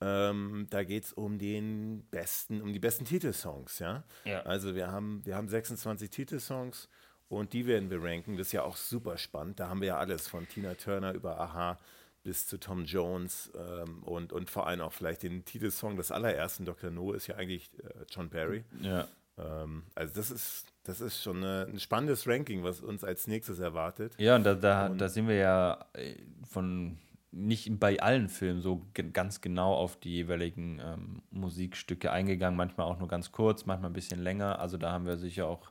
ähm, 0.01 0.67
da 0.71 0.85
geht 0.85 1.05
es 1.05 1.13
um 1.13 1.39
den 1.39 2.07
besten, 2.11 2.61
um 2.61 2.73
die 2.73 2.79
besten 2.79 3.05
Titelsongs, 3.05 3.79
ja? 3.79 4.05
ja. 4.25 4.43
Also 4.43 4.75
wir 4.75 4.91
haben, 4.91 5.25
wir 5.25 5.37
haben 5.37 5.49
26 5.49 6.11
Titelsongs 6.11 6.89
und 7.29 7.53
die 7.53 7.67
werden 7.67 7.91
wir 7.91 8.03
ranken. 8.03 8.37
Das 8.37 8.49
ist 8.49 8.53
ja 8.53 8.63
auch 8.63 8.77
super 8.77 9.17
spannend. 9.19 9.59
Da 9.61 9.69
haben 9.69 9.81
wir 9.81 9.89
ja 9.89 9.99
alles 9.99 10.29
von 10.29 10.47
Tina 10.49 10.75
Turner 10.75 11.13
über 11.13 11.41
Aha 11.41 11.79
bis 12.27 12.47
zu 12.47 12.59
Tom 12.59 12.85
Jones 12.85 13.53
ähm, 13.57 14.03
und, 14.03 14.33
und 14.33 14.51
vor 14.51 14.67
allem 14.67 14.81
auch 14.81 14.93
vielleicht 14.93 15.23
den 15.23 15.45
Titelsong 15.45 15.97
des 15.97 16.11
allerersten 16.11 16.65
Dr. 16.65 16.91
No 16.91 17.13
ist 17.13 17.29
ja 17.29 17.37
eigentlich 17.37 17.71
äh, 17.79 18.05
John 18.11 18.29
Barry. 18.29 18.65
Ja. 18.81 19.07
Ähm, 19.39 19.85
also 19.95 20.15
das 20.15 20.33
ist, 20.33 20.67
das 20.83 21.01
ist 21.01 21.23
schon 21.23 21.37
eine, 21.37 21.67
ein 21.71 21.79
spannendes 21.79 22.27
Ranking, 22.27 22.65
was 22.65 22.81
uns 22.81 23.05
als 23.05 23.29
nächstes 23.29 23.61
erwartet. 23.61 24.13
Ja, 24.19 24.35
und 24.35 24.43
da, 24.43 24.55
da, 24.55 24.87
und 24.87 24.99
da 24.99 25.09
sind 25.09 25.29
wir 25.29 25.37
ja 25.37 25.87
äh, 25.93 26.17
von 26.51 26.99
nicht 27.37 27.79
bei 27.79 28.01
allen 28.01 28.29
Filmen 28.29 28.61
so 28.61 28.87
ganz 29.13 29.41
genau 29.41 29.75
auf 29.75 29.97
die 29.99 30.11
jeweiligen 30.11 30.81
ähm, 30.83 31.23
Musikstücke 31.31 32.11
eingegangen, 32.11 32.57
manchmal 32.57 32.87
auch 32.87 32.99
nur 32.99 33.09
ganz 33.09 33.31
kurz, 33.31 33.67
manchmal 33.67 33.91
ein 33.91 33.95
bisschen 33.95 34.21
länger. 34.21 34.59
Also 34.59 34.79
da 34.79 34.93
haben 34.93 35.07
wir 35.07 35.17
sicher 35.17 35.47
auch, 35.47 35.71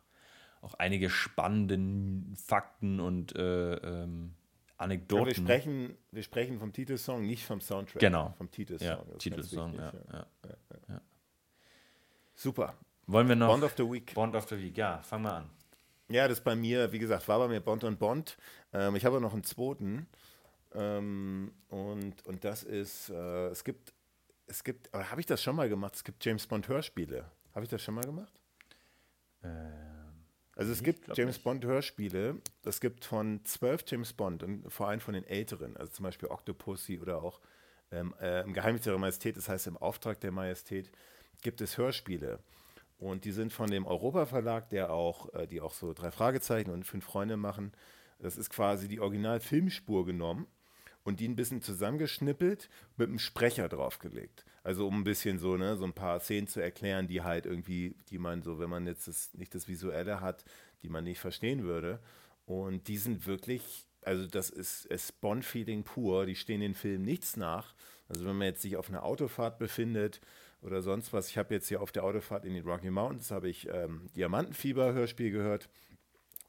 auch 0.62 0.76
einige 0.76 1.10
spannende 1.10 1.80
Fakten 2.38 3.00
und 3.00 3.36
äh, 3.36 3.76
ähm, 3.76 4.36
Anekdoten. 4.78 5.24
Ja, 5.24 5.28
wir, 5.28 5.36
sprechen, 5.36 5.98
wir 6.12 6.24
sprechen 6.24 6.60
vom 6.60 6.72
Titelsong, 6.72 7.26
nicht 7.26 7.46
vom 7.46 7.62
Soundtrack. 7.62 8.00
Genau. 8.00 8.34
Vom 8.38 8.52
Titelsong. 8.52 8.88
Ja, 8.88 9.18
Titelsong, 9.18 9.74
ja, 9.76 9.94
ja. 10.14 11.02
Super. 12.36 12.76
Wollen 13.08 13.28
wir 13.28 13.36
noch. 13.36 13.48
Bond 13.48 13.64
of 13.64 13.74
the 13.78 13.84
Week. 13.84 14.14
Bond 14.14 14.36
of 14.36 14.48
the 14.50 14.58
Week, 14.58 14.78
ja, 14.78 15.00
fang 15.00 15.22
mal 15.22 15.38
an. 15.38 15.50
Ja, 16.10 16.28
das 16.28 16.42
bei 16.42 16.56
mir, 16.56 16.92
wie 16.92 17.00
gesagt, 17.00 17.28
war 17.28 17.40
bei 17.40 17.48
mir 17.48 17.62
Bond 17.62 17.84
und 17.84 17.98
Bond. 17.98 18.38
Ähm, 18.74 18.96
ich 18.96 19.06
habe 19.06 19.20
noch 19.20 19.34
einen 19.34 19.44
zweiten. 19.44 20.08
Ähm, 20.76 21.54
und, 21.70 22.26
und 22.26 22.44
das 22.44 22.64
ist, 22.64 23.10
äh, 23.10 23.48
es 23.48 23.64
gibt, 23.64 23.94
es 24.48 24.64
gibt, 24.64 24.92
habe 24.94 25.22
ich 25.22 25.28
das 25.28 25.42
schon 25.42 25.56
mal 25.56 25.70
gemacht? 25.70 25.96
Es 25.96 26.04
gibt 26.04 26.24
James 26.24 26.46
Bond 26.46 26.68
Hörspiele. 26.68 27.32
Habe 27.54 27.64
ich 27.64 27.70
das 27.70 27.82
schon 27.82 27.96
mal 27.96 28.04
gemacht? 28.04 28.34
Ähm, 29.44 29.72
also 30.56 30.72
es 30.72 30.84
gibt 30.84 31.08
James 31.18 31.36
nicht. 31.36 31.44
Bond 31.44 31.66
Hörspiele. 31.66 32.42
Es 32.64 32.80
gibt 32.80 33.06
von 33.06 33.44
zwölf 33.46 33.84
James 33.88 34.14
Bond 34.14 34.44
und 34.44 34.72
vor 34.72 34.90
allem 34.90 35.00
von 35.00 35.14
den 35.14 35.26
älteren, 35.26 35.76
also 35.78 35.92
zum 35.92 36.04
Beispiel 36.04 36.30
Octopussy 36.30 37.00
oder 37.00 37.22
auch 37.22 37.40
ähm, 37.92 38.14
äh, 38.20 38.42
im 38.42 38.54
Geheimnis 38.54 38.84
der 38.84 38.98
Majestät, 38.98 39.38
das 39.38 39.50
heißt 39.50 39.68
im 39.68 39.78
Auftrag 39.78 40.20
der 40.20 40.32
Majestät, 40.32 40.92
gibt 41.42 41.62
es 41.62 41.78
Hörspiele. 41.78 42.40
Und 42.98 43.26
die 43.26 43.32
sind 43.32 43.52
von 43.52 43.70
dem 43.70 43.86
Europa 43.86 44.26
Verlag, 44.26 44.70
der 44.70 44.92
auch, 44.92 45.34
äh, 45.34 45.48
die 45.48 45.62
auch 45.62 45.74
so 45.74 45.94
drei 45.94 46.12
Fragezeichen 46.12 46.72
und 46.72 46.84
fünf 46.84 47.06
Freunde 47.06 47.38
machen. 47.38 47.74
Das 48.20 48.38
ist 48.38 48.50
quasi 48.50 48.88
die 48.88 49.02
Original-Filmspur 49.02 50.06
genommen 50.06 50.48
und 51.06 51.20
die 51.20 51.28
ein 51.28 51.36
bisschen 51.36 51.62
zusammengeschnippelt 51.62 52.68
mit 52.98 53.08
einem 53.08 53.20
Sprecher 53.20 53.70
draufgelegt. 53.70 54.44
Also 54.64 54.88
um 54.88 55.00
ein 55.00 55.04
bisschen 55.04 55.38
so, 55.38 55.56
ne, 55.56 55.78
so 55.78 55.86
ein 55.86 55.94
paar 55.94 56.20
Szenen 56.20 56.48
zu 56.48 56.60
erklären, 56.60 57.08
die 57.08 57.22
halt 57.22 57.46
irgendwie, 57.46 57.96
die 58.10 58.18
man 58.18 58.42
so, 58.42 58.60
wenn 58.60 58.72
man 58.72 58.88
jetzt 58.88 59.08
das, 59.08 59.34
nicht 59.36 59.54
das 59.54 59.68
Visuelle 59.68 60.20
hat, 60.20 60.44
die 60.82 60.90
man 60.90 61.04
nicht 61.04 61.20
verstehen 61.20 61.64
würde. 61.64 62.00
Und 62.48 62.88
die 62.88 62.98
sind 62.98 63.28
wirklich, 63.28 63.86
also 64.02 64.26
das 64.26 64.50
ist, 64.50 64.88
ist 64.88 65.22
Bond-Feeling 65.22 65.84
pur, 65.84 66.26
die 66.26 66.36
stehen 66.36 66.62
den 66.62 66.74
Film 66.74 67.04
nichts 67.04 67.38
nach. 67.38 67.76
Also 68.10 68.26
wenn 68.26 68.38
man 68.38 68.48
jetzt 68.48 68.64
sich 68.64 68.76
auf 68.76 68.90
einer 68.90 69.04
Autofahrt 69.04 69.60
befindet 69.60 70.22
oder 70.62 70.82
sonst 70.82 71.14
was. 71.14 71.30
Ich 71.30 71.38
habe 71.38 71.54
jetzt 71.54 71.68
hier 71.68 71.82
auf 71.82 71.92
der 71.92 72.04
Autofahrt 72.04 72.46
in 72.46 72.56
die 72.56 72.62
Rocky 72.62 72.90
Mountains 72.90 73.30
habe 73.30 73.48
ich 73.48 73.70
ähm, 73.70 74.10
Diamantenfieber-Hörspiel 74.16 75.30
gehört. 75.30 75.70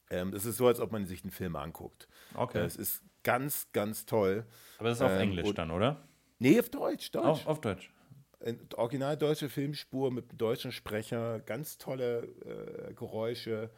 Ähm, 0.09 0.31
das 0.33 0.47
ist 0.47 0.57
so, 0.57 0.67
als 0.67 0.81
ob 0.81 0.93
man 0.93 1.05
sich 1.05 1.23
einen 1.25 1.31
Film 1.31 1.57
anguckt. 1.57 2.09
Okay. 2.35 2.65
Es 2.65 2.77
ist 2.77 3.03
ganz, 3.27 3.67
ganz 3.73 4.07
toll. 4.07 4.47
Aber 4.79 4.89
das 4.89 4.99
ist 4.99 5.03
auf 5.03 5.11
ähm, 5.11 5.21
Englisch 5.21 5.53
dann, 5.53 5.73
oder? 5.73 6.09
Nee, 6.39 6.61
auf 6.61 6.71
Deutsch. 6.71 7.11
Deutsch. 7.11 7.27
Auf, 7.27 7.47
auf 7.47 7.61
Deutsch. 7.61 7.91
Original 8.77 9.17
deutsche 9.17 9.49
Filmspur 9.49 10.13
mit 10.13 10.41
deutschen 10.41 10.71
Sprecher, 10.71 11.41
ganz 11.41 11.77
tolle 11.77 12.29
äh, 12.45 12.95
Geräusche. 12.95 13.71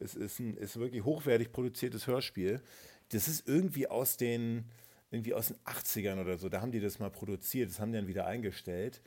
Es 0.00 0.14
ist, 0.14 0.40
ein, 0.40 0.56
ist 0.56 0.78
wirklich 0.78 1.04
hochwertig 1.04 1.52
produziertes 1.52 2.06
Hörspiel. 2.06 2.62
Das 3.10 3.28
ist 3.28 3.46
irgendwie 3.46 3.88
aus 3.88 4.16
den, 4.16 4.70
irgendwie 5.10 5.34
aus 5.34 5.48
den 5.48 5.58
80ern 5.66 6.20
oder 6.22 6.38
so. 6.38 6.48
Da 6.48 6.62
haben 6.62 6.72
die 6.72 6.80
das 6.80 6.98
mal 6.98 7.10
produziert, 7.10 7.68
das 7.68 7.80
haben 7.80 7.92
die 7.92 7.98
dann 7.98 8.08
wieder 8.08 8.26
eingestellt. 8.26 9.02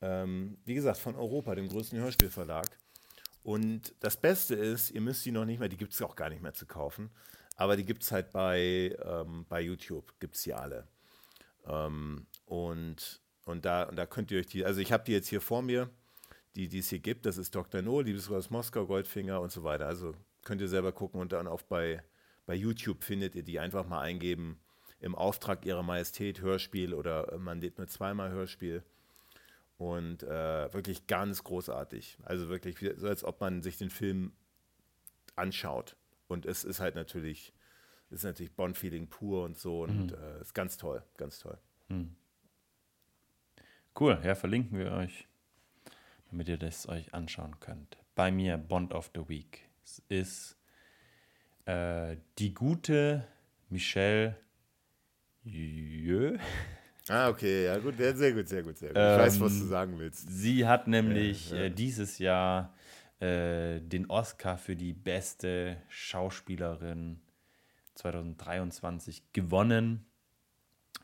Ähm, 0.00 0.58
wie 0.64 0.74
gesagt, 0.74 0.98
von 0.98 1.16
Europa, 1.16 1.56
dem 1.56 1.68
größten 1.68 1.98
Hörspielverlag. 1.98 2.66
Und 3.42 3.92
das 3.98 4.16
Beste 4.16 4.54
ist, 4.54 4.90
ihr 4.92 5.00
müsst 5.00 5.26
die 5.26 5.32
noch 5.32 5.44
nicht 5.44 5.58
mehr, 5.58 5.68
die 5.68 5.76
gibt 5.76 5.94
es 5.94 6.02
auch 6.02 6.14
gar 6.14 6.30
nicht 6.30 6.42
mehr 6.42 6.54
zu 6.54 6.66
kaufen, 6.66 7.10
aber 7.62 7.76
die 7.76 7.84
gibt 7.84 8.02
es 8.02 8.10
halt 8.10 8.32
bei, 8.32 8.96
ähm, 9.04 9.46
bei 9.48 9.60
YouTube, 9.60 10.18
gibt 10.18 10.34
es 10.34 10.42
die 10.42 10.52
alle. 10.52 10.88
Ähm, 11.64 12.26
und, 12.44 13.20
und, 13.44 13.64
da, 13.64 13.84
und 13.84 13.94
da 13.94 14.04
könnt 14.04 14.32
ihr 14.32 14.40
euch 14.40 14.48
die, 14.48 14.64
also 14.64 14.80
ich 14.80 14.90
habe 14.90 15.04
die 15.04 15.12
jetzt 15.12 15.28
hier 15.28 15.40
vor 15.40 15.62
mir, 15.62 15.88
die, 16.56 16.68
die 16.68 16.80
es 16.80 16.88
hier 16.88 16.98
gibt, 16.98 17.24
das 17.24 17.38
ist 17.38 17.54
Dr. 17.54 17.80
No, 17.80 18.00
Liebesgott 18.00 18.50
Moskau, 18.50 18.84
Goldfinger 18.84 19.40
und 19.40 19.52
so 19.52 19.62
weiter. 19.62 19.86
Also 19.86 20.12
könnt 20.42 20.60
ihr 20.60 20.66
selber 20.66 20.90
gucken 20.90 21.20
und 21.20 21.30
dann 21.30 21.46
auch 21.46 21.62
bei, 21.62 22.02
bei 22.46 22.54
YouTube 22.56 23.04
findet 23.04 23.36
ihr 23.36 23.44
die 23.44 23.60
einfach 23.60 23.86
mal 23.86 24.00
eingeben, 24.00 24.60
im 24.98 25.14
Auftrag 25.14 25.64
ihrer 25.64 25.84
Majestät 25.84 26.40
Hörspiel 26.40 26.94
oder 26.94 27.38
man 27.38 27.60
lädt 27.60 27.78
nur 27.78 27.86
zweimal 27.86 28.32
Hörspiel. 28.32 28.82
Und 29.78 30.24
äh, 30.24 30.74
wirklich 30.74 31.06
ganz 31.06 31.44
großartig. 31.44 32.18
Also 32.24 32.48
wirklich 32.48 32.76
so, 32.96 33.06
als 33.06 33.22
ob 33.22 33.40
man 33.40 33.62
sich 33.62 33.78
den 33.78 33.90
Film 33.90 34.32
anschaut. 35.36 35.96
Und 36.32 36.46
es 36.46 36.64
ist 36.64 36.80
halt 36.80 36.94
natürlich, 36.94 37.52
ist 38.10 38.24
natürlich 38.24 38.52
Bond-Feeling 38.54 39.08
pur 39.08 39.44
und 39.44 39.56
so. 39.56 39.82
Und 39.82 40.06
mhm. 40.06 40.14
äh, 40.14 40.40
ist 40.40 40.54
ganz 40.54 40.76
toll, 40.76 41.02
ganz 41.16 41.38
toll. 41.38 41.58
Mhm. 41.88 42.16
Cool, 43.98 44.18
ja, 44.24 44.34
verlinken 44.34 44.78
wir 44.78 44.92
euch, 44.92 45.28
damit 46.30 46.48
ihr 46.48 46.56
das 46.56 46.88
euch 46.88 47.12
anschauen 47.12 47.60
könnt. 47.60 47.98
Bei 48.14 48.30
mir 48.30 48.56
Bond 48.56 48.94
of 48.94 49.10
the 49.14 49.28
Week. 49.28 49.68
Es 49.84 50.02
ist 50.08 50.56
äh, 51.66 52.16
die 52.38 52.54
gute 52.54 53.26
Michelle 53.68 54.36
Jö. 55.44 56.38
Ah, 57.08 57.28
okay, 57.28 57.64
ja 57.66 57.78
gut, 57.78 57.96
sehr 57.98 58.32
gut, 58.32 58.48
sehr 58.48 58.62
gut, 58.62 58.78
sehr 58.78 58.88
gut. 58.90 58.96
Ich 58.96 59.02
ähm, 59.02 59.18
weiß, 59.18 59.40
was 59.40 59.58
du 59.58 59.66
sagen 59.66 59.98
willst. 59.98 60.30
Sie 60.30 60.66
hat 60.66 60.86
nämlich 60.86 61.50
ja, 61.50 61.56
ja. 61.56 61.62
Äh, 61.64 61.70
dieses 61.70 62.18
Jahr 62.18 62.72
äh, 63.22 63.80
den 63.80 64.10
Oscar 64.10 64.58
für 64.58 64.76
die 64.76 64.92
beste 64.92 65.76
Schauspielerin 65.88 67.20
2023 67.94 69.32
gewonnen. 69.32 70.04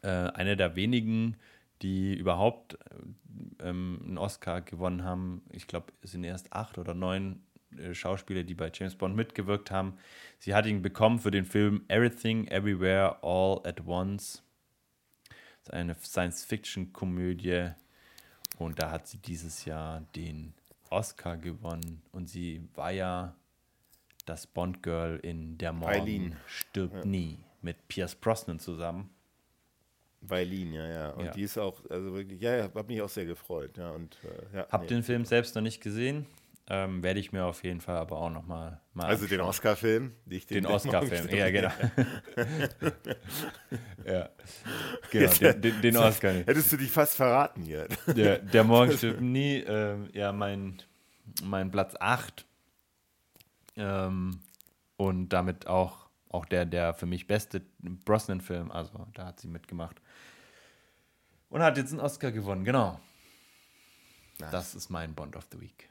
Äh, 0.03 0.09
eine 0.09 0.57
der 0.57 0.77
wenigen, 0.77 1.36
die 1.82 2.15
überhaupt 2.15 2.74
äh, 2.74 3.69
ähm, 3.69 4.01
einen 4.05 4.19
Oscar 4.19 4.61
gewonnen 4.61 5.05
haben. 5.05 5.43
Ich 5.53 5.66
glaube, 5.66 5.93
es 6.03 6.12
sind 6.12 6.24
erst 6.24 6.53
acht 6.53 6.78
oder 6.78 6.95
neun 6.95 7.43
äh, 7.77 7.95
Schauspieler, 7.95 8.43
die 8.43 8.55
bei 8.55 8.70
James 8.74 8.97
Bond 8.97 9.15
mitgewirkt 9.15 9.70
haben. 9.70 9.95
Sie 10.39 10.55
hat 10.55 10.66
ihn 10.66 10.82
bekommen 10.82 11.19
für 11.19 11.31
den 11.31 11.45
Film 11.45 11.85
Everything, 11.89 12.49
Everywhere, 12.49 13.23
All 13.23 13.61
at 13.65 13.86
Once 13.86 14.43
eine 15.70 15.95
Science-Fiction-Komödie. 15.95 17.70
Und 18.59 18.82
da 18.82 18.90
hat 18.90 19.07
sie 19.07 19.19
dieses 19.19 19.65
Jahr 19.65 20.01
den 20.16 20.55
Oscar 20.90 21.36
gewonnen. 21.36 22.02
Und 22.12 22.28
sie 22.28 22.69
war 22.74 22.90
ja 22.90 23.35
das 24.27 24.47
Bond-Girl 24.47 25.19
in 25.23 25.56
Der 25.59 25.73
Morgen 25.73 25.93
Eileen. 25.93 26.36
stirbt 26.47 26.94
ja. 26.94 27.05
nie 27.05 27.39
mit 27.62 27.89
Pierce 27.89 28.15
Brosnan 28.15 28.59
zusammen. 28.59 29.10
Weilin, 30.20 30.73
ja, 30.73 30.86
ja. 30.86 31.10
Und 31.10 31.27
Ja. 31.27 31.31
die 31.32 31.43
ist 31.43 31.56
auch, 31.59 31.81
also 31.89 32.12
wirklich, 32.12 32.40
ja, 32.40 32.56
ja, 32.56 32.65
hat 32.74 32.89
mich 32.89 33.01
auch 33.01 33.09
sehr 33.09 33.24
gefreut. 33.24 33.77
Ja, 33.78 33.90
und, 33.93 34.19
äh, 34.24 34.56
ja, 34.59 34.66
Hab 34.69 34.82
nee. 34.82 34.86
den 34.89 35.02
Film 35.02 35.24
selbst 35.24 35.55
noch 35.55 35.62
nicht 35.62 35.81
gesehen. 35.81 36.27
Ähm, 36.70 37.03
Werde 37.03 37.19
ich 37.19 37.32
mir 37.32 37.47
auf 37.47 37.65
jeden 37.65 37.81
Fall 37.81 37.97
aber 37.97 38.19
auch 38.19 38.28
nochmal 38.28 38.78
mal 38.93 39.07
Also 39.07 39.27
den. 39.27 39.40
Oscar-Film? 39.40 40.12
Den 40.27 40.40
den 40.51 40.66
Oscar-Film, 40.66 41.28
ja, 41.31 41.51
genau. 41.51 41.70
ja, 44.05 44.28
genau, 45.11 45.24
Jetzt, 45.24 45.40
den, 45.40 45.62
den, 45.62 45.81
den 45.81 45.97
Oscar 45.97 46.35
nicht. 46.35 46.47
Hättest 46.47 46.70
du 46.70 46.77
dich 46.77 46.90
fast 46.90 47.16
verraten 47.16 47.62
hier. 47.62 47.89
Der, 48.07 48.40
der 48.40 48.65
Morgen 48.65 48.93
stirbt 48.93 49.23
nie, 49.23 49.61
ähm, 49.61 50.11
ja, 50.12 50.31
mein, 50.32 50.82
mein 51.43 51.70
Platz 51.70 51.95
8. 51.99 52.45
Ähm, 53.77 54.40
und 54.99 55.31
damit 55.31 55.66
auch, 55.69 56.11
auch 56.28 56.45
der, 56.45 56.66
der 56.66 56.93
für 56.93 57.07
mich 57.07 57.27
beste 57.27 57.62
Brosnan-Film, 57.78 58.70
also 58.70 59.07
da 59.15 59.24
hat 59.24 59.40
sie 59.40 59.49
mitgemacht. 59.49 60.03
Und 61.49 61.62
hat 61.62 61.78
jetzt 61.78 61.93
einen 61.93 62.01
Oscar 62.01 62.31
gewonnen, 62.31 62.65
genau. 62.65 63.01
Das 64.39 64.74
ist 64.74 64.90
mein 64.90 65.15
Bond 65.15 65.35
of 65.35 65.47
the 65.51 65.59
Week. 65.61 65.89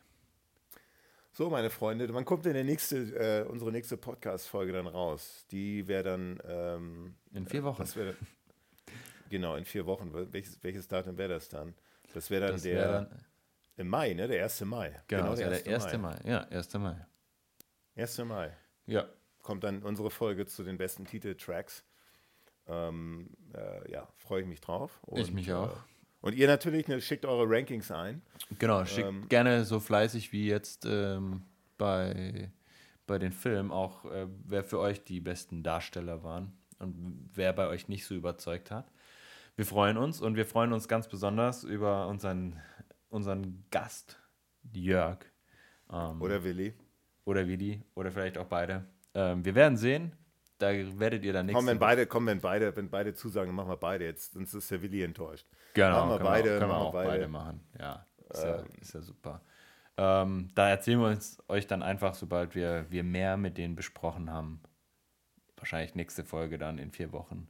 So, 1.38 1.51
meine 1.51 1.69
Freunde, 1.69 2.11
wann 2.15 2.26
kommt 2.26 2.45
denn 2.45 2.55
der 2.55 2.64
nächste, 2.64 2.97
äh, 2.97 3.43
unsere 3.47 3.72
nächste 3.72 3.95
Podcast-Folge 3.95 4.73
dann 4.73 4.88
raus? 4.88 5.45
Die 5.51 5.88
wäre 5.88 6.01
dann. 6.01 6.39
Ähm, 6.43 7.15
In 7.31 7.45
vier 7.45 7.64
Wochen. 7.64 7.77
was 7.77 7.95
wär, 7.95 8.15
genau, 9.30 9.55
in 9.55 9.64
vier 9.64 9.85
Wochen. 9.85 10.11
Welches, 10.34 10.57
welches 10.64 10.88
Datum 10.88 11.15
wäre 11.19 11.30
das 11.30 11.47
dann? 11.47 11.76
Das 12.15 12.31
wäre 12.31 12.47
dann 12.47 12.53
Das 12.53 12.64
der. 12.64 12.76
wäre 12.76 12.91
dann, 12.91 13.26
Im 13.76 13.88
Mai, 13.88 14.15
ne? 14.15 14.27
Der 14.27 14.41
1. 14.41 14.61
Mai. 14.61 14.99
genau, 15.05 15.30
das 15.30 15.39
wär 15.39 15.51
der 15.51 15.76
1. 15.76 15.97
Mai. 15.99 16.19
Ja, 16.26 16.39
1. 16.49 16.73
Mai. 16.73 17.05
1. 17.95 18.18
Mai. 18.26 18.57
Ja, 18.88 19.07
Kommt 19.43 19.64
dann 19.64 19.84
unsere 19.84 20.09
Folge 20.09 20.47
zu 20.47 20.64
den 20.64 20.80
besten 20.80 21.05
Titeltracks. 21.05 21.85
Ähm, 22.65 23.30
äh, 23.53 23.91
ja, 23.91 24.07
freue 24.15 24.41
ich 24.41 24.47
mich 24.47 24.59
drauf. 24.59 24.99
Ich 25.14 25.31
mich 25.31 25.53
auch. 25.53 25.72
Äh, 25.72 25.96
und 26.22 26.35
ihr 26.35 26.48
natürlich, 26.48 26.88
ne, 26.88 27.02
schickt 27.02 27.26
eure 27.26 27.45
Rankings 27.49 27.91
ein. 27.91 28.22
Genau, 28.60 28.85
schickt 28.85 29.07
Ähm, 29.07 29.27
gerne 29.30 29.65
so 29.65 29.80
fleißig 29.80 30.31
wie 30.31 30.48
jetzt 30.48 30.85
ähm, 30.85 31.44
bei, 31.77 32.52
bei 33.06 33.19
den 33.19 33.31
Filmen 33.31 33.72
auch, 33.72 34.06
äh, 34.06 34.27
wer 34.45 34.64
für 34.64 34.80
euch 34.80 35.03
die 35.03 35.19
besten 35.19 35.64
Darsteller 35.64 36.23
waren 36.23 36.53
und 36.80 37.30
wer 37.34 37.53
bei 37.53 37.68
euch 37.68 37.88
nicht 37.88 38.06
so 38.06 38.15
überzeugt 38.15 38.72
hat. 38.72 38.91
Wir 39.56 39.65
freuen 39.65 39.98
uns 39.98 40.22
und 40.22 40.35
wir 40.35 40.45
freuen 40.45 40.72
uns 40.73 40.88
ganz 40.88 41.07
besonders 41.07 41.64
über 41.64 42.07
unseren, 42.07 42.61
unseren 43.10 43.65
Gast, 43.72 44.19
Jörg. 44.73 45.19
Ähm, 45.91 46.22
Oder 46.22 46.44
Willi. 46.44 46.73
oder 47.26 47.48
Willi 47.48 47.81
oder 47.95 48.11
vielleicht 48.11 48.38
auch 48.38 48.45
beide. 48.45 48.85
Ähm, 49.14 49.44
wir 49.45 49.56
werden 49.56 49.77
sehen. 49.77 50.11
Da 50.60 50.69
werdet 50.99 51.23
ihr 51.23 51.34
dann 51.34 51.45
nächste 51.45 51.60
Komm, 51.60 51.68
wenn 51.68 51.80
beide, 51.80 52.07
komm, 52.07 52.26
wenn 52.27 52.41
beide, 52.41 52.76
wenn 52.76 52.89
beide 52.89 53.14
zusagen, 53.14 53.53
machen 53.53 53.69
wir 53.69 53.77
beide 53.77 54.06
jetzt, 54.06 54.34
sonst 54.34 54.53
ist 54.53 54.69
der 54.72 54.81
Willi 54.81 55.03
enttäuscht. 55.03 55.48
Genau, 55.77 56.07
Machen 56.07 56.09
wir 56.09 56.17
können 56.17 56.29
beide, 56.29 56.49
wir, 56.49 56.59
können 56.59 56.71
wir 56.71 56.77
auch 56.77 56.91
beide. 56.91 57.09
beide. 57.09 57.27
machen. 57.27 57.61
Ja, 57.79 58.05
ist, 58.31 58.43
ja, 58.43 58.55
ist 58.81 58.93
ja 58.95 59.01
super. 59.01 59.41
Ähm, 59.95 60.49
da 60.55 60.69
erzählen 60.69 60.99
wir 60.99 61.07
uns 61.09 61.37
euch 61.47 61.67
dann 61.67 61.83
einfach, 61.83 62.15
sobald 62.15 62.55
wir, 62.55 62.87
wir 62.89 63.03
mehr 63.03 63.37
mit 63.37 63.59
denen 63.59 63.75
besprochen 63.75 64.31
haben. 64.31 64.59
Wahrscheinlich 65.55 65.93
nächste 65.93 66.23
Folge 66.23 66.57
dann 66.57 66.79
in 66.79 66.91
vier 66.91 67.11
Wochen. 67.11 67.47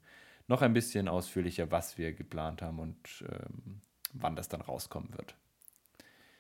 Noch 0.47 0.61
ein 0.61 0.73
bisschen 0.73 1.07
ausführlicher, 1.07 1.71
was 1.71 1.97
wir 1.97 2.11
geplant 2.11 2.61
haben 2.61 2.79
und 2.79 3.23
ähm, 3.29 3.81
wann 4.11 4.35
das 4.35 4.49
dann 4.49 4.59
rauskommen 4.59 5.13
wird. 5.17 5.35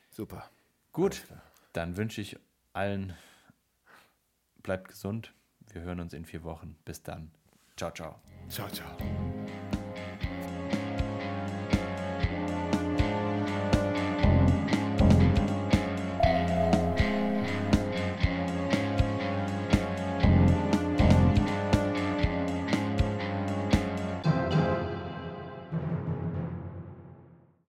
Super. 0.09 0.49
Gut, 0.91 1.23
dann 1.71 1.95
wünsche 1.95 2.19
ich 2.19 2.37
allen, 2.73 3.13
bleibt 4.61 4.89
gesund. 4.89 5.33
Wir 5.71 5.83
hören 5.83 6.01
uns 6.01 6.13
in 6.13 6.25
vier 6.25 6.43
Wochen. 6.43 6.75
Bis 6.83 7.01
dann. 7.01 7.31
Ciao, 7.77 7.91
ciao. 7.91 8.19
Ciao, 8.49 8.67
ciao. 8.67 9.26